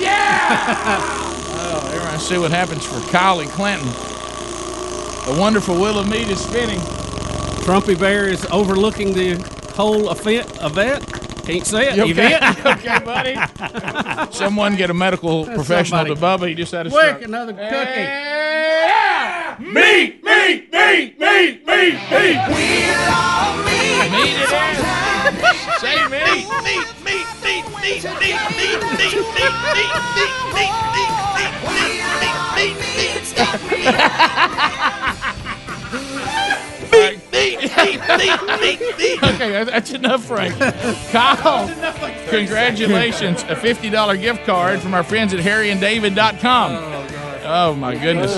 yeah! 0.00 0.68
oh, 1.58 1.90
here 1.92 2.02
I 2.02 2.16
see 2.18 2.38
what 2.38 2.50
happens 2.50 2.84
for 2.84 3.00
Kyle 3.10 3.40
and 3.40 3.50
Clanton. 3.50 3.88
A 5.34 5.40
wonderful 5.40 5.74
wheel 5.74 5.98
of 5.98 6.08
meat 6.08 6.28
is 6.28 6.40
spinning. 6.40 6.78
Trumpy 7.64 7.98
Bear 7.98 8.28
is 8.28 8.46
overlooking 8.46 9.12
the 9.12 9.36
whole 9.74 10.10
event. 10.10 11.25
Event. 11.48 11.64
Can't 11.64 11.66
say 11.66 11.88
it. 11.90 11.96
You 11.96 12.02
okay? 12.04 12.36
Event. 12.36 12.58
You 12.58 12.70
okay, 12.72 12.98
buddy? 13.04 14.32
Someone 14.32 14.76
get 14.76 14.90
a 14.90 14.94
medical 14.94 15.44
professional 15.46 16.04
to 16.06 16.14
Bubba. 16.14 16.48
He 16.48 16.54
just 16.54 16.72
had 16.72 16.86
a 16.86 16.90
Quick, 16.90 17.06
stroke. 17.06 17.22
another 17.22 17.52
cookie. 17.52 18.00
Yeah! 18.00 19.56
Meat, 19.58 20.22
meat, 20.22 20.72
meat, 20.72 21.18
meat, 21.18 21.66
meat, 21.66 21.66
meat. 21.66 22.38
Meat 22.48 22.86
it 24.06 24.12
is. 24.14 24.50
Say 25.80 25.96
meat. 26.08 26.24
Meat, 26.26 26.46
meat, 26.64 26.88
meat, 27.04 27.26
meat, 27.42 27.64
meat, 27.82 28.04
meat, 28.04 28.40
meat, 28.56 28.56
meat, 28.56 28.82
meat, 28.96 29.14
meat, 29.36 30.34
meat, 30.54 30.74
meat, 30.86 31.54
meat, 32.56 32.76
meat, 32.96 33.16
Okay, 39.36 39.50
that- 39.52 39.66
that's 39.66 39.90
enough, 39.92 40.24
Frank. 40.24 40.54
Kyle, 41.10 41.68
congratulations. 42.28 43.42
A 43.44 43.54
$50 43.56 44.20
gift 44.20 44.44
card 44.44 44.80
from 44.80 44.94
our 44.94 45.02
friends 45.02 45.32
at 45.34 45.40
harryanddavid.com. 45.40 46.72
Oh, 47.48 47.74
my 47.74 47.94
goodness. 47.96 48.36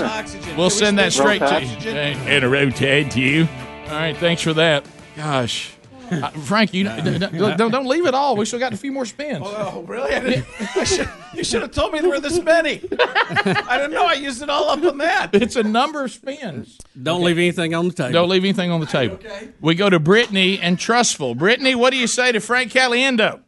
We'll 0.57 0.69
send 0.69 0.99
that 0.99 1.13
straight 1.13 1.39
to 1.39 1.61
you. 1.63 1.89
And 2.27 2.43
a 2.45 2.49
rotate 2.49 3.11
to 3.11 3.19
you. 3.21 3.47
All 3.87 3.93
right, 3.95 4.15
thanks 4.15 4.41
for 4.41 4.53
that. 4.53 4.85
Gosh. 5.15 5.71
Uh, 6.11 6.29
Frank, 6.31 6.73
you 6.73 6.83
don't, 6.85 7.57
don't, 7.57 7.71
don't 7.71 7.87
leave 7.87 8.05
it 8.05 8.13
all. 8.13 8.35
We 8.35 8.45
still 8.45 8.59
got 8.59 8.73
a 8.73 8.77
few 8.77 8.91
more 8.91 9.05
spins. 9.05 9.43
Oh, 9.45 9.83
really? 9.87 10.13
I 10.13 10.19
didn't, 10.19 10.45
I 10.75 10.83
should, 10.83 11.09
you 11.33 11.43
should 11.43 11.61
have 11.61 11.71
told 11.71 11.93
me 11.93 11.99
there 11.99 12.09
were 12.09 12.19
this 12.19 12.41
many. 12.41 12.81
I 12.99 13.77
didn't 13.77 13.91
know 13.91 14.05
I 14.05 14.13
used 14.13 14.41
it 14.41 14.49
all 14.49 14.69
up 14.69 14.83
on 14.83 14.97
that. 14.99 15.29
It's 15.49 15.55
a 15.55 15.63
number 15.63 16.03
of 16.03 16.11
spins. 16.11 16.77
Don't 17.01 17.23
leave 17.23 17.37
anything 17.37 17.73
on 17.73 17.87
the 17.87 17.93
table. 17.93 18.11
Don't 18.11 18.29
leave 18.29 18.43
anything 18.43 18.71
on 18.71 18.79
the 18.79 18.85
table. 18.85 19.15
Okay. 19.15 19.49
We 19.61 19.73
go 19.73 19.89
to 19.89 19.99
Brittany 19.99 20.59
and 20.59 20.77
Trussville. 20.77 21.37
Brittany, 21.37 21.73
what 21.75 21.89
do 21.91 21.97
you 21.97 22.07
say 22.07 22.31
to 22.31 22.39
Frank 22.39 22.71
Caliendo? 22.71 23.41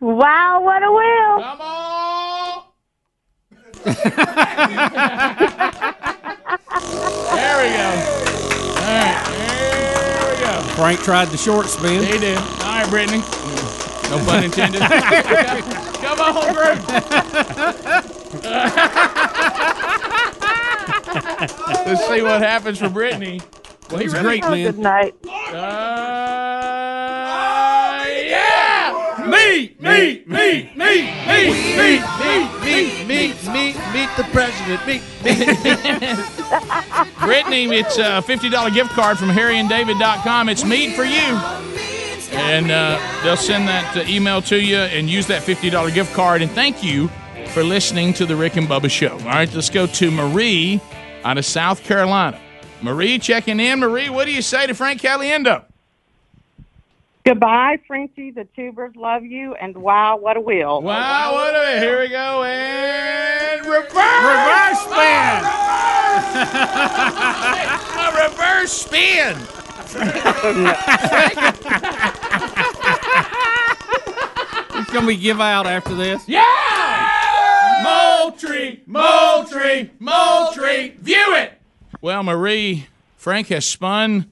Wow, 0.00 0.60
what 0.62 0.82
a 0.82 0.92
wheel. 0.92 1.40
Come 1.42 1.60
on. 1.60 2.62
There 7.38 7.58
we 7.58 7.68
go. 7.76 7.88
All 8.80 8.94
right, 8.94 9.24
there 9.24 9.32
we 9.32 9.38
go. 9.38 9.47
Frank 10.78 11.00
tried 11.00 11.26
the 11.26 11.36
short 11.36 11.66
spin. 11.66 12.04
He 12.04 12.18
did. 12.18 12.38
All 12.38 12.44
right, 12.62 12.88
Brittany. 12.88 13.18
No 13.18 14.22
pun 14.24 14.44
intended. 14.44 14.80
Come 14.80 16.20
on, 16.20 16.54
Brittany. 16.54 16.84
Let's 21.84 22.06
see 22.06 22.22
what 22.22 22.42
happens 22.42 22.78
for 22.78 22.88
Brittany. 22.88 23.40
Well, 23.90 23.98
He's 23.98 24.14
a 24.14 24.22
great 24.22 24.42
man. 24.42 24.66
Good 24.66 24.78
night. 24.78 25.14
Uh, 25.26 26.07
yeah! 29.30 29.38
Meat, 29.38 29.80
meat, 29.80 30.28
meat, 30.28 30.76
meat, 30.76 30.76
meat, 30.76 31.16
meat, 31.26 32.02
meat, 32.20 32.58
meat, 32.64 33.06
meat, 33.06 33.36
meat, 33.48 33.76
meet 33.92 34.10
the 34.16 34.24
president. 34.32 34.86
Meet, 34.86 35.02
meet. 35.24 35.38
Brittany, 37.20 37.66
it's 37.76 37.98
a 37.98 38.22
$50 38.22 38.74
gift 38.74 38.90
card 38.90 39.18
from 39.18 39.28
harryanddavid.com. 39.28 40.48
It's 40.48 40.64
meat 40.64 40.94
for 40.94 41.04
you. 41.04 41.38
And 42.32 42.70
uh, 42.70 42.98
they'll 43.22 43.36
send 43.36 43.68
that 43.68 43.96
uh, 43.96 44.04
email 44.08 44.42
to 44.42 44.60
you 44.60 44.76
and 44.76 45.08
use 45.08 45.26
that 45.28 45.42
$50 45.42 45.94
gift 45.94 46.14
card. 46.14 46.42
And 46.42 46.50
thank 46.50 46.84
you 46.84 47.08
for 47.48 47.62
listening 47.62 48.12
to 48.14 48.26
the 48.26 48.36
Rick 48.36 48.56
and 48.56 48.66
Bubba 48.66 48.90
Show. 48.90 49.12
All 49.12 49.18
right, 49.18 49.52
let's 49.54 49.70
go 49.70 49.86
to 49.86 50.10
Marie 50.10 50.80
out 51.24 51.38
of 51.38 51.44
South 51.44 51.82
Carolina. 51.82 52.40
Marie 52.82 53.18
checking 53.18 53.60
in. 53.60 53.80
Marie, 53.80 54.10
what 54.10 54.26
do 54.26 54.32
you 54.32 54.42
say 54.42 54.66
to 54.66 54.74
Frank 54.74 55.00
Caliendo? 55.00 55.64
Goodbye, 57.28 57.76
Frenchie. 57.86 58.30
The 58.30 58.46
tubers 58.56 58.96
love 58.96 59.22
you, 59.22 59.54
and 59.56 59.76
wow, 59.76 60.16
what 60.16 60.38
a 60.38 60.40
wheel. 60.40 60.80
Wow, 60.80 61.34
what 61.34 61.54
a 61.54 61.78
here 61.78 62.00
we 62.00 62.08
go 62.08 62.42
and 62.42 63.66
reverse 63.66 63.92
Reverse 63.92 64.80
spin. 64.80 65.44
a 67.98 68.10
reverse 68.24 68.72
spin. 68.72 69.36
It's 74.78 74.90
gonna 74.90 75.06
be 75.06 75.16
give 75.18 75.42
out 75.42 75.66
after 75.66 75.94
this. 75.94 76.26
Yeah! 76.26 77.10
Moultrie, 77.82 78.80
Moultrie, 78.86 79.90
Moultrie, 79.98 80.94
view 80.98 81.34
it. 81.34 81.60
Well, 82.00 82.22
Marie, 82.22 82.86
Frank 83.18 83.48
has 83.48 83.66
spun 83.66 84.30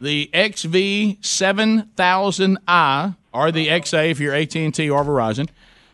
the 0.00 0.30
XV7000i 0.32 3.16
or 3.32 3.52
the 3.52 3.68
XA 3.68 4.10
if 4.10 4.20
you're 4.20 4.34
AT&T 4.34 4.90
or 4.90 5.04
Verizon. 5.04 5.48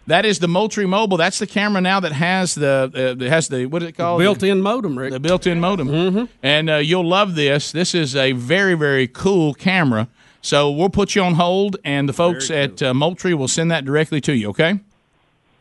That 0.07 0.27
is 0.27 0.39
the 0.39 0.49
Moultrie 0.49 0.87
Mobile. 0.87 1.17
That's 1.17 1.39
the 1.39 1.47
camera 1.47 1.81
now 1.81 2.01
that 2.01 2.13
has 2.13 2.55
the 2.55 3.17
uh, 3.19 3.25
has 3.25 3.49
the 3.49 3.67
what 3.67 3.83
is 3.83 3.89
it 3.89 3.93
called? 3.93 4.21
Built-in 4.21 4.61
modem, 4.61 4.99
Rick. 4.99 5.13
The 5.13 5.21
built-in 5.21 5.61
modem. 5.61 5.89
Mm-hmm. 5.89 6.25
And 6.43 6.69
uh, 6.69 6.77
you'll 6.77 7.09
love 7.09 7.37
this. 7.37 7.73
This 7.73 7.95
is 7.95 8.15
a 8.15 8.33
very 8.33 8.75
very 8.75 9.09
cool 9.09 9.55
camera. 9.55 10.09
So 10.43 10.71
we'll 10.71 10.91
put 10.91 11.15
you 11.15 11.23
on 11.23 11.35
hold, 11.35 11.79
and 11.85 12.07
the 12.07 12.13
folks 12.13 12.51
at 12.51 12.83
uh, 12.83 12.93
Moultrie 12.93 13.33
will 13.33 13.49
send 13.49 13.71
that 13.71 13.87
directly 13.87 14.21
to 14.23 14.35
you. 14.35 14.51
Okay? 14.51 14.79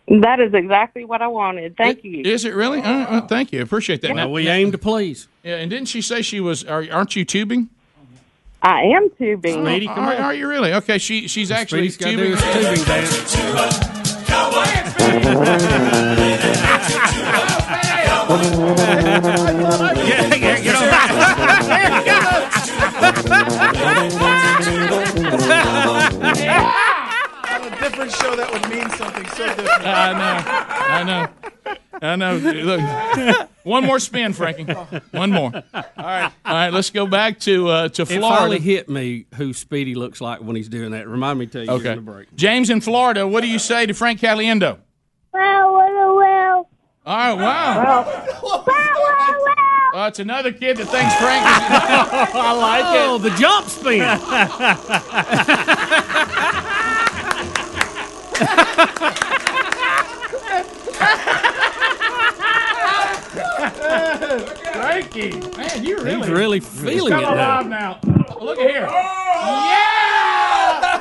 That 0.10 0.42
is 0.42 0.54
exactly 0.54 1.06
what 1.06 1.22
I 1.22 1.28
wanted. 1.28 1.78
Thank 1.78 2.04
you. 2.04 2.22
Is 2.26 2.44
it 2.44 2.54
really? 2.54 2.82
Uh, 2.82 2.92
uh, 2.92 3.22
thank 3.22 3.54
you. 3.54 3.62
Appreciate 3.62 4.02
that. 4.02 4.14
Well, 4.14 4.30
we 4.30 4.50
aim 4.50 4.74
to 4.74 4.78
please. 4.78 5.30
Yeah, 5.44 5.56
and 5.56 5.70
didn't 5.70 5.88
she 5.88 6.02
say 6.02 6.22
she 6.22 6.42
was? 6.42 6.66
Are, 6.66 6.86
aren't 6.92 7.16
you 7.16 7.24
tubing? 7.24 7.70
I 8.64 8.84
am 8.96 9.10
tubing. 9.18 9.66
Speedy, 9.66 9.88
Are, 9.90 9.96
come 9.96 10.06
on. 10.06 10.16
are 10.16 10.34
you 10.34 10.48
really? 10.48 10.72
Okay, 10.74 10.98
she 10.98 11.28
she's 11.28 11.52
actually 11.52 11.90
Speedy's 11.90 11.98
gotta 11.98 12.16
do 12.16 12.36
tubing. 12.36 12.38
his 12.38 12.54
tubing 12.54 12.84
dance. 12.86 13.36
On 18.30 18.40
a 25.74 25.83
different 28.06 28.12
show, 28.22 28.36
that 28.36 28.52
would 28.52 28.70
mean 28.70 28.90
something 28.92 29.26
so 29.30 29.48
different. 29.48 29.70
I 29.88 30.14
know, 30.14 30.44
I 30.80 31.04
know, 31.04 31.28
I 32.02 32.16
know. 32.16 32.36
Look, 32.38 33.50
one 33.64 33.86
more 33.86 34.00
spin, 34.00 34.34
Frankie. 34.34 34.66
One 35.12 35.32
more. 35.32 35.52
All 35.74 35.84
right, 35.98 36.32
all 36.46 36.54
right. 36.54 36.70
Let's 36.74 36.90
go 36.90 37.08
back 37.08 37.40
to 37.42 37.68
uh, 37.70 37.88
to 37.90 38.02
It 38.04 38.08
finally 38.08 38.20
Florida. 38.20 38.58
hit 38.64 38.90
me 38.90 39.26
who 39.36 39.54
Speedy 39.54 39.96
looks 39.96 40.20
like 40.22 40.42
when 40.42 40.56
he's 40.56 40.70
doing 40.70 40.92
that. 40.92 41.08
Remind 41.08 41.40
me 41.40 41.46
to 41.48 41.52
tell 41.52 41.64
you 41.64 41.72
Okay, 41.72 41.84
during 41.84 42.06
the 42.06 42.12
break. 42.12 42.36
James 42.36 42.70
in 42.70 42.82
Florida. 42.82 43.28
What 43.28 43.42
do 43.42 43.48
you 43.48 43.60
say 43.60 43.86
to 43.86 43.94
Frank 43.94 44.20
Caliendo? 44.20 44.80
Wow, 45.34 45.74
what 45.74 45.90
a 45.90 46.14
wheel. 46.14 46.70
All 47.06 47.18
right, 47.18 47.34
wow. 47.34 47.84
Wow, 47.84 48.04
what 48.44 49.30
a 49.30 49.34
wheel. 49.44 49.54
Uh, 49.94 50.08
it's 50.08 50.18
another 50.18 50.52
kid 50.52 50.76
that 50.78 50.88
thinks 50.88 51.14
Frank. 51.18 51.44
Is, 51.46 52.34
I 52.36 52.52
like 52.54 52.84
Oh, 52.86 53.20
the 53.20 53.30
jump 53.38 53.68
spin. 53.68 54.00
Frankie, 64.74 65.40
man, 65.58 65.84
you 65.84 65.98
really 66.02 66.20
He's 66.28 66.30
really 66.30 66.60
feeling 66.60 67.14
come 67.14 67.24
it 67.24 67.28
now. 67.36 67.60
alive 67.62 67.68
now. 67.68 68.00
Oh, 68.30 68.44
look 68.44 68.60
at 68.60 68.70
here. 68.70 68.88
Oh! 68.90 68.94
Yeah! 68.94 69.93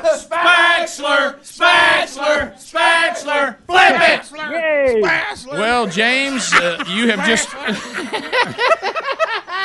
Spaxler, 0.03 1.39
Spaxler, 1.41 2.55
Spaxler, 2.57 3.57
flip 3.67 3.97
it. 4.01 4.33
Yay. 4.53 5.01
Well, 5.47 5.87
James, 5.87 6.53
uh, 6.55 6.85
you 6.89 7.11
have 7.11 7.27
just 7.27 7.49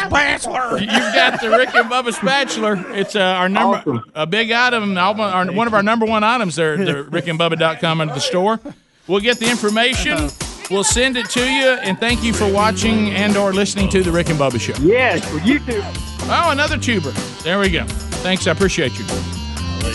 spatula. 0.06 0.80
You've 0.80 0.90
got 0.90 1.42
the 1.42 1.50
Rick 1.50 1.76
and 1.76 1.90
Bubba 1.90 2.14
spatula. 2.14 2.84
It's 2.94 3.16
uh, 3.16 3.22
our 3.22 3.50
number, 3.50 4.04
a 4.16 4.26
big 4.26 4.52
item, 4.52 4.98
our, 4.98 5.52
one 5.52 5.68
of 5.68 5.74
our 5.74 5.84
number 5.84 6.06
one 6.06 6.24
items 6.24 6.56
there 6.56 6.74
at 6.74 6.86
the 6.86 7.04
rickandbubba.com 7.04 8.02
under 8.02 8.14
the 8.14 8.20
store. 8.20 8.60
We'll 9.08 9.22
get 9.22 9.40
the 9.40 9.50
information. 9.50 10.30
We'll 10.70 10.84
send 10.84 11.16
it 11.16 11.30
to 11.30 11.40
you, 11.40 11.70
and 11.70 11.98
thank 11.98 12.24
you 12.24 12.34
for 12.34 12.52
watching 12.52 13.12
and 13.12 13.38
or 13.38 13.54
listening 13.54 13.88
to 13.90 14.04
the 14.04 14.12
Rick 14.12 14.30
and 14.30 14.38
Bubba 14.38 14.60
Show. 14.60 14.74
Yes, 14.84 15.28
for 15.30 15.40
you 15.40 15.60
too. 15.60 15.82
Oh, 16.30 16.50
another 16.52 16.78
tuber. 16.78 17.12
There 17.44 17.58
we 17.60 17.70
go. 17.70 17.86
Thanks, 17.86 18.48
I 18.48 18.52
appreciate 18.52 18.98
you. 19.00 19.37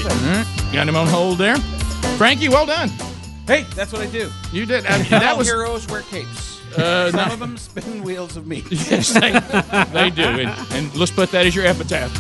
All 0.01 0.09
right. 0.33 0.47
Got 0.73 0.89
him 0.89 0.97
on 0.97 1.07
hold 1.07 1.39
there. 1.39 1.57
Frankie, 2.17 2.49
well 2.49 2.67
done. 2.67 2.89
Hey, 3.47 3.65
that's 3.75 3.93
what 3.93 4.03
I 4.03 4.07
do. 4.07 4.31
You 4.53 4.67
did. 4.67 4.87
I 4.87 4.99
mean, 5.03 5.07
All 5.13 5.21
that 5.21 5.37
was 5.37 5.49
heroes 5.49 5.87
wear 5.89 6.03
capes. 6.03 6.61
Uh, 6.77 7.11
Some 7.11 7.29
no. 7.29 7.35
of 7.35 7.39
them 7.39 7.59
spin 7.59 8.03
wheels 8.03 8.37
of 8.37 8.47
meat. 8.47 8.65
Yes, 8.71 9.13
they, 9.13 9.33
they 9.93 10.09
do. 10.11 10.23
And, 10.23 10.51
and 10.73 10.95
let's 10.97 11.11
put 11.11 11.31
that 11.33 11.45
as 11.47 11.55
your 11.55 11.67
epitaph. 11.67 12.11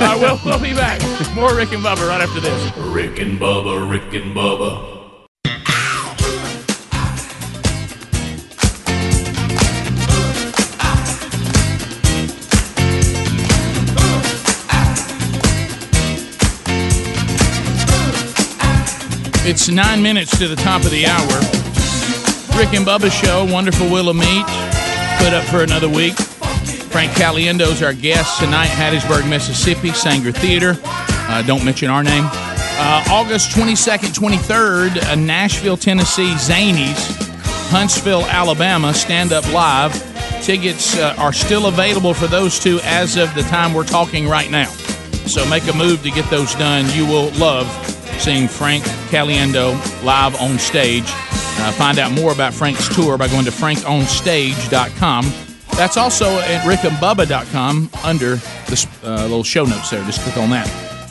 Uh, 0.00 0.18
we'll, 0.20 0.38
we'll 0.44 0.60
be 0.60 0.74
back. 0.74 1.00
More 1.34 1.54
Rick 1.56 1.72
and 1.72 1.82
Bubba 1.82 2.06
right 2.08 2.20
after 2.20 2.40
this. 2.40 2.76
Rick 2.76 3.18
and 3.20 3.38
Bubba, 3.38 3.90
Rick 3.90 4.12
and 4.12 4.36
Bubba. 4.36 4.91
It's 19.44 19.68
nine 19.68 20.00
minutes 20.00 20.38
to 20.38 20.46
the 20.46 20.54
top 20.54 20.84
of 20.84 20.92
the 20.92 21.04
hour. 21.04 21.26
Rick 22.56 22.74
and 22.74 22.86
Bubba 22.86 23.10
show, 23.10 23.44
Wonderful 23.52 23.88
Wheel 23.88 24.08
of 24.08 24.14
Meat, 24.14 24.46
put 25.18 25.34
up 25.34 25.42
for 25.50 25.64
another 25.64 25.88
week. 25.88 26.14
Frank 26.14 27.10
Caliendo's 27.12 27.82
our 27.82 27.92
guest 27.92 28.38
tonight, 28.38 28.68
Hattiesburg, 28.68 29.28
Mississippi, 29.28 29.88
Saenger 29.88 30.32
Theater. 30.32 30.78
Uh, 30.84 31.42
don't 31.42 31.64
mention 31.64 31.90
our 31.90 32.04
name. 32.04 32.22
Uh, 32.24 33.04
August 33.10 33.50
22nd, 33.50 34.14
23rd, 34.16 35.02
uh, 35.02 35.16
Nashville, 35.16 35.76
Tennessee, 35.76 36.32
Zanies, 36.34 37.18
Huntsville, 37.70 38.24
Alabama, 38.26 38.94
Stand 38.94 39.32
Up 39.32 39.52
Live. 39.52 39.92
Tickets 40.44 40.96
uh, 40.98 41.16
are 41.18 41.32
still 41.32 41.66
available 41.66 42.14
for 42.14 42.28
those 42.28 42.60
two 42.60 42.78
as 42.84 43.16
of 43.16 43.34
the 43.34 43.42
time 43.42 43.74
we're 43.74 43.82
talking 43.82 44.28
right 44.28 44.52
now. 44.52 44.70
So 45.26 45.44
make 45.48 45.66
a 45.66 45.72
move 45.76 46.04
to 46.04 46.12
get 46.12 46.30
those 46.30 46.54
done. 46.54 46.88
You 46.96 47.06
will 47.06 47.30
love 47.32 47.66
seeing 48.22 48.46
Frank 48.46 48.84
Caliendo 49.10 49.72
live 50.04 50.40
on 50.40 50.56
stage. 50.56 51.06
Uh, 51.06 51.72
find 51.72 51.98
out 51.98 52.12
more 52.12 52.32
about 52.32 52.54
Frank's 52.54 52.94
tour 52.94 53.18
by 53.18 53.26
going 53.26 53.44
to 53.44 53.50
frankonstage.com. 53.50 55.24
That's 55.76 55.96
also 55.96 56.26
at 56.38 56.62
rickandbubba.com 56.62 57.90
under 58.04 58.36
the 58.36 58.88
uh, 59.02 59.22
little 59.22 59.42
show 59.42 59.64
notes 59.64 59.90
there. 59.90 60.04
Just 60.04 60.20
click 60.20 60.36
on 60.36 60.50
that. 60.50 60.68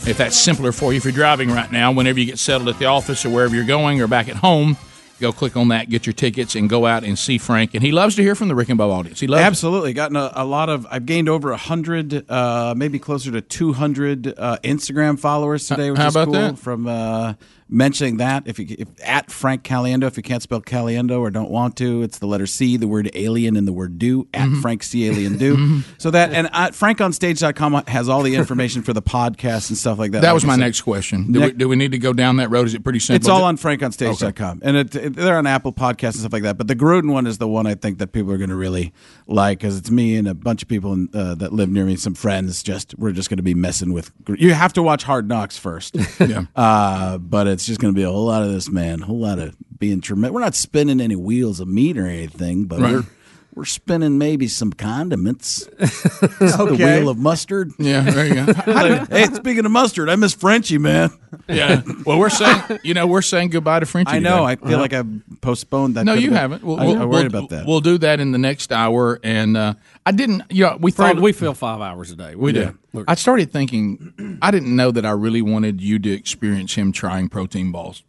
If 0.08 0.18
that's 0.18 0.40
simpler 0.40 0.72
for 0.72 0.94
you, 0.94 0.98
if 0.98 1.04
you're 1.04 1.12
driving 1.12 1.52
right 1.52 1.70
now, 1.70 1.92
whenever 1.92 2.18
you 2.18 2.26
get 2.26 2.40
settled 2.40 2.70
at 2.70 2.80
the 2.80 2.86
office 2.86 3.26
or 3.26 3.30
wherever 3.30 3.54
you're 3.54 3.66
going 3.66 4.02
or 4.02 4.08
back 4.08 4.30
at 4.30 4.38
home, 4.38 4.78
go 5.22 5.32
click 5.32 5.56
on 5.56 5.70
that, 5.70 5.90
get 5.90 6.06
your 6.06 6.14
tickets, 6.14 6.56
and 6.56 6.70
go 6.70 6.86
out 6.86 7.04
and 7.04 7.18
see 7.18 7.38
Frank. 7.38 7.74
And 7.74 7.84
he 7.84 7.92
loves 7.92 8.16
to 8.16 8.22
hear 8.24 8.36
from 8.36 8.50
the 8.50 8.56
Rick 8.56 8.70
and 8.70 8.80
Bubba 8.80 8.92
audience. 8.92 9.20
He 9.20 9.28
loves 9.28 9.44
Absolutely, 9.44 9.94
gotten 9.94 10.18
a, 10.18 10.32
a 10.34 10.44
lot 10.46 10.68
of. 10.68 10.86
I've 10.90 11.06
gained 11.06 11.30
over 11.30 11.52
a 11.52 11.58
hundred, 11.58 12.30
uh, 12.30 12.74
maybe 12.76 13.00
closer 13.00 13.32
to 13.32 13.42
two 13.42 13.72
hundred 13.74 14.28
uh, 14.38 14.58
Instagram 14.64 15.18
followers 15.20 15.68
today, 15.68 15.92
which 15.92 16.00
How 16.00 16.08
is 16.08 16.16
about 16.16 16.26
cool. 16.26 16.34
that? 16.34 16.60
From 16.60 16.88
uh, 16.88 17.36
mentioning 17.72 18.18
that, 18.18 18.44
if 18.46 18.60
you 18.60 18.68
if, 18.78 18.88
at 19.04 19.32
Frank 19.32 19.64
Caliendo, 19.64 20.04
if 20.04 20.18
you 20.18 20.24
can't 20.24 20.44
spell 20.44 20.62
Caliendo 20.62 21.20
or 21.20 21.32
don't 21.32 21.50
want 21.50 21.76
to, 21.78 22.04
it's 22.04 22.20
the 22.20 22.28
letter 22.28 22.46
C, 22.46 22.78
the 22.78 22.88
word 22.88 23.10
alien, 23.16 23.56
and 23.56 23.68
the 23.68 23.74
word 23.74 23.98
do 23.98 24.28
at 24.34 24.42
Mm-hmm. 24.50 24.62
Frank 24.62 24.84
C 24.84 25.08
Alien 25.08 25.38
do. 25.40 25.82
So 25.98 26.12
that 26.12 26.34
and 26.34 26.48
uh, 26.52 26.70
FrankOnStage.com 26.70 27.84
has 27.88 28.10
all 28.10 28.22
the 28.24 28.36
information 28.36 28.82
for 28.82 28.94
the 28.94 29.02
podcast 29.02 29.70
and 29.70 29.78
stuff 29.78 29.98
like 30.00 30.12
that. 30.12 30.22
That 30.22 30.30
Like 30.30 30.34
was 30.36 30.46
my 30.46 30.54
said. 30.54 30.60
next 30.60 30.82
question. 30.82 31.32
Do, 31.32 31.42
we, 31.42 31.52
do 31.52 31.70
we 31.70 31.76
need 31.76 31.92
to 31.92 31.98
go 31.98 32.14
down 32.14 32.38
that 32.38 32.50
road? 32.50 32.68
Is 32.68 32.74
it 32.74 32.84
pretty 32.84 33.00
simple? 33.00 33.16
It's 33.18 33.28
all 33.30 33.44
on 33.44 33.58
frankonstage.com. 33.58 34.62
And 34.64 34.78
it, 34.78 34.96
it, 34.96 35.14
they're 35.16 35.38
on 35.38 35.48
Apple 35.48 35.74
Podcasts 35.74 36.04
and 36.14 36.16
stuff 36.16 36.34
like 36.34 36.44
that. 36.44 36.58
But 36.58 36.68
the 36.68 36.76
Gruden 36.76 37.12
one 37.12 37.28
is 37.28 37.38
the 37.38 37.48
one 37.48 37.68
I 37.68 37.76
think 37.76 38.00
that 38.00 38.08
people 38.12 38.32
are 38.32 38.38
going 38.38 38.50
to 38.50 38.56
really 38.56 38.94
like 39.28 39.60
because 39.60 39.78
it's 39.78 39.92
me 39.92 40.16
and 40.18 40.28
a 40.28 40.34
bunch 40.34 40.62
of 40.64 40.68
people 40.68 40.94
in, 40.94 41.10
uh, 41.14 41.36
that 41.36 41.54
live 41.54 41.70
near 41.70 41.86
me, 41.86 41.96
some 41.96 42.14
friends. 42.16 42.64
Just 42.64 42.98
We're 42.98 43.12
just 43.12 43.30
going 43.30 43.38
to 43.38 43.44
be 43.44 43.54
messing 43.54 43.94
with. 43.94 44.12
You 44.28 44.54
have 44.54 44.74
to 44.74 44.84
watch 44.84 45.04
Hard 45.04 45.28
Knocks 45.28 45.58
first. 45.58 45.96
Yeah. 46.22 46.44
Uh, 46.56 47.18
but 47.18 47.48
it's 47.48 47.61
just 47.66 47.80
going 47.80 47.94
to 47.94 47.98
be 47.98 48.04
a 48.04 48.10
whole 48.12 48.26
lot 48.26 48.44
of 48.44 48.52
this, 48.52 48.70
man. 48.70 49.02
A 49.02 49.06
whole 49.06 49.20
lot 49.20 49.40
of 49.40 49.56
being 49.80 50.02
tremendous. 50.02 50.34
We're 50.34 50.42
not 50.42 50.56
spinning 50.56 51.02
any 51.02 51.16
wheels 51.16 51.60
of 51.60 51.68
meat 51.68 51.98
or 51.98 52.06
anything, 52.08 52.66
but 52.66 52.80
Right. 52.80 52.94
we're. 52.94 53.06
We're 53.54 53.66
spinning 53.66 54.18
maybe 54.18 54.48
some 54.48 54.72
condiments. 54.72 55.66
the 55.66 56.76
wheel 56.80 57.10
of 57.10 57.18
mustard. 57.18 57.72
Yeah, 57.78 58.00
there 58.02 58.26
you 58.26 58.46
go. 58.46 58.54
hey, 59.10 59.26
speaking 59.26 59.66
of 59.66 59.72
mustard, 59.72 60.10
I 60.10 60.16
miss 60.16 60.34
Frenchie, 60.34 60.78
man. 60.78 61.10
Yeah. 61.50 61.82
Well, 62.06 62.18
we're 62.18 62.30
saying, 62.30 62.80
you 62.84 62.94
know, 62.94 63.08
we're 63.08 63.22
saying 63.22 63.50
goodbye 63.50 63.82
to 63.82 63.86
Frenchie. 63.86 64.14
I 64.14 64.20
know. 64.20 64.48
today. 64.48 64.62
I 64.66 64.70
feel 64.70 64.80
like 64.80 64.94
I've 64.94 65.08
postponed 65.42 65.96
that. 65.96 66.06
no, 66.06 66.14
you 66.14 66.30
been- 66.30 66.38
haven't. 66.38 66.64
We'll, 66.64 66.80
I, 66.80 66.86
we'll, 66.86 67.02
I 67.02 67.06
worried 67.06 67.34
we'll- 67.34 67.44
about 67.44 67.50
that. 67.50 67.66
We'll 67.68 67.82
do 67.82 67.98
that 67.98 68.22
in 68.22 68.32
the 68.32 68.38
next 68.38 68.72
hour. 68.72 69.20
And 69.22 69.58
uh, 69.58 69.74
I 70.06 70.14
didn't, 70.14 70.44
you 70.50 70.64
know, 70.66 70.78
we 70.80 70.92
Frank, 70.92 71.16
thought 71.18 71.24
we 71.24 71.34
fill 71.34 71.54
five 71.54 71.82
hours 71.82 72.10
a 72.12 72.16
day. 72.16 72.36
we 72.36 72.54
do. 72.54 72.78
do. 72.94 73.04
I 73.06 73.16
started 73.16 73.52
thinking, 73.52 74.40
I 74.42 74.52
didn't 74.52 74.74
know 74.74 74.92
that 74.92 75.06
I 75.06 75.12
really 75.12 75.42
wanted 75.42 75.82
you 75.82 76.00
to 76.00 76.12
experience 76.12 76.76
him 76.76 76.94
trying 76.94 77.28
protein 77.28 77.74
balls. 77.74 78.04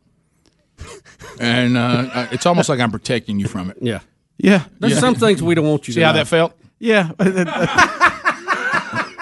And 1.40 1.76
uh, 1.76 1.80
uh, 2.12 2.28
it's 2.30 2.46
almost 2.46 2.68
like 2.68 2.78
I'm 2.80 2.90
protecting 2.92 3.38
you 3.40 3.48
from 3.48 3.70
it. 3.70 3.78
Yeah. 3.80 4.00
Yeah. 4.42 4.64
There's 4.80 4.94
Yeah. 4.94 5.00
some 5.00 5.14
things 5.14 5.42
we 5.42 5.54
don't 5.54 5.66
want 5.66 5.88
you 5.88 5.94
See 5.94 6.00
to 6.00 6.06
how 6.06 6.12
know. 6.12 6.18
that 6.18 6.26
felt? 6.26 6.52
Yeah. 6.78 7.10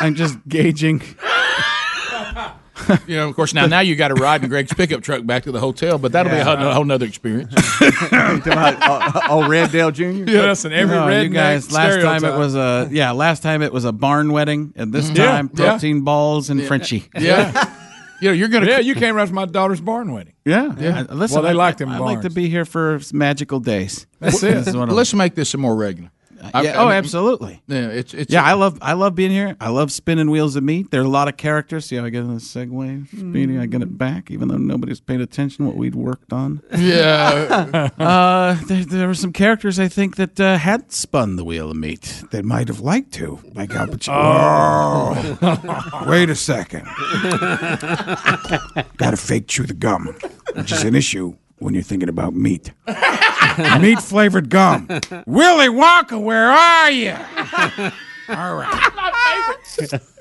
I'm 0.01 0.15
just 0.15 0.39
gauging. 0.49 1.03
You 3.07 3.17
know, 3.17 3.29
of 3.29 3.37
course, 3.37 3.55
now 3.55 3.67
now 3.67 3.81
you 3.81 3.95
got 3.95 4.09
to 4.09 4.15
ride 4.15 4.43
in 4.43 4.49
Greg's 4.49 4.73
pickup 4.73 5.03
truck 5.03 5.25
back 5.25 5.45
to 5.45 5.53
the 5.53 5.61
hotel, 5.61 5.99
but 5.99 6.13
that'll 6.13 6.33
be 6.33 6.39
a 6.39 6.45
whole, 6.45 6.57
a 6.57 6.75
whole 6.75 6.85
nother 6.85 7.07
experience. 7.07 7.55
Uh, 8.13 8.77
uh, 8.81 9.21
oh, 9.29 9.49
Red 9.49 9.71
Dale 9.71 9.91
Jr. 9.91 10.25
Yes, 10.27 10.65
and 10.65 10.75
every 10.75 10.97
No, 10.97 11.07
redneck 11.07 11.25
you 11.25 11.29
guys. 11.31 11.71
Last 11.71 12.03
time 12.03 12.25
it 12.25 12.37
was 12.37 12.57
a 12.57 12.89
yeah. 12.91 13.13
Last 13.13 13.43
time 13.43 13.63
it 13.63 13.73
was 13.73 13.85
a 13.85 13.93
barn 13.93 14.33
wedding, 14.33 14.73
and 14.77 14.93
this 14.93 15.07
mm-hmm. 15.07 15.17
Yeah, 15.17 15.27
time 15.27 15.51
yeah. 15.55 15.71
protein 15.71 16.01
balls 16.03 16.51
and 16.51 16.63
Frenchie. 16.63 17.09
Yeah. 17.17 17.73
You 18.21 18.29
know, 18.29 18.33
you're 18.35 18.49
gonna. 18.49 18.67
Yeah, 18.67 18.79
you 18.79 18.95
came 18.95 19.17
around 19.17 19.29
to 19.29 19.33
my 19.35 19.47
daughter's 19.47 19.81
barn 19.81 20.13
wedding. 20.13 20.35
Yeah, 20.45 20.75
Yeah. 20.79 21.05
I- 21.09 21.15
Listen, 21.15 21.35
Well, 21.37 21.43
they 21.45 21.51
I- 21.51 21.53
liked 21.53 21.79
them 21.79 21.89
I, 21.89 21.99
like 21.99 22.21
to 22.23 22.31
be 22.31 22.49
here 22.49 22.65
for 22.65 23.01
magical 23.13 23.61
days. 23.61 24.07
That's 24.21 24.43
it. 24.43 24.67
Let's 24.75 25.15
make 25.15 25.35
this 25.35 25.55
a 25.55 25.59
more 25.59 25.75
regular. 25.77 26.11
I- 26.43 26.63
yeah. 26.63 26.71
I 26.71 26.83
oh, 26.83 26.87
mean, 26.87 26.95
absolutely. 26.95 27.63
Yeah, 27.67 27.89
it's 27.89 28.15
it's 28.15 28.33
Yeah, 28.33 28.45
I 28.45 28.55
love 28.55 28.79
I 28.81 28.95
love 28.95 29.15
being 29.15 29.31
here. 29.31 29.57
I 29.61 29.69
love 29.69 29.93
spinning 29.93 30.31
wheels 30.31 30.57
of 30.57 30.63
meat. 30.63 30.91
There 30.91 31.01
are 31.01 31.05
a 31.05 31.09
lot 31.09 31.29
of 31.29 31.37
characters. 31.37 31.87
See 31.87 31.97
how 31.97 32.05
I 32.05 32.11
get 32.11 32.21
in 32.21 32.35
the 32.35 32.41
segue? 32.41 33.09
Speedy, 33.09 33.59
I 33.59 33.67
get 33.67 33.83
it 33.83 33.99
back, 33.99 34.31
even 34.31 34.49
though 34.49 34.57
nobody's 34.57 35.01
paid 35.01 35.21
attention 35.21 35.67
what 35.67 35.77
we'd 35.77 35.95
worked 35.95 36.33
on. 36.33 36.63
Yeah. 36.81 37.91
uh, 37.99 38.55
there, 38.67 38.85
there 38.85 39.07
were 39.07 39.15
some 39.15 39.33
characters 39.33 39.79
I 39.79 39.87
think 39.87 40.17
that 40.17 40.41
uh, 40.41 40.57
had 40.57 40.91
spun 40.93 41.37
the 41.37 41.45
wheel 41.45 41.71
of 41.71 41.77
meat. 41.77 42.25
that 42.31 42.45
might 42.45 42.69
have 42.69 42.81
liked 42.81 43.13
to, 43.15 43.39
like 43.55 43.75
Al 43.75 43.87
Pacino. 43.87 45.39
Oh, 45.43 46.05
wait 46.09 46.31
a 46.31 46.35
second. 46.35 46.85
Got 48.97 49.11
to 49.11 49.17
fake 49.17 49.47
chew 49.47 49.65
the 49.65 49.75
gum, 49.75 50.17
which 50.55 50.73
is 50.73 50.85
an 50.85 50.95
issue 50.95 51.37
when 51.59 51.75
you're 51.75 51.83
thinking 51.83 52.09
about 52.09 52.35
meat. 52.35 52.73
meat 53.81 54.01
flavored 54.01 54.49
gum. 54.51 54.87
Willy 55.27 55.69
Wonka, 55.69 56.21
where 56.23 56.49
are 56.51 56.91
you? 56.91 57.13
All 58.29 58.55
right. 58.57 58.91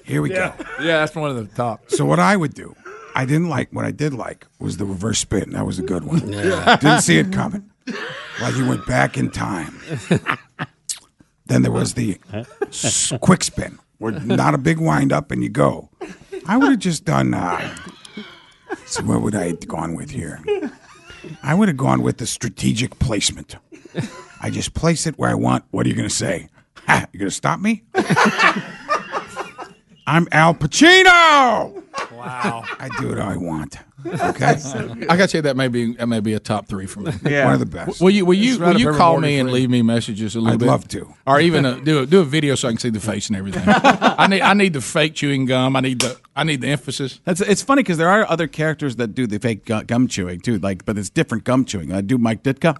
Here 0.03 0.22
we 0.22 0.30
go. 0.30 0.53
Yeah, 0.82 0.99
that's 0.99 1.16
one 1.16 1.30
of 1.30 1.36
the 1.38 1.45
top. 1.56 1.90
So 1.91 2.06
what 2.06 2.20
I 2.20 2.36
would 2.36 2.53
do, 2.53 2.76
I 3.16 3.26
didn't 3.26 3.49
like. 3.49 3.70
What 3.72 3.86
I 3.86 3.91
did 3.91 4.14
like 4.14 4.48
was 4.60 4.78
the 4.78 4.86
reverse 4.86 5.20
spin. 5.20 5.52
That 5.52 5.66
was 5.66 5.78
a 5.80 5.84
good 5.84 6.03
one. 6.03 6.32
Yeah. 6.32 6.78
Didn't 6.78 7.02
see 7.02 7.18
it 7.20 7.32
coming. 7.32 7.70
Like 8.41 8.56
you 8.56 8.68
went 8.68 8.86
back 8.88 9.18
in 9.18 9.30
time. 9.30 9.80
then 11.45 11.61
there 11.61 11.72
was 11.72 11.94
the 11.95 12.18
s- 12.68 13.14
quick 13.22 13.44
spin, 13.44 13.78
where 13.99 14.11
not 14.14 14.53
a 14.53 14.57
big 14.57 14.80
wind 14.80 15.11
up 15.14 15.30
and 15.32 15.44
you 15.44 15.49
go. 15.49 15.90
I 16.48 16.57
would 16.57 16.70
have 16.72 16.80
just 16.80 17.06
done. 17.06 17.34
Uh, 17.34 17.76
so 18.86 19.03
what 19.03 19.22
would 19.22 19.36
I 19.36 19.48
have 19.48 19.68
gone 19.68 19.94
with 19.95 20.10
here? 20.11 20.40
I 21.44 21.54
would 21.54 21.68
have 21.68 21.78
gone 21.78 22.02
with 22.02 22.18
the 22.18 22.28
strategic 22.28 23.00
placement. 23.00 23.56
I 24.41 24.50
just 24.50 24.74
place 24.74 25.06
it 25.08 25.18
where 25.18 25.30
I 25.30 25.36
want. 25.36 25.66
What 25.72 25.86
are 25.86 25.90
you 25.90 25.96
going 25.96 26.08
to 26.08 26.14
say? 26.16 26.50
Ha, 26.88 27.06
you 27.12 27.20
going 27.20 27.30
to 27.30 27.36
stop 27.36 27.60
me? 27.60 27.84
I'm 30.08 30.28
Al 30.32 30.56
Pacino. 30.56 31.84
Wow. 32.11 32.63
I 32.80 32.89
do 32.99 33.09
what 33.09 33.19
I 33.19 33.38
want. 33.38 33.77
Okay. 34.05 34.45
I 35.09 35.17
got 35.17 35.17
to 35.17 35.27
say 35.27 35.41
that 35.41 35.57
may 35.57 35.67
be 35.67 35.93
that 35.95 36.07
may 36.07 36.19
be 36.19 36.34
a 36.34 36.39
top 36.39 36.67
three 36.67 36.85
for 36.85 37.01
me. 37.01 37.11
Yeah. 37.23 37.45
One 37.45 37.53
of 37.53 37.59
the 37.59 37.65
best. 37.65 38.01
Will 38.01 38.09
you 38.09 38.26
will 38.26 38.35
you 38.35 38.59
will 38.59 38.80
you 38.80 38.93
call 38.93 39.19
me 39.19 39.39
and 39.39 39.51
leave 39.51 39.69
me 39.69 39.81
messages 39.81 40.35
a 40.35 40.41
little 40.41 40.57
bit. 40.57 40.65
I'd 40.65 40.71
love 40.71 40.88
to. 40.89 41.13
Or 41.27 41.39
even 41.39 41.65
a, 41.65 41.80
do 41.80 41.99
a, 41.99 42.05
do 42.05 42.19
a 42.21 42.23
video 42.23 42.55
so 42.55 42.67
I 42.67 42.71
can 42.71 42.80
see 42.80 42.89
the 42.89 42.99
face 42.99 43.27
and 43.27 43.38
everything. 43.38 43.63
I 43.65 44.27
need 44.27 44.41
I 44.41 44.53
need 44.53 44.73
the 44.73 44.81
fake 44.81 45.15
chewing 45.15 45.45
gum. 45.45 45.76
I 45.76 45.81
need 45.81 45.99
the 45.99 46.17
I 46.35 46.43
need 46.43 46.61
the 46.61 46.67
emphasis. 46.67 47.19
That's 47.26 47.41
it's 47.41 47.61
funny 47.61 47.84
because 47.84 47.97
there 47.97 48.09
are 48.09 48.30
other 48.30 48.47
characters 48.47 48.95
that 48.97 49.13
do 49.13 49.27
the 49.27 49.39
fake 49.39 49.65
gum 49.65 50.07
chewing 50.07 50.39
too, 50.39 50.59
like 50.59 50.85
but 50.85 50.97
it's 50.97 51.09
different 51.09 51.43
gum 51.43 51.65
chewing. 51.65 51.91
I 51.91 52.01
do 52.01 52.17
Mike 52.17 52.43
Ditka. 52.43 52.77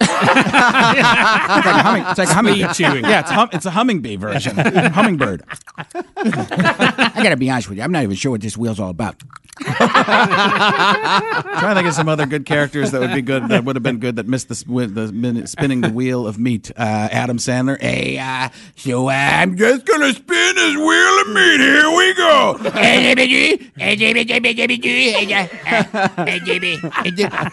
It's 0.00 0.10
like 0.10 1.66
a 1.66 1.82
humming. 1.82 2.04
It's 2.06 2.18
like 2.18 2.28
a 2.28 2.34
humming. 2.34 2.54
Speed 2.54 2.74
chewing. 2.74 3.04
Yeah, 3.04 3.20
it's 3.20 3.30
hum, 3.30 3.48
it's 3.52 3.66
a 3.66 3.70
humming 3.70 4.00
bee 4.00 4.16
version. 4.16 4.56
Hummingbird. 4.56 5.44
I 5.76 7.12
gotta 7.22 7.36
be 7.36 7.50
honest 7.50 7.68
with 7.68 7.78
you. 7.78 7.84
I'm 7.84 7.92
not 7.92 8.02
even 8.02 8.16
sure 8.16 8.32
what 8.32 8.40
this 8.40 8.56
wheel's 8.56 8.80
all 8.80 8.90
about. 8.90 9.22
trying 9.64 9.78
to 11.70 11.74
think 11.74 11.88
of 11.88 11.94
some 11.94 12.10
other 12.10 12.26
good 12.26 12.44
characters 12.44 12.90
that 12.90 13.00
would 13.00 13.14
be 13.14 13.22
good. 13.22 13.48
That 13.48 13.64
would 13.64 13.74
have 13.74 13.82
been 13.82 13.98
good. 13.98 14.16
That 14.16 14.28
missed 14.28 14.48
the, 14.48 14.64
with 14.70 14.94
the 14.94 15.46
spinning 15.46 15.80
the 15.80 15.88
wheel 15.90 16.26
of 16.26 16.38
meat. 16.38 16.70
Uh, 16.76 17.08
Adam 17.10 17.38
Sandler. 17.38 17.80
Hey, 17.80 18.18
uh, 18.18 18.50
so 18.76 19.08
uh, 19.08 19.12
I'm 19.12 19.56
just 19.56 19.86
gonna 19.86 20.12
spin 20.12 20.56
this 20.56 20.76
wheel 20.76 21.20
of 21.20 21.28
meat. 21.28 21.60
Here 21.60 21.90
we 21.90 22.14
go. 22.14 22.58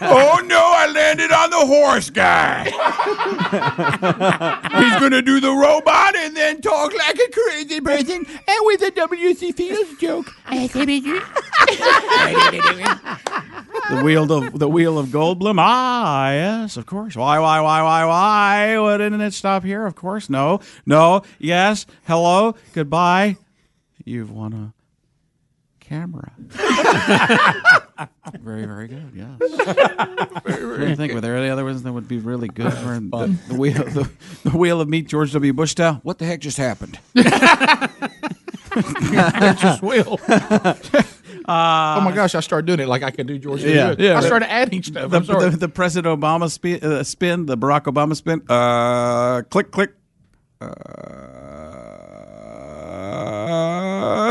oh 0.02 0.42
no! 0.44 0.60
I 0.60 0.90
landed 0.94 1.32
on 1.32 1.50
the 1.50 1.64
horse 1.64 2.10
guy. 2.24 2.64
He's 4.80 5.00
gonna 5.00 5.22
do 5.22 5.40
the 5.40 5.52
robot 5.52 6.16
and 6.16 6.36
then 6.36 6.60
talk 6.60 6.92
like 6.94 7.18
a 7.18 7.30
crazy 7.30 7.80
person 7.80 8.26
and 8.26 8.60
with 8.62 8.82
a 8.82 8.90
W.C. 8.90 9.52
Fields 9.52 9.98
joke. 9.98 10.26
the 13.90 14.00
wheel 14.02 14.32
of 14.32 14.58
the 14.58 14.68
wheel 14.68 14.98
of 14.98 15.08
Goldblum. 15.08 15.56
Ah, 15.58 16.30
yes, 16.30 16.76
of 16.76 16.86
course. 16.86 17.16
Why, 17.16 17.38
why, 17.38 17.60
why, 17.60 17.82
why, 17.82 18.04
why? 18.06 18.98
Didn't 18.98 19.20
it 19.20 19.34
stop 19.34 19.64
here? 19.64 19.86
Of 19.86 19.94
course, 19.94 20.30
no, 20.30 20.60
no, 20.86 21.22
yes, 21.38 21.86
hello, 22.06 22.54
goodbye. 22.72 23.36
You've 24.04 24.30
won 24.30 24.52
a 24.52 24.73
camera. 25.94 26.32
very, 28.40 28.64
very 28.66 28.88
good. 28.88 29.12
Yes. 29.14 29.38
I 29.40 30.94
think 30.96 31.12
were 31.12 31.20
there 31.20 31.36
any 31.36 31.48
other 31.48 31.64
ones 31.64 31.84
that 31.84 31.92
would 31.92 32.08
be 32.08 32.18
really 32.18 32.48
good? 32.48 32.72
For 32.72 32.98
the, 32.98 33.38
the 33.48 33.54
wheel, 33.54 33.74
the, 33.74 34.10
the 34.42 34.50
wheel 34.50 34.80
of 34.80 34.88
meat, 34.88 35.06
George 35.06 35.32
W. 35.32 35.52
Bush 35.52 35.70
style. 35.72 36.00
What 36.02 36.18
the 36.18 36.24
heck 36.24 36.40
just 36.40 36.56
happened? 36.58 36.98
Just 38.74 39.82
will. 39.82 40.18
oh 40.28 40.40
my 41.46 42.12
gosh, 42.12 42.34
I 42.34 42.40
started 42.40 42.66
doing 42.66 42.80
it 42.80 42.88
like 42.88 43.04
I 43.04 43.12
could 43.12 43.28
do 43.28 43.38
George. 43.38 43.62
Yeah, 43.62 43.90
W. 43.90 44.08
yeah. 44.08 44.18
I 44.18 44.20
started 44.20 44.50
adding 44.50 44.82
stuff. 44.82 45.12
The, 45.12 45.16
I'm 45.18 45.24
sorry. 45.24 45.50
the, 45.50 45.56
the 45.56 45.68
President 45.68 46.20
Obama 46.20 46.50
spin, 46.50 46.82
uh, 46.82 47.04
spin, 47.04 47.46
the 47.46 47.56
Barack 47.56 47.84
Obama 47.84 48.16
spin. 48.16 48.42
Uh, 48.48 49.42
click, 49.42 49.70
click. 49.70 49.92
Uh, 50.60 50.70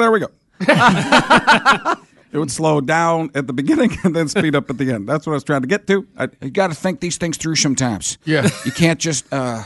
there 0.02 0.12
we 0.12 0.20
go. 0.20 0.28
It 0.68 2.38
would 2.38 2.52
slow 2.52 2.82
down 2.82 3.30
at 3.36 3.48
the 3.48 3.54
beginning 3.54 3.96
and 4.04 4.16
then 4.16 4.28
speed 4.28 4.56
up 4.56 4.70
at 4.70 4.78
the 4.78 4.92
end. 4.92 5.08
That's 5.08 5.26
what 5.28 5.34
I 5.34 5.36
was 5.36 5.44
trying 5.44 5.62
to 5.62 5.68
get 5.68 5.88
to. 5.88 6.08
I, 6.18 6.30
You 6.42 6.52
got 6.52 6.68
to 6.68 6.76
think 6.76 7.00
these 7.00 7.18
things 7.18 7.38
through 7.38 7.56
sometimes. 7.56 8.18
Yeah. 8.26 8.50
You 8.66 8.72
can't 8.72 9.00
just, 9.00 9.32
uh, 9.32 9.64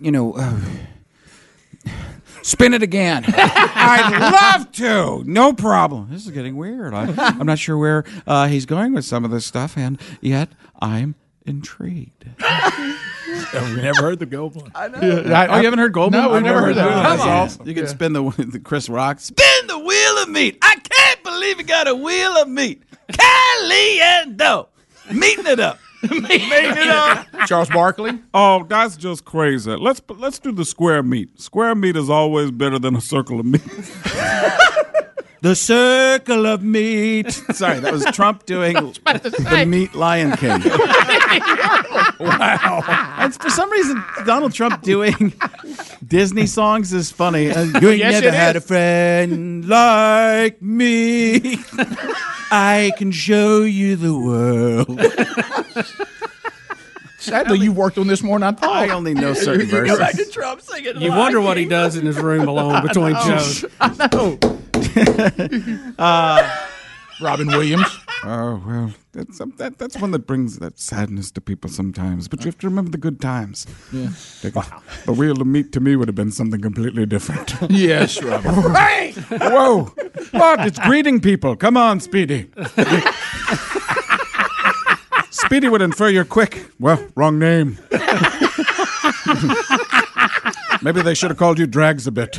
you 0.00 0.10
know, 0.10 0.34
uh, 0.34 0.58
spin 2.42 2.74
it 2.74 2.82
again. 2.82 3.24
I'd 3.26 4.56
love 4.56 4.72
to. 4.72 5.22
No 5.24 5.52
problem. 5.52 6.08
This 6.10 6.24
is 6.26 6.32
getting 6.32 6.56
weird. 6.56 6.94
I, 6.94 7.12
I'm 7.16 7.46
not 7.46 7.58
sure 7.58 7.78
where 7.78 8.04
uh, 8.26 8.48
he's 8.48 8.66
going 8.66 8.92
with 8.92 9.04
some 9.04 9.24
of 9.24 9.30
this 9.30 9.46
stuff, 9.46 9.76
and 9.76 10.00
yet 10.20 10.48
I'm 10.80 11.14
intrigued. 11.46 12.24
we 13.54 13.82
never 13.82 14.02
heard 14.02 14.18
the 14.18 14.26
gold 14.26 14.56
one. 14.56 14.70
I 14.74 14.88
know. 14.88 14.98
oh, 15.00 15.22
you 15.58 15.64
haven't 15.64 15.78
heard 15.78 15.92
Goldman? 15.92 16.20
No, 16.20 16.28
we've 16.28 16.36
I've 16.38 16.42
never 16.42 16.60
heard 16.60 16.76
that. 16.76 16.88
That's 16.88 17.22
Come 17.22 17.30
on. 17.30 17.36
awesome. 17.36 17.68
You 17.68 17.74
can 17.74 17.86
spin 17.86 18.12
the, 18.12 18.22
the 18.48 18.60
Chris 18.60 18.88
Rock. 18.88 19.20
Spin 19.20 19.66
the 19.66 19.78
wheel 19.78 20.22
of 20.22 20.28
meat. 20.28 20.58
I 20.62 20.76
can't 20.76 21.22
believe 21.22 21.58
you 21.58 21.64
got 21.64 21.88
a 21.88 21.94
wheel 21.94 22.36
of 22.36 22.48
meat. 22.48 22.82
Caliendo. 23.08 24.68
Meeting 25.12 25.46
it 25.46 25.60
up. 25.60 25.78
Meeting 26.10 26.48
it 26.50 26.88
up. 26.88 27.26
Charles 27.46 27.70
Barkley. 27.70 28.18
Oh, 28.34 28.64
that's 28.64 28.96
just 28.96 29.24
crazy. 29.24 29.74
Let's 29.74 30.02
let's 30.08 30.38
do 30.38 30.52
the 30.52 30.64
square 30.64 31.02
meat. 31.02 31.40
Square 31.40 31.76
meat 31.76 31.96
is 31.96 32.10
always 32.10 32.50
better 32.50 32.78
than 32.78 32.94
a 32.94 33.00
circle 33.00 33.40
of 33.40 33.46
meat. 33.46 33.62
The 35.44 35.54
circle 35.54 36.46
of 36.46 36.62
meat. 36.62 37.30
Sorry, 37.52 37.78
that 37.80 37.92
was 37.92 38.02
Trump 38.14 38.46
doing 38.46 38.76
the 38.76 39.64
meat 39.68 39.94
Lion 39.94 40.34
King. 40.38 40.62
wow. 42.18 42.82
And 43.18 43.34
for 43.34 43.50
some 43.50 43.70
reason, 43.70 44.02
Donald 44.24 44.54
Trump 44.54 44.80
doing 44.80 45.34
Disney 46.06 46.46
songs 46.46 46.94
is 46.94 47.10
funny. 47.10 47.50
Uh, 47.50 47.64
you 47.78 47.90
ain't 47.90 47.98
Yes, 47.98 48.22
never 48.22 48.34
had 48.34 48.56
is. 48.56 48.64
a 48.64 48.66
friend 48.66 49.68
like 49.68 50.62
me. 50.62 51.58
I 52.50 52.92
can 52.96 53.12
show 53.12 53.64
you 53.64 53.96
the 53.96 54.18
world. 54.18 54.98
Sadly, 57.18 57.58
you 57.58 57.70
worked 57.72 57.98
on 57.98 58.06
this 58.06 58.22
more 58.22 58.38
than 58.38 58.54
I 58.54 58.58
thought. 58.58 58.76
I 58.76 58.88
only 58.94 59.12
know 59.12 59.34
certain 59.34 59.66
verses. 59.66 60.30
Trump 60.30 60.62
singing. 60.62 61.02
You 61.02 61.10
wonder 61.10 61.42
what 61.42 61.58
he 61.58 61.66
does 61.66 61.96
in 61.96 62.06
his 62.06 62.16
room 62.16 62.48
alone 62.48 62.80
between 62.86 63.14
shows. 63.16 63.66
I 63.78 64.08
know. 64.10 64.38
Uh, 65.98 66.66
Robin 67.20 67.46
Williams. 67.48 67.86
Oh 68.26 68.62
well, 68.66 68.90
that's 69.12 69.38
um, 69.38 69.52
that, 69.58 69.76
that's 69.76 69.98
one 70.00 70.10
that 70.12 70.26
brings 70.26 70.58
that 70.58 70.78
sadness 70.78 71.30
to 71.32 71.42
people 71.42 71.68
sometimes. 71.68 72.26
But 72.26 72.40
you 72.40 72.46
have 72.46 72.56
to 72.60 72.66
remember 72.66 72.90
the 72.90 72.96
good 72.96 73.20
times. 73.20 73.66
Yeah. 73.92 74.08
Like, 74.42 74.54
The 75.04 75.12
wheel 75.12 75.38
of 75.42 75.46
meat 75.46 75.72
to 75.72 75.80
me 75.80 75.94
would 75.94 76.08
have 76.08 76.14
been 76.14 76.30
something 76.30 76.62
completely 76.62 77.04
different. 77.04 77.52
Yes, 77.70 78.22
Robin. 78.22 78.54
hey! 78.74 79.12
Whoa! 79.30 79.92
What? 80.30 80.66
It's 80.66 80.78
greeting 80.78 81.20
people. 81.20 81.54
Come 81.54 81.76
on, 81.76 82.00
Speedy. 82.00 82.48
Speedy 85.30 85.68
would 85.68 85.82
infer 85.82 86.08
you're 86.08 86.24
quick. 86.24 86.64
Well, 86.80 87.06
wrong 87.16 87.38
name. 87.38 87.76
Maybe 90.80 91.02
they 91.02 91.12
should 91.14 91.30
have 91.30 91.38
called 91.38 91.58
you 91.58 91.66
Drags 91.66 92.06
a 92.06 92.10
bit. 92.10 92.38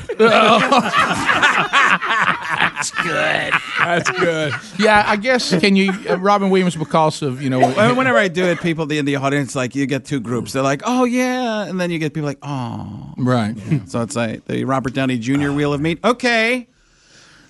That's 2.75 2.91
good. 2.91 3.53
That's 3.79 4.11
good. 4.11 4.53
Yeah, 4.77 5.03
I 5.07 5.15
guess. 5.15 5.57
Can 5.59 5.75
you, 5.75 5.91
uh, 6.09 6.17
Robin 6.17 6.49
Williams, 6.49 6.75
because 6.75 7.21
of 7.21 7.41
you 7.41 7.49
know, 7.49 7.59
Whenever 7.95 8.17
I 8.17 8.27
do 8.27 8.45
it, 8.45 8.59
people 8.61 8.91
in 8.91 9.05
the 9.05 9.15
audience, 9.15 9.55
like, 9.55 9.75
you 9.75 9.85
get 9.85 10.05
two 10.05 10.19
groups. 10.19 10.53
They're 10.53 10.63
like, 10.63 10.81
oh, 10.85 11.05
yeah. 11.05 11.65
And 11.65 11.79
then 11.79 11.91
you 11.91 11.99
get 11.99 12.13
people 12.13 12.27
like, 12.27 12.39
oh. 12.41 13.13
right? 13.17 13.55
So 13.87 14.01
it's 14.01 14.15
like 14.15 14.45
the 14.45 14.65
Robert 14.65 14.93
Downey 14.93 15.17
Jr. 15.17 15.51
Wheel 15.51 15.73
of 15.73 15.81
Meat. 15.81 15.99
Okay. 16.03 16.67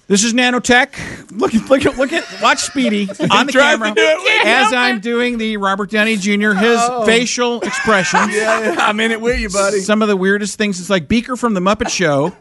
This 0.08 0.24
is 0.24 0.34
nanotech. 0.34 1.32
Look 1.32 1.56
at, 1.56 1.68
look 1.68 1.84
at, 1.84 1.98
look 1.98 2.14
at, 2.14 2.24
watch 2.42 2.60
Speedy 2.60 3.10
on 3.32 3.48
the 3.48 3.54
camera 3.54 3.92
do 3.92 4.02
it 4.02 4.18
with 4.22 4.46
as. 4.46 4.72
I'm 4.72 5.00
doing 5.00 5.40
the 5.40 5.58
Robert 5.58 5.90
Downey 5.90 6.16
Jr. 6.16 6.52
His 6.52 6.80
facial 7.06 7.62
expressions. 7.62 8.26
Yeah, 8.36 8.74
yeah, 8.74 8.76
I'm 8.80 9.00
in 9.00 9.12
it 9.12 9.22
with 9.22 9.40
you, 9.40 9.50
buddy. 9.50 9.80
Some 9.80 10.02
of 10.02 10.08
the 10.08 10.18
weirdest 10.18 10.58
things. 10.58 10.80
It's 10.80 10.90
like 10.90 11.08
Beaker 11.08 11.36
from 11.36 11.54
the 11.54 11.60
Muppet 11.60 11.90
Show. 11.90 12.36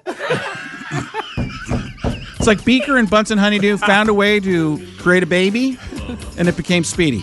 It's 2.45 2.59
like 2.61 2.63
Beaker 2.67 2.99
and 2.99 3.09
Bunsen 3.09 3.39
Honeydew 3.39 3.79
found 3.79 4.11
a 4.11 4.15
way 4.15 4.39
to 4.39 4.87
create 4.99 5.23
a 5.23 5.27
baby, 5.27 5.79
and 6.37 6.47
it 6.47 6.59
became 6.59 6.85
Speedy. 6.85 7.23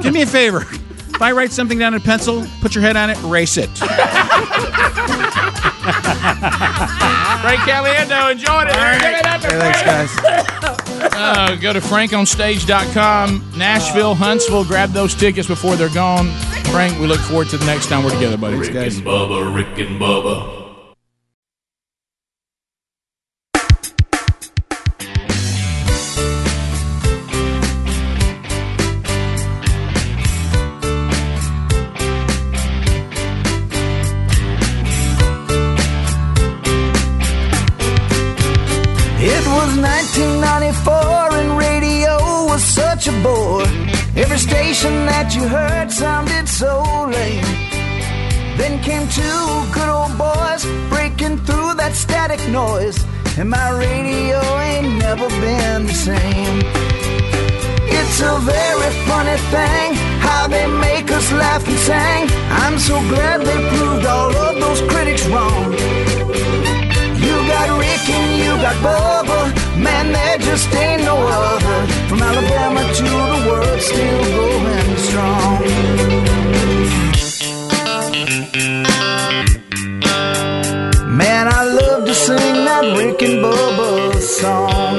Do 0.00 0.10
me 0.10 0.22
a 0.22 0.26
favor. 0.26 0.62
If 0.62 1.20
I 1.20 1.32
write 1.32 1.52
something 1.52 1.78
down 1.78 1.92
in 1.92 2.00
pencil, 2.00 2.46
put 2.62 2.74
your 2.74 2.80
head 2.80 2.96
on 2.96 3.10
it, 3.10 3.18
erase 3.18 3.58
it. 3.58 3.68
Frank 3.76 4.00
Caliendo, 7.60 8.32
enjoyed 8.32 8.68
it. 8.70 9.02
Give 9.02 9.12
it 9.12 9.26
up 9.26 9.42
to 9.42 9.48
Thanks, 9.48 9.82
guys. 9.82 10.08
Uh, 11.12 11.58
go 11.60 11.74
to 11.74 11.80
frankonstage.com, 11.80 13.52
Nashville, 13.54 14.14
Huntsville. 14.14 14.64
Grab 14.64 14.92
those 14.92 15.14
tickets 15.14 15.46
before 15.46 15.76
they're 15.76 15.90
gone. 15.90 16.30
Frank, 16.72 16.98
we 16.98 17.06
look 17.06 17.20
forward 17.20 17.50
to 17.50 17.58
the 17.58 17.66
next 17.66 17.90
time 17.90 18.02
we're 18.02 18.12
together, 18.12 18.38
buddy. 18.38 18.56
Rick 18.56 18.70
and 18.76 18.92
Bubba, 19.04 19.54
Rick 19.54 19.78
and 19.86 20.00
Bubba. 20.00 20.55
1994 40.66 41.38
and 41.38 41.58
radio 41.58 42.16
was 42.50 42.62
such 42.62 43.06
a 43.06 43.12
bore. 43.22 43.62
Every 44.16 44.38
station 44.38 45.06
that 45.06 45.32
you 45.34 45.46
heard 45.46 45.92
sounded 45.92 46.48
so 46.48 46.82
lame. 47.06 47.44
Then 48.58 48.82
came 48.82 49.06
two 49.06 49.46
good 49.70 49.88
old 49.88 50.18
boys 50.18 50.66
breaking 50.90 51.38
through 51.46 51.74
that 51.74 51.94
static 51.94 52.42
noise. 52.48 52.98
And 53.38 53.48
my 53.48 53.68
radio 53.78 54.40
ain't 54.58 54.98
never 54.98 55.28
been 55.38 55.86
the 55.86 55.94
same. 55.94 56.58
It's 57.98 58.18
a 58.20 58.34
very 58.42 58.90
funny 59.06 59.38
thing 59.54 59.88
how 60.18 60.48
they 60.48 60.66
make 60.66 61.12
us 61.12 61.30
laugh 61.30 61.62
and 61.68 61.78
sing. 61.78 62.22
I'm 62.64 62.78
so 62.78 62.98
glad 63.12 63.42
they 63.42 63.60
proved 63.70 64.06
all 64.06 64.34
of 64.34 64.54
those 64.58 64.80
critics 64.90 65.24
wrong. 65.28 65.72
You 67.22 67.34
got 67.54 67.66
Rick 67.78 68.04
and 68.18 68.30
you 68.42 68.52
got 68.66 68.76
Bubba, 68.82 69.65
Man, 69.78 70.12
there 70.12 70.38
just 70.38 70.72
ain't 70.74 71.02
no 71.04 71.16
other. 71.16 71.86
From 72.08 72.22
Alabama 72.22 72.80
to 72.94 73.02
the 73.02 73.44
world, 73.46 73.80
still 73.80 74.24
going 74.36 74.96
strong. 74.96 75.60
Man, 81.16 81.48
I 81.48 81.64
love 81.64 82.06
to 82.06 82.14
sing 82.14 82.64
that 82.64 82.96
Rick 82.96 83.22
and 83.22 83.44
Bubba 83.44 84.20
song. 84.20 84.96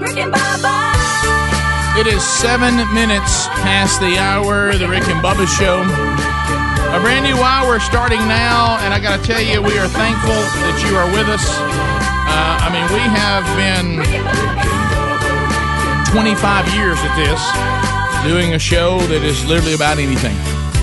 Rick 0.00 0.16
and 0.16 0.32
Bubba! 0.32 2.00
It 2.00 2.06
is 2.06 2.22
seven 2.22 2.76
minutes 2.94 3.46
past 3.62 4.00
the 4.00 4.18
hour, 4.18 4.74
the 4.74 4.88
Rick 4.88 5.06
and 5.08 5.22
Bubba 5.22 5.46
show. 5.46 5.82
A 6.96 7.00
brand 7.00 7.24
new 7.24 7.36
hour 7.36 7.78
starting 7.80 8.20
now, 8.28 8.78
and 8.80 8.94
I 8.94 9.00
gotta 9.00 9.22
tell 9.22 9.42
you, 9.42 9.60
we 9.60 9.78
are 9.78 9.88
thankful 9.88 10.30
that 10.30 10.84
you 10.88 10.96
are 10.96 11.10
with 11.12 11.28
us. 11.28 11.93
Uh, 12.36 12.58
I 12.62 12.68
mean, 12.68 12.82
we 12.92 12.98
have 12.98 13.44
been 13.54 14.02
25 16.12 16.74
years 16.74 16.98
at 17.00 17.14
this, 17.14 17.40
doing 18.26 18.54
a 18.54 18.58
show 18.58 18.98
that 19.06 19.22
is 19.22 19.46
literally 19.46 19.74
about 19.74 19.98
anything. 19.98 20.36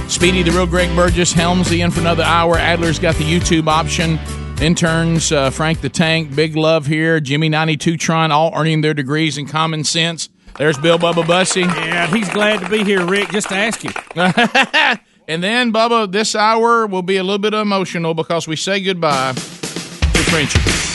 Speedy, 0.10 0.44
the 0.44 0.52
real 0.52 0.66
Greg 0.66 0.96
Burgess, 0.96 1.34
Helmsy 1.34 1.84
in 1.84 1.92
for 1.92 2.00
another 2.00 2.24
hour. 2.24 2.58
Adler's 2.58 3.00
got 3.00 3.16
the 3.16 3.26
YouTube 3.26 3.68
option. 3.68 4.18
Interns, 4.62 5.34
uh, 5.34 5.50
Frank 5.50 5.82
the 5.82 5.90
Tank, 5.90 6.34
Big 6.34 6.56
Love 6.56 6.86
here, 6.86 7.20
Jimmy 7.20 7.50
92 7.50 7.98
Tron, 7.98 8.32
all 8.32 8.54
earning 8.56 8.80
their 8.80 8.94
degrees 8.94 9.38
in 9.38 9.46
common 9.46 9.84
sense. 9.84 10.30
There's 10.58 10.78
Bill 10.78 10.98
Bubba 10.98 11.28
Bussey. 11.28 11.62
Yeah, 11.62 12.08
he's 12.08 12.30
glad 12.30 12.62
to 12.62 12.70
be 12.70 12.86
here, 12.86 13.06
Rick, 13.06 13.32
just 13.32 13.50
to 13.50 13.56
ask 13.56 13.84
you. 13.84 13.92
and 15.28 15.44
then, 15.44 15.74
Bubba, 15.74 16.10
this 16.10 16.34
hour 16.34 16.88
will 16.88 17.02
be 17.02 17.18
a 17.18 17.24
little 17.24 17.40
bit 17.40 17.54
emotional 17.54 18.14
because 18.14 18.48
we 18.48 18.56
say 18.56 18.82
goodbye 18.82 19.34
to 19.34 20.24
Frenchie. 20.30 20.91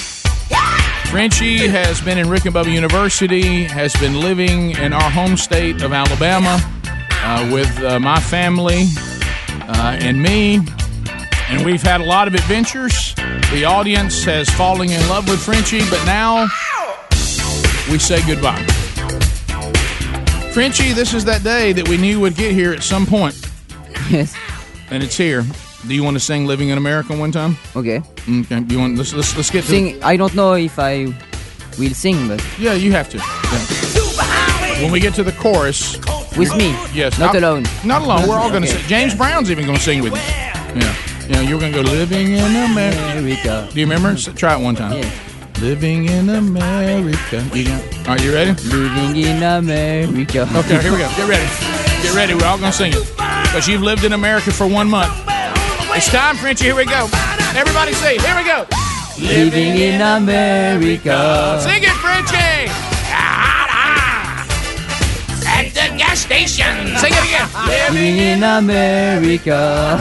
Frenchie 1.16 1.66
has 1.66 1.98
been 2.02 2.18
in 2.18 2.28
Rick 2.28 2.44
and 2.44 2.54
Bubba 2.54 2.70
University, 2.70 3.64
has 3.64 3.94
been 3.94 4.20
living 4.20 4.72
in 4.72 4.92
our 4.92 5.10
home 5.10 5.38
state 5.38 5.80
of 5.80 5.94
Alabama 5.94 6.58
uh, 7.10 7.50
with 7.50 7.82
uh, 7.82 7.98
my 7.98 8.20
family 8.20 8.84
uh, 9.62 9.96
and 9.98 10.22
me. 10.22 10.60
And 11.48 11.64
we've 11.64 11.80
had 11.80 12.02
a 12.02 12.04
lot 12.04 12.28
of 12.28 12.34
adventures. 12.34 13.14
The 13.50 13.64
audience 13.64 14.24
has 14.24 14.50
fallen 14.50 14.90
in 14.90 15.00
love 15.08 15.26
with 15.26 15.42
Frenchie, 15.42 15.88
but 15.88 16.04
now 16.04 16.48
we 17.90 17.98
say 17.98 18.20
goodbye. 18.26 18.62
Frenchie, 20.52 20.92
this 20.92 21.14
is 21.14 21.24
that 21.24 21.42
day 21.42 21.72
that 21.72 21.88
we 21.88 21.96
knew 21.96 22.20
would 22.20 22.36
get 22.36 22.52
here 22.52 22.74
at 22.74 22.82
some 22.82 23.06
point. 23.06 23.34
Yes. 24.10 24.36
And 24.90 25.02
it's 25.02 25.16
here. 25.16 25.46
Do 25.88 25.94
you 25.94 26.04
want 26.04 26.16
to 26.16 26.20
sing 26.20 26.44
"Living 26.44 26.68
in 26.68 26.76
America" 26.76 27.16
one 27.16 27.32
time? 27.32 27.56
Okay. 27.74 28.02
Okay. 28.28 28.60
You 28.68 28.78
want? 28.80 28.96
Let's 28.98 29.12
let's 29.14 29.36
let's 29.36 29.50
get 29.50 29.62
to 29.64 29.70
Sing. 29.70 30.02
I 30.02 30.16
don't 30.16 30.34
know 30.34 30.54
if 30.54 30.78
I 30.78 31.06
will 31.78 31.94
sing, 31.94 32.28
but 32.28 32.42
Yeah, 32.58 32.74
you 32.74 32.92
have 32.92 33.08
to. 33.10 33.18
Yeah. 33.18 34.82
When 34.82 34.90
we 34.92 35.00
get 35.00 35.14
to 35.14 35.22
the 35.22 35.32
chorus, 35.32 35.96
with 36.36 36.54
me. 36.56 36.74
yes, 36.92 37.18
Not 37.18 37.34
alone. 37.34 37.64
Not 37.84 38.02
alone. 38.02 38.28
We're 38.28 38.36
all 38.36 38.50
going 38.50 38.62
to 38.62 38.68
Okay. 38.68 38.78
sing. 38.78 38.88
James 38.88 39.14
Brown's 39.14 39.50
even 39.50 39.64
going 39.64 39.78
to 39.78 39.82
sing 39.84 40.02
with 40.02 40.12
you. 40.12 40.18
Yeah. 40.18 40.94
Yeah. 41.28 41.40
You're 41.40 41.58
going 41.60 41.72
to 41.72 41.82
go 41.82 41.88
"Living 41.90 42.32
in 42.32 42.56
America." 42.70 43.68
Do 43.72 43.80
you 43.80 43.86
remember? 43.86 44.10
S- 44.10 44.28
Try 44.36 44.54
it 44.58 44.60
one 44.62 44.74
time. 44.74 44.98
Yeah. 44.98 45.10
Living 45.62 46.08
in 46.08 46.28
America. 46.28 47.42
You 47.54 47.64
got? 47.64 47.82
All 48.08 48.14
right. 48.16 48.22
You 48.22 48.34
ready? 48.34 48.52
Living 48.68 49.16
in 49.22 49.42
America. 49.42 50.42
Okay. 50.56 50.82
Here 50.82 50.92
we 50.92 50.98
go. 50.98 51.08
Get 51.16 51.28
ready. 51.28 51.48
Get 52.02 52.14
ready. 52.14 52.34
We're 52.34 52.44
all 52.46 52.58
going 52.58 52.72
to 52.72 52.76
sing 52.76 52.92
it 52.92 53.06
because 53.44 53.66
you've 53.68 53.82
lived 53.82 54.04
in 54.04 54.12
America 54.12 54.50
for 54.52 54.66
one 54.66 54.90
month. 54.90 55.14
It's 55.96 56.10
time, 56.10 56.36
Frenchie. 56.36 56.64
Here 56.66 56.74
we 56.76 56.84
go. 56.84 57.08
Everybody 57.56 57.94
say. 57.94 58.18
Here 58.18 58.36
we 58.36 58.44
go. 58.44 58.66
Living 59.18 59.80
in 59.80 60.02
America. 60.02 61.58
Sing 61.62 61.82
it, 61.82 61.96
Frenchie. 62.04 62.68
At 65.48 65.72
the 65.72 65.96
gas 65.96 66.20
station. 66.20 66.68
Sing 67.00 67.12
it 67.16 67.24
again. 67.24 67.48
Living 67.66 68.18
in 68.18 68.42
America. 68.42 69.96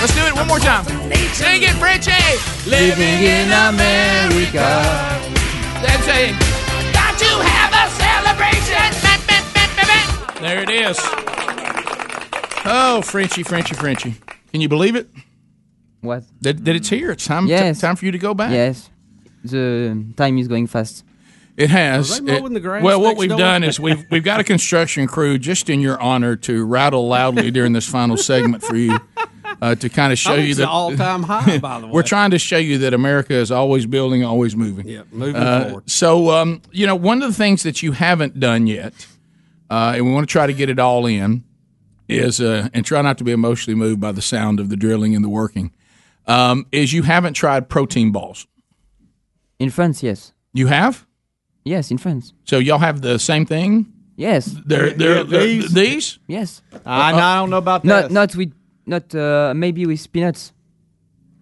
Let's 0.00 0.14
do 0.14 0.20
it 0.26 0.34
one 0.36 0.48
more 0.48 0.58
time. 0.58 0.84
Sing 1.32 1.62
it, 1.62 1.76
Frenchie. 1.80 2.12
Living 2.68 3.24
in 3.24 3.48
America. 3.48 4.68
That's 5.80 6.06
it. 6.12 6.36
Got 6.92 7.16
to 7.16 7.30
have 7.40 7.72
a 7.72 7.88
celebration. 7.96 8.92
There 10.42 10.62
it 10.62 10.68
is. 10.68 11.39
Oh, 12.64 13.00
Frenchie, 13.02 13.42
Frenchie, 13.42 13.74
Frenchie. 13.74 14.14
Can 14.52 14.60
you 14.60 14.68
believe 14.68 14.96
it? 14.96 15.08
What? 16.00 16.24
That, 16.42 16.64
that 16.64 16.76
it's 16.76 16.88
here. 16.88 17.10
It's 17.10 17.24
time, 17.26 17.46
Yes. 17.46 17.80
time 17.80 17.96
for 17.96 18.04
you 18.06 18.12
to 18.12 18.18
go 18.18 18.34
back. 18.34 18.52
Yes. 18.52 18.90
The 19.44 20.04
time 20.16 20.38
is 20.38 20.48
going 20.48 20.66
fast. 20.66 21.04
It 21.56 21.68
has. 21.70 22.18
Are 22.18 22.22
they 22.22 22.32
mowing 22.40 22.52
It- 22.52 22.54
the 22.54 22.60
grass 22.60 22.82
well, 22.82 23.00
what 23.00 23.08
next 23.10 23.18
we've 23.20 23.28
door? 23.30 23.38
done 23.38 23.64
is 23.64 23.78
we've 23.80 24.04
we've 24.10 24.24
got 24.24 24.40
a 24.40 24.44
construction 24.44 25.06
crew 25.06 25.36
just 25.38 25.68
in 25.68 25.80
your 25.80 26.00
honor 26.00 26.36
to 26.36 26.64
rattle 26.64 27.06
loudly 27.08 27.50
during 27.50 27.72
this 27.72 27.86
final 27.86 28.16
segment 28.16 28.62
for 28.62 28.76
you 28.76 28.98
uh, 29.60 29.74
to 29.74 29.88
kind 29.90 30.10
of 30.12 30.18
show 30.18 30.34
you 30.34 30.50
it's 30.50 30.58
that 30.58 30.68
all-time 30.68 31.22
high, 31.22 31.58
by 31.58 31.80
the 31.80 31.86
way. 31.86 31.92
We're 31.92 32.02
trying 32.02 32.30
to 32.30 32.38
show 32.38 32.56
you 32.56 32.78
that 32.78 32.94
America 32.94 33.34
is 33.34 33.50
always 33.50 33.84
building, 33.84 34.24
always 34.24 34.56
moving. 34.56 34.88
Yeah, 34.88 35.02
moving 35.10 35.36
Uh, 35.36 35.64
forward. 35.64 35.90
So, 35.90 36.30
um, 36.30 36.62
you 36.70 36.86
know, 36.86 36.96
one 36.96 37.22
of 37.22 37.28
the 37.28 37.34
things 37.36 37.62
that 37.64 37.82
you 37.82 37.92
haven't 37.92 38.40
done 38.40 38.66
yet, 38.66 39.06
uh, 39.70 39.92
and 39.96 40.06
we 40.06 40.12
want 40.12 40.26
to 40.28 40.32
try 40.32 40.46
to 40.46 40.54
get 40.54 40.70
it 40.70 40.78
all 40.78 41.04
in, 41.06 41.44
is 42.10 42.40
uh, 42.40 42.68
and 42.74 42.84
try 42.84 43.02
not 43.02 43.18
to 43.18 43.24
be 43.24 43.32
emotionally 43.32 43.74
moved 43.78 44.00
by 44.00 44.12
the 44.12 44.22
sound 44.22 44.60
of 44.60 44.68
the 44.68 44.76
drilling 44.76 45.14
and 45.14 45.24
the 45.24 45.28
working. 45.28 45.72
Um, 46.26 46.66
is 46.72 46.92
you 46.92 47.02
haven't 47.02 47.34
tried 47.34 47.68
protein 47.68 48.12
balls. 48.12 48.46
In 49.58 49.70
France, 49.70 50.02
yes. 50.02 50.32
You 50.52 50.66
have? 50.68 51.06
Yes, 51.64 51.90
in 51.90 51.98
France. 51.98 52.32
So 52.44 52.58
y'all 52.58 52.78
have 52.78 53.00
the 53.02 53.18
same 53.18 53.46
thing? 53.46 53.92
Yes. 54.16 54.46
They're, 54.66 54.90
they're, 54.90 55.16
Yeah, 55.18 55.22
they're- 55.24 55.42
these? 55.42 55.72
these? 55.74 56.18
Yes. 56.26 56.62
I, 56.84 57.12
I 57.12 57.36
don't 57.36 57.50
know 57.50 57.58
about 57.58 57.84
Not 57.84 58.04
this. 58.04 58.12
not 58.12 58.36
with 58.36 58.52
not 58.86 59.14
uh, 59.14 59.52
maybe 59.54 59.86
with 59.86 60.10
peanuts. 60.12 60.52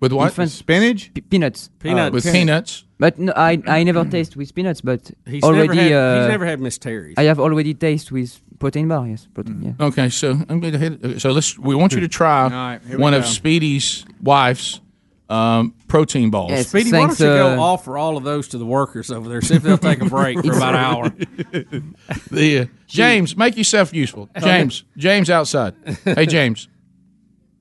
With 0.00 0.12
In 0.12 0.18
what? 0.18 0.32
France. 0.32 0.54
Spinach? 0.54 1.12
P- 1.12 1.20
peanuts. 1.22 1.70
Peanuts. 1.80 2.12
With 2.12 2.24
peanuts. 2.24 2.84
But 2.98 3.18
no, 3.18 3.32
I 3.34 3.60
I 3.66 3.82
never 3.84 4.04
taste 4.04 4.36
with 4.36 4.54
peanuts. 4.54 4.80
But 4.80 5.10
He's 5.26 5.42
already 5.42 5.68
never 5.68 5.80
had, 5.80 5.92
uh, 5.92 6.20
he's 6.20 6.28
never 6.28 6.46
had 6.46 6.60
Miss 6.60 6.78
Terry's. 6.78 7.14
I 7.16 7.24
have 7.24 7.40
already 7.40 7.74
taste 7.74 8.12
with 8.12 8.40
protein 8.58 8.88
bar. 8.88 9.06
Yes, 9.06 9.28
protein. 9.32 9.76
Yeah. 9.78 9.86
Okay, 9.86 10.08
so 10.08 10.32
I'm 10.48 10.60
going 10.60 10.72
to 10.72 10.78
hit. 10.78 11.20
So 11.20 11.30
let's. 11.30 11.58
We 11.58 11.74
want 11.74 11.92
you 11.92 12.00
to 12.00 12.08
try 12.08 12.44
All 12.44 12.50
right, 12.50 12.80
here 12.86 12.96
we 12.96 13.02
one 13.02 13.14
of 13.14 13.24
Speedy's 13.24 14.04
wife's 14.22 14.80
um, 15.28 15.74
protein 15.88 16.30
balls. 16.30 16.50
Yes, 16.50 16.68
Speedy, 16.68 16.92
why 16.92 16.98
don't 16.98 17.08
thanks, 17.08 17.20
you 17.20 17.26
go 17.26 17.54
uh, 17.54 17.60
offer 17.60 17.98
all 17.98 18.16
of 18.16 18.24
those 18.24 18.48
to 18.48 18.58
the 18.58 18.66
workers 18.66 19.10
over 19.10 19.28
there? 19.28 19.40
See 19.40 19.54
if 19.54 19.62
they'll 19.62 19.78
take 19.78 20.00
a 20.00 20.06
break 20.06 20.38
for 20.44 20.56
about 20.56 20.74
an 20.74 20.80
hour. 20.80 21.08
the 22.30 22.60
uh, 22.60 22.66
James, 22.86 23.36
make 23.36 23.56
yourself 23.56 23.92
useful. 23.92 24.28
James, 24.38 24.84
James 24.96 25.28
outside. 25.28 25.74
Hey, 26.04 26.26
James, 26.26 26.68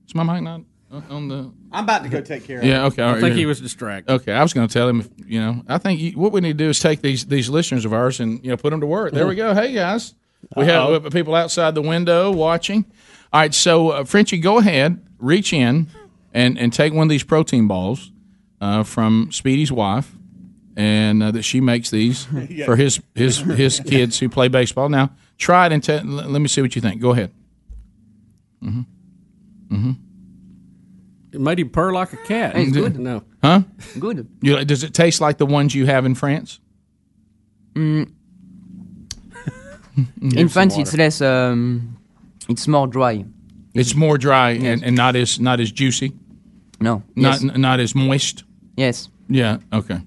is 0.08 0.16
my 0.16 0.24
mic 0.24 0.44
not 0.44 0.62
on- 0.92 1.04
on 1.10 1.28
the? 1.28 1.52
I'm 1.72 1.84
about 1.84 2.04
to 2.04 2.10
go 2.10 2.22
take 2.22 2.46
care 2.46 2.60
of 2.60 2.66
Yeah. 2.66 2.86
Okay. 2.86 3.02
all 3.04 3.16
I 3.16 3.20
think 3.20 3.36
he 3.36 3.46
was 3.46 3.60
distracted. 3.60 4.12
Okay, 4.14 4.32
I 4.34 4.42
was 4.42 4.54
going 4.54 4.68
to 4.68 4.74
tell 4.74 4.88
him. 4.88 5.04
You 5.28 5.40
know, 5.42 5.64
I 5.68 5.78
think 5.78 6.00
you, 6.00 6.12
what 6.14 6.32
we 6.32 6.42
need 6.42 6.58
to 6.58 6.64
do 6.64 6.70
is 6.70 6.80
take 6.80 7.02
these 7.02 7.26
these 7.26 7.50
listeners 7.50 7.86
of 7.86 7.94
ours 7.94 8.20
and 8.20 8.44
you 8.44 8.50
know 8.52 8.58
put 8.58 8.70
them 8.72 8.80
to 8.82 8.88
work. 8.88 9.14
There 9.14 9.28
we 9.28 9.36
go. 9.36 9.54
Hey 9.54 9.74
guys, 9.74 10.14
we 10.56 10.66
have, 10.66 10.84
Uh-oh. 10.84 10.98
we 11.00 11.04
have 11.04 11.12
people 11.14 11.36
outside 11.36 11.76
the 11.76 11.82
window 11.82 12.32
watching. 12.32 12.86
All 13.34 13.42
right, 13.42 13.54
so 13.54 13.90
uh, 13.90 14.04
Frenchie, 14.06 14.38
go 14.38 14.60
ahead, 14.60 15.02
reach 15.20 15.52
in 15.54 15.88
and 16.34 16.58
and 16.58 16.72
take 16.72 16.94
one 16.94 17.04
of 17.04 17.10
these 17.10 17.24
protein 17.24 17.68
balls 17.68 18.12
uh, 18.62 18.84
from 18.84 19.30
Speedy's 19.32 19.72
wife, 19.72 20.16
and 20.78 21.22
uh, 21.22 21.32
that 21.32 21.44
she 21.44 21.60
makes 21.60 21.90
these 21.92 22.28
Yeah. 22.50 22.66
for 22.66 22.78
his 22.78 23.02
his 23.14 23.40
his 23.40 23.80
kids 23.86 24.20
who 24.20 24.30
play 24.30 24.48
baseball. 24.48 24.88
Now 24.88 25.12
try 25.38 25.66
it 25.66 25.74
and 25.74 25.84
te- 25.84 26.00
let 26.00 26.30
let 26.30 26.42
me 26.42 26.48
see 26.48 26.62
what 26.62 26.74
you 26.76 26.82
think. 26.82 27.02
Go 27.02 27.12
ahead. 27.12 27.32
Mm-hmm. 28.64 29.76
Mm-hmm. 29.76 29.92
It 31.38 31.42
made 31.42 31.60
him 31.60 31.70
purr 31.70 31.94
like 31.94 32.14
a 32.14 32.18
cat. 32.18 32.58
It's 32.58 32.72
good. 32.72 32.98
No. 33.08 33.24
Huh? 33.44 33.62
Good. 34.00 34.28
You, 34.42 34.66
does 34.66 34.84
it 34.84 34.96
taste 34.96 35.22
like 35.22 35.38
the 35.38 35.46
ones 35.46 35.76
you 35.76 35.86
have 35.86 36.04
in 36.04 36.16
France? 36.16 36.60
Mm. 37.76 38.12
in 40.22 40.50
France, 40.50 40.80
it's 40.80 40.98
less. 40.98 41.22
Um, 41.22 42.00
it's 42.50 42.68
more 42.68 42.88
dry. 42.88 43.24
It's 43.76 43.94
more 43.94 44.18
dry 44.18 44.50
and, 44.52 44.84
and 44.84 44.96
not 44.96 45.16
as 45.16 45.40
not 45.40 45.60
as 45.60 45.72
juicy. 45.72 46.14
No. 46.82 47.04
Not 47.16 47.42
Yes. 47.42 47.44
n- 47.44 47.62
not 47.62 47.80
as 47.80 47.94
moist. 47.94 48.44
Yes. 48.76 49.10
Yeah. 49.30 49.60
Okay. 49.72 50.00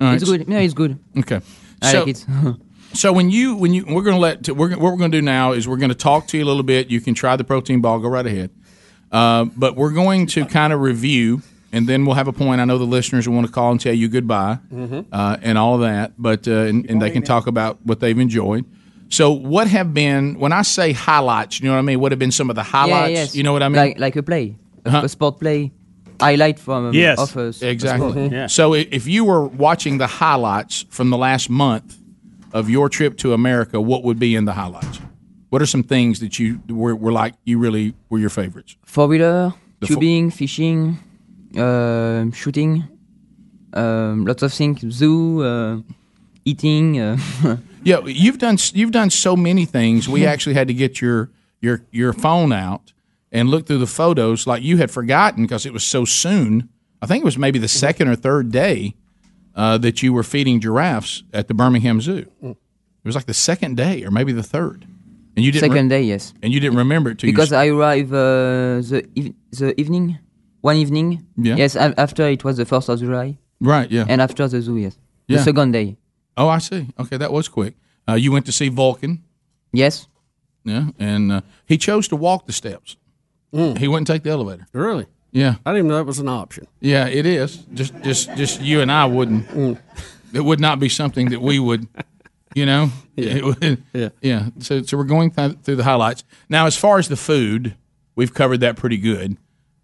All 0.00 0.12
It's 0.12 0.22
good. 0.22 0.46
Yeah, 0.46 0.58
it's 0.60 0.74
good. 0.74 1.00
Okay. 1.18 1.40
I 1.82 1.92
so, 1.92 1.98
like 2.04 2.08
it. 2.08 2.24
so 2.92 3.12
when 3.12 3.30
you 3.30 3.56
when 3.56 3.74
you 3.74 3.84
we're 3.88 4.04
gonna 4.04 4.20
let 4.20 4.48
we're 4.48 4.70
what 4.70 4.92
we're 4.92 4.96
gonna 4.98 5.08
do 5.08 5.22
now 5.22 5.50
is 5.50 5.66
we're 5.66 5.78
gonna 5.78 5.94
talk 5.94 6.28
to 6.28 6.38
you 6.38 6.44
a 6.44 6.46
little 6.46 6.62
bit. 6.62 6.90
You 6.90 7.00
can 7.00 7.14
try 7.14 7.34
the 7.34 7.44
protein 7.44 7.80
ball. 7.80 7.98
Go 7.98 8.08
right 8.08 8.26
ahead. 8.26 8.50
Uh, 9.12 9.44
but 9.56 9.76
we're 9.76 9.92
going 9.92 10.26
to 10.26 10.44
kind 10.46 10.72
of 10.72 10.80
review, 10.80 11.42
and 11.72 11.86
then 11.88 12.04
we'll 12.04 12.16
have 12.16 12.28
a 12.28 12.32
point. 12.32 12.60
I 12.60 12.64
know 12.64 12.76
the 12.78 12.84
listeners 12.84 13.28
will 13.28 13.34
want 13.36 13.46
to 13.46 13.52
call 13.52 13.70
and 13.70 13.80
tell 13.80 13.94
you 13.94 14.08
goodbye 14.08 14.58
Mhm. 14.72 15.06
uh, 15.12 15.36
and 15.42 15.56
all 15.58 15.78
that, 15.78 16.12
but 16.18 16.46
uh, 16.48 16.52
and, 16.52 16.88
and 16.90 17.00
they 17.00 17.10
can 17.10 17.22
talk 17.22 17.46
about 17.46 17.78
what 17.84 18.00
they've 18.00 18.18
enjoyed. 18.18 18.64
So, 19.08 19.30
what 19.30 19.68
have 19.68 19.94
been 19.94 20.38
when 20.40 20.52
I 20.52 20.62
say 20.62 20.92
highlights? 20.92 21.60
You 21.60 21.66
know 21.66 21.72
what 21.74 21.78
I 21.78 21.82
mean? 21.82 22.00
What 22.00 22.10
have 22.12 22.18
been 22.18 22.32
some 22.32 22.50
of 22.50 22.56
the 22.56 22.64
highlights? 22.64 23.10
Yeah, 23.12 23.18
yes. 23.20 23.36
You 23.36 23.44
know 23.44 23.52
what 23.52 23.62
I 23.62 23.68
mean? 23.68 23.76
Like 23.76 23.98
like 24.00 24.16
a 24.16 24.22
play, 24.22 24.56
a- 24.84 24.88
Uh-huh. 24.88 25.02
a 25.04 25.08
sport 25.08 25.38
play, 25.38 25.70
highlight 26.20 26.58
from 26.58 26.86
um, 26.86 26.94
Yes, 26.94 27.18
of 27.20 27.36
a 27.36 27.48
s- 27.48 27.62
a 27.62 27.68
exactly. 27.70 28.28
sport. 28.28 28.50
So 28.50 28.74
if 28.74 29.06
you 29.06 29.24
were 29.24 29.46
watching 29.46 29.98
the 29.98 30.08
highlights 30.08 30.84
from 30.90 31.10
the 31.10 31.16
last 31.18 31.48
month 31.48 31.96
of 32.52 32.68
your 32.68 32.88
trip 32.88 33.16
to 33.18 33.32
America, 33.32 33.80
what 33.80 34.02
would 34.02 34.18
be 34.18 34.34
in 34.34 34.44
the 34.44 34.52
highlights? 34.54 34.98
What 35.50 35.62
are 35.62 35.66
some 35.66 35.82
things 35.84 36.20
that 36.20 36.38
you 36.38 36.60
were, 36.68 36.94
were 36.96 37.12
like 37.12 37.34
you 37.44 37.58
really 37.58 37.94
were 38.10 38.18
your 38.18 38.30
favorites? 38.30 38.76
Four 38.84 39.06
wheeler, 39.08 39.54
The 39.80 39.86
fo- 39.86 39.94
tubing, 39.94 40.30
fishing, 40.30 40.98
um 41.56 42.32
shooting, 42.32 42.84
um, 43.72 44.24
lots 44.26 44.42
of 44.42 44.52
things. 44.52 44.80
Zoo, 44.90 45.42
uh, 45.42 45.78
eating. 46.44 47.00
Uh, 47.00 47.16
Yeah, 47.86 48.00
you've 48.04 48.38
done 48.38 48.56
you've 48.74 48.90
done 48.90 49.10
so 49.10 49.36
many 49.36 49.64
things. 49.64 50.08
We 50.08 50.26
actually 50.26 50.54
had 50.54 50.66
to 50.66 50.74
get 50.74 51.00
your 51.00 51.30
your 51.60 51.82
your 51.92 52.12
phone 52.12 52.52
out 52.52 52.92
and 53.30 53.48
look 53.48 53.66
through 53.68 53.78
the 53.78 53.86
photos. 53.86 54.44
Like 54.44 54.64
you 54.64 54.78
had 54.78 54.90
forgotten 54.90 55.44
because 55.44 55.64
it 55.66 55.72
was 55.72 55.84
so 55.84 56.04
soon. 56.04 56.68
I 57.00 57.06
think 57.06 57.22
it 57.22 57.24
was 57.24 57.38
maybe 57.38 57.60
the 57.60 57.68
second 57.68 58.08
or 58.08 58.16
third 58.16 58.50
day 58.50 58.96
uh, 59.54 59.78
that 59.78 60.02
you 60.02 60.12
were 60.12 60.24
feeding 60.24 60.58
giraffes 60.60 61.22
at 61.32 61.46
the 61.46 61.54
Birmingham 61.54 62.00
Zoo. 62.00 62.26
It 62.42 62.56
was 63.04 63.14
like 63.14 63.26
the 63.26 63.34
second 63.34 63.76
day 63.76 64.02
or 64.02 64.10
maybe 64.10 64.32
the 64.32 64.42
third. 64.42 64.84
And 65.36 65.44
you 65.44 65.52
didn't 65.52 65.68
Second 65.70 65.88
day, 65.88 66.02
yes. 66.02 66.32
And 66.42 66.52
you 66.52 66.60
didn't 66.60 66.78
remember 66.78 67.10
it 67.10 67.18
till 67.18 67.28
because 67.30 67.50
you 67.50 67.56
I 67.58 67.68
arrived 67.68 68.12
uh, 68.12 68.80
the 68.90 69.06
eve- 69.14 69.34
the 69.50 69.78
evening, 69.80 70.18
one 70.62 70.76
evening. 70.76 71.26
Yeah. 71.36 71.56
Yes, 71.56 71.76
a- 71.76 71.94
after 72.00 72.26
it 72.28 72.42
was 72.42 72.56
the 72.56 72.64
first 72.64 72.88
of 72.88 72.98
July. 72.98 73.38
Right, 73.60 73.90
yeah. 73.90 74.06
And 74.08 74.20
after 74.22 74.48
the 74.48 74.60
zoo, 74.62 74.76
yes. 74.78 74.96
Yeah. 75.28 75.38
The 75.38 75.44
second 75.44 75.72
day. 75.72 75.96
Oh, 76.36 76.48
I 76.48 76.58
see. 76.58 76.88
Okay, 76.98 77.16
that 77.18 77.32
was 77.32 77.48
quick. 77.48 77.74
Uh, 78.08 78.14
you 78.14 78.32
went 78.32 78.46
to 78.46 78.52
see 78.52 78.68
Vulcan. 78.70 79.22
Yes. 79.72 80.08
Yeah, 80.64 80.88
and 80.98 81.30
uh, 81.32 81.40
he 81.66 81.76
chose 81.78 82.08
to 82.08 82.16
walk 82.16 82.46
the 82.46 82.52
steps. 82.52 82.96
He 83.52 83.88
wouldn't 83.88 84.06
take 84.06 84.22
the 84.22 84.30
elevator. 84.30 84.66
Really? 84.72 85.06
Yeah. 85.32 85.54
I 85.64 85.70
didn't 85.70 85.78
even 85.78 85.88
know 85.88 85.96
that 85.96 86.04
was 86.06 86.18
an 86.18 86.28
option. 86.28 86.66
Yeah, 86.80 87.06
it 87.08 87.24
is. 87.26 87.56
Just, 87.72 87.94
just, 88.02 88.34
just 88.36 88.60
you 88.60 88.80
and 88.82 88.90
I 88.92 89.04
wouldn't. 89.06 89.78
It 90.32 90.40
would 90.44 90.60
not 90.60 90.78
be 90.78 90.88
something 90.88 91.30
that 91.30 91.40
we 91.40 91.58
would. 91.58 91.86
You 92.56 92.64
know. 92.64 92.90
Yeah. 93.16 93.40
It 93.60 93.78
Yeah. 93.92 94.08
Yeah. 94.22 94.48
So, 94.60 94.82
so 94.82 94.96
we're 94.96 95.04
going 95.04 95.30
th- 95.30 95.58
through 95.62 95.76
the 95.76 95.84
highlights 95.84 96.24
now. 96.48 96.64
As 96.66 96.74
far 96.76 96.98
as 96.98 97.08
the 97.08 97.16
food, 97.16 97.74
we've 98.14 98.32
covered 98.32 98.60
that 98.60 98.76
pretty 98.76 98.96
good. 98.96 99.36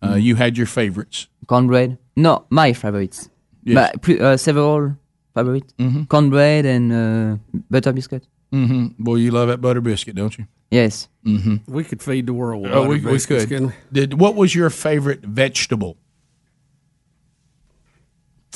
Uh, 0.02 0.14
You 0.14 0.36
had 0.36 0.56
your 0.56 0.66
favorites. 0.66 1.28
Cornbread. 1.46 1.98
No, 2.16 2.46
my 2.50 2.72
favorites. 2.72 3.28
Yes. 3.62 3.74
But 3.74 4.02
pre- 4.02 4.18
uh, 4.20 4.36
several 4.38 4.96
favorites. 5.34 5.74
Cornbread 6.08 6.64
and 6.66 6.92
uh, 6.92 7.36
butter 7.70 7.92
biscuit. 7.92 8.26
Mm-hmm. 8.52 9.02
Boy, 9.02 9.16
you 9.16 9.30
love 9.30 9.48
that 9.48 9.60
butter 9.60 9.80
biscuit, 9.82 10.14
don't 10.16 10.36
you? 10.38 10.46
Yes. 10.70 11.08
Mm-hmm. 11.26 11.56
We 11.72 11.84
could 11.84 12.02
feed 12.02 12.26
the 12.26 12.32
world 12.34 12.62
with 12.62 12.72
Oh, 12.72 12.86
butter 12.86 12.88
we, 12.88 13.12
we 13.12 13.20
could. 13.20 13.48
couldn't? 13.48 13.72
Did 13.92 14.14
what 14.18 14.34
was 14.34 14.54
your 14.54 14.70
favorite 14.70 15.20
vegetable? 15.20 15.96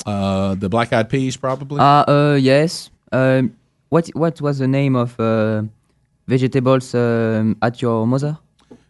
Uh, 0.05 0.55
the 0.55 0.69
black 0.69 0.93
eyed 0.93 1.09
peas, 1.09 1.37
probably. 1.37 1.79
Uh, 1.79 1.83
uh 1.83 2.37
yes. 2.39 2.89
Um, 3.11 3.56
what 3.89 4.07
what 4.15 4.41
was 4.41 4.57
the 4.57 4.67
name 4.67 4.95
of 4.95 5.19
uh, 5.19 5.63
vegetables 6.27 6.93
um, 6.95 7.55
at 7.61 7.81
your 7.81 8.05
mother? 8.07 8.37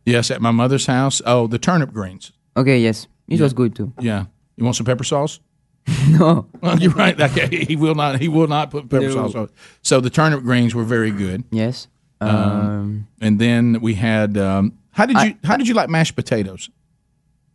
yes, 0.05 0.31
at 0.31 0.41
my 0.41 0.51
mother's 0.51 0.85
house. 0.85 1.21
Oh, 1.25 1.47
the 1.47 1.59
turnip 1.59 1.91
greens. 1.93 2.31
Okay, 2.55 2.79
yes, 2.79 3.07
it 3.27 3.37
Yeah. 3.37 3.43
was 3.43 3.53
good 3.53 3.75
too. 3.75 3.91
Yeah. 3.99 4.25
You 4.55 4.63
want 4.63 4.75
some 4.75 4.85
pepper 4.85 5.03
sauce? 5.03 5.39
no. 6.19 6.45
Well, 6.61 6.79
you're 6.79 6.91
right. 6.95 7.19
Okay, 7.19 7.65
he 7.65 7.75
will 7.75 7.95
not. 7.95 8.19
He 8.19 8.27
will 8.27 8.47
not 8.47 8.71
put 8.71 8.89
pepper 8.89 9.07
No. 9.07 9.13
sauce 9.13 9.35
on. 9.35 9.49
So 9.81 10.01
the 10.01 10.09
turnip 10.09 10.41
greens 10.43 10.73
were 10.73 10.83
very 10.85 11.11
good. 11.11 11.43
Yes. 11.51 11.87
Um, 12.21 12.29
Um, 12.29 13.07
and 13.21 13.39
then 13.39 13.79
we 13.81 13.93
had. 13.95 14.37
Um, 14.37 14.71
how 14.91 15.05
did 15.05 15.17
you 15.21 15.35
How 15.43 15.57
did 15.57 15.67
you 15.67 15.75
like 15.75 15.89
mashed 15.89 16.15
potatoes? 16.15 16.69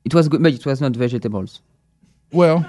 It 0.05 0.15
was 0.15 0.29
good, 0.29 0.43
but 0.43 0.53
it 0.53 0.65
was 0.67 0.81
not 0.81 0.97
vegetables. 0.97 1.61
Well, 2.33 2.65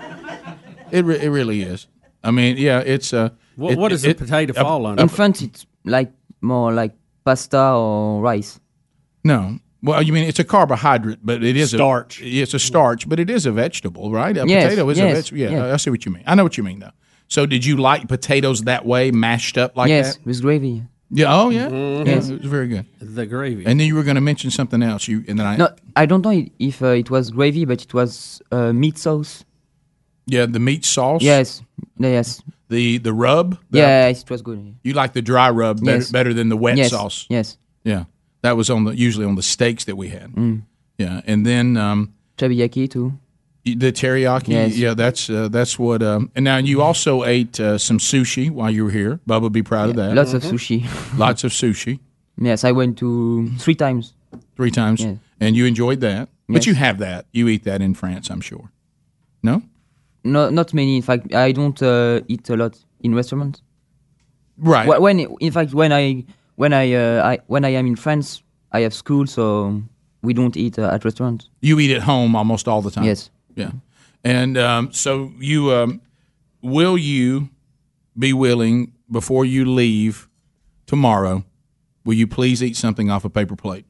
it 0.91 1.05
re- 1.05 1.19
it 1.21 1.29
really 1.29 1.61
is. 1.61 1.87
I 2.23 2.31
mean, 2.31 2.57
yeah, 2.57 2.79
it's 2.79 3.13
uh, 3.13 3.29
What, 3.55 3.73
it- 3.73 3.77
what 3.79 3.89
does 3.89 4.03
it- 4.05 4.17
the 4.17 4.25
potato 4.25 4.53
uh, 4.59 4.63
fall 4.63 4.85
under? 4.85 5.01
In 5.01 5.09
France, 5.09 5.41
it's 5.41 5.65
like 5.85 6.11
more 6.41 6.73
like 6.73 6.93
pasta 7.25 7.59
or 7.73 8.21
rice. 8.21 8.59
No. 9.23 9.59
Well, 9.81 10.01
you 10.01 10.13
mean 10.13 10.23
it's 10.23 10.39
a 10.39 10.43
carbohydrate, 10.45 11.19
but 11.23 11.43
it 11.43 11.57
is 11.57 11.71
Starch. 11.71 12.21
A, 12.21 12.25
it's 12.25 12.53
a 12.53 12.59
starch, 12.59 13.07
but 13.09 13.19
it 13.19 13.29
is 13.29 13.45
a 13.45 13.51
vegetable, 13.51 14.11
right? 14.11 14.35
A 14.37 14.45
Yes, 14.47 14.63
potato 14.63 14.89
is 14.89 14.99
a 14.99 15.01
vegetable. 15.03 15.39
Yeah, 15.39 15.49
yes. 15.51 15.73
I 15.73 15.77
see 15.77 15.89
what 15.89 16.05
you 16.05 16.11
mean. 16.13 16.23
I 16.25 16.35
know 16.35 16.43
what 16.43 16.57
you 16.57 16.63
mean, 16.63 16.79
though. 16.79 16.91
So, 17.27 17.45
did 17.45 17.65
you 17.65 17.75
like 17.75 18.07
potatoes 18.07 18.61
that 18.63 18.85
way, 18.85 19.11
mashed 19.11 19.57
up 19.57 19.75
like 19.75 19.89
yes, 19.89 20.15
that? 20.15 20.25
with 20.25 20.41
gravy. 20.41 20.83
Yeah. 21.11 21.35
Oh, 21.35 21.49
yeah. 21.49 21.67
Mhm. 21.69 22.05
Yeah, 22.07 22.13
Yes. 22.15 22.29
it 22.29 22.41
was 22.41 22.49
very 22.49 22.67
good. 22.69 22.85
The 23.01 23.25
gravy. 23.25 23.65
And 23.65 23.77
then 23.79 23.87
you 23.87 23.95
were 23.95 24.03
going 24.03 24.15
to 24.15 24.21
mention 24.21 24.51
something 24.51 24.81
else. 24.81 25.07
You 25.07 25.23
and 25.27 25.37
then 25.39 25.45
I. 25.45 25.57
No, 25.57 25.67
I 25.97 26.05
don't 26.05 26.23
know 26.23 26.45
if 26.59 26.81
uh, 26.81 26.87
it 26.87 27.09
was 27.09 27.29
gravy, 27.31 27.65
but 27.65 27.81
it 27.83 27.93
was 27.93 28.41
uh, 28.51 28.71
meat 28.73 28.97
sauce. 28.97 29.43
Yeah, 30.27 30.45
the 30.45 30.59
meat 30.59 30.85
sauce. 30.85 31.21
Yes, 31.21 31.61
yes. 31.99 32.41
The 32.73 32.97
the 32.99 33.13
rub. 33.13 33.57
The- 33.71 33.77
Yes, 33.79 34.23
it 34.23 34.29
was 34.29 34.41
good. 34.41 34.75
You 34.83 34.93
like 34.93 35.13
the 35.13 35.21
dry 35.21 35.49
rub 35.51 35.77
better, 35.83 35.97
Yes. 35.99 36.11
better 36.11 36.33
than 36.33 36.49
the 36.49 36.57
wet 36.57 36.77
Yes, 36.77 36.89
sauce. 36.89 37.25
yes. 37.29 37.57
Yeah, 37.83 38.05
that 38.41 38.55
was 38.57 38.69
on 38.69 38.83
the 38.85 38.91
usually 39.07 39.25
on 39.25 39.35
the 39.35 39.43
steaks 39.43 39.83
that 39.85 39.95
we 39.97 40.09
had. 40.09 40.31
Mm. 40.35 40.61
Yeah, 40.97 41.21
and 41.27 41.45
then 41.45 41.77
um, 41.77 42.13
Teriyaki 42.37 42.87
too. 42.89 43.11
the 43.65 43.91
teriyaki. 43.91 44.47
Yes. 44.49 44.77
Yeah, 44.77 44.95
that's 44.95 45.29
uh, 45.29 45.49
that's 45.49 45.77
what. 45.77 46.01
Um, 46.01 46.29
and 46.35 46.43
now 46.43 46.57
you 46.57 46.81
also 46.81 47.23
ate 47.23 47.59
uh, 47.59 47.77
some 47.77 47.99
sushi 47.99 48.49
while 48.49 48.71
you 48.71 48.85
were 48.85 48.91
here. 48.91 49.19
Bubba, 49.27 49.41
would 49.41 49.53
be 49.53 49.63
proud 49.63 49.89
of 49.89 49.95
that. 49.95 50.15
Lots 50.15 50.33
of 50.33 50.43
sushi. 50.43 50.83
Lots 51.17 51.43
of 51.43 51.51
sushi. 51.51 51.99
Yes, 52.37 52.63
I 52.63 52.71
went 52.71 52.97
to 52.97 53.49
three 53.59 53.75
times. 53.75 54.13
Three 54.55 54.71
times, 54.71 54.99
Yes. 55.01 55.17
and 55.39 55.55
you 55.55 55.65
enjoyed 55.67 55.99
that. 56.01 56.29
But 56.49 56.65
you 56.65 56.73
have 56.75 56.97
that. 56.99 57.25
You 57.31 57.47
eat 57.47 57.63
that 57.63 57.81
in 57.81 57.93
France, 57.95 58.29
I'm 58.33 58.41
sure. 58.41 58.69
No. 59.41 59.61
No, 60.23 60.49
not 60.49 60.73
many. 60.73 60.95
In 60.95 61.01
fact, 61.01 61.33
I 61.33 61.51
don't 61.51 61.81
uh, 61.81 62.21
eat 62.27 62.49
a 62.49 62.55
lot 62.55 62.77
in 63.01 63.13
restaurants. 63.15 63.61
Right. 64.57 64.85
Wh- 64.87 65.01
When, 65.01 65.19
in 65.19 65.51
fact, 65.51 65.73
when 65.73 65.91
I 65.91 66.25
when 66.55 66.71
I, 66.73 66.93
uh, 66.93 67.23
I 67.31 67.39
when 67.47 67.65
I 67.65 67.69
am 67.69 67.85
in 67.87 67.95
France, 67.95 68.41
I 68.71 68.81
have 68.81 68.93
school, 68.93 69.27
so 69.27 69.81
we 70.21 70.33
don't 70.33 70.55
eat 70.55 70.77
uh, 70.79 70.89
at 70.93 71.03
restaurants. 71.03 71.49
You 71.61 71.79
eat 71.79 71.91
at 71.95 72.03
home 72.03 72.35
almost 72.35 72.67
all 72.67 72.81
the 72.81 72.91
time. 72.91 73.03
Yes. 73.05 73.29
Yeah. 73.55 73.71
And 74.23 74.57
um, 74.57 74.91
so 74.93 75.31
you 75.39 75.71
um, 75.73 75.99
will 76.61 76.97
you 76.97 77.49
be 78.17 78.31
willing 78.33 78.93
before 79.11 79.43
you 79.45 79.65
leave 79.65 80.29
tomorrow? 80.85 81.43
Will 82.05 82.13
you 82.15 82.27
please 82.27 82.63
eat 82.63 82.77
something 82.77 83.09
off 83.11 83.25
a 83.25 83.29
paper 83.29 83.55
plate? 83.55 83.85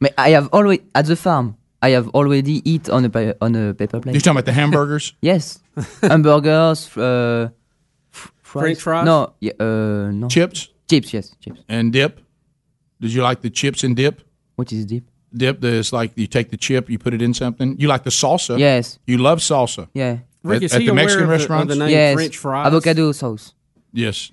But 0.00 0.14
I 0.18 0.30
have 0.30 0.48
always 0.52 0.80
at 0.94 1.06
the 1.06 1.16
farm. 1.16 1.56
I 1.82 1.90
have 1.90 2.08
already 2.08 2.60
eat 2.70 2.88
on 2.90 3.04
a 3.04 3.10
pa- 3.10 3.34
on 3.40 3.54
a 3.54 3.72
paper 3.74 4.00
plate. 4.00 4.12
You're 4.14 4.20
talking 4.20 4.38
about 4.38 4.44
the 4.44 4.52
hamburgers? 4.52 5.14
yes, 5.22 5.60
hamburgers, 6.02 6.96
uh, 6.96 7.48
f- 8.12 8.32
fries. 8.42 8.62
French 8.62 8.80
fries? 8.82 9.04
No, 9.04 9.32
yeah, 9.40 9.52
uh, 9.60 10.10
no. 10.12 10.28
Chips? 10.28 10.68
Chips, 10.88 11.12
yes, 11.14 11.34
chips. 11.40 11.60
And 11.68 11.92
dip? 11.92 12.20
Did 13.00 13.12
you 13.14 13.22
like 13.22 13.40
the 13.40 13.50
chips 13.50 13.82
and 13.84 13.96
dip? 13.96 14.20
What 14.56 14.72
is 14.72 14.84
dip? 14.84 15.04
Dip 15.32 15.64
is 15.64 15.92
like 15.92 16.10
you 16.16 16.26
take 16.26 16.50
the 16.50 16.56
chip, 16.56 16.90
you 16.90 16.98
put 16.98 17.14
it 17.14 17.22
in 17.22 17.32
something. 17.34 17.76
You 17.78 17.88
like 17.88 18.02
the 18.02 18.10
salsa? 18.10 18.58
Yes. 18.58 18.98
You 19.06 19.18
love 19.18 19.38
salsa? 19.38 19.88
Yeah. 19.94 20.18
Rick, 20.42 20.56
At, 20.56 20.62
is 20.64 20.74
at 20.74 20.80
he 20.80 20.86
the 20.86 20.92
aware 20.92 21.04
Mexican 21.04 21.22
of 21.24 21.28
the- 21.28 21.32
restaurants? 21.32 21.72
the 21.74 21.78
name 21.78 21.90
yes. 21.90 22.14
French 22.14 22.36
fries? 22.36 22.66
Avocado 22.66 23.12
sauce. 23.12 23.54
Yes. 23.92 24.32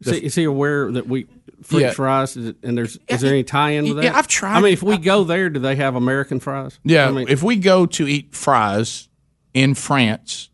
Is 0.00 0.10
he, 0.10 0.24
is 0.26 0.34
he 0.34 0.44
aware 0.44 0.90
that 0.92 1.06
we 1.06 1.26
French 1.62 1.82
Yeah. 1.82 1.90
fries 1.92 2.36
is 2.36 2.48
it, 2.48 2.56
and 2.62 2.76
there's 2.76 2.98
is 3.08 3.20
there 3.20 3.30
any 3.32 3.44
tie-in 3.44 3.84
with 3.84 3.96
that? 3.96 4.04
Yeah, 4.04 4.16
I've 4.18 4.28
tried- 4.28 4.56
I 4.58 4.60
mean, 4.60 4.72
if 4.72 4.82
we 4.82 4.98
go 4.98 5.24
there, 5.24 5.48
do 5.50 5.60
they 5.60 5.76
have 5.76 5.94
American 5.94 6.40
fries? 6.40 6.78
Yeah, 6.84 7.08
I 7.08 7.10
mean, 7.12 7.26
if 7.28 7.42
we 7.42 7.56
go 7.56 7.86
to 7.86 8.06
eat 8.08 8.34
fries 8.34 9.08
in 9.54 9.74
France, 9.74 10.48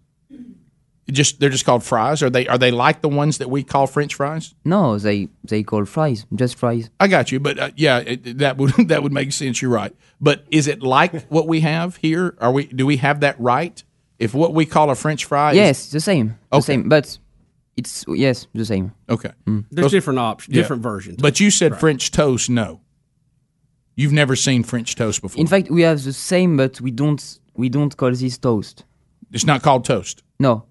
just 1.11 1.41
they're 1.41 1.49
just 1.49 1.65
called 1.65 1.83
fries. 1.83 2.23
Are 2.23 2.29
they 2.29 2.47
are 2.47 2.59
they 2.59 2.71
like 2.71 3.01
the 3.01 3.09
ones 3.09 3.39
that 3.39 3.49
we 3.49 3.63
call 3.63 3.87
French 3.87 4.15
fries? 4.15 4.55
No, 4.65 4.99
they 4.99 5.29
they 5.45 5.63
call 5.63 5.85
fries, 5.87 6.27
just 6.35 6.57
fries. 6.57 6.91
I 7.01 7.09
got 7.09 7.33
you, 7.33 7.41
but 7.41 7.59
uh, 7.59 7.71
yeah, 7.77 7.99
it, 8.01 8.39
that 8.39 8.59
would 8.59 8.73
that 8.89 9.03
would 9.03 9.13
make 9.13 9.33
sense. 9.33 9.63
You're 9.63 9.71
right. 9.71 9.95
But 10.21 10.45
is 10.51 10.67
it 10.67 10.83
like 10.83 11.27
what 11.31 11.47
we 11.47 11.61
have 11.61 11.97
here? 11.97 12.37
Are 12.41 12.53
we 12.53 12.67
do 12.67 12.85
we 12.85 12.99
have 12.99 13.21
that 13.21 13.41
right? 13.41 13.83
If 14.19 14.35
what 14.35 14.53
we 14.53 14.67
call 14.67 14.91
a 14.91 14.95
French 14.95 15.25
fry, 15.25 15.53
is- 15.53 15.57
Yes, 15.57 15.91
the 15.91 16.01
same, 16.01 16.39
the 16.51 16.61
same, 16.61 16.89
but 16.89 17.19
it's 17.79 18.05
yes, 18.09 18.47
the 18.55 18.65
same. 18.65 18.93
Okay. 19.09 19.31
There's 19.71 19.93
different 19.93 20.19
options, 20.19 20.55
Yeah. 20.55 20.63
different 20.63 20.83
versions. 20.83 21.19
But 21.23 21.39
you 21.41 21.51
said 21.51 21.79
French 21.79 22.11
toast. 22.11 22.51
No, 22.51 22.81
you've 23.97 24.13
never 24.13 24.35
seen 24.37 24.65
French 24.65 24.97
toast 24.97 25.23
before. 25.23 25.41
In 25.41 25.47
fact, 25.47 25.71
we 25.71 25.83
have 25.83 26.03
the 26.03 26.13
same, 26.13 26.57
but 26.57 26.81
we 26.81 26.91
don't 26.91 27.23
we 27.55 27.69
don't 27.69 27.97
call 27.97 28.11
this 28.13 28.37
toast. 28.39 28.85
it's 29.33 29.47
not 29.47 29.63
called 29.63 29.85
toast. 29.85 30.23
No, 30.41 30.65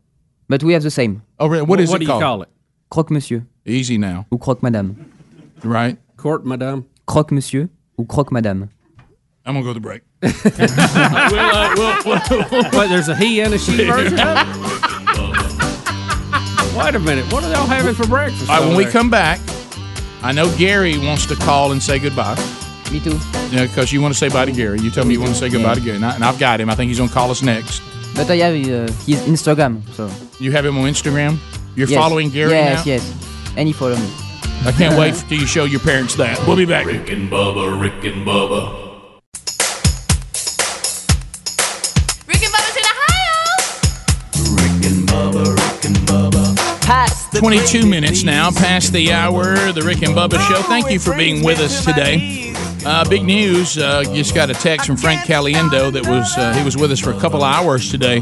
but 0.50 0.64
we 0.64 0.74
have 0.74 0.84
the 0.84 0.92
same. 0.92 1.22
Oh, 1.40 1.48
really? 1.48 1.64
What 1.64 1.80
is 1.80 1.94
it 1.94 2.06
called? 2.06 2.44
it? 2.44 2.50
Croque 2.90 3.12
monsieur 3.12 3.46
Easy 3.66 3.98
now. 3.98 4.26
ou 4.32 4.38
croque 4.38 4.64
madame. 4.64 4.96
Right. 5.64 5.98
Court, 6.18 6.46
madame. 6.46 6.86
Croque 7.06 7.32
monsieur 7.32 7.70
ou 8.00 8.06
croque 8.06 8.32
madame. 8.32 8.70
I'm 9.46 9.54
gonna 9.54 9.64
go 9.64 9.74
to 9.74 9.80
the 9.80 9.80
break. 9.80 10.02
we'll, 10.22 10.32
uh, 11.40 11.74
we'll, 11.78 12.22
we'll, 12.52 12.64
Wait, 12.64 12.90
there's 12.90 13.08
a 13.08 13.16
he 13.16 13.40
and 13.40 13.54
a 13.54 13.58
she 13.58 13.86
version 13.86 14.20
of 14.20 14.38
it? 14.38 14.84
Wait 16.78 16.96
a 16.96 17.00
minute. 17.00 17.32
What 17.34 17.44
are 17.44 17.50
y'all 17.52 17.66
having 17.66 17.96
for 17.96 18.08
breakfast? 18.08 18.50
All 18.50 18.56
right, 18.56 18.60
when 18.60 18.70
over 18.70 18.78
we 18.78 18.84
there? 18.84 18.92
come 18.94 19.10
back, 19.10 19.40
I 20.22 20.32
know 20.32 20.56
Gary 20.58 20.98
wants 20.98 21.26
to 21.28 21.36
call 21.36 21.72
and 21.72 21.82
say 21.82 22.00
goodbye. 22.00 22.36
Me 22.92 23.00
too. 23.00 23.18
Yeah, 23.52 23.66
because 23.66 23.92
you 23.92 24.02
want 24.02 24.14
to 24.14 24.18
say 24.18 24.30
bye 24.30 24.46
to 24.46 24.52
Gary. 24.52 24.80
You 24.80 24.92
tell 24.92 25.04
me 25.04 25.14
you 25.14 25.20
want 25.20 25.34
to 25.34 25.38
say 25.40 25.50
goodbye 25.50 25.74
to 25.76 25.82
Gary, 25.82 25.96
and, 25.98 26.06
I, 26.06 26.16
and 26.16 26.24
I've 26.24 26.40
got 26.40 26.62
him. 26.62 26.70
I 26.70 26.76
think 26.76 26.90
he's 26.90 27.00
gonna 27.00 27.12
call 27.12 27.32
us 27.32 27.42
next. 27.42 27.82
But 28.16 28.30
I 28.32 28.36
have 28.38 28.54
uh, 28.54 28.92
his 29.06 29.22
Instagram, 29.28 29.82
so. 29.94 30.10
You 30.40 30.52
have 30.52 30.66
him 30.66 30.78
on 30.78 30.86
Instagram. 30.86 31.38
You're 31.76 31.88
Yes. 31.88 32.00
following 32.00 32.30
Gary 32.30 32.52
Yes, 32.52 32.86
now. 32.86 32.92
yes, 32.92 33.54
and 33.58 33.68
he 33.68 33.74
follow 33.74 33.96
me. 33.98 34.10
I 34.66 34.72
can't 34.72 34.98
wait 34.98 35.16
till 35.28 35.40
you 35.40 35.46
show 35.46 35.66
your 35.66 35.80
parents 35.80 36.16
that. 36.16 36.40
We'll 36.48 36.56
be 36.58 36.66
back. 36.66 36.86
Rick 36.86 37.10
and 37.10 37.30
Bubba, 37.30 37.80
Rick 37.80 38.04
and 38.06 38.26
Bubba. 38.26 38.87
22 47.34 47.86
minutes 47.86 48.24
now 48.24 48.52
past 48.52 48.94
the 48.94 49.12
hour. 49.12 49.72
The 49.72 49.82
Rick 49.82 50.04
and 50.04 50.16
Bubba 50.16 50.40
Show. 50.48 50.62
Thank 50.64 50.90
you 50.90 51.00
for 51.00 51.16
being 51.16 51.44
with 51.44 51.60
us 51.60 51.86
today. 51.86 52.54
Uh, 52.86 53.08
big 53.10 53.24
news. 53.24 53.78
Uh, 53.78 54.04
just 54.14 54.34
got 54.34 54.50
a 54.50 54.54
text 54.54 54.88
from 54.88 54.98
Frank 54.98 55.22
Caliendo 55.22 55.92
that 55.92 56.08
was 56.08 56.38
uh, 56.38 56.54
he 56.54 56.64
was 56.64 56.78
with 56.78 56.92
us 56.92 57.00
for 57.00 57.12
a 57.12 57.20
couple 57.20 57.44
hours 57.44 57.92
today 57.92 58.20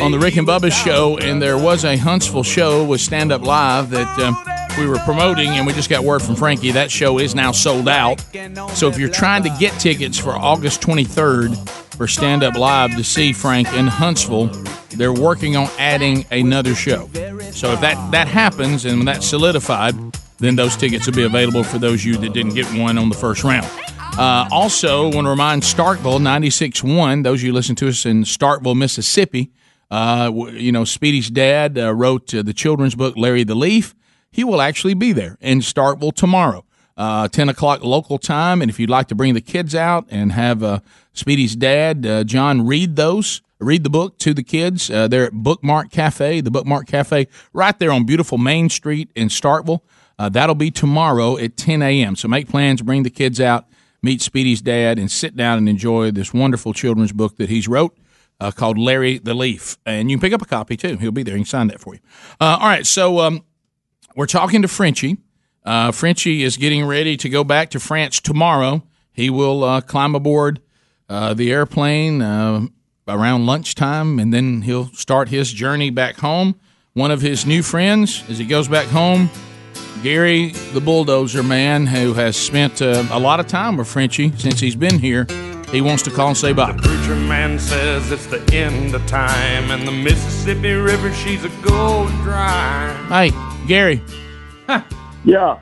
on 0.00 0.12
the 0.12 0.18
Rick 0.18 0.36
and 0.36 0.46
Bubba 0.46 0.70
Show, 0.72 1.18
and 1.18 1.40
there 1.40 1.58
was 1.58 1.84
a 1.84 1.96
Huntsville 1.96 2.42
show 2.42 2.84
with 2.84 3.00
Stand 3.00 3.32
Up 3.32 3.42
Live 3.42 3.90
that. 3.90 4.18
Um, 4.18 4.36
we 4.78 4.86
were 4.86 4.98
promoting, 4.98 5.48
and 5.52 5.66
we 5.66 5.72
just 5.72 5.88
got 5.88 6.04
word 6.04 6.20
from 6.20 6.36
Frankie 6.36 6.70
that 6.72 6.90
show 6.90 7.18
is 7.18 7.34
now 7.34 7.50
sold 7.50 7.88
out. 7.88 8.20
So 8.74 8.88
if 8.88 8.98
you're 8.98 9.08
trying 9.08 9.42
to 9.44 9.56
get 9.58 9.72
tickets 9.80 10.18
for 10.18 10.32
August 10.32 10.82
23rd 10.82 11.85
for 11.96 12.06
Stand 12.06 12.42
Up 12.42 12.54
Live 12.56 12.96
to 12.96 13.04
see 13.04 13.32
Frank 13.32 13.72
in 13.72 13.86
Huntsville, 13.86 14.46
they're 14.90 15.12
working 15.12 15.56
on 15.56 15.68
adding 15.78 16.26
another 16.30 16.74
show. 16.74 17.08
So 17.52 17.72
if 17.72 17.80
that 17.80 18.10
that 18.12 18.28
happens 18.28 18.84
and 18.84 18.98
when 18.98 19.06
that's 19.06 19.26
solidified, 19.26 19.94
then 20.38 20.56
those 20.56 20.76
tickets 20.76 21.06
will 21.06 21.14
be 21.14 21.24
available 21.24 21.64
for 21.64 21.78
those 21.78 22.00
of 22.00 22.06
you 22.06 22.16
that 22.18 22.32
didn't 22.32 22.54
get 22.54 22.66
one 22.78 22.98
on 22.98 23.08
the 23.08 23.16
first 23.16 23.44
round. 23.44 23.66
Uh, 24.18 24.48
also, 24.50 25.10
want 25.10 25.26
to 25.26 25.30
remind 25.30 25.62
Starkville 25.62 26.20
96.1, 26.20 27.22
those 27.22 27.40
of 27.40 27.46
you 27.46 27.52
listen 27.52 27.76
to 27.76 27.88
us 27.88 28.06
in 28.06 28.24
Starkville, 28.24 28.76
Mississippi, 28.76 29.50
uh, 29.90 30.30
you 30.52 30.72
know, 30.72 30.84
Speedy's 30.84 31.30
dad 31.30 31.78
uh, 31.78 31.94
wrote 31.94 32.34
uh, 32.34 32.42
the 32.42 32.52
children's 32.52 32.94
book, 32.94 33.14
Larry 33.16 33.44
the 33.44 33.54
Leaf. 33.54 33.94
He 34.30 34.44
will 34.44 34.60
actually 34.60 34.94
be 34.94 35.12
there 35.12 35.38
in 35.40 35.60
Starkville 35.60 36.14
tomorrow, 36.14 36.64
uh, 36.96 37.28
10 37.28 37.48
o'clock 37.48 37.84
local 37.84 38.18
time. 38.18 38.62
And 38.62 38.70
if 38.70 38.80
you'd 38.80 38.90
like 38.90 39.08
to 39.08 39.14
bring 39.14 39.34
the 39.34 39.40
kids 39.40 39.74
out 39.74 40.06
and 40.08 40.32
have 40.32 40.62
uh, 40.62 40.80
Speedy's 41.12 41.56
dad, 41.56 42.06
uh, 42.06 42.24
John, 42.24 42.66
read 42.66 42.96
those, 42.96 43.42
read 43.58 43.84
the 43.84 43.90
book 43.90 44.18
to 44.18 44.32
the 44.34 44.42
kids, 44.42 44.90
uh, 44.90 45.08
they're 45.08 45.26
at 45.26 45.32
Bookmark 45.32 45.90
Cafe, 45.90 46.40
the 46.40 46.50
Bookmark 46.50 46.86
Cafe, 46.86 47.28
right 47.52 47.78
there 47.78 47.92
on 47.92 48.04
beautiful 48.04 48.38
Main 48.38 48.68
Street 48.68 49.10
in 49.14 49.28
Starkville. 49.28 49.80
Uh, 50.18 50.28
that'll 50.28 50.54
be 50.54 50.70
tomorrow 50.70 51.36
at 51.36 51.56
10 51.56 51.82
a.m. 51.82 52.16
So 52.16 52.28
make 52.28 52.48
plans, 52.48 52.80
bring 52.80 53.02
the 53.02 53.10
kids 53.10 53.40
out, 53.40 53.66
meet 54.02 54.22
Speedy's 54.22 54.62
dad, 54.62 54.98
and 54.98 55.10
sit 55.10 55.36
down 55.36 55.58
and 55.58 55.68
enjoy 55.68 56.10
this 56.10 56.32
wonderful 56.32 56.72
children's 56.72 57.12
book 57.12 57.36
that 57.36 57.50
he's 57.50 57.68
wrote 57.68 57.96
uh, 58.40 58.50
called 58.50 58.78
Larry 58.78 59.18
the 59.18 59.34
Leaf. 59.34 59.76
And 59.84 60.10
you 60.10 60.16
can 60.16 60.22
pick 60.22 60.32
up 60.32 60.42
a 60.42 60.46
copy 60.46 60.76
too. 60.76 60.96
He'll 60.96 61.10
be 61.10 61.22
there. 61.22 61.34
He 61.34 61.40
can 61.40 61.46
sign 61.46 61.68
that 61.68 61.80
for 61.80 61.94
you. 61.94 62.00
Uh, 62.40 62.58
all 62.60 62.68
right. 62.68 62.86
So 62.86 63.20
um, 63.20 63.44
we're 64.14 64.26
talking 64.26 64.62
to 64.62 64.68
Frenchie. 64.68 65.18
Uh, 65.66 65.90
Frenchie 65.90 66.44
is 66.44 66.56
getting 66.56 66.86
ready 66.86 67.16
to 67.16 67.28
go 67.28 67.42
back 67.42 67.70
to 67.70 67.80
France 67.80 68.20
tomorrow. 68.20 68.84
He 69.12 69.28
will 69.30 69.64
uh, 69.64 69.80
climb 69.80 70.14
aboard 70.14 70.60
uh, 71.08 71.34
the 71.34 71.50
airplane 71.50 72.22
uh, 72.22 72.66
around 73.08 73.46
lunchtime, 73.46 74.20
and 74.20 74.32
then 74.32 74.62
he'll 74.62 74.86
start 74.92 75.28
his 75.28 75.52
journey 75.52 75.90
back 75.90 76.16
home. 76.16 76.54
One 76.92 77.10
of 77.10 77.20
his 77.20 77.44
new 77.44 77.62
friends, 77.62 78.22
as 78.30 78.38
he 78.38 78.46
goes 78.46 78.68
back 78.68 78.86
home, 78.86 79.28
Gary, 80.02 80.50
the 80.72 80.80
bulldozer 80.80 81.42
man, 81.42 81.86
who 81.86 82.14
has 82.14 82.36
spent 82.36 82.80
uh, 82.80 83.04
a 83.10 83.18
lot 83.18 83.40
of 83.40 83.48
time 83.48 83.76
with 83.76 83.88
Frenchie 83.88 84.30
since 84.36 84.60
he's 84.60 84.76
been 84.76 84.98
here. 84.98 85.26
He 85.72 85.80
wants 85.80 86.04
to 86.04 86.10
call 86.10 86.28
and 86.28 86.36
say 86.36 86.52
bye. 86.52 86.72
The 86.72 86.82
Preacher 86.82 87.16
man 87.16 87.58
says 87.58 88.12
it's 88.12 88.26
the 88.26 88.40
end 88.54 88.94
of 88.94 89.04
time, 89.06 89.72
and 89.72 89.86
the 89.86 89.92
Mississippi 89.92 90.74
River, 90.74 91.12
she's 91.12 91.44
a 91.44 91.48
gold 91.62 92.10
dry. 92.22 92.92
Hey, 93.08 93.66
Gary. 93.66 94.00
Yeah. 95.26 95.58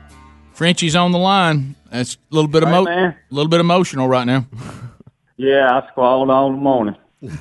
Frenchie's 0.53 0.95
on 0.95 1.11
the 1.11 1.17
line. 1.17 1.75
That's 1.91 2.15
a 2.15 2.35
little 2.35 2.47
bit 2.47 2.63
Hey, 2.63 2.69
emo- 2.69 2.83
man. 2.85 3.15
a 3.29 3.33
little 3.35 3.49
bit 3.49 3.59
emotional 3.59 4.07
right 4.07 4.25
now. 4.25 4.45
Yeah, 5.37 5.67
I 5.81 5.87
squalled 5.91 6.29
all 6.29 6.51
the 6.51 6.57
morning. 6.57 6.95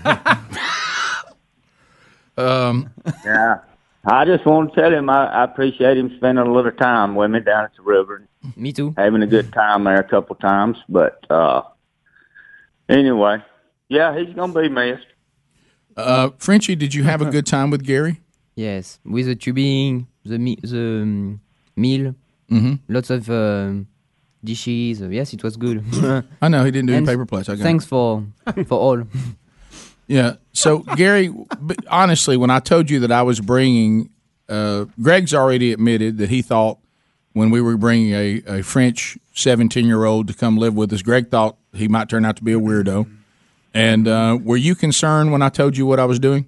Um, 2.37 2.91
Yeah. 3.25 3.59
I 4.07 4.25
just 4.25 4.45
want 4.45 4.75
to 4.75 4.81
tell 4.81 4.93
him 4.93 5.09
I, 5.09 5.27
I 5.27 5.45
appreciate 5.45 5.97
him 5.97 6.13
spending 6.17 6.45
a 6.47 6.53
little 6.53 6.73
time 6.73 7.15
with 7.15 7.31
me 7.31 7.41
down 7.41 7.65
at 7.65 7.71
the 7.77 7.83
river. 7.83 8.27
Me 8.57 8.73
too. 8.73 8.93
Having 8.99 9.23
a 9.23 9.27
good 9.27 9.53
time 9.53 9.85
there 9.85 9.99
a 10.01 10.05
couple 10.05 10.35
times. 10.37 10.77
But 10.89 11.25
uh 11.31 11.63
anyway, 12.89 13.39
yeah, 13.89 14.19
he's 14.19 14.35
gonna 14.35 14.53
be 14.53 14.69
missed. 14.69 15.07
uh, 15.97 16.31
Frenchie, 16.39 16.75
did 16.75 16.93
you 16.93 17.05
have 17.05 17.23
a 17.23 17.31
good 17.31 17.47
time 17.47 17.71
with 17.71 17.85
Gary? 17.85 18.21
Yes, 18.57 18.99
with 19.05 19.27
the 19.27 19.37
tubing, 19.37 20.09
the 20.25 20.39
me- 20.39 20.59
the 20.63 21.01
um, 21.03 21.41
meal, 21.77 22.15
Mhm. 22.51 22.79
lots 22.89 23.11
of 23.11 23.29
um, 23.31 23.87
dishes. 24.43 25.03
Uh, 25.03 25.09
yes, 25.09 25.33
it 25.33 25.43
was 25.43 25.57
good. 25.57 25.83
I 26.43 26.49
know 26.49 26.65
he 26.65 26.71
didn't 26.71 26.87
do 26.89 26.95
any 26.95 27.07
paper 27.07 27.27
plates. 27.27 27.49
I 27.49 27.57
got 27.57 27.63
thanks 27.63 27.85
it. 27.85 27.89
for 27.89 28.25
for 28.67 28.79
all. 28.79 29.03
Yeah. 30.07 30.35
So 30.53 30.81
Gary, 30.97 31.33
honestly, 31.91 32.37
when 32.37 32.51
I 32.51 32.59
told 32.61 32.91
you 32.91 33.01
that 33.01 33.11
I 33.11 33.23
was 33.23 33.41
bringing, 33.41 34.11
uh, 34.51 34.85
Greg's 35.01 35.33
already 35.33 35.73
admitted 35.73 36.19
that 36.19 36.29
he 36.29 36.43
thought 36.43 36.79
when 37.33 37.49
we 37.51 37.63
were 37.63 37.79
bringing 37.79 38.13
a, 38.13 38.43
a 38.59 38.63
French 38.63 39.17
seventeen-year-old 39.33 40.29
to 40.29 40.35
come 40.35 40.59
live 40.59 40.75
with 40.75 40.93
us, 40.93 41.01
Greg 41.01 41.31
thought 41.31 41.57
he 41.73 41.89
might 41.89 42.11
turn 42.11 42.27
out 42.27 42.37
to 42.37 42.45
be 42.45 42.53
a 42.53 42.61
weirdo. 42.61 43.09
And 43.73 44.07
uh, 44.07 44.39
were 44.43 44.59
you 44.59 44.75
concerned 44.75 45.33
when 45.33 45.41
I 45.41 45.49
told 45.49 45.75
you 45.77 45.87
what 45.87 45.99
I 45.99 46.05
was 46.05 46.19
doing? 46.19 46.47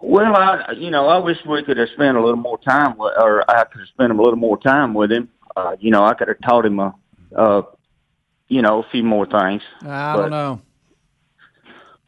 Well, 0.00 0.34
I 0.36 0.72
you 0.76 0.90
know, 0.90 1.08
I 1.08 1.18
wish 1.18 1.38
we 1.46 1.62
could 1.64 1.76
have 1.76 1.88
spent 1.94 2.16
a 2.16 2.20
little 2.20 2.36
more 2.36 2.58
time 2.58 2.96
with 2.96 3.14
or 3.18 3.48
I 3.50 3.64
could 3.64 3.80
have 3.80 3.88
spent 3.88 4.12
a 4.12 4.16
little 4.16 4.36
more 4.36 4.58
time 4.58 4.94
with 4.94 5.10
him. 5.12 5.28
Uh, 5.56 5.76
you 5.80 5.90
know, 5.90 6.04
I 6.04 6.14
could 6.14 6.28
have 6.28 6.40
taught 6.40 6.64
him 6.66 6.78
a 6.80 6.94
uh 7.36 7.62
you 8.48 8.62
know, 8.62 8.82
a 8.82 8.88
few 8.90 9.02
more 9.02 9.26
things. 9.26 9.62
I 9.82 10.14
But- 10.14 10.20
don't 10.22 10.30
know. 10.30 10.60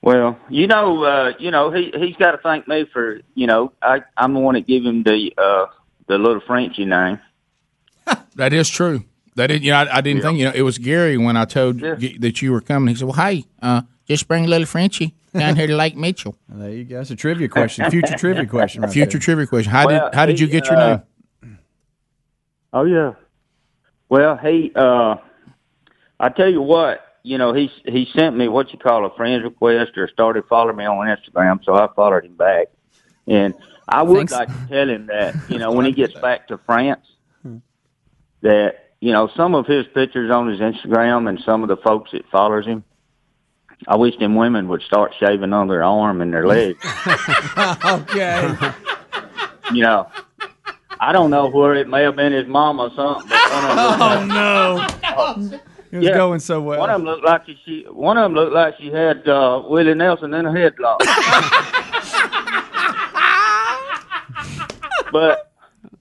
Well, 0.03 0.39
you 0.49 0.67
know, 0.67 1.05
uh, 1.05 1.33
you 1.39 1.51
know, 1.51 1.71
he 1.71 1.93
he's 1.95 2.17
got 2.17 2.31
to 2.31 2.39
thank 2.39 2.67
me 2.67 2.87
for, 2.91 3.21
you 3.35 3.47
know, 3.47 3.73
I 3.83 4.03
I'm 4.17 4.33
the 4.33 4.41
one 4.41 4.55
that 4.55 4.67
give 4.67 4.83
him 4.85 5.03
the 5.03 5.33
uh 5.37 5.67
the 6.07 6.17
little 6.17 6.41
Frenchy 6.47 6.85
name. 6.87 7.19
That 8.37 8.53
is 8.55 8.71
true. 8.71 9.05
That 9.37 9.51
is, 9.51 9.61
you 9.61 9.73
know, 9.73 9.77
I, 9.79 9.99
I 9.99 10.01
didn't 10.01 10.23
think 10.23 10.39
you 10.39 10.45
know 10.47 10.53
it 10.55 10.63
was 10.63 10.79
Gary 10.79 11.19
when 11.19 11.37
I 11.37 11.45
told 11.45 11.79
G- 11.99 12.17
that 12.19 12.41
you 12.41 12.53
were 12.53 12.61
coming. 12.63 12.89
He 12.95 12.99
said, 12.99 13.05
"Well, 13.09 13.17
hey, 13.17 13.45
uh, 13.61 13.83
just 14.11 14.27
bring 14.29 14.45
little 14.47 14.67
Frenchie 14.67 15.15
down 15.33 15.57
here 15.57 15.67
to 15.67 15.77
Lake 15.77 15.97
Mitchell." 15.97 16.35
There 16.61 16.71
you 16.71 16.85
go. 16.85 16.97
That's 16.99 17.11
a 17.11 17.17
trivia 17.17 17.49
question. 17.49 17.91
Future 17.91 18.17
trivia 18.17 18.47
question. 18.47 18.83
Right 18.83 18.93
Future 18.93 19.19
there. 19.19 19.21
trivia 19.21 19.47
question. 19.47 19.71
How 19.73 19.87
Well, 19.87 20.09
did 20.11 20.15
how 20.19 20.27
did 20.27 20.39
you 20.41 20.47
get 20.49 20.67
your 20.67 20.77
uh, 20.79 20.87
name? 21.43 21.59
Oh 22.73 22.85
yeah. 22.85 23.13
Well, 24.09 24.37
he 24.37 24.73
uh 24.75 25.17
I 26.19 26.29
tell 26.29 26.51
you 26.51 26.61
what, 26.61 27.01
you 27.23 27.39
know, 27.39 27.53
he 27.53 27.71
he 27.87 28.09
sent 28.17 28.37
me 28.37 28.49
what 28.49 28.73
you 28.73 28.79
call 28.79 29.07
a 29.07 29.15
friend 29.17 29.43
request 29.45 29.97
or 29.97 30.09
started 30.09 30.45
following 30.49 30.77
me 30.77 30.85
on 30.87 31.07
Instagram, 31.07 31.65
so 31.65 31.75
I 31.75 31.89
followed 31.95 32.25
him 32.25 32.37
back. 32.37 32.67
And 33.27 33.55
I 33.89 34.03
would 34.03 34.29
Thanks. 34.29 34.33
like 34.33 34.49
to 34.49 34.67
tell 34.69 34.89
him 34.89 35.07
that, 35.07 35.35
you 35.49 35.59
know, 35.59 35.73
when 35.73 35.87
he 35.87 35.93
gets 36.03 36.15
back 36.15 36.49
to 36.49 36.59
France 36.59 37.07
that, 38.43 38.93
you 39.01 39.13
know, 39.13 39.29
some 39.37 39.55
of 39.55 39.67
his 39.67 39.87
pictures 39.95 40.31
on 40.31 40.49
his 40.49 40.61
Instagram 40.61 41.29
and 41.29 41.41
some 41.45 41.63
of 41.63 41.69
the 41.69 41.77
folks 41.77 42.11
that 42.13 42.29
follows 42.31 42.67
him 42.67 42.85
I 43.89 43.97
wish 43.97 44.17
them 44.19 44.37
women 44.37 44.69
would 44.69 44.83
start 44.83 45.15
shaving 45.19 45.53
on 45.53 45.67
their 45.69 45.83
arm 45.83 46.21
and 46.21 46.33
their 46.33 46.47
leg. 46.47 46.77
okay. 47.85 48.55
you 49.73 49.83
know, 49.83 50.07
I 51.01 51.13
don't 51.13 51.31
know 51.31 51.49
where 51.51 51.75
it 51.75 51.89
may 51.89 52.03
have 52.03 52.15
been 52.17 52.33
his 52.33 52.47
mom 52.47 52.79
or 52.79 52.91
something. 52.95 53.29
But 53.29 53.51
one 53.51 53.65
of 53.65 53.79
Oh 54.03 54.87
no. 55.39 55.61
It 55.93 55.97
was 55.97 56.07
Yeah. 56.07 56.15
going 56.15 56.39
so 56.41 56.61
well. 56.61 56.79
One 56.79 56.91
of 56.91 56.99
them 57.01 57.07
looked 57.07 57.25
like 57.25 57.43
she. 57.65 57.85
One 57.91 58.17
of 58.17 58.23
them 58.25 58.35
looked 58.35 58.53
like 58.53 58.77
she 58.79 58.93
had 58.93 59.27
uh, 59.27 59.63
Willie 59.67 59.95
Nelson 59.95 60.33
in 60.35 60.47
a 60.47 60.51
headlock. 60.51 61.01
but 65.13 65.51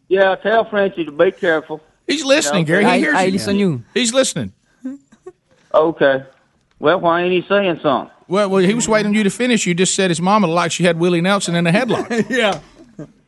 yeah, 0.10 0.36
tell 0.36 0.70
Frenchie 0.70 1.06
to 1.06 1.12
be 1.12 1.32
careful. 1.32 1.82
He's 2.08 2.24
listening, 2.24 2.66
Gary. 2.66 2.84
He 2.84 2.90
I- 2.90 2.98
hears 3.00 3.16
I 3.16 3.24
you. 3.26 3.32
listen 3.32 3.56
you. 3.58 3.84
He's 3.94 4.14
listening. 4.14 4.54
Okay. 5.74 6.24
Well, 6.80 7.00
why 7.00 7.24
ain't 7.24 7.34
he 7.34 7.48
saying 7.48 7.80
something? 7.82 8.14
Well, 8.28 8.50
well, 8.50 8.64
he 8.64 8.74
was 8.74 8.88
waiting 8.88 9.08
on 9.08 9.14
you 9.14 9.24
to 9.24 9.30
finish. 9.30 9.66
You 9.66 9.74
just 9.74 9.96
said 9.96 10.12
his 10.12 10.22
mama 10.22 10.48
looked 10.48 10.56
like 10.56 10.72
she 10.72 10.84
had 10.84 11.00
Willie 11.00 11.22
Nelson 11.22 11.56
in 11.56 11.68
a 11.68 11.72
headlock. 11.72 12.30
yeah. 12.30 12.60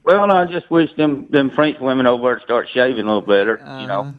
Well, 0.03 0.31
I 0.31 0.45
just 0.45 0.69
wish 0.71 0.93
them 0.95 1.27
them 1.29 1.49
French 1.51 1.79
women 1.79 2.07
over 2.07 2.23
there 2.23 2.35
to 2.35 2.41
start 2.43 2.69
shaving 2.69 3.05
a 3.05 3.07
little 3.07 3.21
better. 3.21 3.57
you 3.59 3.65
uh-huh. 3.65 3.85
know. 3.85 4.13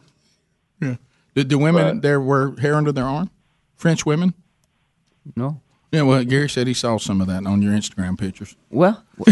Yeah. 0.80 0.96
Did 1.34 1.48
the 1.48 1.58
women 1.58 2.00
there 2.00 2.20
wear 2.20 2.54
hair 2.56 2.74
under 2.74 2.92
their 2.92 3.04
arm? 3.04 3.30
French 3.76 4.04
women? 4.04 4.34
No. 5.36 5.60
Yeah, 5.92 6.02
well, 6.02 6.24
Gary 6.24 6.48
said 6.48 6.66
he 6.66 6.74
saw 6.74 6.96
some 6.96 7.20
of 7.20 7.26
that 7.26 7.46
on 7.46 7.60
your 7.60 7.72
Instagram 7.72 8.18
pictures. 8.18 8.56
Well, 8.70 9.04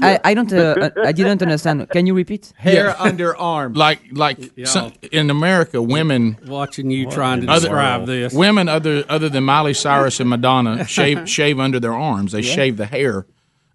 I, 0.00 0.20
I 0.24 0.34
don't. 0.34 0.52
Uh, 0.52 0.90
I 1.04 1.12
didn't 1.12 1.42
understand. 1.42 1.88
Can 1.90 2.06
you 2.06 2.14
repeat? 2.14 2.52
Hair 2.56 2.94
under 3.00 3.36
arm. 3.36 3.72
Like, 3.74 4.00
like 4.12 4.38
some, 4.64 4.92
in 5.12 5.30
America, 5.30 5.80
women 5.82 6.38
watching 6.46 6.90
you 6.90 7.10
trying 7.10 7.42
to 7.42 7.48
other- 7.48 7.60
describe 7.68 8.06
this. 8.06 8.32
Women 8.32 8.68
other 8.68 9.04
other 9.08 9.28
than 9.28 9.44
Miley 9.44 9.74
Cyrus 9.74 10.20
and 10.20 10.28
Madonna 10.30 10.86
shave 10.96 11.28
shave 11.28 11.58
under 11.60 11.80
their 11.80 11.94
arms. 11.94 12.32
They 12.32 12.40
Yeah. 12.40 12.54
shave 12.54 12.76
the 12.76 12.86
hair 12.86 13.26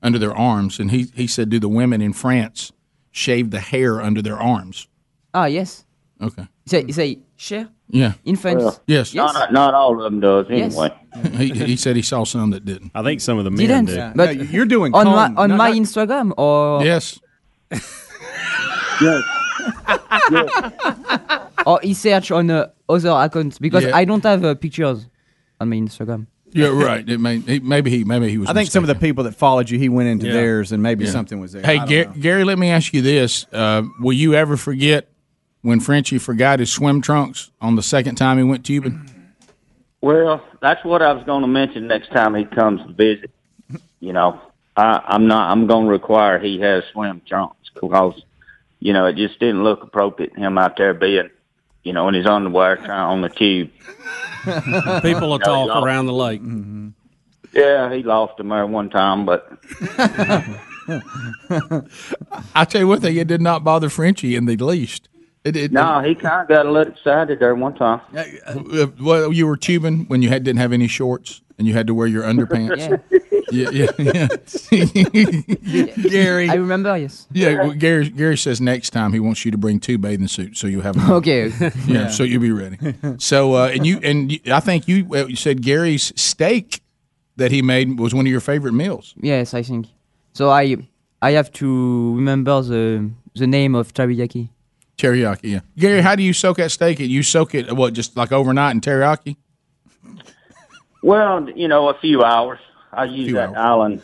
under 0.02 0.18
their 0.20 0.36
arms, 0.36 0.80
and 0.80 0.92
he 0.92 1.08
he 1.16 1.28
said, 1.28 1.50
do 1.50 1.60
the 1.60 1.70
women 1.70 2.02
in 2.02 2.14
France 2.14 2.72
shave 3.12 3.52
the 3.52 3.60
hair 3.60 4.02
under 4.02 4.22
their 4.22 4.38
arms? 4.38 4.88
Ah, 5.34 5.46
yes. 5.46 5.86
Okay. 6.22 6.48
Say, 6.66 6.88
say, 6.92 7.20
share. 7.42 7.68
Yeah. 7.90 8.14
In 8.24 8.36
France. 8.36 8.64
Well, 8.64 8.80
Yes. 8.88 9.14
Not 9.14 9.52
not 9.52 9.74
all 9.74 9.98
of 9.98 10.04
them 10.04 10.20
does 10.20 10.46
Yes. 10.50 10.74
anyway. 10.78 10.94
He, 11.38 11.50
he 11.52 11.76
said 11.76 11.96
he 11.98 12.02
saw 12.02 12.24
some 12.24 12.52
that 12.52 12.64
didn't. 12.64 12.92
I 12.96 13.04
think 13.04 13.20
some 13.20 13.38
of 13.38 13.44
the 13.44 13.52
men 13.52 13.86
Didn't. 13.86 14.16
But 14.16 14.50
you're 14.52 14.66
doing 14.66 14.94
on 14.94 15.06
comb, 15.06 15.16
my 15.36 15.42
on 15.42 15.50
not- 15.50 15.58
my 15.58 15.70
not- 15.72 15.78
Instagram 15.78 16.34
or 16.38 16.86
Yes. 16.86 17.20
Yes. 19.02 19.24
or 21.66 21.80
he 21.84 21.94
search 21.94 22.32
on 22.32 22.50
uh, 22.50 22.68
other 22.88 23.10
accounts 23.10 23.60
because 23.60 23.84
Yeah. 23.84 23.96
I 23.96 24.06
don't 24.06 24.24
have 24.24 24.44
uh, 24.46 24.56
pictures 24.56 25.08
on 25.60 25.70
my 25.70 25.76
Instagram. 25.76 26.28
Yeah, 26.54 26.68
right. 26.68 27.08
It 27.08 27.20
may, 27.20 27.40
he, 27.40 27.60
maybe 27.62 27.90
he 27.90 28.04
maybe 28.04 28.30
he 28.30 28.38
was. 28.38 28.50
I 28.50 28.54
think 28.54 28.70
some 28.70 28.84
of 28.84 28.88
the 28.90 28.96
people 28.96 29.24
that 29.24 29.36
followed 29.36 29.70
you, 29.70 29.80
he 29.80 29.88
went 29.90 30.10
into 30.10 30.28
Yeah. 30.28 30.34
theirs, 30.34 30.72
and 30.74 30.84
maybe 30.84 31.06
Yeah. 31.06 31.12
something 31.12 31.40
was 31.40 31.54
there. 31.54 31.62
Hey, 31.64 31.76
I 31.76 31.78
don't 31.80 31.88
Gary. 31.88 32.20
Gary, 32.20 32.44
let 32.44 32.60
me 32.60 32.70
ask 32.70 32.94
you 32.94 33.02
this: 33.02 33.46
uh, 33.54 33.84
Will 34.02 34.14
you 34.14 34.34
ever 34.34 34.58
forget 34.58 35.10
when 35.62 35.80
Frenchie 35.80 36.18
forgot 36.18 36.60
his 36.60 36.72
swim 36.72 37.02
trunks 37.02 37.52
on 37.62 37.76
the 37.76 37.84
second 37.84 38.16
time 38.16 38.38
he 38.38 38.44
went 38.44 38.66
tubing? 38.66 39.10
Well, 40.02 40.44
that's 40.62 40.84
what 40.84 41.02
I 41.02 41.14
was 41.14 41.24
going 41.26 41.42
to 41.42 41.48
mention 41.48 41.88
next 41.88 42.12
time 42.12 42.34
he 42.36 42.46
comes 42.46 42.82
to 42.86 42.94
visit. 42.94 43.30
You 44.00 44.14
know, 44.14 44.42
I, 44.76 45.00
I'm 45.06 45.28
not. 45.28 45.52
I'm 45.52 45.68
going 45.68 45.86
to 45.86 45.92
require 45.92 46.40
he 46.40 46.60
has 46.62 46.84
swim 46.92 47.22
trunks 47.28 47.70
because, 47.74 48.20
you 48.80 48.94
know, 48.94 49.06
it 49.06 49.16
just 49.16 49.40
didn't 49.40 49.64
look 49.64 49.84
appropriate 49.84 50.36
him 50.36 50.58
out 50.58 50.76
there 50.78 50.96
being, 50.96 51.30
you 51.84 51.94
know, 51.94 52.08
in 52.08 52.16
his 52.16 52.26
underwear 52.26 52.78
trying 52.78 52.90
on 52.90 53.22
the 53.22 53.30
tube. 53.30 53.70
People 55.04 55.30
will 55.30 55.38
No, 55.40 55.46
talk 55.46 55.68
y'all- 55.68 55.86
around 55.86 56.08
the 56.08 56.14
lake. 56.14 56.42
Mm-hmm. 56.42 56.90
Yeah, 57.54 57.94
he 57.94 58.02
lost 58.02 58.40
him 58.40 58.48
there 58.50 58.66
one 58.66 58.90
time, 58.90 59.26
but 59.26 59.52
I 62.56 62.66
tell 62.66 62.82
you 62.82 62.88
one 62.88 63.02
thing, 63.02 63.18
it 63.18 63.28
did 63.28 63.42
not 63.42 63.64
bother 63.64 63.90
Frenchie 63.90 64.36
in 64.36 64.46
the 64.46 64.56
least. 64.58 65.10
It, 65.44 65.56
it, 65.56 65.72
no, 65.72 66.02
he 66.02 66.14
kind 66.14 66.44
of 66.44 66.48
got 66.48 66.66
a 66.68 66.72
little 66.72 66.94
excited 66.94 67.40
there 67.40 67.56
one 67.56 67.74
time. 67.74 68.02
Uh, 68.46 68.88
well, 69.02 69.34
you 69.34 69.48
were 69.48 69.58
tubing 69.58 70.06
when 70.08 70.22
you 70.22 70.30
had, 70.30 70.44
didn't 70.44 70.60
have 70.60 70.72
any 70.74 70.88
shorts 70.88 71.42
and 71.58 71.68
you 71.68 71.74
had 71.74 71.88
to 71.88 71.94
wear 71.94 72.08
your 72.08 72.24
underpants. 72.24 73.02
yeah, 73.52 73.70
yeah, 73.72 73.92
yeah. 73.98 74.28
Gary, 76.10 76.50
I 76.50 76.56
remember. 76.56 76.96
Yes. 76.98 77.28
Yeah, 77.32 77.54
well, 77.56 77.72
Gary. 77.74 78.10
Gary 78.10 78.38
says 78.38 78.62
next 78.62 78.92
time 78.92 79.14
he 79.14 79.20
wants 79.20 79.44
you 79.46 79.52
to 79.52 79.58
bring 79.58 79.80
two 79.80 79.98
bathing 79.98 80.28
suits, 80.28 80.60
so 80.60 80.68
you 80.68 80.82
have. 80.82 80.96
them. 80.96 81.12
Okay. 81.12 81.50
Yeah, 81.60 81.70
Yeah. 81.88 82.08
so 82.10 82.24
you'll 82.24 82.42
be 82.42 82.52
ready. 82.52 82.78
So, 83.18 83.54
uh, 83.56 83.68
and 83.74 83.86
you 83.86 84.00
and 84.04 84.32
you, 84.32 84.40
I 84.52 84.60
think 84.60 84.88
you 84.88 85.08
uh, 85.14 85.26
you 85.28 85.36
said 85.36 85.62
Gary's 85.62 86.14
steak 86.20 86.82
that 87.38 87.52
he 87.52 87.62
made 87.62 88.00
was 88.00 88.14
one 88.14 88.26
of 88.26 88.32
your 88.32 88.42
favorite 88.42 88.74
meals. 88.74 89.14
Yes, 89.22 89.54
I 89.54 89.64
think. 89.64 89.88
So 90.34 90.50
I 90.50 90.78
I 91.22 91.32
have 91.32 91.52
to 91.54 92.16
remember 92.16 92.62
the 92.62 93.10
the 93.36 93.48
name 93.48 93.76
of 93.76 93.94
teriyaki. 93.94 94.50
Teriyaki. 95.02 95.44
Yeah. 95.44 95.60
Gary, 95.78 96.02
how 96.02 96.16
do 96.16 96.22
you 96.22 96.32
soak 96.32 96.58
that 96.58 96.70
steak? 96.70 97.00
You 97.00 97.24
soak 97.24 97.56
it 97.56 97.76
what 97.76 97.94
just 97.94 98.16
like 98.16 98.32
overnight 98.32 98.76
in 98.76 98.82
teriyaki? 98.82 99.36
Well, 101.02 101.50
you 101.50 101.68
know, 101.68 101.90
a 101.90 101.96
few 101.96 102.24
hours. 102.24 102.60
I 102.94 103.06
use 103.06 103.28
Few 103.28 103.36
that 103.36 103.58
island 103.58 104.04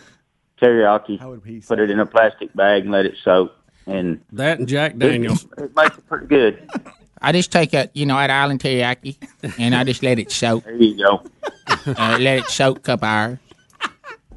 teriyaki, 0.60 1.68
put 1.68 1.80
it 1.80 1.92
in 1.92 2.00
a 2.00 2.06
plastic 2.06 2.52
bag 2.56 2.84
and 2.84 2.92
let 2.92 3.06
it 3.06 3.16
soak. 3.24 3.54
And 3.86 4.22
that 4.32 4.58
and 4.58 4.68
Jack 4.68 4.98
Daniels. 4.98 5.46
It, 5.58 5.66
it 5.66 5.76
makes 5.76 5.98
it 5.98 6.08
pretty 6.08 6.26
good. 6.26 6.68
I 7.22 7.32
just 7.32 7.52
take 7.52 7.74
a 7.74 7.90
you 7.94 8.06
know 8.08 8.16
that 8.16 8.32
island 8.32 8.60
teriyaki 8.60 9.18
and 9.60 9.76
I 9.76 9.84
just 9.84 10.02
let 10.02 10.18
it 10.18 10.32
soak. 10.32 10.64
There 10.64 10.76
you 10.76 10.98
go. 10.98 11.24
uh, 11.86 12.18
let 12.20 12.40
it 12.40 12.46
soak 12.48 12.80
a 12.80 12.82
couple 12.82 13.08
hours. 13.08 13.38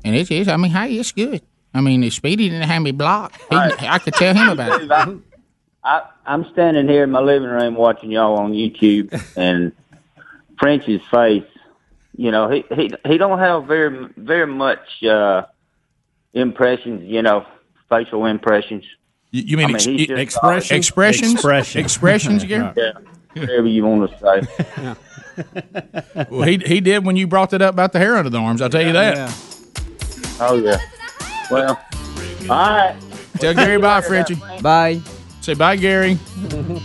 And 0.04 0.14
it 0.14 0.30
is. 0.30 0.48
I 0.48 0.56
mean, 0.56 0.70
hey, 0.70 0.94
it's 0.96 1.12
good. 1.12 1.42
I 1.72 1.80
mean, 1.80 2.02
it's 2.02 2.16
Speedy 2.16 2.48
didn't 2.48 2.68
have 2.68 2.82
me 2.82 2.90
blocked. 2.90 3.36
He, 3.48 3.56
I 3.56 3.98
could 3.98 4.14
tell 4.14 4.34
him 4.34 4.48
about 4.58 4.82
it. 4.82 5.20
I, 5.82 5.88
I, 5.98 6.02
I'm 6.26 6.44
standing 6.52 6.88
here 6.88 7.04
in 7.04 7.10
my 7.10 7.20
living 7.20 7.48
room 7.48 7.74
watching 7.74 8.10
y'all 8.10 8.36
on 8.38 8.52
YouTube, 8.52 9.12
and 9.36 9.72
French's 10.58 11.00
face. 11.10 11.44
You 12.16 12.30
know, 12.30 12.50
he 12.50 12.64
he 12.74 12.92
he 13.06 13.18
don't 13.18 13.38
have 13.38 13.64
very 13.64 14.08
very 14.16 14.46
much 14.46 15.02
uh 15.04 15.46
impressions. 16.34 17.02
You 17.04 17.22
know, 17.22 17.46
facial 17.88 18.26
impressions. 18.26 18.84
You, 19.30 19.42
you 19.42 19.56
mean, 19.56 19.70
I 19.70 19.74
ex- 19.74 19.84
he's 19.84 20.08
just- 20.08 20.20
expression? 20.20 20.76
Expressions? 20.76 21.32
Expression. 21.34 21.80
Expressions, 21.80 22.44
Gary? 22.44 22.72
Yeah, 23.36 23.42
whatever 23.42 23.66
you 23.68 23.84
want 23.86 24.10
to 24.10 24.18
say. 24.18 24.96
Well, 26.28 26.42
he 26.42 26.58
he 26.58 26.80
did 26.80 27.06
when 27.06 27.16
you 27.16 27.26
brought 27.26 27.50
that 27.50 27.62
up 27.62 27.72
about 27.72 27.92
the 27.92 27.98
hair 27.98 28.16
under 28.16 28.28
the 28.28 28.38
arms. 28.38 28.60
I'll 28.60 28.68
tell 28.68 28.84
you 28.84 28.92
that. 28.92 29.32
Oh 30.40 30.56
yeah. 30.56 30.78
Well, 31.50 31.80
all 32.50 32.70
right. 32.70 32.96
Tell 33.38 33.54
Gary 33.54 33.78
bye, 33.78 34.02
Frenchie. 34.02 34.34
Bye. 34.60 35.00
Say 35.40 35.54
bye, 35.54 35.76
Gary. 35.76 36.18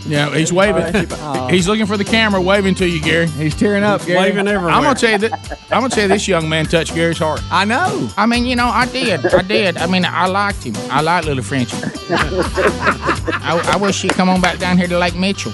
Yeah, 0.06 0.34
he's 0.36 0.53
waving. 0.53 0.94
He's 1.49 1.68
looking 1.68 1.86
for 1.88 1.98
the 1.98 2.03
camera, 2.03 2.40
waving 2.40 2.76
to 2.76 2.88
you, 2.88 3.02
Gary. 3.02 3.26
He's 3.27 3.56
tearing 3.56 3.84
up, 3.84 4.06
Gary. 4.06 4.19
Waving 4.19 4.48
everywhere. 4.48 4.72
I'm 4.73 4.84
gonna 4.84 4.94
tell 4.98 5.11
you 5.14 5.18
that. 5.30 5.60
I'm 5.72 5.82
gonna 5.82 5.90
tell 5.90 6.03
you 6.03 6.10
this 6.10 6.27
young 6.27 6.48
man 6.48 6.65
touched 6.65 6.94
Gary's 6.94 7.18
heart. 7.18 7.41
I 7.52 7.65
know. 7.65 8.07
I 8.18 8.26
mean, 8.27 8.45
you 8.45 8.56
know, 8.56 8.68
I 8.68 8.86
did. 8.86 9.26
I 9.26 9.41
did. 9.41 9.77
I 9.77 9.88
mean, 9.88 10.06
I 10.06 10.27
liked 10.27 10.64
him. 10.64 10.76
I 10.91 11.02
like 11.02 11.26
little 11.26 11.44
Frenchie. 11.44 11.76
I, 12.10 13.72
I 13.73 13.77
wish 13.77 14.02
he'd 14.03 14.11
come 14.14 14.30
on 14.30 14.41
back 14.41 14.60
down 14.60 14.77
here 14.77 14.88
to 14.88 14.98
Lake 14.99 15.15
Mitchell. 15.15 15.52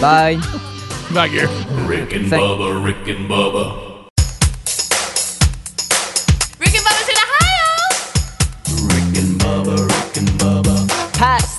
Bye. 0.00 0.40
Bye, 1.14 1.28
Gary. 1.28 1.46
Rick 1.86 2.12
and 2.14 2.28
Thank- 2.28 2.42
Bubba, 2.42 2.84
Rick 2.84 3.06
and 3.16 3.28
Bubba. 3.30 3.85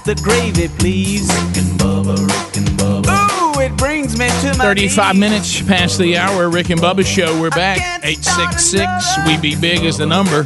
The 0.07 0.15
gravy, 0.15 0.69
please. 0.69 1.27
Rick 1.27 1.57
and 1.57 1.77
Bubba, 1.77 2.15
Rick 2.15 2.55
and 2.55 2.69
Bubba. 2.79 3.57
Ooh, 3.57 3.59
it 3.59 3.75
brings 3.75 4.17
me 4.17 4.29
to 4.29 4.57
my 4.57 4.63
35 4.63 5.15
knees. 5.15 5.19
minutes 5.19 5.61
past 5.63 5.99
the 5.99 6.15
hour. 6.17 6.49
Rick 6.49 6.69
and 6.69 6.79
Bubba 6.79 7.05
show. 7.05 7.37
We're 7.41 7.49
back. 7.49 7.79
866 8.05 8.87
We 9.27 9.35
Be 9.35 9.59
Big 9.59 9.83
is 9.83 9.97
the 9.97 10.05
number. 10.05 10.45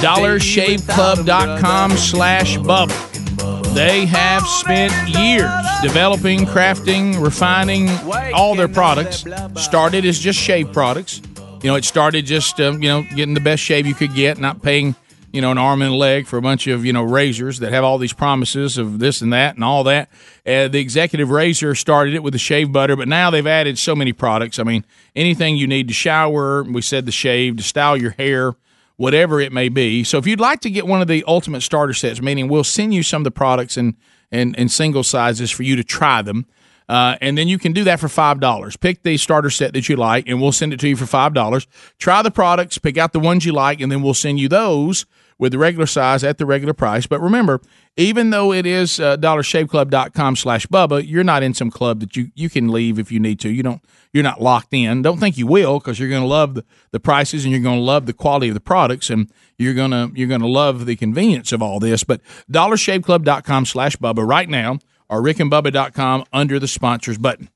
DollarShaveClub.com 0.00 1.90
slash 1.98 2.56
Bubba. 2.56 3.74
They 3.74 4.06
have 4.06 4.46
spent 4.46 4.94
years 5.06 5.52
developing, 5.82 6.46
crafting, 6.46 7.22
refining 7.22 7.90
all 8.32 8.54
their 8.54 8.68
products. 8.68 9.26
Started 9.56 10.06
as 10.06 10.18
just 10.18 10.38
shave 10.38 10.72
products. 10.72 11.20
You 11.62 11.68
know, 11.68 11.74
it 11.74 11.84
started 11.84 12.24
just, 12.24 12.58
um, 12.58 12.82
you 12.82 12.88
know, 12.88 13.02
getting 13.02 13.34
the 13.34 13.40
best 13.40 13.62
shave 13.62 13.86
you 13.86 13.92
could 13.94 14.14
get, 14.14 14.38
not 14.38 14.62
paying, 14.62 14.96
you 15.32 15.40
know, 15.40 15.50
an 15.50 15.58
arm 15.58 15.80
and 15.82 15.92
a 15.92 15.96
leg 15.96 16.26
for 16.26 16.36
a 16.36 16.42
bunch 16.42 16.66
of, 16.66 16.84
you 16.84 16.92
know, 16.92 17.02
razors 17.02 17.58
that 17.60 17.72
have 17.72 17.84
all 17.84 17.98
these 17.98 18.12
promises 18.12 18.76
of 18.76 18.98
this 18.98 19.22
and 19.22 19.32
that 19.32 19.54
and 19.54 19.64
all 19.64 19.82
that. 19.84 20.10
Uh, 20.46 20.68
the 20.68 20.78
executive 20.78 21.30
razor 21.30 21.74
started 21.74 22.14
it 22.14 22.22
with 22.22 22.34
the 22.34 22.38
shave 22.38 22.70
butter, 22.70 22.96
but 22.96 23.08
now 23.08 23.30
they've 23.30 23.46
added 23.46 23.78
so 23.78 23.96
many 23.96 24.12
products. 24.12 24.58
I 24.58 24.62
mean, 24.62 24.84
anything 25.16 25.56
you 25.56 25.66
need 25.66 25.88
to 25.88 25.94
shower, 25.94 26.62
we 26.62 26.82
said 26.82 27.06
the 27.06 27.12
shave, 27.12 27.56
to 27.56 27.62
style 27.62 27.96
your 27.96 28.10
hair, 28.12 28.54
whatever 28.96 29.40
it 29.40 29.52
may 29.52 29.70
be. 29.70 30.04
So 30.04 30.18
if 30.18 30.26
you'd 30.26 30.38
like 30.38 30.60
to 30.60 30.70
get 30.70 30.86
one 30.86 31.00
of 31.00 31.08
the 31.08 31.24
ultimate 31.26 31.62
starter 31.62 31.94
sets, 31.94 32.20
meaning 32.20 32.48
we'll 32.48 32.62
send 32.62 32.92
you 32.92 33.02
some 33.02 33.22
of 33.22 33.24
the 33.24 33.30
products 33.30 33.78
in, 33.78 33.96
in, 34.30 34.54
in 34.56 34.68
single 34.68 35.02
sizes 35.02 35.50
for 35.50 35.62
you 35.62 35.76
to 35.76 35.84
try 35.84 36.20
them. 36.20 36.46
Uh, 36.88 37.16
and 37.22 37.38
then 37.38 37.48
you 37.48 37.58
can 37.58 37.72
do 37.72 37.84
that 37.84 38.00
for 38.00 38.08
five 38.08 38.38
dollars. 38.38 38.76
Pick 38.76 39.02
the 39.02 39.16
starter 39.16 39.48
set 39.48 39.72
that 39.72 39.88
you 39.88 39.96
like, 39.96 40.28
and 40.28 40.42
we'll 40.42 40.52
send 40.52 40.74
it 40.74 40.80
to 40.80 40.88
you 40.88 40.96
for 40.96 41.06
five 41.06 41.32
dollars. 41.32 41.66
Try 41.98 42.20
the 42.22 42.30
products, 42.30 42.76
pick 42.76 42.98
out 42.98 43.12
the 43.12 43.20
ones 43.20 43.46
you 43.46 43.52
like, 43.52 43.80
and 43.80 43.90
then 43.90 44.02
we'll 44.02 44.12
send 44.12 44.40
you 44.40 44.48
those 44.48 45.06
with 45.38 45.52
the 45.52 45.58
regular 45.58 45.86
size 45.86 46.24
at 46.24 46.38
the 46.38 46.46
regular 46.46 46.74
price. 46.74 47.06
But 47.06 47.20
remember, 47.20 47.60
even 47.96 48.30
though 48.30 48.52
it 48.52 48.66
is 48.66 48.98
uh, 48.98 49.16
dollarshaveclub.com 49.16 50.36
slash 50.36 50.66
Bubba, 50.66 51.06
you're 51.06 51.24
not 51.24 51.42
in 51.42 51.54
some 51.54 51.70
club 51.70 52.00
that 52.00 52.16
you, 52.16 52.30
you 52.34 52.48
can 52.48 52.68
leave 52.68 52.98
if 52.98 53.12
you 53.12 53.20
need 53.20 53.38
to. 53.40 53.50
You 53.50 53.62
don't 53.62 53.82
you're 54.12 54.22
not 54.22 54.40
locked 54.40 54.72
in. 54.74 55.02
Don't 55.02 55.18
think 55.18 55.38
you 55.38 55.46
will 55.46 55.78
because 55.78 55.98
you're 55.98 56.08
going 56.08 56.22
to 56.22 56.28
love 56.28 56.54
the, 56.54 56.64
the 56.90 57.00
prices 57.00 57.44
and 57.44 57.52
you're 57.52 57.62
going 57.62 57.78
to 57.78 57.84
love 57.84 58.06
the 58.06 58.12
quality 58.12 58.48
of 58.48 58.54
the 58.54 58.60
products 58.60 59.10
and 59.10 59.30
you're 59.58 59.74
gonna 59.74 60.10
you're 60.14 60.28
gonna 60.28 60.46
love 60.46 60.86
the 60.86 60.96
convenience 60.96 61.52
of 61.52 61.62
all 61.62 61.78
this. 61.78 62.04
But 62.04 62.20
dollarshaveclub.com 62.50 63.66
slash 63.66 63.96
Bubba 63.96 64.26
right 64.26 64.48
now 64.48 64.78
or 65.08 65.22
rickandbubba.com 65.22 66.24
under 66.32 66.58
the 66.58 66.68
sponsors 66.68 67.18
button. 67.18 67.48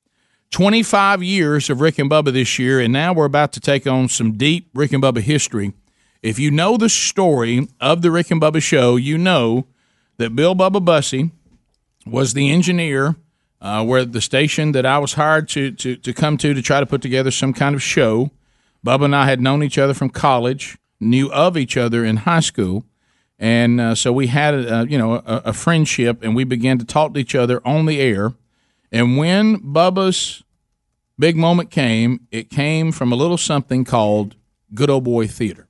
25 0.50 1.22
years 1.22 1.68
of 1.70 1.80
Rick 1.80 1.98
and 1.98 2.10
Bubba 2.10 2.32
this 2.32 2.58
year, 2.58 2.80
and 2.80 2.92
now 2.92 3.12
we're 3.12 3.24
about 3.24 3.52
to 3.54 3.60
take 3.60 3.86
on 3.86 4.08
some 4.08 4.32
deep 4.32 4.68
Rick 4.74 4.92
and 4.92 5.02
Bubba 5.02 5.20
history. 5.20 5.72
If 6.26 6.40
you 6.40 6.50
know 6.50 6.76
the 6.76 6.88
story 6.88 7.68
of 7.80 8.02
the 8.02 8.10
Rick 8.10 8.32
and 8.32 8.42
Bubba 8.42 8.60
show, 8.60 8.96
you 8.96 9.16
know 9.16 9.68
that 10.16 10.34
Bill 10.34 10.56
Bubba 10.56 10.84
Bussey 10.84 11.30
was 12.04 12.32
the 12.32 12.50
engineer 12.50 13.14
uh, 13.60 13.84
where 13.84 14.04
the 14.04 14.20
station 14.20 14.72
that 14.72 14.84
I 14.84 14.98
was 14.98 15.12
hired 15.12 15.48
to, 15.50 15.70
to, 15.70 15.94
to 15.94 16.12
come 16.12 16.36
to 16.38 16.52
to 16.52 16.60
try 16.60 16.80
to 16.80 16.86
put 16.86 17.00
together 17.00 17.30
some 17.30 17.52
kind 17.52 17.76
of 17.76 17.82
show. 17.82 18.32
Bubba 18.84 19.04
and 19.04 19.14
I 19.14 19.26
had 19.26 19.40
known 19.40 19.62
each 19.62 19.78
other 19.78 19.94
from 19.94 20.10
college, 20.10 20.76
knew 20.98 21.30
of 21.30 21.56
each 21.56 21.76
other 21.76 22.04
in 22.04 22.16
high 22.16 22.40
school, 22.40 22.84
and 23.38 23.80
uh, 23.80 23.94
so 23.94 24.12
we 24.12 24.26
had 24.26 24.52
a, 24.52 24.84
you 24.88 24.98
know 24.98 25.14
a, 25.14 25.42
a 25.44 25.52
friendship, 25.52 26.24
and 26.24 26.34
we 26.34 26.42
began 26.42 26.76
to 26.78 26.84
talk 26.84 27.14
to 27.14 27.20
each 27.20 27.36
other 27.36 27.64
on 27.64 27.86
the 27.86 28.00
air. 28.00 28.32
And 28.90 29.16
when 29.16 29.58
Bubba's 29.58 30.42
big 31.20 31.36
moment 31.36 31.70
came, 31.70 32.26
it 32.32 32.50
came 32.50 32.90
from 32.90 33.12
a 33.12 33.16
little 33.16 33.38
something 33.38 33.84
called 33.84 34.34
Good 34.74 34.90
Old 34.90 35.04
Boy 35.04 35.28
Theater. 35.28 35.65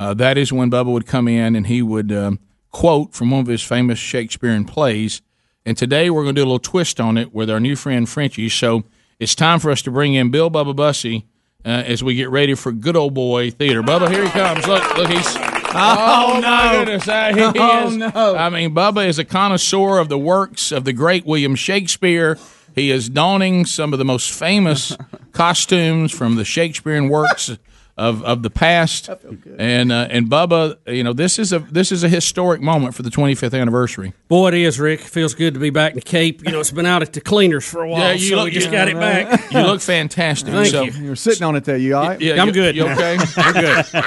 Uh, 0.00 0.14
that 0.14 0.38
is 0.38 0.52
when 0.52 0.70
Bubba 0.70 0.92
would 0.92 1.06
come 1.06 1.26
in 1.28 1.56
and 1.56 1.66
he 1.66 1.82
would 1.82 2.12
um, 2.12 2.38
quote 2.70 3.14
from 3.14 3.30
one 3.30 3.40
of 3.40 3.46
his 3.46 3.62
famous 3.62 3.98
Shakespearean 3.98 4.64
plays. 4.64 5.22
And 5.66 5.76
today 5.76 6.08
we're 6.08 6.22
going 6.22 6.34
to 6.34 6.40
do 6.40 6.44
a 6.44 6.46
little 6.50 6.58
twist 6.58 7.00
on 7.00 7.18
it 7.18 7.34
with 7.34 7.50
our 7.50 7.60
new 7.60 7.76
friend 7.76 8.08
Frenchie. 8.08 8.48
So 8.48 8.84
it's 9.18 9.34
time 9.34 9.58
for 9.58 9.70
us 9.70 9.82
to 9.82 9.90
bring 9.90 10.14
in 10.14 10.30
Bill 10.30 10.50
Bubba 10.50 10.74
Bussey 10.74 11.26
uh, 11.64 11.68
as 11.68 12.02
we 12.04 12.14
get 12.14 12.30
ready 12.30 12.54
for 12.54 12.70
Good 12.72 12.96
Old 12.96 13.12
Boy 13.14 13.50
Theater. 13.50 13.82
Bubba, 13.82 14.08
here 14.10 14.24
he 14.24 14.30
comes. 14.30 14.66
Look, 14.66 14.96
look, 14.96 15.08
he's 15.08 15.36
Oh, 15.70 16.38
no. 16.40 16.48
my 16.48 16.72
goodness! 16.72 17.06
Uh, 17.06 17.34
he 17.34 17.42
Oh, 17.60 17.88
is, 17.88 17.96
no. 17.98 18.36
I 18.36 18.48
mean, 18.48 18.74
Bubba 18.74 19.06
is 19.06 19.18
a 19.18 19.24
connoisseur 19.24 19.98
of 19.98 20.08
the 20.08 20.16
works 20.18 20.72
of 20.72 20.84
the 20.84 20.94
great 20.94 21.26
William 21.26 21.54
Shakespeare. 21.54 22.38
He 22.74 22.90
is 22.90 23.10
donning 23.10 23.66
some 23.66 23.92
of 23.92 23.98
the 23.98 24.04
most 24.04 24.32
famous 24.32 24.96
costumes 25.32 26.10
from 26.10 26.36
the 26.36 26.44
Shakespearean 26.44 27.10
works 27.10 27.58
of, 27.98 28.22
of 28.22 28.42
the 28.42 28.48
past. 28.50 29.10
And 29.58 29.90
uh, 29.92 30.06
and 30.10 30.30
Bubba, 30.30 30.78
you 30.86 31.02
know, 31.02 31.12
this 31.12 31.38
is 31.38 31.52
a 31.52 31.58
this 31.58 31.90
is 31.90 32.04
a 32.04 32.08
historic 32.08 32.60
moment 32.60 32.94
for 32.94 33.02
the 33.02 33.10
25th 33.10 33.58
anniversary. 33.60 34.12
Boy, 34.28 34.48
it 34.48 34.54
is, 34.54 34.78
Rick. 34.78 35.00
Feels 35.00 35.34
good 35.34 35.54
to 35.54 35.60
be 35.60 35.70
back 35.70 35.92
in 35.92 35.96
the 35.96 36.02
Cape. 36.02 36.42
You 36.46 36.52
know, 36.52 36.60
it's 36.60 36.70
been 36.70 36.86
out 36.86 37.02
at 37.02 37.12
the 37.12 37.20
cleaners 37.20 37.68
for 37.68 37.82
a 37.82 37.88
while, 37.88 38.00
Yeah, 38.00 38.12
you 38.12 38.28
so 38.30 38.36
look- 38.36 38.44
we 38.46 38.50
just 38.52 38.66
you- 38.66 38.72
got 38.72 38.88
it 38.88 38.94
back. 38.96 39.50
You 39.58 39.62
look 39.62 39.80
fantastic. 39.80 40.52
Thank 40.52 40.68
so, 40.68 40.82
you. 40.82 40.92
You 40.92 41.08
were 41.10 41.16
sitting 41.16 41.42
on 41.42 41.56
it 41.56 41.64
there. 41.64 41.76
You 41.76 41.96
all 41.96 42.06
right? 42.08 42.20
Yeah, 42.20 42.40
I'm 42.40 42.48
you- 42.48 42.52
good. 42.54 42.76
you 42.76 42.84
okay? 42.86 43.16
I'm 43.36 43.52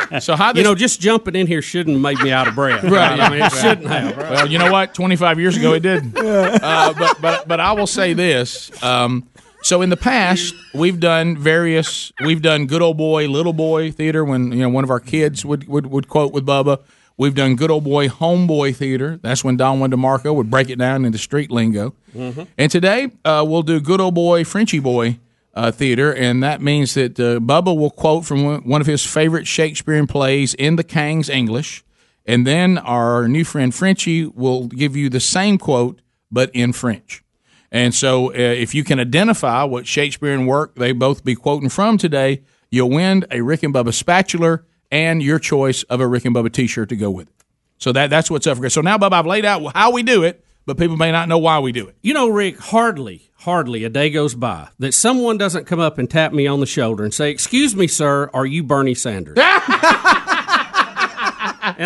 good. 0.07 0.23
So 0.23 0.35
how 0.35 0.53
you 0.53 0.63
know, 0.63 0.75
just 0.75 1.01
jumping 1.01 1.35
in 1.35 1.47
here 1.47 1.61
shouldn't 1.61 1.95
have 1.95 2.01
made 2.01 2.19
me 2.23 2.31
out 2.31 2.47
of 2.47 2.55
breath. 2.55 2.83
Right. 2.83 3.19
I 3.19 3.29
mean, 3.29 3.41
it 3.41 3.51
shouldn't 3.51 3.87
have. 3.87 4.15
Right? 4.17 4.31
Well, 4.31 4.47
you 4.47 4.57
know 4.59 4.71
what? 4.71 4.93
25 4.93 5.39
years 5.39 5.57
ago, 5.57 5.73
it 5.73 5.81
did. 5.81 6.15
Uh, 6.71 6.93
but, 6.93 7.21
but, 7.21 7.47
but 7.47 7.59
I 7.59 7.71
will 7.73 7.87
say 7.87 8.13
this. 8.13 8.71
Um, 8.83 9.27
so 9.61 9.81
in 9.81 9.89
the 9.89 9.97
past, 9.97 10.53
we've 10.73 10.99
done 10.99 11.37
various, 11.37 12.11
we've 12.23 12.41
done 12.41 12.65
good 12.67 12.81
old 12.81 12.97
boy, 12.97 13.27
little 13.27 13.53
boy 13.53 13.91
theater 13.91 14.25
when, 14.25 14.51
you 14.51 14.59
know, 14.59 14.69
one 14.69 14.83
of 14.83 14.89
our 14.89 14.99
kids 14.99 15.45
would, 15.45 15.67
would, 15.67 15.85
would 15.87 16.07
quote 16.07 16.33
with 16.33 16.45
Bubba. 16.45 16.81
We've 17.17 17.35
done 17.35 17.55
good 17.55 17.69
old 17.69 17.83
boy 17.83 18.07
homeboy 18.07 18.75
theater. 18.75 19.19
That's 19.21 19.43
when 19.43 19.55
Don 19.57 19.79
Juan 19.79 19.91
DeMarco 19.91 20.33
would 20.33 20.49
break 20.49 20.69
it 20.69 20.77
down 20.79 21.05
into 21.05 21.17
street 21.19 21.51
lingo. 21.51 21.93
And 22.57 22.71
today, 22.71 23.11
uh, 23.23 23.45
we'll 23.47 23.61
do 23.61 23.79
good 23.79 24.01
old 24.01 24.15
boy, 24.15 24.43
Frenchy 24.43 24.79
boy 24.79 25.19
uh, 25.53 25.69
theater, 25.71 26.11
and 26.13 26.41
that 26.41 26.61
means 26.61 26.93
that 26.95 27.19
uh, 27.19 27.39
Bubba 27.39 27.77
will 27.77 27.91
quote 27.91 28.25
from 28.25 28.43
one- 28.43 28.61
one 28.61 28.81
of 28.81 28.87
his 28.87 29.05
favorite 29.05 29.45
Shakespearean 29.45 30.07
plays 30.07 30.53
in 30.55 30.77
the 30.77 30.83
Kang's 30.83 31.29
English, 31.29 31.83
and 32.25 32.47
then 32.47 32.77
our 32.79 33.27
new 33.27 33.43
friend 33.43 33.75
Frenchy 33.75 34.25
will 34.25 34.67
give 34.67 34.95
you 34.95 35.09
the 35.09 35.19
same 35.19 35.57
quote 35.57 36.01
but 36.31 36.49
in 36.55 36.71
French. 36.73 37.23
And 37.71 37.95
so, 37.95 38.31
uh, 38.31 38.33
if 38.35 38.75
you 38.75 38.83
can 38.83 38.99
identify 38.99 39.63
what 39.63 39.87
Shakespearean 39.87 40.45
work 40.45 40.75
they 40.75 40.91
both 40.91 41.23
be 41.23 41.35
quoting 41.35 41.69
from 41.69 41.97
today, 41.97 42.41
you'll 42.69 42.89
win 42.89 43.25
a 43.31 43.41
Rick 43.41 43.63
and 43.63 43.73
Bubba 43.73 43.93
spatula 43.93 44.61
and 44.91 45.23
your 45.23 45.39
choice 45.39 45.83
of 45.83 46.01
a 46.01 46.07
Rick 46.07 46.25
and 46.25 46.35
Bubba 46.35 46.51
T-shirt 46.51 46.89
to 46.89 46.97
go 46.97 47.09
with 47.09 47.29
it. 47.29 47.33
So 47.77 47.91
that 47.93 48.09
that's 48.09 48.29
what's 48.29 48.45
up 48.45 48.57
for. 48.57 48.69
So 48.69 48.81
now, 48.81 48.97
Bubba, 48.97 49.13
I've 49.13 49.25
laid 49.25 49.45
out 49.45 49.73
how 49.73 49.91
we 49.91 50.03
do 50.03 50.23
it, 50.23 50.43
but 50.65 50.77
people 50.77 50.97
may 50.97 51.11
not 51.11 51.29
know 51.29 51.37
why 51.37 51.59
we 51.59 51.71
do 51.71 51.87
it. 51.87 51.95
You 52.01 52.13
know, 52.13 52.27
Rick, 52.29 52.59
hardly, 52.59 53.31
hardly 53.35 53.85
a 53.85 53.89
day 53.89 54.09
goes 54.09 54.35
by 54.35 54.67
that 54.79 54.93
someone 54.93 55.37
doesn't 55.37 55.65
come 55.65 55.79
up 55.79 55.97
and 55.97 56.09
tap 56.09 56.33
me 56.33 56.47
on 56.47 56.59
the 56.59 56.65
shoulder 56.65 57.03
and 57.03 57.13
say, 57.13 57.31
Excuse 57.31 57.75
me, 57.75 57.87
sir, 57.87 58.29
are 58.33 58.45
you 58.45 58.63
Bernie 58.63 58.95
Sanders? 58.95 59.37
and 59.37 59.47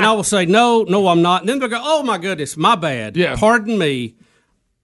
I 0.06 0.14
will 0.14 0.24
say, 0.24 0.46
No, 0.46 0.84
no, 0.84 1.08
I'm 1.08 1.22
not. 1.22 1.42
And 1.42 1.50
then 1.50 1.60
they'll 1.60 1.70
go, 1.70 1.80
Oh, 1.82 2.04
my 2.04 2.18
goodness, 2.18 2.58
my 2.58 2.76
bad. 2.76 3.16
Yeah. 3.16 3.36
Pardon 3.36 3.78
me. 3.78 4.16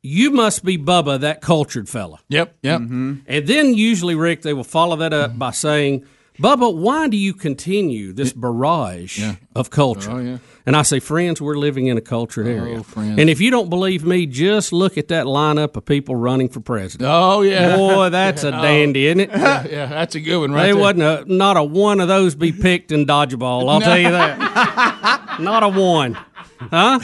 You 0.03 0.31
must 0.31 0.65
be 0.65 0.77
Bubba, 0.77 1.19
that 1.19 1.41
cultured 1.41 1.87
fella. 1.87 2.19
Yep, 2.29 2.55
yep. 2.63 2.81
Mm-hmm. 2.81 3.13
And 3.27 3.47
then 3.47 3.73
usually, 3.75 4.15
Rick, 4.15 4.41
they 4.41 4.53
will 4.53 4.63
follow 4.63 4.95
that 4.95 5.13
up 5.13 5.37
by 5.37 5.51
saying, 5.51 6.05
Bubba, 6.39 6.73
why 6.75 7.07
do 7.07 7.17
you 7.17 7.33
continue 7.35 8.11
this 8.13 8.33
barrage 8.33 9.23
of 9.55 9.69
culture? 9.69 10.09
Oh, 10.09 10.19
yeah. 10.19 10.37
And 10.65 10.75
I 10.75 10.81
say, 10.83 10.99
friends, 10.99 11.39
we're 11.41 11.57
living 11.57 11.85
in 11.87 11.97
a 11.97 12.01
cultured 12.01 12.47
oh, 12.47 12.51
area. 12.51 12.83
friends. 12.83 13.19
And 13.19 13.29
if 13.29 13.39
you 13.41 13.51
don't 13.51 13.69
believe 13.69 14.03
me, 14.03 14.25
just 14.25 14.73
look 14.73 14.97
at 14.97 15.07
that 15.09 15.25
lineup 15.25 15.75
of 15.75 15.85
people 15.85 16.15
running 16.15 16.49
for 16.49 16.59
president. 16.61 17.09
Oh 17.11 17.41
yeah, 17.41 17.75
Boy, 17.75 18.09
that's 18.09 18.43
a 18.43 18.47
Oh. 18.57 18.61
dandy, 18.61 19.05
isn't 19.07 19.19
it? 19.19 19.29
Yeah, 19.31 19.67
yeah, 19.67 19.85
that's 19.87 20.15
a 20.15 20.19
good 20.19 20.39
one, 20.39 20.51
right 20.51 20.63
There 20.63 20.73
there. 20.75 20.81
wasn't 20.81 21.29
a, 21.29 21.33
not 21.33 21.57
a 21.57 21.63
one 21.63 21.99
of 21.99 22.07
those 22.07 22.33
be 22.35 22.51
picked 22.51 22.91
in 22.91 23.05
dodgeball. 23.05 23.69
I'll 23.69 23.81
tell 23.81 23.99
you 23.99 24.09
that. 24.11 25.37
not 25.39 25.63
a 25.63 25.69
one. 25.69 26.17
Huh? 26.69 26.99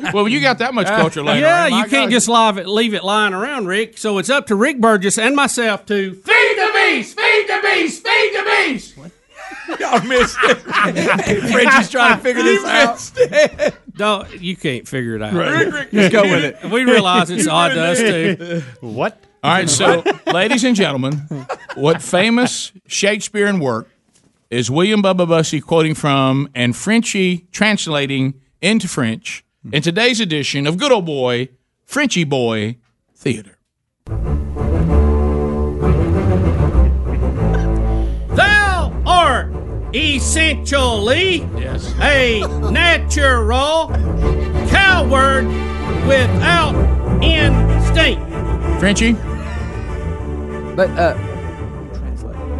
well, 0.14 0.28
you 0.28 0.40
got 0.40 0.58
that 0.58 0.74
much 0.74 0.86
culture 0.86 1.22
later. 1.22 1.40
Yeah, 1.40 1.66
you 1.66 1.84
can't 1.88 2.10
just 2.10 2.28
leave 2.28 2.58
it, 2.58 2.66
leave 2.66 2.94
it 2.94 3.04
lying 3.04 3.34
around, 3.34 3.66
Rick. 3.66 3.98
So 3.98 4.18
it's 4.18 4.30
up 4.30 4.46
to 4.46 4.56
Rick 4.56 4.80
Burgess 4.80 5.18
and 5.18 5.36
myself 5.36 5.84
to 5.86 6.14
feed 6.14 6.56
the 6.56 6.70
beast, 6.74 7.18
feed 7.18 7.46
the 7.48 7.60
beast, 7.62 8.06
feed 8.06 8.34
the 8.34 8.44
beast. 8.44 8.96
Y'all 9.80 10.00
missed 10.04 10.38
it. 10.44 10.58
Frenchie's 11.52 11.90
trying 11.90 12.16
to 12.16 12.22
figure 12.22 12.42
this 12.42 12.64
out. 12.64 13.74
No, 13.98 14.24
you 14.38 14.56
can't 14.56 14.86
figure 14.86 15.16
it 15.16 15.22
out. 15.22 15.32
Rick, 15.32 15.72
Rick, 15.72 15.90
Just 15.90 16.12
go 16.12 16.22
with 16.22 16.44
it. 16.44 16.70
We 16.70 16.84
realize 16.84 17.30
it's 17.30 17.48
odd 17.48 17.70
to 17.70 17.82
us 17.82 17.98
too. 17.98 18.62
What? 18.80 19.20
All 19.42 19.52
right, 19.52 19.68
so, 19.68 20.02
ladies 20.26 20.64
and 20.64 20.74
gentlemen, 20.74 21.28
what 21.74 22.02
famous 22.02 22.72
Shakespearean 22.86 23.60
work 23.60 23.88
is 24.50 24.70
William 24.70 25.02
Bubba 25.02 25.28
Bussey 25.28 25.60
quoting 25.60 25.94
from 25.94 26.48
and 26.54 26.74
Frenchie 26.74 27.46
translating 27.52 28.40
into 28.60 28.88
French 28.88 29.44
hmm. 29.62 29.74
in 29.74 29.82
today's 29.82 30.20
edition 30.20 30.66
of 30.66 30.78
Good 30.78 30.92
Old 30.92 31.06
Boy, 31.06 31.48
Frenchy 31.84 32.24
Boy 32.24 32.78
Theater? 33.14 33.58
Thou 38.34 39.02
art 39.06 39.52
essentially 39.94 41.42
a 42.00 42.46
natural 42.70 43.88
coward 44.68 45.46
without 46.06 46.74
instinct. 47.22 48.22
Frenchy? 48.80 49.12
But, 50.74 50.90
euh, 50.98 51.14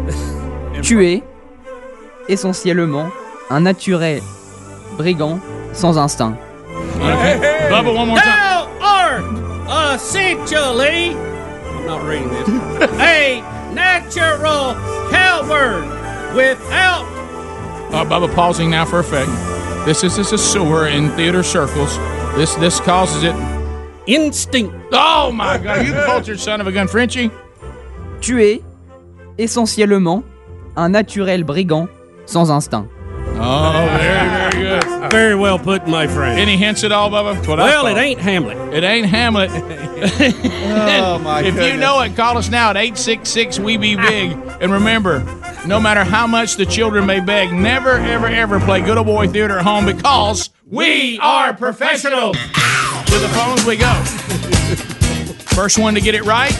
tu 0.81 1.01
es 1.01 1.21
essentiellement 2.29 3.11
un 3.49 3.61
naturel 3.61 4.21
brigand 4.97 5.41
sans 5.73 5.97
instinct. 5.97 6.37
Bubba, 7.69 7.93
one 7.95 8.07
more 8.07 8.17
time. 8.17 8.25
Thou 8.25 8.67
art 8.81 9.95
essentially, 9.95 11.11
I'm 11.15 11.85
not 11.85 12.03
reading 12.07 12.29
this, 12.29 12.47
a 12.99 13.41
natural 13.73 14.73
coward 15.11 15.83
without 16.35 17.05
Uh, 17.93 18.03
Bubba 18.03 18.27
pausing 18.35 18.69
now 18.69 18.85
for 18.85 18.99
effect. 18.99 19.29
This 19.85 20.03
is, 20.03 20.15
this 20.17 20.33
is 20.33 20.41
sewer 20.43 20.87
in 20.87 21.09
theater 21.11 21.41
circles. 21.43 21.97
This 22.35 22.53
this 22.55 22.79
causes 22.81 23.23
it. 23.23 23.33
Instinct. 24.07 24.73
Oh 24.91 25.31
my 25.31 25.57
God! 25.57 25.85
You 25.87 25.93
cultured 26.05 26.39
son 26.39 26.59
of 26.61 26.67
a 26.67 26.71
gun, 26.71 26.87
Frenchie. 26.87 27.31
Tu 28.21 28.37
es 28.39 28.59
essentiellement 29.37 30.23
un 30.75 30.91
naturel 30.91 31.43
brigand 31.43 31.87
sans 32.25 32.49
instinct. 32.49 32.89
Oh, 33.39 33.87
very 33.97 34.29
very 35.11 35.35
well 35.35 35.59
put, 35.59 35.87
my 35.87 36.07
friend. 36.07 36.39
Any 36.39 36.57
hints 36.57 36.83
at 36.83 36.91
all, 36.91 37.09
Bubba? 37.09 37.35
That's 37.35 37.47
what 37.47 37.59
Well, 37.59 37.87
it 37.87 37.97
ain't 37.97 38.19
Hamlet. 38.19 38.73
It 38.73 38.83
ain't 38.83 39.07
Hamlet. 39.07 39.51
Oh, 40.69 41.17
my 41.17 41.41
If 41.41 41.55
you 41.55 41.75
know 41.75 41.99
it, 42.01 42.15
call 42.15 42.37
us 42.37 42.49
now 42.49 42.69
at 42.69 42.77
866 42.77 43.59
We 43.59 43.77
Be 43.77 43.95
Big. 43.95 44.31
And 44.61 44.71
remember, 44.71 45.23
no 45.65 45.79
matter 45.79 46.03
how 46.03 46.27
much 46.27 46.55
the 46.55 46.65
children 46.67 47.05
may 47.07 47.19
beg, 47.19 47.51
never, 47.51 47.93
ever, 47.93 48.27
ever 48.27 48.59
play 48.59 48.81
Good 48.81 48.97
Old 48.97 49.07
Boy 49.07 49.27
Theater 49.27 49.57
at 49.57 49.65
home 49.65 49.85
because 49.87 50.51
we 50.65 51.17
are 51.19 51.53
professionals. 51.53 52.37
To 52.37 53.19
the 53.19 53.29
phones 53.29 53.65
we 53.65 53.77
go. 53.77 53.91
First 55.55 55.79
one 55.79 55.95
to 55.95 56.01
get 56.01 56.13
it 56.13 56.23
right, 56.23 56.53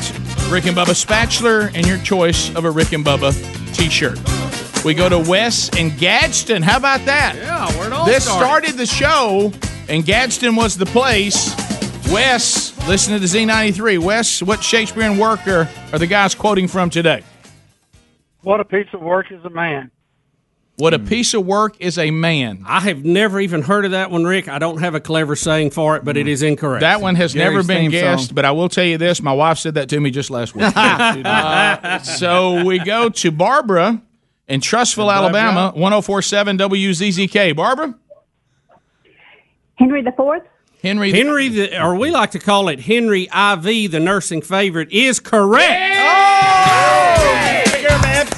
Rick 0.50 0.66
and 0.66 0.76
Bubba 0.76 0.96
Spatchler, 0.96 1.72
and 1.76 1.86
your 1.86 2.00
choice 2.00 2.54
of 2.56 2.66
a 2.66 2.72
Rick 2.72 2.94
and 2.94 3.06
Bubba 3.06 3.34
t 3.76 3.90
shirt. 3.90 4.18
We 4.86 4.94
go 4.94 5.10
to 5.10 5.20
Wes 5.20 5.70
and 5.78 5.98
Gadsden. 5.98 6.62
How 6.64 6.78
about 6.78 7.06
that? 7.06 7.36
Yeah, 7.36 7.68
where 7.78 7.88
it 7.88 7.94
all 7.94 8.06
This 8.06 8.24
started. 8.24 8.46
started 8.46 8.78
the 8.78 8.86
show, 8.86 9.52
and 9.90 10.06
Gadsden 10.06 10.56
was 10.56 10.78
the 10.78 10.86
place. 10.86 11.54
Wes, 12.12 12.74
listen 12.88 13.14
to 13.14 13.20
the 13.20 13.26
Z93. 13.26 14.00
Wes, 14.00 14.42
what 14.42 14.64
Shakespearean 14.64 15.18
work 15.18 15.46
are, 15.48 15.68
are 15.92 16.00
the 16.00 16.08
guys 16.08 16.36
quoting 16.36 16.70
from 16.70 16.90
today? 16.90 17.24
What 18.42 18.62
a 18.62 18.66
piece 18.66 18.88
of 18.94 19.02
work 19.02 19.30
is 19.30 19.44
a 19.44 19.50
man. 19.50 19.92
What 20.78 20.94
a 20.94 21.00
piece 21.00 21.34
of 21.34 21.44
work 21.46 21.76
is 21.80 21.98
a 21.98 22.12
man. 22.12 22.64
I 22.68 22.80
have 22.82 23.04
never 23.04 23.40
even 23.42 23.64
heard 23.64 23.84
of 23.84 23.92
that 23.92 24.12
one, 24.12 24.26
Rick. 24.26 24.48
I 24.48 24.60
don't 24.60 24.78
have 24.78 24.94
a 24.94 25.00
clever 25.00 25.36
saying 25.36 25.72
for 25.72 25.98
it, 25.98 26.06
but 26.06 26.18
it 26.18 26.28
is 26.28 26.44
incorrect. 26.44 26.82
That 26.82 27.02
one 27.02 27.16
has 27.16 27.34
never 27.34 27.64
been 27.64 27.90
theme 27.90 27.92
guessed, 27.92 28.28
song. 28.28 28.36
but 28.36 28.46
I 28.46 28.52
will 28.52 28.70
tell 28.70 28.84
you 28.86 29.00
this: 29.00 29.20
my 29.22 29.34
wife 29.34 29.58
said 29.58 29.74
that 29.74 29.90
to 29.90 30.00
me 30.00 30.12
just 30.12 30.30
last 30.30 30.54
week. 30.54 30.72
Uh, 30.76 31.98
so 32.04 32.64
we 32.64 32.78
go 32.78 33.10
to 33.10 33.32
Barbara 33.32 34.04
in 34.48 34.62
Trussville, 34.62 35.14
Alabama, 35.14 35.72
1047 35.76 36.58
WZZK. 36.58 37.56
Barbara? 37.56 37.96
Henry 39.76 40.02
the 40.02 40.12
Fourth. 40.14 40.44
Henry. 40.82 41.12
Henry, 41.12 41.50
the, 41.50 41.84
or 41.84 41.96
we 41.96 42.12
like 42.12 42.32
to 42.32 42.40
call 42.40 42.70
it 42.70 42.80
Henry 42.82 43.24
IV, 43.24 43.92
the 43.92 44.00
nursing 44.00 44.42
favorite, 44.42 44.92
is 44.92 45.20
correct. 45.20 45.98
Oh! 46.00 47.28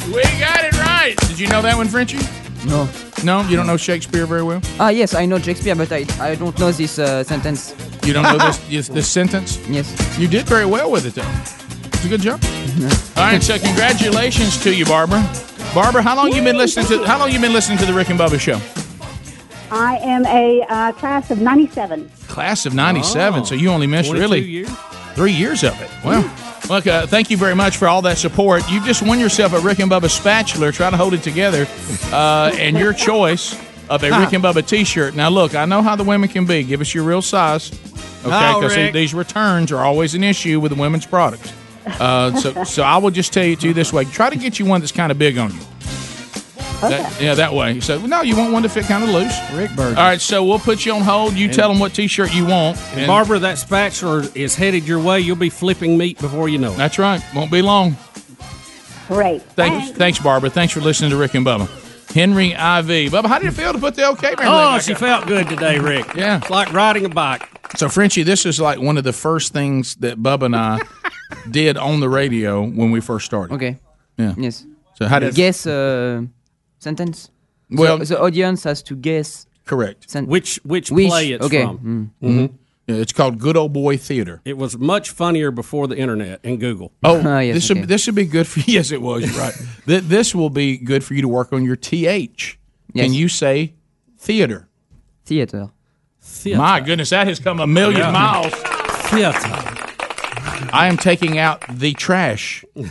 We 0.07 0.23
got 0.39 0.63
it 0.63 0.73
right. 0.79 1.15
Did 1.27 1.39
you 1.39 1.47
know 1.47 1.61
that 1.61 1.77
one, 1.77 1.87
Frenchie? 1.87 2.17
No. 2.65 2.89
No, 3.23 3.41
you 3.47 3.55
don't 3.55 3.67
know 3.67 3.77
Shakespeare 3.77 4.25
very 4.25 4.43
well. 4.43 4.61
Ah, 4.79 4.89
yes, 4.89 5.13
I 5.13 5.25
know 5.25 5.37
Shakespeare, 5.39 5.75
but 5.75 5.91
I, 5.91 6.05
I 6.19 6.35
don't 6.35 6.57
know 6.57 6.71
this 6.71 6.97
uh, 6.97 7.23
sentence. 7.23 7.75
You 8.03 8.13
don't 8.13 8.23
know 8.23 8.37
this 8.37 8.57
this, 8.69 8.87
this 8.87 9.07
sentence? 9.07 9.59
Yes. 9.67 10.17
You 10.17 10.27
did 10.27 10.45
very 10.45 10.65
well 10.65 10.89
with 10.89 11.05
it, 11.05 11.15
though. 11.15 11.58
It's 12.01 12.05
a 12.05 12.09
good 12.09 12.21
job. 12.21 12.41
All 13.17 13.23
right, 13.25 13.43
so 13.43 13.59
congratulations 13.59 14.57
to 14.63 14.73
you, 14.73 14.85
Barbara. 14.85 15.21
Barbara, 15.75 16.01
how 16.01 16.15
long 16.15 16.31
you 16.31 16.41
been 16.41 16.55
listening 16.57 16.85
to 16.85 17.03
how 17.05 17.19
long 17.19 17.29
you 17.29 17.41
been 17.41 17.51
listening 17.51 17.77
to 17.79 17.85
the 17.85 17.93
Rick 17.93 18.09
and 18.09 18.17
Bubba 18.17 18.39
show? 18.39 18.57
I 19.69 19.97
am 19.97 20.25
a 20.27 20.61
uh, 20.69 20.93
class 20.93 21.29
of 21.29 21.41
97. 21.41 22.09
Class 22.29 22.65
of 22.65 22.73
97, 22.73 23.41
Oh. 23.41 23.43
so 23.43 23.53
you 23.53 23.69
only 23.69 23.85
missed 23.85 24.13
really 24.13 24.39
years? 24.39 24.69
three 25.13 25.33
years 25.33 25.65
of 25.65 25.79
it. 25.81 25.89
Well, 26.05 26.21
look, 26.69 26.87
uh, 26.87 27.05
thank 27.05 27.29
you 27.29 27.35
very 27.35 27.53
much 27.53 27.75
for 27.75 27.89
all 27.89 28.01
that 28.03 28.17
support. 28.17 28.63
You've 28.71 28.85
just 28.85 29.01
won 29.01 29.19
yourself 29.19 29.51
a 29.51 29.59
Rick 29.59 29.79
and 29.79 29.91
Bubba 29.91 30.09
spatula. 30.09 30.71
Try 30.71 30.89
to 30.89 30.95
hold 30.95 31.13
it 31.13 31.21
together. 31.21 31.67
Uh, 32.13 32.55
and 32.57 32.77
your 32.77 32.93
choice 32.93 33.59
of 33.89 34.03
a 34.03 34.09
Rick 34.17 34.31
and 34.31 34.41
Bubba 34.41 34.65
t 34.65 34.85
shirt. 34.85 35.15
Now, 35.15 35.27
look, 35.27 35.53
I 35.53 35.65
know 35.65 35.81
how 35.81 35.97
the 35.97 36.05
women 36.05 36.29
can 36.29 36.45
be. 36.45 36.63
Give 36.63 36.79
us 36.79 36.93
your 36.95 37.03
real 37.03 37.21
size. 37.21 37.73
Okay, 38.25 38.53
because 38.53 38.77
Rick. 38.77 38.93
these 38.93 39.13
returns 39.13 39.73
are 39.73 39.83
always 39.83 40.15
an 40.15 40.23
issue 40.23 40.61
with 40.61 40.71
the 40.73 40.79
women's 40.79 41.05
products. 41.05 41.51
Uh, 41.99 42.35
so, 42.39 42.63
so 42.63 42.83
I 42.83 42.97
will 42.97 43.11
just 43.11 43.33
tell 43.33 43.45
you 43.45 43.55
to 43.57 43.67
you 43.67 43.73
this 43.73 43.91
way: 43.93 44.05
try 44.05 44.29
to 44.29 44.35
get 44.37 44.59
you 44.59 44.65
one 44.65 44.81
that's 44.81 44.91
kind 44.91 45.11
of 45.11 45.17
big 45.17 45.37
on 45.37 45.51
you. 45.53 45.59
That- 46.81 47.21
yeah, 47.21 47.33
that 47.35 47.53
way. 47.53 47.81
So 47.81 47.99
no, 48.05 48.21
you 48.21 48.37
want 48.37 48.53
one 48.53 48.63
to 48.63 48.69
fit 48.69 48.85
kind 48.85 49.03
of 49.03 49.09
loose. 49.09 49.37
Rick 49.53 49.75
Burger. 49.75 49.97
All 49.97 50.03
right, 50.05 50.21
so 50.21 50.45
we'll 50.45 50.59
put 50.59 50.85
you 50.85 50.93
on 50.93 51.01
hold. 51.01 51.33
You 51.33 51.45
And- 51.47 51.53
tell 51.53 51.67
them 51.69 51.79
what 51.79 51.93
T-shirt 51.93 52.33
you 52.33 52.45
want. 52.45 52.77
And 52.93 53.05
Barbara, 53.07 53.39
that 53.39 53.57
spatula 53.57 54.29
is 54.33 54.55
headed 54.55 54.87
your 54.87 54.99
way. 54.99 55.19
You'll 55.19 55.35
be 55.35 55.49
flipping 55.49 55.97
meat 55.97 56.19
before 56.19 56.47
you 56.47 56.57
know 56.57 56.71
it. 56.71 56.77
That's 56.77 56.97
right. 56.97 57.21
Won't 57.35 57.51
be 57.51 57.61
long. 57.61 57.97
Great. 59.09 59.41
Thanks, 59.41 59.91
thanks, 59.91 60.19
Barbara. 60.19 60.49
Thanks 60.51 60.71
for 60.73 60.79
listening 60.81 61.09
to 61.09 61.17
Rick 61.17 61.33
and 61.33 61.45
Bubba. 61.45 61.67
Henry 62.13 62.51
IV. 62.51 63.11
Bubba, 63.11 63.25
how 63.25 63.39
did 63.39 63.47
it 63.49 63.53
feel 63.55 63.73
to 63.73 63.79
put 63.79 63.95
the 63.95 64.05
OK 64.07 64.27
man? 64.35 64.47
Oh, 64.47 64.79
she 64.79 64.93
felt 64.93 65.27
good 65.27 65.49
today, 65.49 65.79
Rick. 65.79 66.13
Yeah. 66.15 66.37
It's 66.37 66.49
like 66.49 66.71
riding 66.73 67.05
a 67.05 67.09
bike. 67.09 67.47
So, 67.75 67.89
Frenchie, 67.89 68.23
this 68.23 68.45
is 68.45 68.59
like 68.59 68.79
one 68.79 68.97
of 68.97 69.03
the 69.03 69.13
first 69.13 69.51
things 69.53 69.95
that 69.97 70.17
Bubba 70.17 70.43
and 70.45 70.55
I 70.55 70.79
did 71.51 71.77
on 71.77 71.99
the 71.99 72.09
radio 72.09 72.61
when 72.63 72.91
we 72.91 73.01
first 73.01 73.25
started. 73.25 73.53
Okay. 73.55 73.77
Yeah. 74.17 74.33
Yes. 74.37 74.65
So 74.95 75.07
how 75.07 75.19
did 75.19 75.35
guess 75.35 75.65
uh, 75.65 76.23
sentence? 76.79 77.29
Well- 77.69 77.99
so 78.05 78.15
the 78.15 78.21
audience 78.21 78.63
has 78.63 78.81
to 78.83 78.95
guess. 78.95 79.45
Correct. 79.65 80.09
Sen- 80.09 80.25
Which 80.27 80.59
which 80.63 80.91
Which- 80.91 81.07
play 81.09 81.31
it's 81.33 81.45
okay. 81.45 81.63
from. 81.63 82.11
Mm. 82.21 82.29
Mhm. 82.29 82.53
Yeah, 82.87 82.95
it's 82.95 83.13
called 83.13 83.37
Good 83.37 83.55
Old 83.55 83.71
Boy 83.71 83.97
Theater. 83.97 84.41
It 84.45 84.57
was 84.57 84.75
much 84.75 85.11
funnier 85.11 85.51
before 85.51 85.87
the 85.87 85.95
internet 85.95 86.39
and 86.43 86.59
Google. 86.59 86.91
Oh, 87.03 87.21
this 87.53 87.69
would 87.69 87.87
this 87.87 88.01
should 88.03 88.15
be 88.15 88.25
good 88.25 88.47
for 88.47 88.59
yes, 88.67 88.91
it 88.91 89.01
was 89.01 89.21
you're 89.29 89.39
right. 89.39 89.53
Th- 89.85 90.01
this 90.03 90.33
will 90.33 90.49
be 90.49 90.77
good 90.77 91.03
for 91.03 91.13
you 91.13 91.21
to 91.21 91.27
work 91.27 91.53
on 91.53 91.63
your 91.63 91.75
th. 91.75 92.59
Can 92.95 93.13
you 93.13 93.27
say 93.29 93.75
theater? 94.17 94.67
Theater. 95.23 95.69
My 96.45 96.79
goodness, 96.81 97.11
that 97.11 97.27
has 97.27 97.39
come 97.39 97.59
a 97.59 97.67
million 97.67 97.99
Yeah. 97.99 98.11
miles. 98.11 98.53
Theater. 99.11 99.75
I 100.73 100.87
am 100.87 100.97
taking 100.97 101.37
out 101.37 101.63
the 101.69 101.93
trash. 101.93 102.63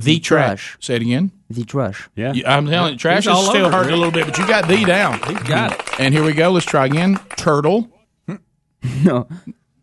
The, 0.00 0.20
trash. 0.20 0.76
Say 0.78 0.94
it 0.94 1.02
again. 1.02 1.32
The 1.50 1.64
trash. 1.64 2.08
Yeah. 2.14 2.32
I'm 2.46 2.68
telling 2.68 2.92
you, 2.92 2.98
trash 3.00 3.26
He's 3.26 3.36
is 3.36 3.48
still 3.48 3.68
hurting 3.68 3.90
it. 3.90 3.94
a 3.94 3.96
little 3.96 4.12
bit, 4.12 4.26
but 4.26 4.38
you 4.38 4.46
got 4.46 4.68
the 4.68 4.84
down. 4.84 5.18
He's 5.26 5.42
got 5.42 5.72
it. 5.72 6.00
And 6.00 6.14
here 6.14 6.22
we 6.22 6.34
go. 6.34 6.52
Let's 6.52 6.66
try 6.66 6.86
again. 6.86 7.18
Turtle. 7.36 7.90
no. 9.02 9.26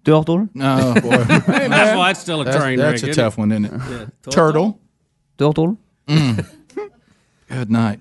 Turtle. 0.06 0.48
Oh 0.58 0.94
boy. 1.02 1.18
Hey, 1.26 1.38
That's 1.68 1.98
why 1.98 2.12
it's 2.12 2.22
still 2.22 2.40
a 2.40 2.46
That's- 2.46 2.64
train 2.64 2.78
That's 2.80 3.04
wreck, 3.04 3.12
a 3.12 3.14
tough 3.14 3.34
it? 3.34 3.40
one, 3.42 3.52
isn't 3.52 3.66
it? 3.66 3.72
Yeah. 3.74 4.32
Turtle. 4.32 4.80
Turtle. 5.38 5.78
Mm. 6.08 6.48
Good 7.50 7.70
night. 7.70 8.00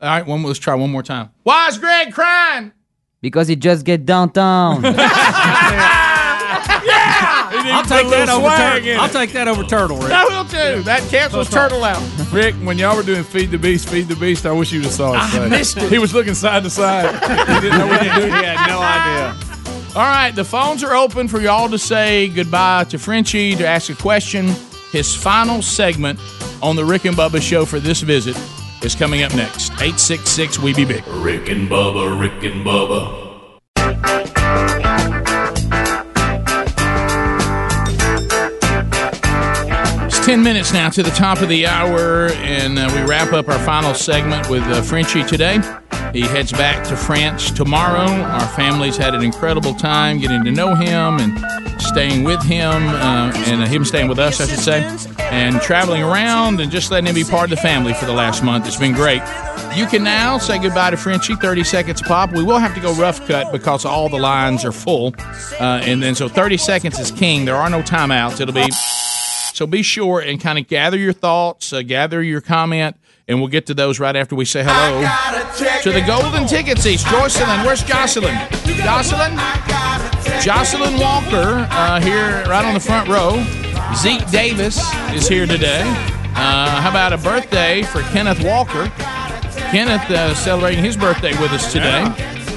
All 0.00 0.08
right, 0.08 0.24
one. 0.26 0.42
Let's 0.42 0.58
try 0.58 0.74
one 0.76 0.90
more 0.90 1.02
time. 1.02 1.28
Why 1.42 1.68
is 1.68 1.76
Greg 1.76 2.14
crying? 2.14 2.72
Because 3.20 3.48
he 3.48 3.56
just 3.56 3.84
get 3.84 4.06
downtown. 4.06 4.80
I'll 7.72 7.84
take 7.84 8.08
that 8.10 8.28
over 8.28 8.48
turtle. 8.48 9.00
I'll 9.00 9.08
take 9.08 9.32
that 9.32 9.48
over 9.48 9.64
turtle, 9.64 9.98
Rick. 9.98 10.12
I 10.12 10.24
will 10.24 10.44
too. 10.44 10.82
That 10.82 11.02
cancels 11.10 11.48
turtle 11.48 11.84
out. 11.84 12.02
Rick, 12.32 12.54
when 12.56 12.78
y'all 12.78 12.96
were 12.96 13.02
doing 13.02 13.24
Feed 13.24 13.50
the 13.50 13.58
Beast, 13.58 13.88
Feed 13.88 14.08
the 14.08 14.16
Beast, 14.16 14.46
I 14.46 14.52
wish 14.52 14.72
you 14.72 14.80
would 14.80 14.86
have 14.86 14.94
saw 14.94 15.12
his 15.12 15.34
I 15.34 15.48
missed 15.48 15.76
it. 15.76 15.90
He 15.90 15.98
was 15.98 16.14
looking 16.14 16.34
side 16.34 16.62
to 16.64 16.70
side. 16.70 17.14
he 17.54 17.60
didn't 17.60 17.78
know 17.78 17.86
what 17.86 17.98
to 17.98 18.10
do. 18.20 18.26
He 18.26 18.30
had 18.30 18.66
no 18.68 18.80
idea. 18.80 19.50
All 19.96 20.02
right, 20.02 20.30
the 20.30 20.44
phones 20.44 20.84
are 20.84 20.94
open 20.94 21.26
for 21.26 21.40
y'all 21.40 21.68
to 21.68 21.78
say 21.78 22.28
goodbye 22.28 22.84
to 22.84 22.98
Frenchie, 22.98 23.56
to 23.56 23.66
ask 23.66 23.90
a 23.90 23.94
question. 23.94 24.46
His 24.92 25.16
final 25.16 25.62
segment 25.62 26.20
on 26.62 26.76
the 26.76 26.84
Rick 26.84 27.06
and 27.06 27.16
Bubba 27.16 27.42
show 27.42 27.64
for 27.64 27.80
this 27.80 28.00
visit 28.00 28.36
is 28.84 28.94
coming 28.94 29.22
up 29.22 29.34
next. 29.34 29.72
866 29.72 30.58
We 30.60 30.74
Be 30.74 30.84
Big. 30.84 31.06
Rick 31.08 31.48
and 31.48 31.68
Bubba, 31.68 32.20
Rick 32.20 32.44
and 32.44 32.64
Bubba. 32.64 33.30
It's 40.20 40.26
10 40.26 40.42
minutes 40.42 40.74
now 40.74 40.90
to 40.90 41.02
the 41.02 41.10
top 41.12 41.40
of 41.40 41.48
the 41.48 41.66
hour, 41.66 42.26
and 42.32 42.78
uh, 42.78 42.92
we 42.94 43.00
wrap 43.08 43.32
up 43.32 43.48
our 43.48 43.58
final 43.60 43.94
segment 43.94 44.50
with 44.50 44.62
uh, 44.64 44.82
Frenchie 44.82 45.24
today. 45.24 45.58
He 46.12 46.20
heads 46.20 46.52
back 46.52 46.86
to 46.88 46.94
France 46.94 47.50
tomorrow. 47.50 48.06
Our 48.24 48.46
family's 48.48 48.98
had 48.98 49.14
an 49.14 49.22
incredible 49.22 49.72
time 49.72 50.18
getting 50.18 50.44
to 50.44 50.50
know 50.50 50.74
him 50.74 51.18
and 51.20 51.80
staying 51.80 52.24
with 52.24 52.42
him, 52.42 52.70
uh, 52.70 53.32
and 53.46 53.62
uh, 53.62 53.66
him 53.66 53.82
staying 53.82 54.08
with 54.08 54.18
us, 54.18 54.42
I 54.42 54.46
should 54.46 54.58
say, 54.58 54.82
and 55.30 55.58
traveling 55.62 56.02
around 56.02 56.60
and 56.60 56.70
just 56.70 56.90
letting 56.90 57.06
him 57.06 57.14
be 57.14 57.24
part 57.24 57.44
of 57.44 57.56
the 57.56 57.62
family 57.62 57.94
for 57.94 58.04
the 58.04 58.12
last 58.12 58.44
month. 58.44 58.66
It's 58.66 58.76
been 58.76 58.92
great. 58.92 59.22
You 59.74 59.86
can 59.86 60.04
now 60.04 60.36
say 60.36 60.58
goodbye 60.58 60.90
to 60.90 60.98
Frenchie, 60.98 61.36
30 61.36 61.64
seconds 61.64 62.02
pop. 62.02 62.30
We 62.32 62.44
will 62.44 62.58
have 62.58 62.74
to 62.74 62.80
go 62.82 62.92
rough 62.92 63.26
cut 63.26 63.52
because 63.52 63.86
all 63.86 64.10
the 64.10 64.18
lines 64.18 64.66
are 64.66 64.72
full. 64.72 65.14
Uh, 65.58 65.80
and 65.82 66.02
then, 66.02 66.14
so 66.14 66.28
30 66.28 66.58
seconds 66.58 66.98
is 66.98 67.10
king. 67.10 67.46
There 67.46 67.56
are 67.56 67.70
no 67.70 67.80
timeouts. 67.80 68.38
It'll 68.38 68.52
be 68.52 68.68
so 69.60 69.66
be 69.66 69.82
sure 69.82 70.20
and 70.20 70.40
kind 70.40 70.58
of 70.58 70.66
gather 70.68 70.96
your 70.96 71.12
thoughts, 71.12 71.70
uh, 71.74 71.82
gather 71.82 72.22
your 72.22 72.40
comment, 72.40 72.96
and 73.28 73.38
we'll 73.40 73.50
get 73.50 73.66
to 73.66 73.74
those 73.74 74.00
right 74.00 74.16
after 74.16 74.34
we 74.34 74.46
say 74.46 74.64
hello 74.66 75.02
to 75.82 75.92
the 75.92 76.00
golden 76.00 76.48
ticket 76.48 76.78
seats. 76.78 77.04
Jocelyn, 77.04 77.66
where's 77.66 77.82
Jocelyn? 77.82 78.34
Jocelyn? 78.64 79.36
Jocelyn 80.40 80.98
Walker 80.98 81.68
uh, 81.70 82.00
here 82.00 82.42
right 82.48 82.64
on 82.64 82.72
the 82.72 82.80
front 82.80 83.06
row. 83.10 83.44
Zeke 83.96 84.26
Davis 84.30 84.80
is 85.12 85.28
here 85.28 85.44
today. 85.44 85.82
Uh, 85.84 86.80
how 86.80 86.88
about 86.88 87.12
a 87.12 87.18
birthday 87.18 87.82
for 87.82 88.00
Kenneth 88.14 88.42
Walker? 88.42 88.90
Kenneth 89.72 90.10
uh, 90.10 90.34
celebrating 90.34 90.82
his 90.82 90.96
birthday 90.96 91.32
with 91.32 91.52
us 91.52 91.70
today. 91.70 92.02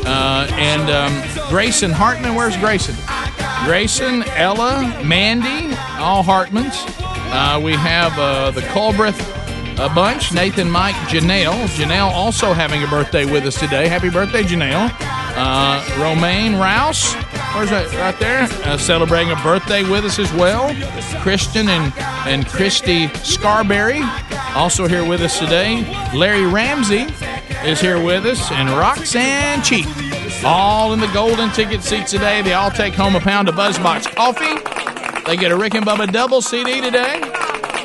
Uh, 0.05 0.47
and 0.51 0.89
um, 0.89 1.49
Grayson 1.49 1.91
Hartman, 1.91 2.33
where's 2.33 2.55
Grayson? 2.55 2.95
Grayson, 3.65 4.23
Ella, 4.29 5.01
Mandy, 5.05 5.75
all 5.97 6.23
Hartmans. 6.23 6.85
Uh, 6.99 7.59
we 7.63 7.73
have 7.73 8.17
uh, 8.19 8.51
the 8.51 8.61
Culbreth 8.61 9.19
uh, 9.79 9.93
bunch, 9.95 10.33
Nathan, 10.33 10.69
Mike, 10.69 10.95
Janelle. 11.07 11.65
Janelle 11.67 12.11
also 12.11 12.53
having 12.53 12.83
a 12.83 12.87
birthday 12.87 13.25
with 13.25 13.45
us 13.45 13.59
today. 13.59 13.87
Happy 13.87 14.09
birthday, 14.09 14.43
Janelle. 14.43 14.91
Uh, 14.99 15.83
Romaine 15.97 16.55
Rouse, 16.57 17.15
where's 17.55 17.69
that? 17.69 17.91
Right 17.93 18.19
there. 18.19 18.43
Uh, 18.65 18.77
celebrating 18.77 19.31
a 19.31 19.35
birthday 19.37 19.89
with 19.89 20.05
us 20.05 20.19
as 20.19 20.31
well. 20.33 20.75
Christian 21.21 21.69
and, 21.69 21.93
and 22.27 22.45
Christy 22.47 23.07
Scarberry 23.23 24.01
also 24.55 24.87
here 24.87 25.05
with 25.05 25.21
us 25.21 25.39
today. 25.39 25.83
Larry 26.13 26.45
Ramsey 26.45 27.07
is 27.65 27.79
here 27.79 28.03
with 28.03 28.25
us, 28.25 28.51
and 28.51 28.69
Roxanne 28.69 29.63
Cheek. 29.63 29.87
All 30.45 30.93
in 30.93 30.99
the 30.99 31.07
golden 31.13 31.49
ticket 31.51 31.83
seats 31.83 32.11
today. 32.11 32.41
They 32.41 32.53
all 32.53 32.69
take 32.71 32.93
home 32.93 33.15
a 33.15 33.19
pound 33.19 33.47
of 33.47 33.55
Buzzbox 33.55 34.13
coffee. 34.15 34.61
They 35.25 35.37
get 35.37 35.51
a 35.51 35.57
Rick 35.57 35.75
and 35.75 35.85
Bubba 35.85 36.11
double 36.11 36.41
CD 36.41 36.81
today. 36.81 37.21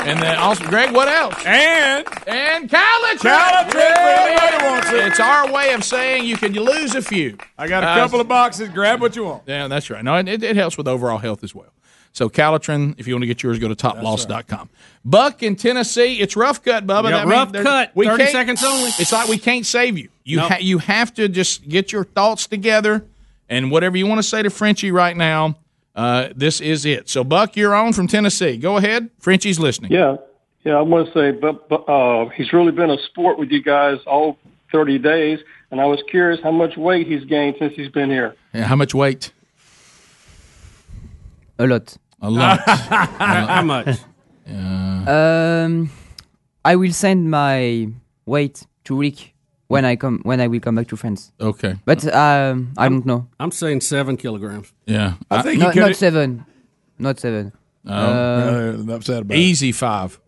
And 0.01 0.21
then 0.23 0.37
also, 0.39 0.65
Greg, 0.67 0.93
what 0.93 1.07
else? 1.09 1.35
And 1.45 2.07
and. 2.27 2.69
Calitrin 2.69 3.71
for 3.71 4.65
wants 4.67 4.91
it. 4.91 5.07
It's 5.07 5.21
our 5.21 5.53
way 5.53 5.73
of 5.73 5.85
saying 5.85 6.25
you 6.25 6.37
can 6.37 6.53
lose 6.53 6.95
a 6.95 7.03
few. 7.03 7.37
I 7.59 7.69
got 7.69 7.85
a 7.85 7.89
Uh, 7.89 7.95
couple 7.97 8.21
of 8.21 8.27
boxes. 8.29 8.69
Grab 8.71 9.01
what 9.01 9.15
you 9.17 9.25
want. 9.25 9.43
Yeah, 9.47 9.69
that's 9.69 9.91
right. 9.91 10.03
No, 10.03 10.17
it, 10.17 10.43
it 10.43 10.57
helps 10.57 10.77
with 10.77 10.89
overall 10.89 11.19
health 11.19 11.45
as 11.45 11.55
well. 11.55 11.73
So 12.13 12.29
Calitrin, 12.29 12.95
if 12.99 13.07
you 13.07 13.15
want 13.15 13.23
to 13.23 13.27
get 13.27 13.43
yours, 13.43 13.59
go 13.59 13.69
to 13.69 13.77
toploss.com. 13.77 14.69
Buck 15.05 15.43
in 15.43 15.55
Tennessee, 15.57 16.21
it's 16.21 16.37
rough 16.37 16.63
cut, 16.63 16.87
Bubba. 16.87 17.11
Yeah, 17.11 17.25
That 17.25 17.27
rough 17.27 17.53
cut. 17.53 17.91
we 17.95 18.07
30 18.07 18.19
can't- 18.25 18.31
seconds 18.33 18.65
only. 18.65 18.91
It's 18.99 19.13
like 19.13 19.29
we 19.29 19.39
can't 19.39 19.65
save 19.65 19.97
you. 19.99 20.09
You 20.25 20.39
Nope. 20.39 20.51
ha- 20.53 20.59
you 20.61 20.79
have 20.79 21.15
to 21.15 21.29
just 21.29 21.69
get 21.69 21.93
your 21.93 22.05
thoughts 22.05 22.47
together 22.47 23.05
and 23.49 23.71
whatever 23.71 23.97
you 23.97 24.07
want 24.07 24.19
to 24.19 24.23
say 24.23 24.43
to 24.43 24.51
Frenchie 24.51 24.91
right 24.91 25.17
now. 25.17 25.57
Uh, 25.95 26.29
this 26.35 26.61
is 26.61 26.85
it. 26.85 27.09
So 27.09 27.25
Buck, 27.25 27.57
you're 27.57 27.75
on 27.75 27.93
from 27.93 28.07
Tennessee. 28.09 28.57
Go 28.57 28.77
ahead. 28.77 29.11
Frenchie's 29.19 29.59
listening. 29.59 29.91
Yeah, 29.93 30.17
yeah. 30.65 30.75
I 30.75 30.83
want 30.83 31.07
to 31.07 31.13
say, 31.13 31.31
but, 31.33 31.69
but 31.69 31.89
uh, 31.89 32.29
he's 32.31 32.53
really 32.53 32.73
been 32.73 32.91
a 32.91 32.99
sport 33.05 33.39
with 33.39 33.51
you 33.51 33.63
guys 33.63 33.99
all 34.07 34.39
30 34.71 34.99
days, 34.99 35.41
and 35.71 35.81
I 35.81 35.87
was 35.87 36.01
curious 36.11 36.41
how 36.43 36.51
much 36.53 36.77
weight 36.77 37.07
he's 37.07 37.25
gained 37.25 37.57
since 37.59 37.75
he's 37.75 37.89
been 37.91 38.11
here. 38.11 38.35
Yeah, 38.53 38.65
how 38.65 38.77
much 38.77 38.95
weight? 38.95 39.33
A 41.59 41.67
lot. 41.67 41.97
A 42.21 42.31
lot. 42.31 42.61
How 42.69 43.63
much? 43.63 43.99
Um, 45.07 45.91
I 46.65 46.77
will 46.77 46.93
send 46.93 47.31
my 47.31 47.89
weight 48.27 48.67
to 48.85 48.99
Rick 48.99 49.35
when 49.69 49.85
I 49.85 49.97
come 49.97 50.21
when 50.25 50.41
I 50.41 50.47
will 50.49 50.61
come 50.61 50.75
back 50.77 50.89
to 50.89 50.97
France. 50.97 51.33
Okay. 51.41 51.77
But 51.85 52.05
um, 52.15 52.73
I 52.77 52.89
don't 52.89 53.07
know. 53.07 53.29
I'm 53.39 53.51
saying 53.53 53.81
seven 53.83 54.17
kilograms. 54.17 54.73
Yeah. 54.87 55.15
I 55.31 55.43
think 55.43 55.61
not, 55.61 55.75
he 55.75 55.81
could. 55.81 55.87
not 55.89 55.97
seven. 55.97 56.45
Not 56.99 57.21
seven. 57.21 57.53
Oh. 57.87 57.93
Uh, 57.93 58.77
Uh, 58.91 58.95
upset 58.95 59.23
about 59.23 59.35
it. 59.37 59.41
Easy 59.41 59.73
five. 59.73 60.19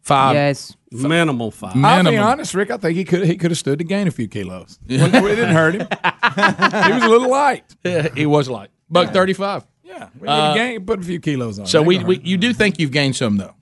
Five. 0.00 0.34
Yes, 0.34 0.76
Minimal 0.90 1.52
five. 1.52 1.76
I'll 1.76 2.02
be 2.02 2.04
Minimum. 2.10 2.26
honest, 2.26 2.54
Rick. 2.54 2.70
I 2.72 2.76
think 2.76 2.96
he 2.96 3.04
could 3.04 3.24
he 3.24 3.36
could 3.36 3.50
have 3.52 3.58
stood 3.58 3.78
to 3.78 3.84
gain 3.84 4.08
a 4.08 4.10
few 4.10 4.26
kilos. 4.28 4.78
it 4.88 4.98
didn't 5.12 5.54
hurt 5.54 5.74
him. 5.74 5.86
he 6.86 6.92
was 6.92 7.02
a 7.04 7.08
little 7.08 7.30
light. 7.30 7.64
Yeah, 7.84 8.08
he 8.16 8.26
was 8.26 8.48
light. 8.48 8.70
Buck 8.90 9.12
thirty-five. 9.12 9.64
Yeah, 9.92 10.08
we 10.18 10.28
Uh, 10.28 10.54
gain, 10.54 10.84
put 10.86 11.00
a 11.00 11.02
few 11.02 11.20
kilos 11.20 11.58
on. 11.58 11.66
So 11.66 11.80
Ain't 11.80 12.04
we, 12.04 12.18
we 12.18 12.24
you 12.24 12.36
do 12.36 12.52
think 12.52 12.78
you've 12.78 12.92
gained 12.92 13.16
some 13.16 13.36
though? 13.36 13.54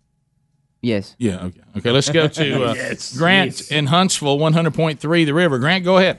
Yes. 0.83 1.15
Yeah. 1.19 1.45
Okay. 1.47 1.61
Okay. 1.77 1.91
Let's 1.91 2.09
go 2.09 2.27
to 2.29 2.65
uh, 2.71 2.75
Yes, 2.75 3.17
Grant 3.17 3.59
yes. 3.61 3.71
in 3.71 3.87
Huntsville, 3.87 4.39
one 4.39 4.53
hundred 4.53 4.75
point 4.75 4.99
three, 5.01 5.25
the 5.25 5.35
river. 5.35 5.59
Grant, 5.59 5.85
go 5.85 5.99
ahead. 5.99 6.19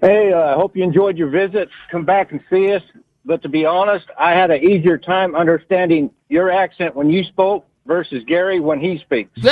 Hey, 0.00 0.32
I 0.32 0.52
uh, 0.52 0.54
hope 0.56 0.76
you 0.76 0.82
enjoyed 0.84 1.18
your 1.18 1.28
visit. 1.28 1.68
Come 1.90 2.04
back 2.04 2.32
and 2.32 2.40
see 2.50 2.72
us. 2.72 2.82
But 3.24 3.42
to 3.42 3.48
be 3.48 3.66
honest, 3.66 4.06
I 4.18 4.30
had 4.32 4.50
an 4.50 4.62
easier 4.62 4.96
time 4.96 5.34
understanding 5.34 6.10
your 6.28 6.50
accent 6.50 6.96
when 6.96 7.10
you 7.10 7.22
spoke 7.24 7.66
versus 7.86 8.22
Gary 8.26 8.60
when 8.60 8.80
he 8.80 8.98
speaks. 8.98 9.30
hey, 9.42 9.48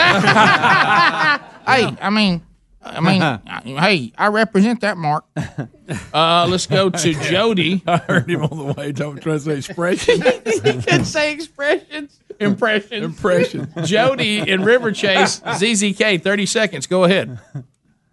I 1.66 2.10
mean, 2.10 2.40
I 2.82 3.00
mean, 3.00 3.76
hey, 3.76 4.12
I 4.16 4.28
represent 4.28 4.80
that 4.82 4.96
mark. 4.96 5.24
Uh, 6.12 6.46
let's 6.46 6.66
go 6.66 6.90
to 6.90 7.14
Jody. 7.14 7.82
I 7.86 7.96
heard 7.96 8.28
him 8.28 8.42
on 8.42 8.58
the 8.58 8.74
way 8.74 8.92
talking, 8.92 9.22
trying 9.22 9.38
to 9.38 9.40
say 9.40 9.56
expression. 9.56 10.20
he 10.44 10.82
can 10.82 11.02
say 11.02 11.32
expressions. 11.32 12.20
Impressions. 12.38 13.04
Impressions. 13.06 13.88
Jody 13.88 14.38
in 14.38 14.60
Riverchase, 14.60 15.40
ZZK, 15.42 16.22
30 16.22 16.44
seconds. 16.46 16.86
Go 16.86 17.04
ahead. 17.04 17.38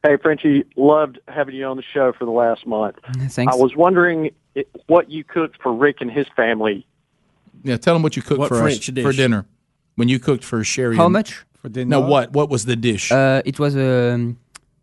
Hey, 0.03 0.15
Frenchie, 0.15 0.63
loved 0.77 1.19
having 1.27 1.55
you 1.55 1.65
on 1.65 1.75
the 1.75 1.83
show 1.83 2.13
for 2.13 2.23
the 2.23 2.31
last 2.31 2.65
month. 2.65 2.95
Thanks. 3.29 3.53
I 3.53 3.57
was 3.57 3.75
wondering 3.75 4.31
what 4.87 5.11
you 5.11 5.25
cooked 5.25 5.61
for 5.61 5.73
Rick 5.73 5.97
and 5.99 6.09
his 6.09 6.27
family. 6.33 6.87
Yeah, 7.63 7.75
tell 7.75 7.93
them 7.95 8.03
what 8.03 8.15
you 8.15 8.21
cooked 8.21 8.39
What 8.39 8.47
for 8.47 8.59
French 8.59 8.87
us 8.87 8.95
dish? 8.95 9.03
for 9.03 9.11
dinner. 9.11 9.45
When 9.95 10.07
you 10.07 10.19
cooked 10.19 10.45
for 10.45 10.63
Sherry. 10.63 10.95
How 10.95 11.05
and- 11.07 11.13
much? 11.13 11.43
For 11.61 11.67
dinner. 11.67 11.89
No, 11.89 12.01
what? 12.01 12.31
What 12.31 12.49
was 12.49 12.63
the 12.65 12.77
dish? 12.77 13.11
Uh, 13.11 13.41
it 13.43 13.59
was 13.59 13.75
a, 13.75 14.33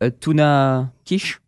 a 0.06 0.10
tuna 0.10 0.92
quiche. 1.06 1.38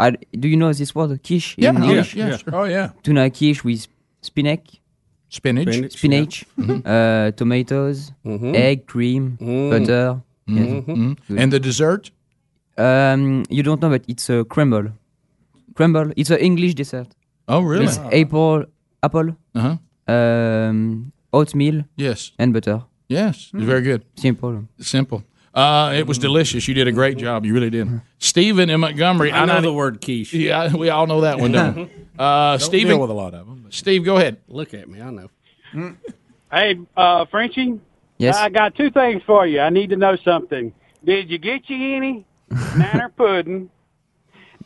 I, 0.00 0.10
do 0.32 0.48
you 0.48 0.56
know 0.56 0.72
this 0.72 0.94
word, 0.94 1.22
quiche 1.22 1.54
Yeah, 1.56 1.70
in 1.70 1.76
yeah, 1.76 1.88
English? 1.90 2.14
yeah, 2.16 2.36
sure. 2.36 2.54
Oh 2.54 2.64
yeah. 2.64 2.90
Tuna 3.02 3.30
quiche 3.30 3.62
with 3.64 3.86
spinach, 4.22 4.80
Spinach. 5.30 5.68
Spinach. 5.68 5.92
spinach, 5.92 6.34
Mm-hmm. 6.58 6.80
uh, 6.94 7.30
tomatoes, 7.40 8.12
Mhm. 8.24 8.54
egg, 8.54 8.86
cream, 8.86 9.36
Mm. 9.40 9.70
butter. 9.70 10.20
Yes. 10.46 10.84
Mhm. 10.86 11.16
And 11.40 11.52
the 11.52 11.60
dessert? 11.60 12.10
Um, 12.76 13.44
you 13.48 13.62
don't 13.62 13.80
know, 13.80 13.90
but 13.90 14.02
it's 14.08 14.28
a 14.30 14.44
crumble. 14.44 14.86
Crumble. 15.74 16.12
It's 16.16 16.30
an 16.30 16.38
English 16.38 16.74
dessert. 16.74 17.08
Oh, 17.48 17.60
really? 17.62 17.84
It's 17.86 17.98
apple, 18.12 18.64
apple, 19.02 19.28
Uh 19.54 19.60
huh. 19.60 19.76
um, 20.14 21.12
oatmeal, 21.32 21.84
Yes. 21.96 22.32
and 22.38 22.52
butter. 22.52 22.82
Yes. 23.08 23.50
It's 23.54 23.64
very 23.64 23.82
good. 23.82 24.02
Simple. 24.16 24.64
Simple. 24.80 25.22
Uh, 25.54 25.92
it 25.94 26.06
was 26.06 26.18
delicious. 26.18 26.66
You 26.66 26.74
did 26.74 26.88
a 26.88 26.92
great 26.92 27.16
job. 27.16 27.46
You 27.46 27.54
really 27.54 27.70
did. 27.70 28.00
Stephen 28.18 28.70
in 28.70 28.80
Montgomery. 28.80 29.30
I 29.30 29.44
know 29.44 29.54
know 29.54 29.60
the 29.60 29.72
word 29.72 30.00
quiche. 30.00 30.34
Yeah, 30.34 30.74
we 30.74 30.90
all 30.90 31.06
know 31.06 31.20
that 31.20 31.38
one, 31.38 31.52
don't 31.52 31.76
we? 31.76 31.90
Uh, 32.16 32.52
Don't 32.52 32.60
Stephen, 32.60 32.90
deal 32.90 33.00
with 33.00 33.10
a 33.10 33.12
lot 33.12 33.34
of 33.34 33.44
them. 33.44 33.66
Steve, 33.70 34.04
go 34.04 34.18
ahead. 34.18 34.36
Look 34.46 34.72
at 34.72 34.88
me. 34.88 35.00
I 35.02 35.10
know. 35.10 35.96
Hey, 36.48 36.78
uh, 36.96 37.24
Frenchie. 37.24 37.80
Yes. 38.18 38.36
I 38.36 38.50
got 38.50 38.76
two 38.76 38.92
things 38.92 39.20
for 39.26 39.44
you. 39.48 39.58
I 39.58 39.68
need 39.70 39.90
to 39.90 39.96
know 39.96 40.14
something. 40.24 40.72
Did 41.04 41.28
you 41.28 41.38
get 41.38 41.68
you 41.68 41.96
any 41.96 42.24
nanner 42.52 43.10
pudding? 43.16 43.68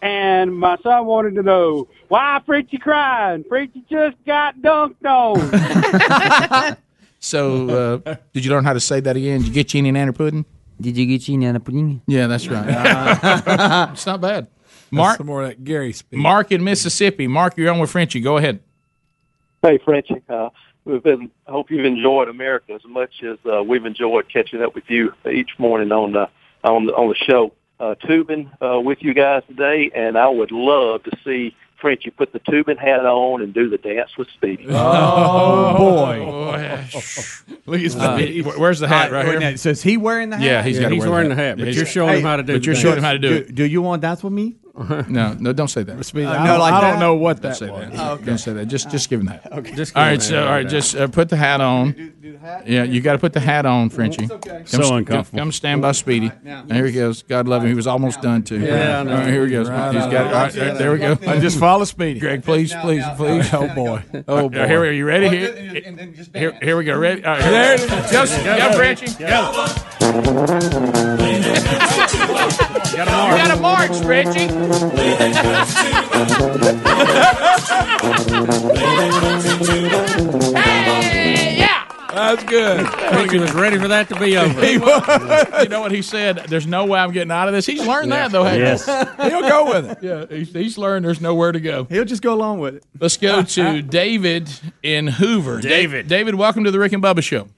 And 0.02 0.54
my 0.58 0.76
son 0.82 1.06
wanted 1.06 1.36
to 1.36 1.42
know 1.42 1.88
why 2.08 2.42
Frenchie 2.44 2.76
crying. 2.76 3.44
Frenchie 3.48 3.82
just 3.90 4.16
got 4.26 4.58
dunked 4.58 5.02
on. 5.06 6.76
So, 7.20 8.00
uh, 8.06 8.14
did 8.32 8.44
you 8.44 8.50
learn 8.52 8.64
how 8.64 8.74
to 8.74 8.80
say 8.80 9.00
that 9.00 9.16
again? 9.16 9.38
Did 9.40 9.48
you 9.48 9.52
get 9.52 9.74
you 9.74 9.78
any 9.78 9.90
nanner 9.90 10.14
pudding? 10.14 10.44
Did 10.80 10.96
you 10.96 11.06
get 11.06 11.26
banana 11.26 11.60
pudding? 11.60 12.02
Yeah, 12.06 12.26
that's 12.26 12.48
right. 12.48 12.66
it's 13.92 14.06
not 14.06 14.20
bad. 14.20 14.46
Mark, 14.90 15.18
Some 15.18 15.26
more 15.26 15.42
of 15.42 15.48
that 15.48 15.64
Gary 15.64 15.92
speak. 15.92 16.18
Mark 16.18 16.52
in 16.52 16.64
Mississippi. 16.64 17.26
Mark, 17.26 17.56
you're 17.56 17.70
on 17.70 17.78
with 17.78 17.90
Frenchie. 17.90 18.20
Go 18.20 18.36
ahead. 18.36 18.60
Hey, 19.62 19.78
Frenchie. 19.84 20.22
Uh, 20.28 20.50
we've 20.84 21.02
been. 21.02 21.30
I 21.46 21.50
hope 21.50 21.70
you've 21.70 21.84
enjoyed 21.84 22.28
America 22.28 22.72
as 22.72 22.84
much 22.84 23.22
as 23.22 23.38
uh, 23.50 23.62
we've 23.62 23.84
enjoyed 23.84 24.28
catching 24.32 24.62
up 24.62 24.74
with 24.74 24.88
you 24.88 25.12
each 25.30 25.50
morning 25.58 25.92
on 25.92 26.12
the 26.12 26.28
on 26.64 26.86
the 26.86 26.94
on 26.94 27.08
the 27.08 27.14
show. 27.14 27.52
Uh, 27.80 27.94
tubing 27.94 28.50
uh, 28.60 28.80
with 28.80 28.98
you 29.02 29.14
guys 29.14 29.42
today, 29.46 29.90
and 29.94 30.18
I 30.18 30.28
would 30.28 30.50
love 30.50 31.04
to 31.04 31.12
see 31.24 31.54
Frenchie 31.80 32.10
put 32.10 32.32
the 32.32 32.38
tubing 32.40 32.76
hat 32.76 33.04
on 33.06 33.40
and 33.42 33.54
do 33.54 33.68
the 33.70 33.78
dance 33.78 34.16
with 34.18 34.28
Speedy. 34.34 34.66
Oh, 34.68 35.76
boy. 35.78 36.24
Look 37.66 37.80
at 37.80 37.94
Uh, 37.96 38.16
Speedy. 38.16 38.42
Where's 38.42 38.78
the 38.80 38.88
hat 38.88 39.10
right 39.12 39.24
wait, 39.26 39.40
here? 39.40 39.50
now, 39.50 39.56
So 39.56 39.70
is 39.70 39.82
he 39.82 39.96
wearing 39.96 40.30
the 40.30 40.36
hat? 40.36 40.44
Yeah, 40.44 40.62
he's 40.62 40.76
Yeah, 40.76 40.82
got 40.82 40.88
to 40.88 40.94
he's 40.94 41.04
wear 41.04 41.12
wearing 41.12 41.28
the 41.28 41.34
the 41.34 41.40
hat. 41.42 41.48
hat, 41.50 41.58
but 41.58 41.64
He's- 41.66 41.76
you're 41.76 41.86
showing 41.86 42.16
him 42.18 42.22
how 42.24 42.36
to 42.36 42.42
do 42.42 42.52
it. 42.52 42.56
But 42.56 42.62
the 42.62 42.66
you're 42.66 42.74
dance. 42.74 42.82
showing 42.82 42.98
him 42.98 43.04
how 43.04 43.12
to 43.12 43.18
do 43.18 43.28
do, 43.28 43.34
it. 43.36 43.54
do 43.54 43.64
you 43.64 43.82
want 43.82 44.02
to 44.02 44.08
dance 44.08 44.22
with 44.24 44.32
me? 44.32 44.56
No, 45.08 45.34
no, 45.34 45.52
don't 45.52 45.68
say 45.68 45.82
that. 45.82 45.92
Uh, 45.96 46.20
I, 46.20 46.44
no, 46.44 46.46
don't, 46.52 46.58
like 46.60 46.72
I 46.72 46.80
that? 46.80 46.90
don't 46.92 47.00
know 47.00 47.14
what 47.14 47.40
Don't 47.40 47.50
that 47.50 47.56
say 47.56 47.70
was. 47.70 47.90
that. 47.92 48.24
Don't 48.24 48.38
say 48.38 48.52
that. 48.52 48.66
Just, 48.66 48.90
just 48.90 49.08
give 49.10 49.20
him 49.20 49.26
that. 49.26 49.52
Okay. 49.52 49.74
Just 49.74 49.96
All 49.96 50.02
give 50.04 50.06
right, 50.08 50.14
him 50.14 50.20
so 50.20 50.42
all 50.44 50.50
right, 50.50 50.68
just 50.68 50.94
uh, 50.96 51.08
put 51.08 51.28
the 51.28 51.36
hat 51.36 51.60
on. 51.60 51.92
Do 52.20 52.36
hat? 52.36 52.66
Yeah, 52.68 52.84
you 52.84 53.00
got 53.00 53.12
to 53.12 53.18
put 53.18 53.32
the 53.32 53.40
hat 53.40 53.66
on, 53.66 53.90
Frenchie. 53.90 54.28
Come, 54.28 54.66
So 54.66 54.94
uncomfortable. 54.94 55.38
Come 55.40 55.52
stand 55.52 55.82
by 55.82 55.92
Speedy. 55.92 56.30
And 56.44 56.72
here 56.72 56.86
he 56.86 56.92
goes. 56.92 57.22
God 57.22 57.48
love 57.48 57.62
him. 57.62 57.68
He 57.70 57.74
was 57.74 57.86
almost 57.86 58.20
done 58.22 58.42
too. 58.42 58.60
Yeah, 58.60 58.98
I. 58.98 58.98
All 59.00 59.04
right, 59.06 59.26
here 59.28 59.44
he 59.46 59.50
goes. 59.52 59.68
Right 59.68 59.94
He's 59.94 60.04
on. 60.04 60.10
got. 60.10 60.26
All 60.26 60.32
right, 60.32 60.52
there- 60.52 60.74
there 60.74 60.92
we 60.92 60.98
go. 60.98 61.18
I 61.26 61.40
just 61.40 61.58
follow 61.58 61.84
Speedy. 61.84 62.20
Greg, 62.20 62.44
please, 62.44 62.72
please, 62.74 63.04
please. 63.16 63.48
Oh 63.52 63.66
boy. 63.74 64.02
Oh 64.28 64.48
boy. 64.48 64.66
Here 64.66 64.80
we 64.80 64.88
are. 64.88 64.92
You 64.92 65.06
ready? 65.06 65.28
Here, 65.28 66.22
here, 66.34 66.58
here 66.62 66.76
we 66.76 66.84
go. 66.84 66.96
Ready? 66.98 67.24
All 67.24 67.32
right, 67.34 67.40
There 67.42 67.74
it 67.74 67.80
is. 67.80 68.10
Go, 68.12 68.26
go, 68.56 68.72
Frenchie. 68.76 69.06
Go. 69.18 69.66
Got 72.38 73.08
a 73.08 73.10
mark. 73.10 73.36
Got 73.36 73.50
a 73.50 73.60
march, 73.60 73.90
Reggie. 74.04 74.48
hey, 80.54 81.56
yeah. 81.58 81.84
That's 82.12 82.44
good. 82.44 82.86
Frenchie 82.88 83.38
was 83.38 83.52
ready 83.52 83.78
for 83.78 83.88
that 83.88 84.08
to 84.08 84.18
be 84.18 84.36
over. 84.36 84.64
He 84.64 84.78
was. 84.78 85.62
you 85.62 85.68
know 85.68 85.80
what 85.80 85.92
he 85.92 86.02
said? 86.02 86.46
There's 86.48 86.66
no 86.66 86.86
way 86.86 86.98
I'm 87.00 87.12
getting 87.12 87.30
out 87.30 87.48
of 87.48 87.54
this. 87.54 87.66
He's 87.66 87.86
learned 87.86 88.12
that 88.12 88.30
though. 88.32 88.44
hasn't 88.44 89.08
he? 89.20 89.28
He'll 89.28 89.40
go 89.42 89.70
with 89.70 89.90
it. 89.90 89.98
Yeah, 90.02 90.26
he's, 90.28 90.52
he's 90.52 90.78
learned 90.78 91.04
there's 91.04 91.20
nowhere 91.20 91.52
to 91.52 91.60
go. 91.60 91.84
He'll 91.84 92.04
just 92.04 92.22
go 92.22 92.34
along 92.34 92.60
with 92.60 92.76
it. 92.76 92.84
Let's 93.00 93.16
go 93.16 93.42
to 93.42 93.82
David 93.82 94.48
in 94.82 95.06
Hoover. 95.08 95.60
David. 95.60 96.08
David, 96.08 96.34
welcome 96.36 96.64
to 96.64 96.70
the 96.70 96.78
Rick 96.78 96.92
and 96.92 97.02
Bubba 97.02 97.22
Show. 97.22 97.48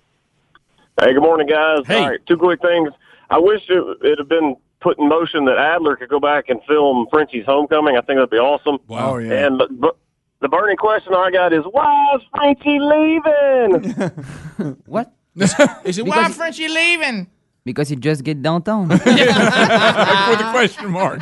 Hey, 1.00 1.14
good 1.14 1.22
morning, 1.22 1.46
guys. 1.46 1.86
Hey. 1.86 2.02
All 2.02 2.10
right, 2.10 2.20
two 2.26 2.36
quick 2.36 2.60
things. 2.60 2.90
I 3.30 3.38
wish 3.38 3.62
it, 3.68 3.98
it 4.02 4.18
had 4.18 4.28
been 4.28 4.56
put 4.80 4.98
in 4.98 5.08
motion 5.08 5.44
that 5.44 5.58
Adler 5.58 5.96
could 5.96 6.08
go 6.08 6.20
back 6.20 6.48
and 6.48 6.60
film 6.66 7.06
Frenchie's 7.10 7.44
homecoming. 7.46 7.96
I 7.96 8.00
think 8.00 8.16
that'd 8.18 8.30
be 8.30 8.38
awesome. 8.38 8.78
Wow. 8.88 9.14
Oh, 9.14 9.18
yeah. 9.18 9.46
And 9.46 9.60
the, 9.60 9.94
the 10.40 10.48
burning 10.48 10.76
question 10.76 11.14
I 11.14 11.30
got 11.30 11.52
is, 11.52 11.64
why 11.70 12.16
is 12.16 12.22
Frenchie 12.34 12.78
leaving? 12.80 14.76
What? 14.86 15.12
Is 15.84 15.96
it 15.98 16.04
why 16.04 16.28
Frenchie 16.28 16.68
leaving? 16.68 17.26
Because 17.64 17.88
he 17.88 17.96
just 17.96 18.24
get 18.24 18.42
downtown. 18.42 18.88
With 18.88 19.00
a 19.00 20.50
question 20.50 20.90
mark. 20.90 21.20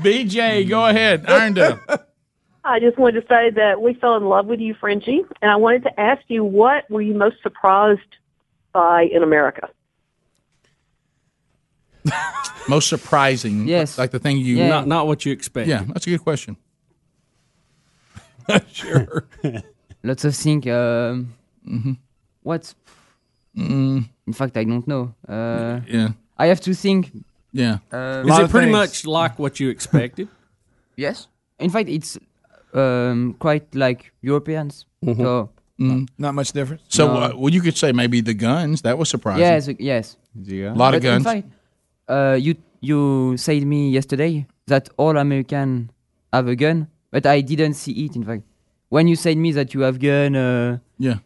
BJ, 0.00 0.66
go 0.68 0.86
ahead. 0.86 1.26
Irondale. 1.26 1.80
I 2.64 2.80
just 2.80 2.96
wanted 2.96 3.20
to 3.20 3.26
say 3.26 3.50
that 3.50 3.82
we 3.82 3.94
fell 3.94 4.16
in 4.16 4.24
love 4.24 4.46
with 4.46 4.60
you, 4.60 4.74
Frenchie, 4.74 5.22
and 5.42 5.50
I 5.50 5.56
wanted 5.56 5.82
to 5.84 6.00
ask 6.00 6.22
you 6.28 6.42
what 6.42 6.90
were 6.90 7.02
you 7.02 7.14
most 7.14 7.36
surprised 7.42 8.00
by 8.72 9.02
in 9.12 9.22
America? 9.22 9.68
Most 12.68 12.88
surprising. 12.88 13.68
Yes. 13.68 13.98
Like 13.98 14.10
the 14.10 14.18
thing 14.18 14.38
you. 14.38 14.56
Yeah. 14.56 14.68
Not 14.68 14.86
not 14.86 15.06
what 15.06 15.24
you 15.24 15.32
expect. 15.32 15.68
Yeah, 15.68 15.84
that's 15.88 16.06
a 16.06 16.10
good 16.10 16.22
question. 16.24 16.56
sure. 18.72 19.26
Lots 20.02 20.24
of 20.24 20.34
things. 20.36 20.66
Um, 20.66 21.34
Mm-hmm. 21.66 21.92
What? 22.44 22.74
Mm, 23.58 24.08
In 24.28 24.32
fact, 24.32 24.56
I 24.56 24.62
don't 24.62 24.86
know. 24.86 25.12
Uh, 25.28 25.80
yeah. 25.88 26.10
I 26.38 26.46
have 26.46 26.60
to 26.60 26.74
think. 26.74 27.10
Yeah. 27.52 27.78
Uh, 27.92 28.22
Is 28.24 28.38
it 28.38 28.50
pretty 28.50 28.70
much 28.70 29.04
like 29.04 29.36
what 29.36 29.58
you 29.58 29.68
expected? 29.68 30.28
Yes. 30.96 31.26
In 31.58 31.70
fact, 31.70 31.88
it's 31.88 32.18
um, 32.72 33.34
quite 33.40 33.74
like 33.74 34.12
Europeans. 34.22 34.86
Mm-hmm. 35.04 35.22
So 35.22 35.50
Mm. 35.78 36.08
Not 36.16 36.34
much 36.34 36.52
difference. 36.52 36.82
So, 36.88 37.06
No. 37.06 37.14
uh, 37.20 37.32
well, 37.36 37.52
you 37.52 37.60
could 37.60 37.76
say 37.76 37.92
maybe 37.92 38.22
the 38.22 38.32
guns. 38.32 38.80
That 38.80 38.96
was 38.96 39.10
surprising. 39.10 39.42
yes, 39.42 39.68
yes. 39.78 40.16
A 40.48 40.72
lot 40.72 40.94
of 40.94 41.02
But 41.02 41.08
in 41.08 41.22
guns. 41.22 41.24
fact, 41.24 41.46
uh, 42.08 42.36
you 42.40 42.54
you 42.80 43.36
said 43.36 43.62
me 43.64 43.90
yesterday 43.90 44.46
that 44.66 44.88
all 44.96 45.16
American 45.16 45.90
have 46.32 46.48
a 46.48 46.56
gun, 46.56 46.88
but 47.10 47.26
I 47.26 47.40
didn't 47.40 47.74
see 47.74 47.92
it. 48.04 48.16
In 48.16 48.24
fact, 48.24 48.42
when 48.88 49.08
you 49.08 49.16
said 49.16 49.36
me 49.38 49.52
that 49.52 49.74
you 49.74 49.80
have 49.82 49.98
gun, 49.98 50.36
uh, 50.36 50.78
Yeah. 50.98 51.18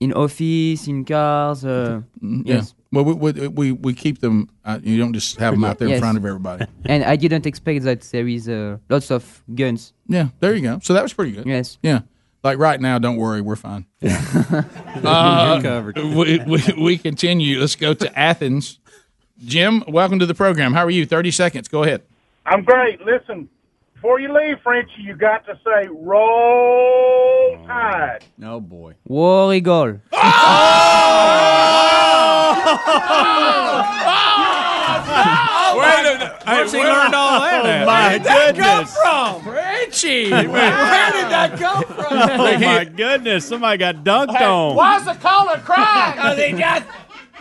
in 0.00 0.12
office, 0.12 0.86
in 0.86 1.04
cars, 1.04 1.64
uh, 1.64 2.02
Mm, 2.22 2.42
Yeah. 2.46 2.54
yes, 2.56 2.74
Well, 2.92 3.04
we, 3.04 3.14
we, 3.14 3.48
we, 3.48 3.72
we 3.72 3.92
keep 3.94 4.20
them. 4.20 4.48
Uh, 4.64 4.78
you 4.82 4.96
don't 4.98 5.12
just 5.12 5.36
have 5.38 5.54
them 5.54 5.64
out 5.64 5.78
there 5.78 5.88
in 5.88 5.98
front 6.00 6.16
of 6.18 6.24
everybody. 6.24 6.64
and 6.84 7.02
I 7.04 7.16
didn't 7.16 7.46
expect 7.46 7.84
that 7.84 8.00
there 8.12 8.26
is 8.28 8.48
uh, 8.48 8.78
lots 8.88 9.10
of 9.10 9.42
guns. 9.54 9.92
Yeah. 10.08 10.28
There 10.40 10.54
you 10.54 10.62
go. 10.62 10.78
So 10.82 10.94
that 10.94 11.02
was 11.02 11.12
pretty 11.12 11.32
good. 11.32 11.46
Yes. 11.46 11.78
Yeah. 11.82 12.00
Like 12.44 12.58
right 12.58 12.80
now, 12.80 12.98
don't 12.98 13.16
worry, 13.16 13.40
we're 13.40 13.56
fine. 13.56 13.86
Uh, 15.04 15.60
You're 15.60 15.62
covered. 15.62 15.96
We, 15.98 16.38
we, 16.46 16.62
we 16.78 16.98
continue. 16.98 17.58
Let's 17.60 17.76
go 17.76 17.94
to 17.94 18.18
Athens. 18.18 18.78
Jim, 19.44 19.84
welcome 19.86 20.18
to 20.18 20.26
the 20.26 20.34
program. 20.34 20.72
How 20.74 20.84
are 20.84 20.90
you? 20.90 21.06
30 21.06 21.30
seconds. 21.30 21.68
Go 21.68 21.84
ahead. 21.84 22.02
I'm 22.44 22.64
great. 22.64 23.00
Listen, 23.02 23.48
before 23.94 24.18
you 24.18 24.32
leave, 24.34 24.56
Frenchie, 24.62 25.02
you 25.02 25.14
got 25.14 25.46
to 25.46 25.58
say 25.64 25.88
roll 25.90 27.56
tide. 27.66 28.24
Oh 28.42 28.60
boy. 28.60 28.94
War 29.04 29.54
Eagle. 29.54 30.00
Oh! 32.70 32.74
oh! 35.10 35.78
Wait 35.78 36.00
a 36.00 36.18
minute. 36.18 36.42
Where's 36.44 36.72
he 36.72 36.78
learned 36.78 37.14
all 37.14 37.40
that 37.40 37.64
oh, 37.64 37.68
at? 37.68 37.86
my 37.86 38.08
Where 38.08 38.18
did 38.18 38.24
that 38.24 38.56
come 38.56 38.78
goodness. 38.84 38.96
from? 38.96 39.42
Frenchie. 39.42 40.30
Where 40.30 41.12
did 41.12 41.28
that 41.30 41.58
come 41.58 41.84
from? 41.84 42.06
Oh 42.10 42.58
my 42.58 42.84
goodness! 42.84 43.44
Somebody 43.46 43.78
got 43.78 43.96
dunked 43.96 44.40
on. 44.40 44.76
Why's 44.76 45.04
the 45.04 45.14
caller 45.14 45.58
crying? 45.58 46.16
Because 46.18 46.38
he 46.38 46.52
just. 46.52 46.84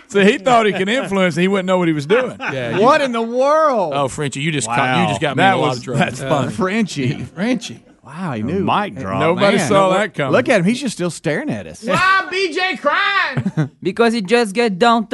So 0.10 0.24
he 0.24 0.38
thought 0.38 0.66
he 0.66 0.74
could 0.74 0.90
influence. 0.90 1.36
He 1.36 1.48
wouldn't 1.48 1.68
know 1.68 1.78
what 1.78 1.88
he 1.88 1.94
was 1.94 2.06
doing. 2.06 2.38
Yeah, 2.54 2.80
What 2.80 3.02
in 3.02 3.12
the 3.12 3.22
world? 3.22 3.94
Oh, 3.94 4.08
Frenchie, 4.08 4.42
you 4.42 4.52
just 4.52 4.68
Wow. 4.68 4.76
caught, 4.78 5.02
you 5.02 5.08
just 5.10 5.22
got 5.22 5.36
me 5.36 5.42
That 5.42 5.54
in 5.54 5.60
a 5.60 5.62
lot 5.62 5.78
of 5.78 5.84
trouble. 5.84 6.00
that's 6.00 6.22
funny. 6.22 6.52
Frenchie. 6.52 7.24
Frenchie. 7.26 7.84
Wow, 8.04 8.32
he 8.34 8.42
knew. 8.42 8.64
mic 8.64 8.96
drop. 8.96 9.20
Nobody 9.20 9.58
Man, 9.58 9.68
saw 9.68 9.92
no, 9.92 9.98
that 9.98 10.14
coming. 10.14 10.32
Look 10.32 10.48
at 10.48 10.60
him. 10.60 10.66
He's 10.66 10.80
just 10.80 10.96
still 10.96 11.10
staring 11.10 11.50
at 11.50 11.68
us. 11.68 11.84
Why 11.84 12.26
BJ 12.32 12.80
crying? 12.80 13.72
Because 13.84 14.14
he 14.14 14.22
just 14.22 14.56
get 14.56 14.82
on. 14.82 15.04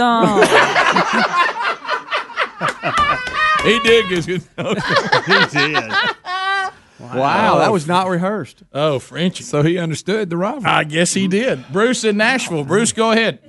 he 3.63 3.79
did 3.79 4.09
get 4.09 4.25
good. 4.27 4.43
he 5.25 5.45
did. 5.57 5.91
Wow, 6.99 7.59
that 7.59 7.71
was 7.71 7.87
not 7.87 8.07
rehearsed. 8.09 8.63
Oh, 8.73 8.99
Frenchie. 8.99 9.43
So 9.43 9.61
he 9.63 9.77
understood 9.77 10.29
the 10.29 10.37
rivalry. 10.37 10.65
I 10.65 10.83
guess 10.83 11.13
he 11.13 11.27
did. 11.27 11.65
Bruce 11.71 12.03
in 12.03 12.17
Nashville. 12.17 12.63
Bruce, 12.63 12.91
go 12.93 13.11
ahead. 13.11 13.39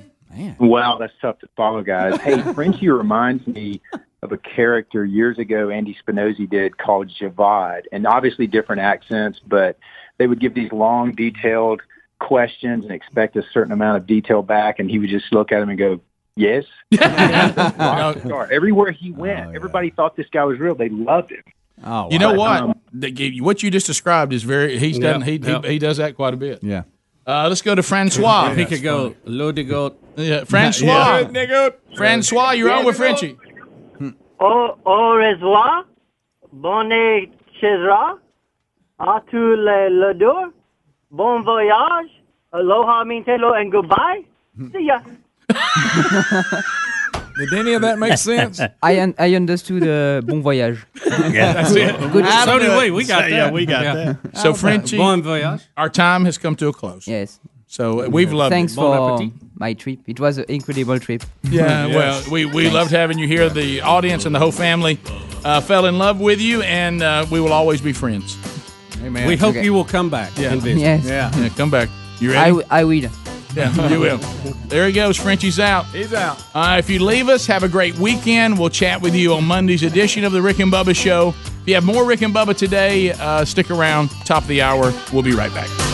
Wow, 0.59 0.99
that's 0.99 1.13
tough 1.21 1.39
to 1.41 1.49
follow, 1.57 1.83
guys. 1.83 2.21
Hey, 2.21 2.41
Frenchie 2.55 2.89
reminds 2.89 3.47
me 3.47 3.81
of 4.23 4.33
a 4.33 4.39
character 4.39 5.05
years 5.05 5.39
ago 5.39 5.69
Andy 5.71 5.97
Spinozzi 6.07 6.49
did 6.49 6.79
called 6.79 7.09
Javad, 7.21 7.83
and 7.93 8.07
obviously 8.07 8.47
different 8.47 8.81
accents, 8.81 9.39
but 9.47 9.79
they 10.19 10.27
would 10.27 10.41
give 10.41 10.55
these 10.55 10.73
long, 10.73 11.13
detailed 11.13 11.83
questions 12.21 12.85
and 12.85 12.93
expect 12.95 13.37
a 13.37 13.43
certain 13.53 13.73
amount 13.73 13.99
of 13.99 14.07
detail 14.07 14.43
back, 14.43 14.79
and 14.79 14.91
he 14.91 14.99
would 14.99 15.11
just 15.11 15.33
look 15.33 15.53
at 15.53 15.61
them 15.61 15.69
and 15.69 15.79
go, 15.79 16.01
"Yes." 16.37 16.65
Rock 17.01 18.19
star. 18.21 18.49
Everywhere 18.51 18.91
he 18.93 19.11
went, 19.13 19.55
everybody 19.55 19.91
thought 19.91 20.17
this 20.17 20.27
guy 20.33 20.45
was 20.45 20.59
real. 20.59 20.75
They 20.75 20.89
loved 20.89 21.31
him. 21.33 21.43
Oh, 21.85 22.09
You 22.11 22.19
know 22.19 22.35
what? 22.35 22.63
um, 22.63 22.81
They 22.93 23.11
gave 23.11 23.35
you- 23.35 23.45
what 23.45 23.63
you 23.63 23.71
just 23.71 23.87
described 23.87 24.33
is 24.33 24.43
very. 24.43 24.79
He's 24.79 24.99
done. 24.99 25.23
He, 25.23 25.37
yep. 25.37 25.65
he 25.65 25.73
he 25.73 25.79
does 25.79 25.97
that 25.99 26.15
quite 26.17 26.33
a 26.35 26.37
bit. 26.37 26.61
Yeah. 26.63 26.85
Uh, 27.27 27.49
let's 27.49 27.63
go 27.63 27.75
to 27.75 27.83
Francois. 27.83 28.55
he 28.55 28.65
could 28.65 28.83
go 28.83 29.15
Ludigot. 29.27 29.97
Yeah, 30.17 30.45
Francois. 30.45 31.25
Francois, 31.97 32.53
you're 32.53 32.71
on 32.73 32.85
with 32.85 32.97
Frenchie. 32.97 33.37
Au, 34.41 34.77
au 34.85 35.11
revoir, 35.17 35.85
bonne 36.53 36.91
chezra, 37.61 38.19
à 38.99 39.21
tous 39.31 39.55
les 39.57 39.89
le 39.91 40.13
deux, 40.15 40.53
bon 41.11 41.41
voyage, 41.43 42.11
aloha 42.53 43.05
means 43.05 43.25
hello 43.27 43.55
and 43.55 43.71
goodbye. 43.71 44.25
See 44.73 44.87
ya. 44.87 45.01
Did 47.37 47.53
any 47.53 47.75
of 47.75 47.83
that 47.83 47.99
make 47.99 48.17
sense? 48.17 48.61
I 48.83 49.01
un- 49.01 49.15
I 49.19 49.35
understood 49.35 49.83
uh, 49.83 50.21
bon 50.25 50.41
voyage. 50.43 50.79
Yeah, 51.33 51.53
That's 51.55 51.73
it. 51.75 51.97
Good. 52.13 52.27
So 52.45 52.59
do 52.59 52.79
we. 52.79 52.91
We 52.91 53.05
got 53.05 53.23
that. 53.23 53.31
Yeah, 53.31 53.51
we 53.51 53.67
got 53.67 53.83
Yeah. 53.83 53.95
that. 54.23 54.37
So 54.37 54.53
Frenchie, 54.55 54.97
Bon 54.97 55.21
voyage. 55.23 55.61
our 55.77 55.89
time 55.89 56.25
has 56.27 56.39
come 56.39 56.55
to 56.57 56.69
a 56.69 56.73
close. 56.73 57.07
Yes. 57.09 57.41
So 57.75 58.05
uh, 58.05 58.09
we've 58.09 58.33
loved 58.33 58.53
Thanks 58.53 58.73
it. 58.75 58.77
for 58.77 59.19
my 59.57 59.73
trip. 59.75 59.99
It 60.07 60.21
was 60.21 60.39
an 60.39 60.45
incredible 60.49 61.01
trip. 61.01 61.25
Yeah, 61.43 61.87
well, 61.97 62.23
we, 62.31 62.45
we 62.45 62.71
loved 62.71 62.93
having 62.93 63.19
you 63.19 63.27
here. 63.27 63.49
The 63.49 63.81
audience 63.81 64.27
and 64.27 64.33
the 64.35 64.39
whole 64.39 64.53
family 64.53 65.01
uh, 65.45 65.61
fell 65.61 65.87
in 65.87 65.99
love 65.99 66.21
with 66.21 66.41
you, 66.41 66.63
and 66.63 67.03
uh, 67.03 67.27
we 67.33 67.41
will 67.41 67.53
always 67.53 67.81
be 67.81 67.93
friends. 67.93 68.37
Hey, 69.01 69.09
man. 69.09 69.27
We 69.27 69.37
hope 69.37 69.57
Okay. 69.57 69.65
you 69.65 69.73
will 69.73 69.85
come 69.85 70.09
back 70.09 70.31
Yeah. 70.39 70.53
and 70.53 70.63
visit. 70.63 70.79
Yes. 70.83 71.05
Yeah. 71.05 71.37
Yeah, 71.37 71.49
come 71.49 71.69
back. 71.69 71.89
You 72.21 72.31
I, 72.31 72.35
ready? 72.35 72.51
w- 72.51 72.67
I 72.71 72.85
will. 72.85 73.11
yeah, 73.57 73.89
you 73.89 73.99
will. 73.99 74.19
There 74.69 74.87
he 74.87 74.93
goes. 74.93 75.17
Frenchie's 75.17 75.59
out. 75.59 75.87
He's 75.87 76.15
out. 76.15 76.41
Uh, 76.55 76.77
if 76.79 76.89
you 76.89 77.01
leave 77.05 77.29
us, 77.29 77.45
have 77.47 77.65
a 77.65 77.69
great 77.69 77.99
weekend. 77.99 78.57
We'll 78.57 78.71
chat 78.71 79.03
with 79.03 79.17
you 79.17 79.35
on 79.35 79.45
Monday's 79.45 79.83
edition 79.83 80.23
of 80.25 80.31
the 80.31 80.41
Rick 80.43 80.61
and 80.61 80.73
Bubba 80.73 80.95
Show. 80.95 81.35
If 81.63 81.63
you 81.69 81.75
have 81.75 81.85
more 81.85 82.05
Rick 82.05 82.23
and 82.23 82.33
Bubba 82.33 82.57
today, 82.57 83.11
uh, 83.15 83.45
stick 83.45 83.73
around. 83.73 84.11
Top 84.25 84.43
of 84.43 84.49
the 84.49 84.63
hour. 84.63 84.93
We'll 85.13 85.25
be 85.25 85.33
right 85.35 85.53
back. 85.53 85.94